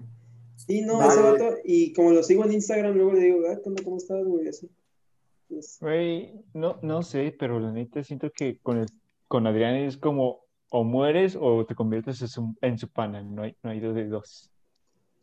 sí, 0.55 0.81
no, 0.81 0.97
Vale. 0.97 1.13
ese 1.13 1.21
vato, 1.21 1.57
y 1.63 1.93
como 1.93 2.11
lo 2.11 2.23
sigo 2.23 2.43
en 2.45 2.53
Instagram, 2.53 2.95
luego 2.95 3.13
le 3.13 3.19
digo, 3.21 3.39
ah. 3.47 3.59
¿Cómo 3.83 3.97
estás, 3.97 4.25
güey? 4.25 4.47
Así. 4.47 4.69
Pues, 5.47 5.77
Güey, 5.79 6.33
no, 6.53 6.79
no 6.81 7.03
sé, 7.03 7.35
pero 7.37 7.59
la 7.59 7.71
neta 7.71 8.03
siento 8.03 8.31
que 8.31 8.57
con 8.59 8.79
el, 8.79 8.87
con 9.27 9.45
Adrián 9.45 9.75
es 9.75 9.97
como 9.97 10.45
o 10.71 10.83
mueres 10.83 11.37
o 11.39 11.65
te 11.65 11.75
conviertes 11.75 12.21
en 12.21 12.27
su, 12.27 12.55
en 12.61 12.77
su 12.77 12.87
pana. 12.87 13.21
No 13.21 13.43
hay, 13.43 13.55
no 13.61 13.69
hay 13.69 13.79
dos 13.79 13.93
de 13.93 14.07
dos. 14.07 14.49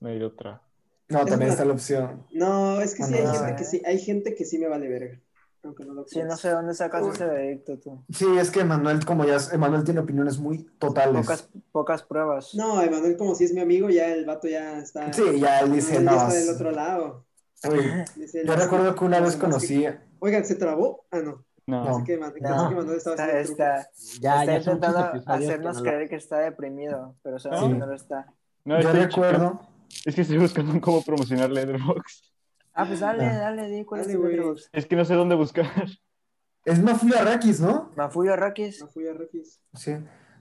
No 0.01 0.09
hay 0.11 0.23
otra. 0.23 0.62
No, 1.09 1.20
Es 1.20 1.26
también 1.26 1.43
una- 1.43 1.52
está 1.52 1.64
la 1.64 1.72
opción. 1.74 2.26
no, 2.32 2.80
es 2.80 2.94
que 2.94 3.05
sí, 3.05 3.14
hay 3.14 3.24
Ah. 3.24 3.32
gente 3.35 3.56
que 3.56 3.64
sí, 3.64 3.82
hay 3.86 3.98
gente 3.98 4.35
que 4.35 4.44
sí 4.44 4.59
me 4.59 4.68
vale 4.68 4.89
verga. 4.89 5.20
Aunque 5.64 5.85
no 5.85 5.93
lo 5.93 6.06
Sí, 6.06 6.22
no 6.22 6.36
sé 6.36 6.51
dónde 6.51 6.72
sacas 6.72 7.05
ese 7.06 7.24
veredicto 7.26 7.78
tú. 7.78 8.05
Sí, 8.10 8.26
es 8.39 8.51
que 8.51 8.62
Manuel, 8.64 9.05
como 9.05 9.24
ya, 9.24 9.39
Emanuel 9.52 9.82
tiene 9.85 10.01
opiniones 10.01 10.39
muy 10.39 10.64
totales. 10.78 11.22
Pocas, 11.26 11.48
pocas 11.72 12.02
pruebas. 12.05 12.55
No, 12.55 12.80
Emanuel, 12.80 13.16
como 13.16 13.35
si 13.35 13.44
es 13.44 13.52
mi 13.52 13.60
amigo, 13.60 13.90
ya 13.90 14.06
el 14.09 14.24
vato 14.24 14.47
ya 14.48 14.78
está. 14.78 15.12
Sí, 15.12 15.40
ya 15.40 15.60
él 15.60 15.72
dice, 15.72 15.97
Emanuel 15.97 16.05
no. 16.16 16.20
ya 16.22 16.28
está 16.28 16.40
del 16.40 16.55
otro 16.55 16.70
lado. 16.70 17.24
Dice, 18.16 18.44
yo 18.47 18.55
no, 18.55 18.62
recuerdo 18.62 18.94
que 18.94 19.05
una 19.05 19.18
no, 19.18 19.24
vez 19.26 19.35
no, 19.35 19.40
que- 19.40 19.47
conocí. 19.47 19.86
Oigan, 20.20 20.44
¿se 20.44 20.55
trabó? 20.55 21.06
Ah, 21.10 21.18
no. 21.20 21.44
No. 21.66 21.85
No. 21.85 21.97
Así 21.97 22.05
que, 22.05 22.16
Man- 22.16 22.32
No, 22.40 22.55
así 22.55 22.68
que 22.68 22.74
Manuel 22.76 22.97
estaba 22.97 23.16
está, 23.16 23.40
está, 23.40 23.89
Ya, 24.20 24.40
está 24.40 24.44
ya 24.52 24.59
intentando 24.59 25.12
que 25.12 25.22
hacernos 25.26 25.76
no 25.76 25.82
lo- 25.82 25.90
creer 25.90 26.09
que 26.09 26.16
está 26.16 26.39
deprimido, 26.39 27.16
pero 27.22 27.39
sabemos 27.40 27.66
Sí. 27.66 27.72
que 27.72 27.78
no 27.78 27.86
lo 27.86 27.94
está. 27.94 28.32
No, 28.64 28.80
Yo 28.80 28.93
recuerdo. 28.93 29.60
Es 30.05 30.15
que 30.15 30.23
estoy 30.23 30.39
buscando 30.39 30.81
cómo 30.81 31.02
promocionar 31.02 31.51
Letterboxd. 31.51 32.24
Ah, 32.74 32.86
pues 32.86 33.01
dale, 33.01 33.24
Ah. 33.27 33.39
dale, 33.39 33.69
di 33.69 33.85
cuál 33.85 34.02
Dale, 34.02 34.12
es. 34.15 34.19
Letterboxd. 34.20 34.69
Es 34.73 34.86
que 34.86 34.97
no 34.97 35.05
sé 35.05 35.15
dónde 35.15 35.35
buscar. 35.35 35.66
Es 36.65 36.82
Mafuya 36.82 37.23
Rakis, 37.24 37.60
¿no? 37.60 37.90
Mafuyo 37.97 38.32
Arrakis. 38.35 38.81
No 38.81 38.89
fui 38.89 39.06
a 39.09 39.15
Requis. 39.15 39.60
Sí. 39.74 39.93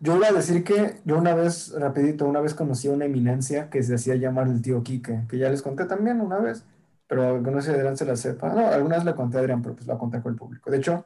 Yo 0.01 0.17
iba 0.17 0.27
a 0.27 0.31
decir 0.33 0.63
que 0.63 0.99
yo 1.05 1.17
una 1.17 1.33
vez, 1.33 1.71
rapidito, 1.77 2.25
una 2.25 2.41
vez 2.41 2.53
conocí 2.53 2.87
a 2.87 2.91
una 2.91 3.05
eminencia 3.05 3.69
que 3.69 3.81
se 3.81 3.95
hacía 3.95 4.15
llamar 4.15 4.47
el 4.47 4.61
tío 4.61 4.83
Quique, 4.83 5.23
que 5.29 5.37
ya 5.37 5.49
les 5.49 5.61
conté 5.61 5.85
también 5.85 6.19
una 6.21 6.37
vez, 6.39 6.65
pero 7.07 7.41
que 7.41 7.49
no 7.49 7.61
sé 7.61 7.69
si 7.71 7.75
Adrián 7.77 7.95
se 7.97 8.05
la 8.05 8.15
sepa. 8.15 8.53
No, 8.53 8.67
alguna 8.67 8.97
vez 8.97 9.05
le 9.05 9.15
conté 9.15 9.37
a 9.37 9.39
Adrián, 9.39 9.61
pero 9.61 9.75
pues 9.75 9.87
la 9.87 9.97
conté 9.97 10.21
con 10.21 10.33
el 10.33 10.37
público. 10.37 10.69
De 10.69 10.77
hecho, 10.77 11.05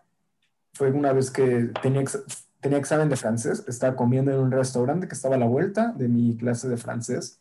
fue 0.73 0.89
una 0.91 1.13
vez 1.13 1.29
que 1.31 1.69
tenía, 1.81 2.01
ex- 2.01 2.23
tenía 2.59 2.79
examen 2.79 3.07
de 3.09 3.15
francés, 3.15 3.63
estaba 3.67 3.95
comiendo 3.95 4.31
en 4.31 4.39
un 4.39 4.51
restaurante 4.51 5.07
que 5.07 5.13
estaba 5.15 5.35
a 5.35 5.39
la 5.39 5.45
vuelta 5.47 5.93
de 5.95 6.07
mi 6.09 6.35
clase 6.35 6.67
de 6.67 6.77
francés, 6.77 7.40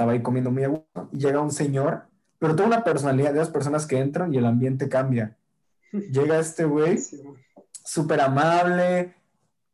estaba 0.00 0.12
ahí 0.12 0.22
comiendo 0.22 0.50
muy 0.50 0.64
a 0.64 0.68
gusto, 0.68 1.10
y 1.12 1.18
llega 1.18 1.42
un 1.42 1.50
señor, 1.50 2.04
pero 2.38 2.56
toda 2.56 2.68
una 2.68 2.84
personalidad 2.84 3.34
de 3.34 3.40
las 3.40 3.50
personas 3.50 3.86
que 3.86 3.98
entran 3.98 4.32
y 4.32 4.38
el 4.38 4.46
ambiente 4.46 4.88
cambia. 4.88 5.36
Llega 5.92 6.38
este 6.38 6.64
güey 6.64 6.98
súper 7.84 8.22
amable, 8.22 9.14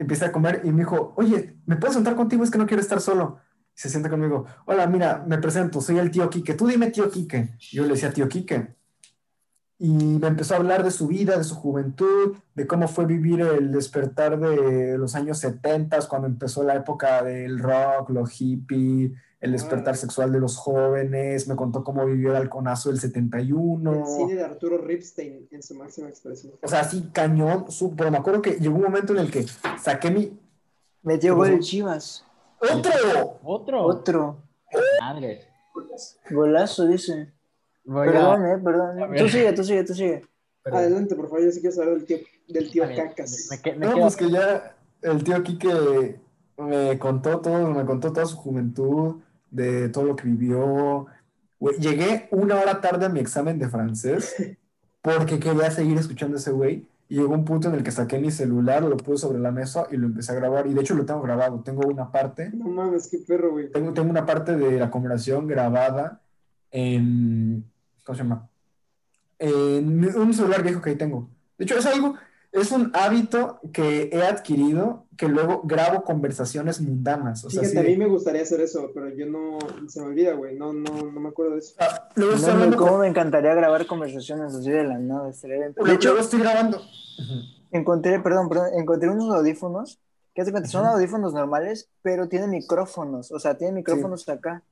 empieza 0.00 0.26
a 0.26 0.32
comer 0.32 0.62
y 0.64 0.72
me 0.72 0.78
dijo, 0.78 1.12
oye, 1.16 1.54
¿me 1.64 1.76
puedo 1.76 1.92
sentar 1.92 2.16
contigo? 2.16 2.42
Es 2.42 2.50
que 2.50 2.58
no 2.58 2.66
quiero 2.66 2.80
estar 2.80 3.00
solo. 3.00 3.38
Y 3.76 3.78
se 3.78 3.88
sienta 3.88 4.10
conmigo, 4.10 4.46
hola, 4.64 4.88
mira, 4.88 5.24
me 5.28 5.38
presento, 5.38 5.80
soy 5.80 5.98
el 5.98 6.10
tío 6.10 6.28
Quique, 6.28 6.54
tú 6.54 6.66
dime 6.66 6.90
tío 6.90 7.08
Quique. 7.08 7.50
Yo 7.70 7.84
le 7.84 7.90
decía 7.90 8.12
tío 8.12 8.28
Quique. 8.28 8.74
Y 9.78 10.18
me 10.18 10.26
empezó 10.26 10.54
a 10.54 10.56
hablar 10.56 10.82
de 10.82 10.90
su 10.90 11.06
vida, 11.06 11.38
de 11.38 11.44
su 11.44 11.54
juventud, 11.54 12.36
de 12.56 12.66
cómo 12.66 12.88
fue 12.88 13.06
vivir 13.06 13.42
el 13.42 13.70
despertar 13.70 14.40
de 14.40 14.98
los 14.98 15.14
años 15.14 15.38
70, 15.38 16.00
cuando 16.08 16.26
empezó 16.26 16.64
la 16.64 16.74
época 16.74 17.22
del 17.22 17.60
rock, 17.60 18.10
lo 18.10 18.24
hippie, 18.26 19.14
el 19.40 19.52
despertar 19.52 19.94
Ah. 19.94 19.96
sexual 19.96 20.32
de 20.32 20.40
los 20.40 20.56
jóvenes, 20.56 21.46
me 21.46 21.56
contó 21.56 21.84
cómo 21.84 22.04
vivió 22.06 22.30
el 22.30 22.36
halconazo 22.36 22.88
del 22.88 22.98
71. 23.00 23.92
El 24.00 24.06
cine 24.06 24.34
de 24.34 24.44
Arturo 24.44 24.78
Ripstein 24.78 25.48
en 25.50 25.62
su 25.62 25.74
máxima 25.74 26.08
expresión. 26.08 26.54
O 26.62 26.68
sea, 26.68 26.80
así 26.80 27.10
cañón, 27.12 27.70
su- 27.70 27.94
pero 27.94 28.10
me 28.10 28.18
acuerdo 28.18 28.40
que 28.42 28.52
llegó 28.52 28.76
un 28.76 28.82
momento 28.82 29.12
en 29.12 29.18
el 29.20 29.30
que 29.30 29.44
saqué 29.80 30.10
mi... 30.10 30.38
Metió 31.02 31.32
¿Cómo 31.34 31.42
gol 31.42 31.48
se- 31.48 31.54
el 31.54 31.60
Chivas. 31.60 32.24
¡Otro! 32.60 33.38
Otro. 33.44 33.82
Otro. 33.84 34.36
Madre. 35.00 35.42
Golazo, 36.30 36.86
dice. 36.86 37.32
Voy 37.84 38.08
a- 38.08 38.12
Perdón, 38.12 38.46
eh, 38.46 38.58
perdón. 38.58 39.02
a. 39.02 39.16
Tú 39.16 39.28
sigue, 39.28 39.52
tú 39.52 39.62
sigue, 39.64 39.84
tú 39.84 39.94
sigue. 39.94 40.22
Perdón. 40.62 40.80
Adelante, 40.80 41.14
por 41.14 41.26
favor, 41.28 41.44
yo 41.44 41.52
sí 41.52 41.60
quiero 41.60 41.76
saber 41.76 41.94
del 41.94 42.04
tiempo. 42.06 42.26
del 42.48 42.70
tío 42.70 42.84
Cacas. 42.94 43.48
Me, 43.50 43.58
que- 43.60 43.72
me 43.74 43.86
No, 43.86 43.92
quedo- 43.94 44.00
pues 44.02 44.16
que 44.16 44.30
ya 44.30 44.76
el 45.02 45.22
tío 45.24 45.36
aquí 45.36 45.58
que 45.58 46.18
me 46.58 46.98
contó 46.98 47.40
todo, 47.40 47.70
me 47.70 47.84
contó 47.84 48.12
toda 48.12 48.24
su 48.26 48.36
juventud, 48.36 49.16
de 49.50 49.88
todo 49.88 50.04
lo 50.04 50.16
que 50.16 50.24
vivió. 50.28 51.06
Llegué 51.78 52.28
una 52.30 52.56
hora 52.56 52.80
tarde 52.80 53.06
a 53.06 53.08
mi 53.08 53.20
examen 53.20 53.58
de 53.58 53.68
francés 53.68 54.34
porque 55.00 55.38
quería 55.38 55.70
seguir 55.70 55.96
escuchando 55.98 56.36
a 56.36 56.40
ese 56.40 56.52
güey. 56.52 56.86
Y 57.08 57.14
llegó 57.16 57.34
un 57.34 57.44
punto 57.44 57.68
en 57.68 57.76
el 57.76 57.84
que 57.84 57.92
saqué 57.92 58.18
mi 58.18 58.32
celular, 58.32 58.82
lo 58.82 58.96
puse 58.96 59.18
sobre 59.22 59.38
la 59.38 59.52
mesa 59.52 59.86
y 59.92 59.96
lo 59.96 60.06
empecé 60.06 60.32
a 60.32 60.34
grabar. 60.34 60.66
Y 60.66 60.74
de 60.74 60.80
hecho 60.80 60.94
lo 60.94 61.06
tengo 61.06 61.22
grabado. 61.22 61.60
Tengo 61.60 61.86
una 61.86 62.10
parte, 62.10 62.50
No 62.52 62.66
mames, 62.68 63.06
qué 63.08 63.18
perro, 63.18 63.52
güey. 63.52 63.70
tengo, 63.70 63.92
tengo 63.92 64.10
una 64.10 64.26
parte 64.26 64.56
de 64.56 64.80
la 64.80 64.90
conversación 64.90 65.46
grabada 65.46 66.20
en, 66.72 67.64
¿cómo 68.04 68.16
se 68.16 68.24
llama? 68.24 68.48
En 69.38 70.04
un 70.16 70.34
celular 70.34 70.64
viejo 70.64 70.82
que 70.82 70.90
ahí 70.90 70.96
tengo. 70.96 71.28
De 71.56 71.64
hecho, 71.64 71.78
es 71.78 71.86
algo, 71.86 72.16
es 72.50 72.72
un 72.72 72.90
hábito 72.94 73.60
que 73.72 74.10
he 74.12 74.22
adquirido 74.22 75.05
que 75.16 75.28
luego 75.28 75.62
grabo 75.64 76.04
conversaciones 76.04 76.80
mundanas. 76.80 77.44
O 77.44 77.50
sea, 77.50 77.62
Fíjate, 77.62 77.80
a 77.80 77.82
mí 77.82 77.96
me 77.96 78.06
gustaría 78.06 78.42
hacer 78.42 78.60
eso, 78.60 78.90
pero 78.94 79.08
yo 79.08 79.26
no, 79.26 79.58
se 79.88 80.00
me 80.00 80.06
olvida, 80.06 80.34
güey. 80.34 80.56
No, 80.56 80.72
no, 80.72 81.10
no 81.10 81.20
me 81.20 81.28
acuerdo 81.28 81.52
de 81.52 81.60
eso. 81.60 81.74
Ah, 81.78 82.08
luego 82.14 82.34
estoy 82.34 82.68
No, 82.68 82.76
¿Cómo 82.76 82.98
me 82.98 83.08
encantaría 83.08 83.54
grabar 83.54 83.86
conversaciones 83.86 84.54
así 84.54 84.70
de 84.70 84.84
la 84.84 84.98
nada? 84.98 85.30
estaría 85.30 85.58
bien. 85.58 85.74
De 85.74 85.94
hecho, 85.94 86.18
estoy 86.18 86.40
grabando. 86.40 86.82
encontré, 87.70 88.20
perdón, 88.20 88.48
perdón, 88.48 88.68
encontré 88.74 89.08
unos 89.08 89.34
audífonos 89.34 89.98
que 90.34 90.42
hace 90.42 90.52
cuenta, 90.52 90.68
son 90.68 90.84
audífonos 90.84 91.32
normales, 91.32 91.88
pero 92.02 92.28
tienen 92.28 92.50
micrófonos, 92.50 93.32
o 93.32 93.38
sea, 93.38 93.56
tienen 93.56 93.74
micrófonos 93.74 94.28
acá. 94.28 94.62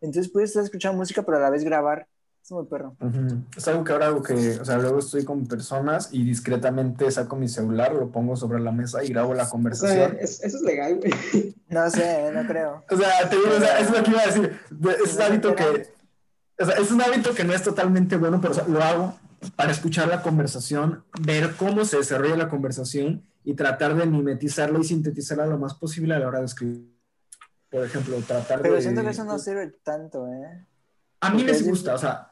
Entonces 0.00 0.32
puedes 0.32 0.50
estar 0.50 0.64
escuchando 0.64 0.96
música, 0.96 1.22
pero 1.22 1.36
a 1.36 1.40
la 1.40 1.50
vez 1.50 1.64
grabar. 1.64 2.06
Es 2.46 2.52
muy 2.52 2.64
perro. 2.66 2.94
Ujú. 3.00 3.42
Es 3.56 3.66
algo 3.66 3.82
que 3.82 3.90
ahora 3.90 4.06
hago 4.06 4.22
que, 4.22 4.50
o 4.60 4.64
sea, 4.64 4.78
luego 4.78 5.00
estoy 5.00 5.24
con 5.24 5.48
personas 5.48 6.10
y 6.12 6.22
discretamente 6.22 7.10
saco 7.10 7.34
mi 7.34 7.48
celular, 7.48 7.92
lo 7.92 8.12
pongo 8.12 8.36
sobre 8.36 8.60
la 8.60 8.70
mesa 8.70 9.02
y 9.02 9.08
grabo 9.08 9.34
la 9.34 9.42
O 9.42 9.46
sea, 9.46 9.50
conversación. 9.50 10.16
es- 10.20 10.44
eso 10.44 10.58
es 10.58 10.62
legal, 10.62 10.96
güey. 11.00 11.10
No 11.68 11.90
sé, 11.90 12.30
no 12.32 12.46
creo. 12.46 12.84
O 12.88 12.96
sea, 12.96 13.28
te 13.28 13.34
digo, 13.34 13.48
o 13.56 13.58
sea, 13.60 13.80
es 13.80 13.90
lo 13.90 14.00
que 14.04 14.10
iba 14.12 14.20
a 14.22 14.26
decir. 14.26 14.56
Es 15.04 15.16
un 15.16 15.22
hábito 15.22 15.56
que, 15.56 15.88
o 16.60 16.64
sea, 16.64 16.74
es 16.76 16.90
un 16.92 17.02
hábito 17.02 17.34
que 17.34 17.42
no 17.42 17.52
es 17.52 17.62
totalmente 17.64 18.16
bueno, 18.16 18.40
pero 18.40 18.52
o 18.52 18.54
sea, 18.54 18.68
lo 18.68 18.80
hago 18.80 19.18
para 19.56 19.72
escuchar 19.72 20.06
la 20.06 20.22
conversación, 20.22 21.04
ver 21.22 21.56
cómo 21.56 21.84
se 21.84 21.96
desarrolla 21.96 22.36
la 22.36 22.48
conversación 22.48 23.24
y 23.42 23.54
tratar 23.54 23.96
de 23.96 24.06
mimetizarla 24.06 24.78
y 24.78 24.84
sintetizarla 24.84 25.46
lo 25.46 25.58
más 25.58 25.74
posible 25.74 26.14
a 26.14 26.20
la 26.20 26.28
hora 26.28 26.38
de 26.38 26.44
escribir. 26.46 26.94
Por 27.70 27.84
ejemplo, 27.84 28.16
tratar 28.24 28.62
Pero 28.62 28.74
de... 28.74 28.82
siento 28.82 29.02
que 29.02 29.10
eso 29.10 29.24
no 29.24 29.36
sirve 29.40 29.74
tanto, 29.82 30.28
¿eh? 30.28 30.64
A 31.20 31.30
mí 31.30 31.38
me 31.38 31.42
porque 31.48 31.58
es 31.58 31.66
gusta, 31.68 31.94
o 31.94 31.98
sea, 31.98 32.30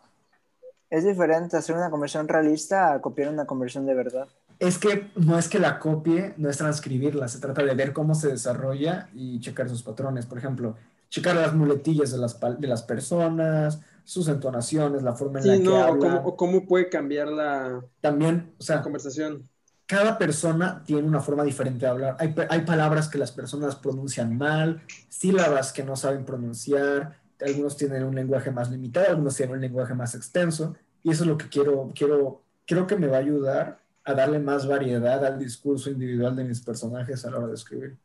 Es 0.90 1.04
diferente 1.04 1.56
hacer 1.56 1.76
una 1.76 1.90
conversión 1.90 2.28
realista 2.28 2.92
a 2.92 3.00
copiar 3.00 3.30
una 3.32 3.46
conversión 3.46 3.86
de 3.86 3.94
verdad. 3.94 4.28
es 4.58 4.78
que 4.78 5.10
no 5.16 5.38
es 5.38 5.48
que 5.48 5.58
la 5.58 5.78
copie, 5.78 6.34
no 6.36 6.48
es 6.48 6.58
transcribirla, 6.58 7.28
se 7.28 7.40
trata 7.40 7.62
de 7.64 7.74
ver 7.74 7.92
cómo 7.92 8.14
se 8.14 8.28
desarrolla 8.28 9.08
y 9.12 9.40
checar 9.40 9.68
sus 9.68 9.82
patrones. 9.82 10.26
Por 10.26 10.38
ejemplo, 10.38 10.76
checar 11.10 11.36
las 11.36 11.54
muletillas 11.54 12.12
de 12.12 12.18
las, 12.18 12.38
de 12.40 12.68
las 12.68 12.82
personas, 12.82 13.80
sus 14.04 14.28
entonaciones, 14.28 15.02
la 15.02 15.14
forma 15.14 15.40
en 15.40 15.46
la 15.48 15.56
Sí, 15.56 15.62
que 15.64 15.70
no, 15.70 15.74
o 15.80 15.82
hablan. 15.82 15.98
cómo, 15.98 16.28
o 16.28 16.36
cómo 16.36 16.66
puede 16.66 16.88
cambiar 16.88 17.28
la, 17.28 17.84
También, 18.00 18.54
o 18.60 18.64
la 18.64 18.64
sea, 18.64 18.82
conversación. 18.82 19.48
cada 19.86 20.16
persona 20.18 20.82
tiene 20.84 21.06
una 21.08 21.20
forma 21.20 21.44
diferente 21.44 21.86
de 21.86 21.90
hablar. 21.90 22.16
Hay, 22.18 22.34
hay 22.48 22.60
palabras 22.62 23.08
que 23.08 23.18
las 23.18 23.32
personas 23.32 23.76
pronuncian 23.76 24.36
mal, 24.38 24.82
sílabas 25.08 25.72
que 25.72 25.84
no 25.84 25.96
saben 25.96 26.24
pronunciar, 26.24 27.18
algunos 27.40 27.76
tienen 27.76 28.04
un 28.04 28.14
lenguaje 28.14 28.50
más 28.50 28.70
limitado, 28.70 29.08
algunos 29.10 29.36
tienen 29.36 29.56
un 29.56 29.60
lenguaje 29.60 29.94
más 29.94 30.14
extenso, 30.14 30.74
y 31.02 31.10
eso 31.10 31.24
es 31.24 31.28
lo 31.28 31.36
que 31.38 31.48
quiero, 31.48 31.90
quiero, 31.94 32.42
creo 32.66 32.86
que 32.86 32.96
me 32.96 33.06
va 33.06 33.16
a 33.16 33.20
ayudar 33.20 33.78
a 34.04 34.14
darle 34.14 34.38
más 34.38 34.66
variedad 34.66 35.24
al 35.24 35.38
discurso 35.38 35.90
individual 35.90 36.36
de 36.36 36.44
mis 36.44 36.60
personajes 36.60 37.24
a 37.24 37.30
la 37.30 37.38
hora 37.38 37.46
de 37.48 37.54
escribir. 37.54 37.96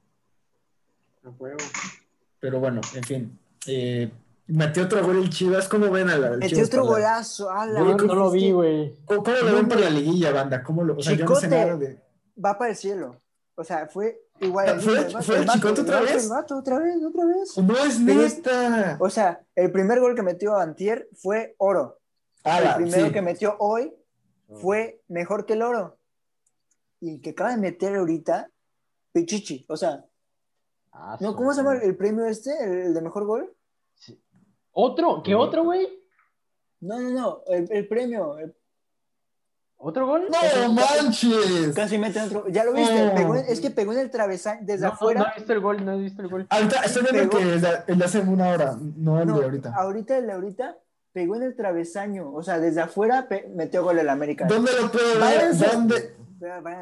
A 1.23 1.29
huevo. 1.29 1.57
Pero 2.39 2.59
bueno, 2.59 2.79
en 2.95 3.03
fin. 3.03 3.39
Eh, 3.67 4.09
metió 4.47 4.83
otro 4.83 5.05
gol 5.05 5.17
el 5.17 5.29
Chivas, 5.29 5.67
¿cómo 5.67 5.89
ven 5.91 6.09
a 6.09 6.17
la 6.17 6.29
del 6.31 6.39
Metió 6.39 6.55
Chivas 6.55 6.69
otro 6.69 6.83
la- 6.85 6.89
golazo. 6.89 7.51
ala, 7.51 7.79
No, 7.81 7.95
no 7.97 8.15
lo 8.15 8.31
vi, 8.31 8.51
güey. 8.51 8.93
¿Cómo, 9.05 9.23
lo 9.27 9.55
ven 9.55 9.67
para 9.67 9.81
la 9.81 9.89
liguilla, 9.89 10.31
banda? 10.31 10.63
¿Cómo 10.63 10.83
lo, 10.83 10.95
o 10.95 11.01
sea, 11.03 11.13
yo 11.13 11.25
no 11.25 11.35
sé 11.35 11.47
Chicote. 11.47 11.65
nada 11.65 11.77
de... 11.77 11.99
Va 12.43 12.57
para 12.57 12.71
el 12.71 12.77
cielo. 12.77 13.15
O 13.59 13.63
sea, 13.65 13.87
fue 13.87 14.21
igual. 14.39 14.79
¿Fue- 14.79 14.97
el 14.99 15.21
fue 15.21 15.37
el 15.39 15.47
Chicote 15.49 15.81
otra 15.81 15.99
vez? 15.99 16.23
el 16.23 16.29
vato, 16.29 16.57
otra 16.57 16.79
vez, 16.79 16.95
otra 17.03 17.25
vez. 17.25 17.57
No 17.57 17.77
es 17.77 17.99
neta. 17.99 18.97
O 19.01 19.09
sea, 19.09 19.45
el 19.53 19.69
primer 19.69 19.99
gol 19.99 20.15
que 20.15 20.21
metió 20.21 20.55
Antier 20.55 21.09
fue 21.13 21.55
oro. 21.57 21.99
Ah, 22.45 22.59
el 22.59 22.75
primero 22.83 23.07
sí. 23.07 23.11
que 23.11 23.21
metió 23.21 23.57
hoy 23.59 23.93
fue 24.61 25.01
mejor 25.09 25.45
que 25.45 25.53
el 25.53 25.61
oro. 25.61 25.97
Y 27.01 27.15
el 27.15 27.21
que 27.21 27.31
acaba 27.31 27.51
de 27.51 27.57
meter 27.57 27.97
ahorita, 27.97 28.49
Pichichi. 29.11 29.65
O 29.67 29.75
sea, 29.75 30.05
Ah, 30.93 31.17
¿no? 31.19 31.35
¿cómo 31.35 31.51
se 31.53 31.57
llama 31.61 31.75
el 31.77 31.95
premio 31.97 32.25
este? 32.25 32.51
¿El, 32.63 32.71
el 32.87 32.93
de 32.93 33.01
mejor 33.01 33.25
gol? 33.25 33.53
Sí. 33.95 34.19
¿Otro? 34.71 35.21
¿Qué 35.21 35.35
otro, 35.35 35.63
güey? 35.65 35.87
No, 36.79 36.97
no, 36.99 37.09
no. 37.09 37.41
El, 37.47 37.69
el 37.71 37.87
premio. 37.89 38.37
el- 38.39 38.55
¿Otro 39.81 40.05
gol? 40.07 40.27
¡No 40.29 40.73
manches! 40.73 41.73
casi 41.73 41.97
mete 41.97 42.21
otro. 42.21 42.47
¿Ya 42.49 42.65
lo 42.65 42.73
viste? 42.73 43.07
Oh. 43.11 43.15
Pegó 43.15 43.35
es 43.35 43.61
que 43.61 43.69
pegó 43.71 43.93
en 43.93 43.99
el 43.99 44.11
travesaño 44.11 44.59
desde 44.63 44.81
No, 44.83 44.87
no, 44.89 44.93
afuera. 44.93 45.19
no 45.21 45.27
he 45.31 45.35
visto 45.37 45.53
el 45.53 45.59
gol, 45.61 45.85
no 45.85 45.93
he 45.93 45.99
visto 45.99 46.21
el 46.21 46.27
gol. 46.27 46.47
Ahorita 46.49 46.81
estoy 46.81 47.03
viendo 47.03 47.29
Pegó. 47.29 47.37
que 47.43 47.53
el 47.53 47.61
de, 47.61 47.69
el 47.87 47.97
de 47.97 48.05
hace 48.05 48.19
una 48.19 48.49
hora, 48.49 48.75
no 48.97 49.21
el 49.21 49.27
No, 49.27 49.37
de 49.39 49.45
ahorita. 49.45 49.73
ahorita 49.73 50.17
el 50.17 50.27
de 50.27 50.33
ahorita 50.33 50.77
pegó 51.13 51.37
en 51.37 51.43
el 51.43 51.55
travesaño. 51.55 52.29
O 52.33 52.43
sea, 52.43 52.59
desde 52.59 52.81
afuera 52.81 53.27
pe- 53.29 53.49
metió 53.55 53.81
gol 53.83 53.97
el 53.99 54.09
América. 54.09 54.45
¿Dónde 54.47 54.71
lo 54.79 54.91
puedo 54.91 55.17
ver? 55.19 55.55
¿Dónde, 55.57 56.15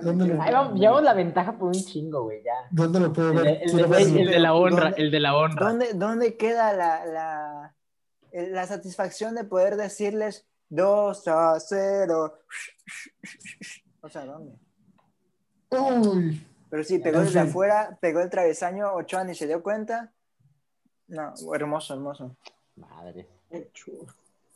¿Dónde 0.01 0.27
lo- 0.27 0.41
Ahí 0.41 0.51
vamos, 0.53 0.79
llevamos 0.79 1.03
la 1.03 1.13
ventaja 1.13 1.57
por 1.57 1.67
un 1.67 1.73
chingo, 1.73 2.23
güey, 2.23 2.41
ya. 2.43 2.51
¿Dónde 2.71 2.99
lo 2.99 3.13
puedo 3.13 3.29
El, 3.31 3.35
ver? 3.37 3.59
el 3.63 3.75
de, 3.75 3.83
verlo. 3.83 4.17
el 4.19 4.27
de 4.31 4.39
la 4.39 4.53
honra, 4.55 4.83
¿Dónde- 4.85 5.01
el 5.03 5.11
de 5.11 5.19
la 5.19 5.35
honra. 5.37 5.65
¿Dónde, 5.67 5.93
dónde 5.93 6.35
queda 6.37 6.73
la, 6.73 7.05
la, 7.05 7.75
el- 8.31 8.53
la 8.53 8.65
satisfacción 8.67 9.35
de 9.35 9.43
poder 9.43 9.75
decirles 9.77 10.47
2 10.69 11.27
a 11.27 11.59
0? 11.59 12.39
O 14.01 14.09
sea, 14.09 14.25
¿dónde? 14.25 14.57
Uy, 15.71 16.45
Pero 16.69 16.83
sí, 16.83 16.99
pegó 16.99 17.19
desde 17.19 17.39
afuera, 17.39 17.97
pegó 18.01 18.21
el 18.21 18.29
travesaño, 18.29 18.93
Ochoa 18.93 19.23
ni 19.23 19.35
se 19.35 19.47
dio 19.47 19.61
cuenta. 19.63 20.13
No, 21.07 21.33
hermoso, 21.53 21.93
hermoso. 21.93 22.35
Madre. 22.75 23.27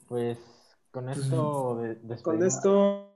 Pues 0.07 0.37
con 0.91 1.09
esto 1.09 1.77
de, 1.77 2.21
Con 2.21 2.43
esto. 2.43 3.07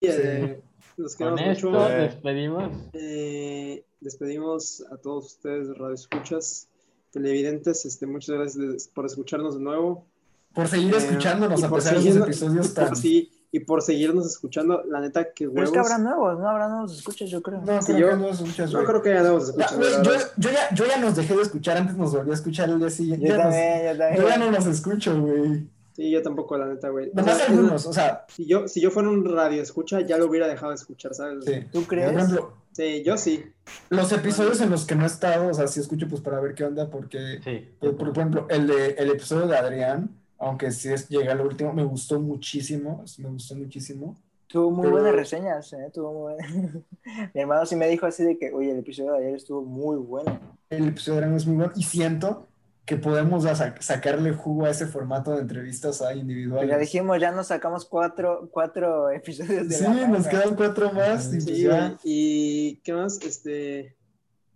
Eh, 0.00 0.62
Los 0.96 1.16
Con 1.16 1.34
queremos 1.34 1.56
esto 1.56 1.70
mucho. 1.70 1.88
despedimos. 1.88 2.72
Eh, 2.92 3.84
despedimos 4.00 4.84
a 4.92 4.96
todos 4.96 5.26
ustedes, 5.26 5.76
Radio 5.76 5.94
Escuchas, 5.94 6.68
televidentes. 7.10 7.84
Este, 7.84 8.06
muchas 8.06 8.36
gracias 8.36 8.88
por 8.94 9.06
escucharnos 9.06 9.54
de 9.56 9.60
nuevo. 9.62 10.06
por 10.54 10.66
seguir 10.66 10.92
Eh, 10.94 10.98
escuchándonos 10.98 11.62
a 11.62 11.68
por 11.68 11.78
pesar 11.78 11.94
de 11.94 12.00
seguirnos- 12.00 12.24
episodios 12.26 12.66
y 12.66 12.68
por- 12.74 12.84
tan... 12.86 12.96
sí, 12.96 13.30
y 13.52 13.60
por 13.60 13.82
seguirnos 13.82 14.26
escuchando. 14.26 14.82
La 14.88 15.00
neta, 15.00 15.24
que 15.32 15.46
Pero 15.48 15.52
huevos. 15.52 15.68
es 15.68 15.72
que 15.72 15.78
habrá 15.78 15.98
nuevos, 15.98 16.38
no 16.38 16.48
habrá 16.48 16.68
nuevos 16.68 16.96
escuchas, 16.98 17.30
yo 17.30 17.40
creo. 17.42 17.60
No, 17.60 17.80
Sí, 17.82 17.92
creo 17.92 17.98
yo- 17.98 18.08
que 18.10 18.16
no 18.22 18.28
escuchas, 18.30 18.72
No 18.72 18.84
creo 18.84 19.02
que 19.02 19.10
ya 19.10 19.22
no 19.22 19.38
yo, 19.38 20.12
yo 20.36 20.50
ya, 20.50 20.74
yo 20.74 20.86
ya 20.86 20.98
nos 20.98 21.16
dejé 21.16 21.36
de 21.36 21.42
escuchar, 21.42 21.76
antes 21.76 21.96
nos 21.96 22.12
volví 22.12 22.30
a 22.30 22.34
escuchar 22.34 22.68
el 22.70 22.78
día 22.78 22.90
siguiente. 22.90 23.26
Yo 23.28 23.36
Ya 23.36 23.44
nos- 23.44 23.54
también, 23.54 23.82
yo 23.92 23.98
también. 23.98 24.22
yo 24.22 24.28
ya 24.28 24.36
no 24.38 24.50
los 24.50 24.66
escucho, 24.66 25.20
güey. 25.20 25.66
Sí, 25.94 26.10
yo 26.10 26.22
tampoco, 26.22 26.56
la 26.56 26.66
neta, 26.66 26.88
güey. 26.90 27.10
O 27.10 27.14
Nomás 27.14 27.36
sea, 27.38 27.46
algunos, 27.46 27.86
o 27.86 27.92
sea, 27.92 28.24
si, 28.28 28.46
yo, 28.46 28.68
si 28.68 28.80
yo 28.80 28.90
fuera 28.90 29.08
un 29.10 29.24
radio 29.24 29.60
escucha, 29.62 30.00
ya 30.00 30.16
lo 30.16 30.26
hubiera 30.26 30.46
dejado 30.46 30.70
de 30.70 30.76
escuchar, 30.76 31.12
¿sabes? 31.14 31.44
sí. 31.44 31.52
¿Tú 31.72 31.84
crees? 31.84 32.12
Por 32.12 32.20
ejemplo, 32.20 32.52
Sí, 32.78 33.02
yo 33.04 33.16
sí. 33.16 33.44
los 33.90 34.12
episodios 34.12 34.60
en 34.60 34.70
los 34.70 34.86
que 34.86 34.94
no 34.94 35.02
he 35.02 35.06
estado, 35.08 35.48
o 35.48 35.54
sea, 35.54 35.66
sí 35.66 35.80
escucho 35.80 36.06
pues 36.08 36.20
para 36.20 36.38
ver 36.38 36.54
qué 36.54 36.62
onda, 36.62 36.88
porque, 36.88 37.40
Sí. 37.42 37.68
por, 37.80 37.96
por 37.96 38.10
ejemplo, 38.10 38.46
el, 38.50 38.68
de, 38.68 38.90
el 38.90 39.10
episodio 39.10 39.48
de 39.48 39.56
Adrián, 39.56 40.10
aunque 40.38 40.70
sí 40.70 40.88
es, 40.92 41.08
llega 41.08 41.32
al 41.32 41.40
último, 41.40 41.72
me 41.72 41.82
gustó 41.82 42.20
muchísimo, 42.20 43.04
me 43.18 43.28
gustó 43.30 43.56
muchísimo. 43.56 44.16
Tuvo 44.46 44.70
muy 44.70 44.82
Pero- 44.84 44.92
buenas 44.92 45.12
reseñas, 45.16 45.72
¿eh? 45.72 45.90
Tuvo 45.92 46.12
muy 46.12 46.22
buenas. 46.34 46.52
Mi 47.34 47.40
hermano 47.40 47.66
sí 47.66 47.74
me 47.74 47.88
dijo 47.88 48.06
así 48.06 48.22
de 48.22 48.38
que, 48.38 48.52
oye, 48.52 48.70
el 48.70 48.78
episodio 48.78 49.12
de 49.12 49.18
ayer 49.18 49.34
estuvo 49.34 49.62
muy 49.62 49.96
bueno. 49.96 50.38
El 50.70 50.86
episodio 50.88 51.14
de 51.18 51.24
Adrián 51.24 51.36
es 51.36 51.46
muy 51.46 51.56
bueno 51.56 51.72
y 51.74 51.82
siento 51.82 52.46
que 52.88 52.96
podemos 52.96 53.44
sa- 53.44 53.74
sacarle 53.80 54.32
jugo 54.32 54.64
a 54.64 54.70
ese 54.70 54.86
formato 54.86 55.32
de 55.32 55.42
entrevistas 55.42 56.00
a 56.00 56.06
Pues 56.06 56.16
individuales. 56.16 56.70
ya 56.70 56.78
dijimos, 56.78 57.20
ya 57.20 57.30
nos 57.32 57.48
sacamos 57.48 57.84
cuatro, 57.84 58.48
cuatro 58.50 59.10
episodios 59.12 59.68
de 59.68 59.74
Sí, 59.74 59.84
la 59.84 60.08
nos 60.08 60.26
quedan 60.26 60.56
cuatro 60.56 60.90
más 60.92 61.26
y 61.26 61.30
pues 61.32 61.44
Sí, 61.44 61.62
ya. 61.64 61.98
¿Y 62.02 62.76
qué 62.76 62.92
más? 62.94 63.20
Este. 63.22 63.94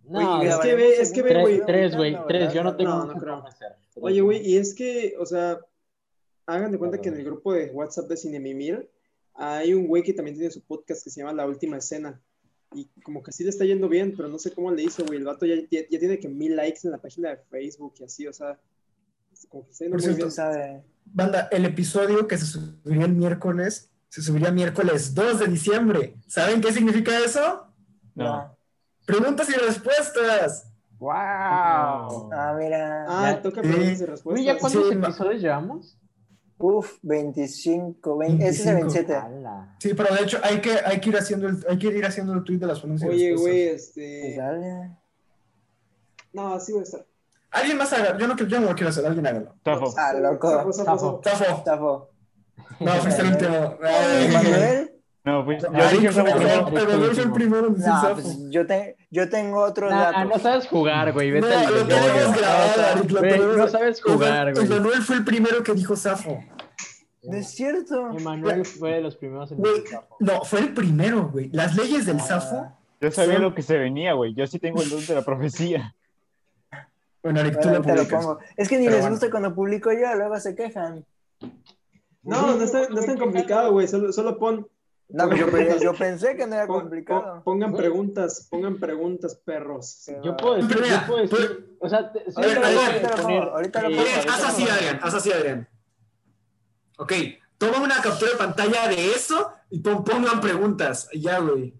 No, 0.05 0.41
es 0.41 0.57
que 0.57 0.73
ve, 0.75 0.95
es 0.99 1.11
que 1.13 1.21
ve, 1.21 1.29
tres, 1.29 1.41
güey. 1.43 1.65
tres, 1.65 1.95
güey, 1.95 2.17
tres. 2.27 2.53
Yo 2.53 2.63
no 2.63 2.75
tengo 2.75 2.89
No, 2.91 3.05
no 3.05 3.13
creo. 3.13 3.45
Oye, 4.01 4.19
güey, 4.21 4.41
y 4.45 4.57
es 4.57 4.73
que, 4.73 5.13
o 5.19 5.25
sea, 5.25 5.59
hagan 6.47 6.71
de 6.71 6.77
cuenta 6.79 6.97
que 6.99 7.09
en 7.09 7.15
el 7.17 7.23
grupo 7.23 7.53
de 7.53 7.67
WhatsApp 7.67 8.07
de 8.09 8.17
Cinemimir 8.17 8.89
hay 9.35 9.73
un 9.75 9.87
güey 9.87 10.01
que 10.03 10.13
también 10.13 10.35
tiene 10.35 10.51
su 10.51 10.61
podcast 10.61 11.03
que 11.03 11.09
se 11.11 11.21
llama 11.21 11.33
La 11.33 11.45
Última 11.45 11.77
Escena. 11.77 12.19
Y 12.75 12.89
como 13.01 13.21
que 13.21 13.31
sí 13.31 13.43
le 13.43 13.49
está 13.49 13.65
yendo 13.65 13.87
bien, 13.89 14.13
pero 14.15 14.27
no 14.29 14.39
sé 14.39 14.51
cómo 14.51 14.71
le 14.71 14.83
hizo, 14.83 15.05
güey. 15.05 15.19
El 15.19 15.25
vato 15.25 15.45
ya, 15.45 15.55
ya, 15.69 15.81
ya 15.89 15.99
tiene 15.99 16.19
que 16.19 16.27
mil 16.27 16.55
likes 16.55 16.81
en 16.83 16.91
la 16.91 16.97
página 16.97 17.29
de 17.29 17.37
Facebook 17.49 17.93
y 17.99 18.03
así, 18.03 18.27
o 18.27 18.33
sea, 18.33 18.59
como 19.49 19.65
que 19.65 19.71
está 19.71 19.85
yendo 19.85 19.97
Por 19.97 20.05
muy 20.05 20.15
cierto, 20.15 20.25
bien. 20.25 20.31
¿Sabe? 20.31 20.83
Banda, 21.05 21.49
el 21.51 21.65
episodio 21.65 22.27
que 22.27 22.37
se 22.37 22.45
subió 22.45 23.05
el 23.05 23.13
miércoles 23.13 23.89
se 24.13 24.21
subiría 24.21 24.51
miércoles 24.51 25.15
2 25.15 25.39
de 25.39 25.47
diciembre. 25.47 26.15
¿Saben 26.27 26.61
qué 26.61 26.71
significa 26.71 27.17
eso? 27.19 27.67
No. 28.13 28.55
Preguntas 29.07 29.49
y 29.49 29.53
respuestas. 29.53 30.71
¡Wow! 30.99 31.11
Ah, 32.31 32.55
mira. 32.57 33.05
Ah, 33.09 33.41
toca 33.41 33.61
preguntas 33.61 34.01
y 34.01 34.05
respuestas. 34.05 34.45
¿ya 34.45 34.57
cuántos 34.59 34.87
Sí, 34.87 34.93
episodios 34.93 35.41
llevamos? 35.41 35.97
Uf, 36.65 36.97
25, 37.01 38.17
20, 38.17 38.47
ese 38.47 38.61
es 38.61 38.67
el 38.67 38.75
25. 38.75 39.11
27. 39.11 39.15
¡Hala! 39.15 39.75
Sí, 39.79 39.93
pero 39.93 40.15
de 40.15 40.21
hecho 40.21 40.39
hay 40.41 40.61
que, 40.61 40.71
hay 40.85 41.01
que 41.01 41.09
ir 41.09 41.17
haciendo 41.17 41.49
el, 41.49 41.57
hay 41.67 41.77
que 41.77 41.87
ir 41.87 42.05
haciendo 42.05 42.31
el 42.31 42.43
tweet 42.45 42.57
de 42.57 42.67
las 42.67 42.81
y 42.81 43.05
Oye, 43.05 43.35
güey, 43.35 43.69
Pues 43.71 43.89
este. 43.89 44.35
dale. 44.37 44.91
No, 46.31 46.53
así 46.53 46.71
voy 46.71 46.79
a 46.79 46.83
estar. 46.83 47.05
Alguien 47.51 47.77
más 47.77 47.91
haga, 47.91 48.17
yo 48.17 48.27
no, 48.29 48.37
yo 48.37 48.59
no 48.61 48.67
lo 48.69 48.75
quiero 48.75 48.91
hacer, 48.91 49.05
alguien 49.05 49.27
hágalo. 49.27 49.55
Tafo. 49.61 49.93
Ah, 49.97 50.13
loco. 50.13 50.71
Zafo. 50.71 51.19
Tafo. 51.19 51.63
Tafo. 51.65 52.09
No, 52.79 52.91
fuiste 52.93 53.21
el 53.23 53.27
último. 53.27 53.77
Ay, 53.83 54.29
¿Manuel? 54.31 54.92
No, 55.25 55.45
pues 55.45 55.63
yo 55.63 55.69
Ay, 55.73 55.97
dije 55.99 56.07
¿cómo 56.11 56.23
Tafo 56.25 56.25
que 56.25 56.33
primero. 56.45 56.61
no? 56.63 56.73
Pero 56.73 56.97
no 56.97 57.05
fue 57.13 57.23
el 57.23 57.31
primero 57.31 57.67
en 57.67 57.73
decir 57.75 57.87
No, 57.89 58.01
Zafo. 58.01 58.13
pues 58.15 58.37
yo, 58.49 58.49
te- 58.49 58.49
yo, 58.49 58.65
te- 58.67 58.97
yo 59.09 59.29
tengo 59.29 59.59
otros 59.61 59.89
Nah, 59.91 60.11
datos. 60.11 60.29
no 60.33 60.39
sabes 60.39 60.67
jugar, 60.67 61.13
güey. 61.13 61.31
Vete 61.31 61.47
No, 61.47 61.71
lo 61.71 61.87
tenemos 61.87 62.37
grabado, 62.37 63.47
No, 63.47 63.57
no 63.57 63.67
sabes 63.69 64.01
jugar, 64.01 64.53
güey. 64.53 64.65
Emanuel 64.65 65.01
fue 65.01 65.15
el 65.15 65.23
primero 65.23 65.63
que 65.63 65.73
dijo 65.73 65.95
Zafo. 65.95 66.43
No 67.23 67.37
es 67.37 67.47
cierto. 67.51 68.09
Emanuel 68.17 68.65
fue 68.65 68.95
de 68.95 69.01
los 69.01 69.15
primeros 69.15 69.49
en 69.53 69.61
decir 69.61 69.87
Zafo. 69.87 70.17
no, 70.19 70.43
fue 70.43 70.59
el 70.59 70.73
primero, 70.73 71.29
güey. 71.31 71.49
Las 71.53 71.75
leyes 71.77 72.05
del 72.05 72.17
Ah. 72.17 72.23
Zafo. 72.23 72.67
Yo 72.99 73.09
sabía 73.11 73.35
Son- 73.35 73.43
lo 73.43 73.55
que 73.55 73.61
se 73.61 73.77
venía, 73.77 74.13
güey. 74.13 74.33
Yo 74.33 74.45
sí 74.45 74.59
tengo 74.59 74.81
el 74.81 74.89
don 74.89 75.05
de 75.05 75.15
la 75.15 75.21
profecía. 75.21 75.95
Bueno, 77.21 77.39
Eric, 77.39 77.61
tú 77.61 77.69
Bueno, 77.69 77.95
lo 77.95 78.07
pongo. 78.09 78.39
Es 78.57 78.67
que 78.67 78.77
ni 78.77 78.83
Pero 78.85 78.97
les 78.97 79.01
bueno. 79.03 79.15
gusta 79.15 79.31
cuando 79.31 79.55
publico 79.55 79.89
yo, 79.93 80.13
luego 80.15 80.37
se 80.41 80.53
quejan. 80.53 81.05
No, 82.23 82.55
no 82.57 82.61
está, 82.63 82.89
no 82.89 82.99
es 82.99 83.05
tan 83.05 83.17
complicado, 83.17 83.71
güey. 83.71 83.87
Solo, 83.87 84.11
solo 84.11 84.37
pon. 84.37 84.67
No, 85.09 85.29
Pongan 85.29 85.79
yo, 85.79 85.93
pensé 85.97 86.35
que 86.35 86.47
no 86.47 86.55
era 86.55 86.65
complicado. 86.67 87.21
pon- 87.21 87.43
pongan 87.43 87.73
preguntas, 87.75 88.47
pongan 88.49 88.79
preguntas, 88.79 89.35
perros. 89.35 90.05
Yo 90.23 90.35
puedo 90.37 90.55
decir, 90.55 90.69
Pero 90.69 90.81
mira, 90.81 91.01
yo 91.01 91.07
puedo 91.07 91.21
decir, 91.21 91.75
o 91.79 91.89
sea, 91.89 92.11
te- 92.11 92.23
A 92.35 92.41
ver, 92.41 92.57
a 92.57 92.67
ahorita 92.67 93.09
lo 93.09 93.15
pongo, 93.15 93.21
poner, 93.23 93.43
ahorita 93.43 93.81
lo 93.81 93.89
eh, 93.89 93.95
pongo. 93.95 94.09
Ahorita 94.09 94.33
haz 94.33 94.43
así. 94.45 94.67
Adrián, 94.67 94.99
haz 95.03 95.13
así, 95.13 95.31
Adrián. 95.31 95.69
Ok, 96.97 97.13
toma 97.57 97.79
una 97.81 98.01
captura 98.01 98.31
de 98.31 98.37
pantalla 98.37 98.87
de 98.87 99.11
eso 99.11 99.51
y 99.69 99.79
pon- 99.79 100.03
pongan 100.03 100.39
preguntas. 100.41 101.09
Ya, 101.13 101.39
güey. 101.39 101.73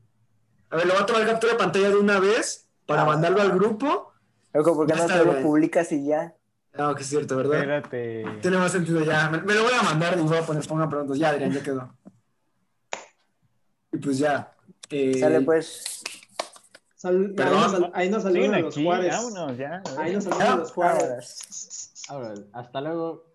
A 0.69 0.75
ver, 0.77 0.87
lo 0.87 0.93
voy 0.93 1.03
a 1.03 1.05
tomar 1.05 1.25
captura 1.25 1.53
de 1.53 1.59
pantalla 1.59 1.89
de 1.89 1.95
una 1.97 2.19
vez 2.19 2.67
para 2.85 3.03
Ah. 3.03 3.05
mandarlo 3.05 3.41
al 3.41 3.51
grupo. 3.51 4.11
Loco, 4.53 4.75
¿por 4.75 4.85
qué 4.87 4.93
Ya 4.95 5.07
no 5.07 5.13
te 5.13 5.25
lo 5.25 5.41
publicas 5.41 5.91
y 5.91 6.05
ya? 6.05 6.35
No, 6.77 6.93
que 6.95 7.03
es 7.03 7.07
cierto, 7.09 7.37
¿verdad? 7.37 7.59
Espérate. 7.59 8.25
Tiene 8.41 8.57
más 8.57 8.71
sentido 8.71 9.01
ya. 9.01 9.29
Me, 9.29 9.41
me 9.41 9.53
lo 9.53 9.63
voy 9.63 9.73
a 9.79 9.83
mandar 9.83 10.17
y 10.17 10.21
voy 10.21 10.37
a 10.37 10.41
poner, 10.45 10.67
pongan 10.67 10.89
preguntas. 10.89 11.17
Ya, 11.17 11.29
Adrián, 11.29 11.51
ya 11.51 11.61
quedó. 11.63 11.95
Y 13.93 13.97
pues 13.97 14.17
ya. 14.17 14.51
eh, 14.89 15.17
Sale 15.19 15.41
pues. 15.41 16.01
Sal- 16.95 17.35
ahí, 17.37 17.45
nos, 17.49 17.71
sal- 17.71 17.91
ahí 17.93 18.09
nos 18.09 18.23
Siguen 18.23 18.41
saludan 18.43 18.61
los 18.63 18.73
aquí, 18.75 18.83
Juárez. 18.85 19.11
vámonos 19.13 19.57
ya. 19.57 19.83
Ahí 19.97 20.13
nos 20.13 20.23
saludan 20.23 20.59
los 20.59 20.71
Juárez. 20.71 21.01
vámonos. 21.01 22.03
Ahora, 22.09 22.33
hasta 22.53 22.81
luego. 22.81 23.32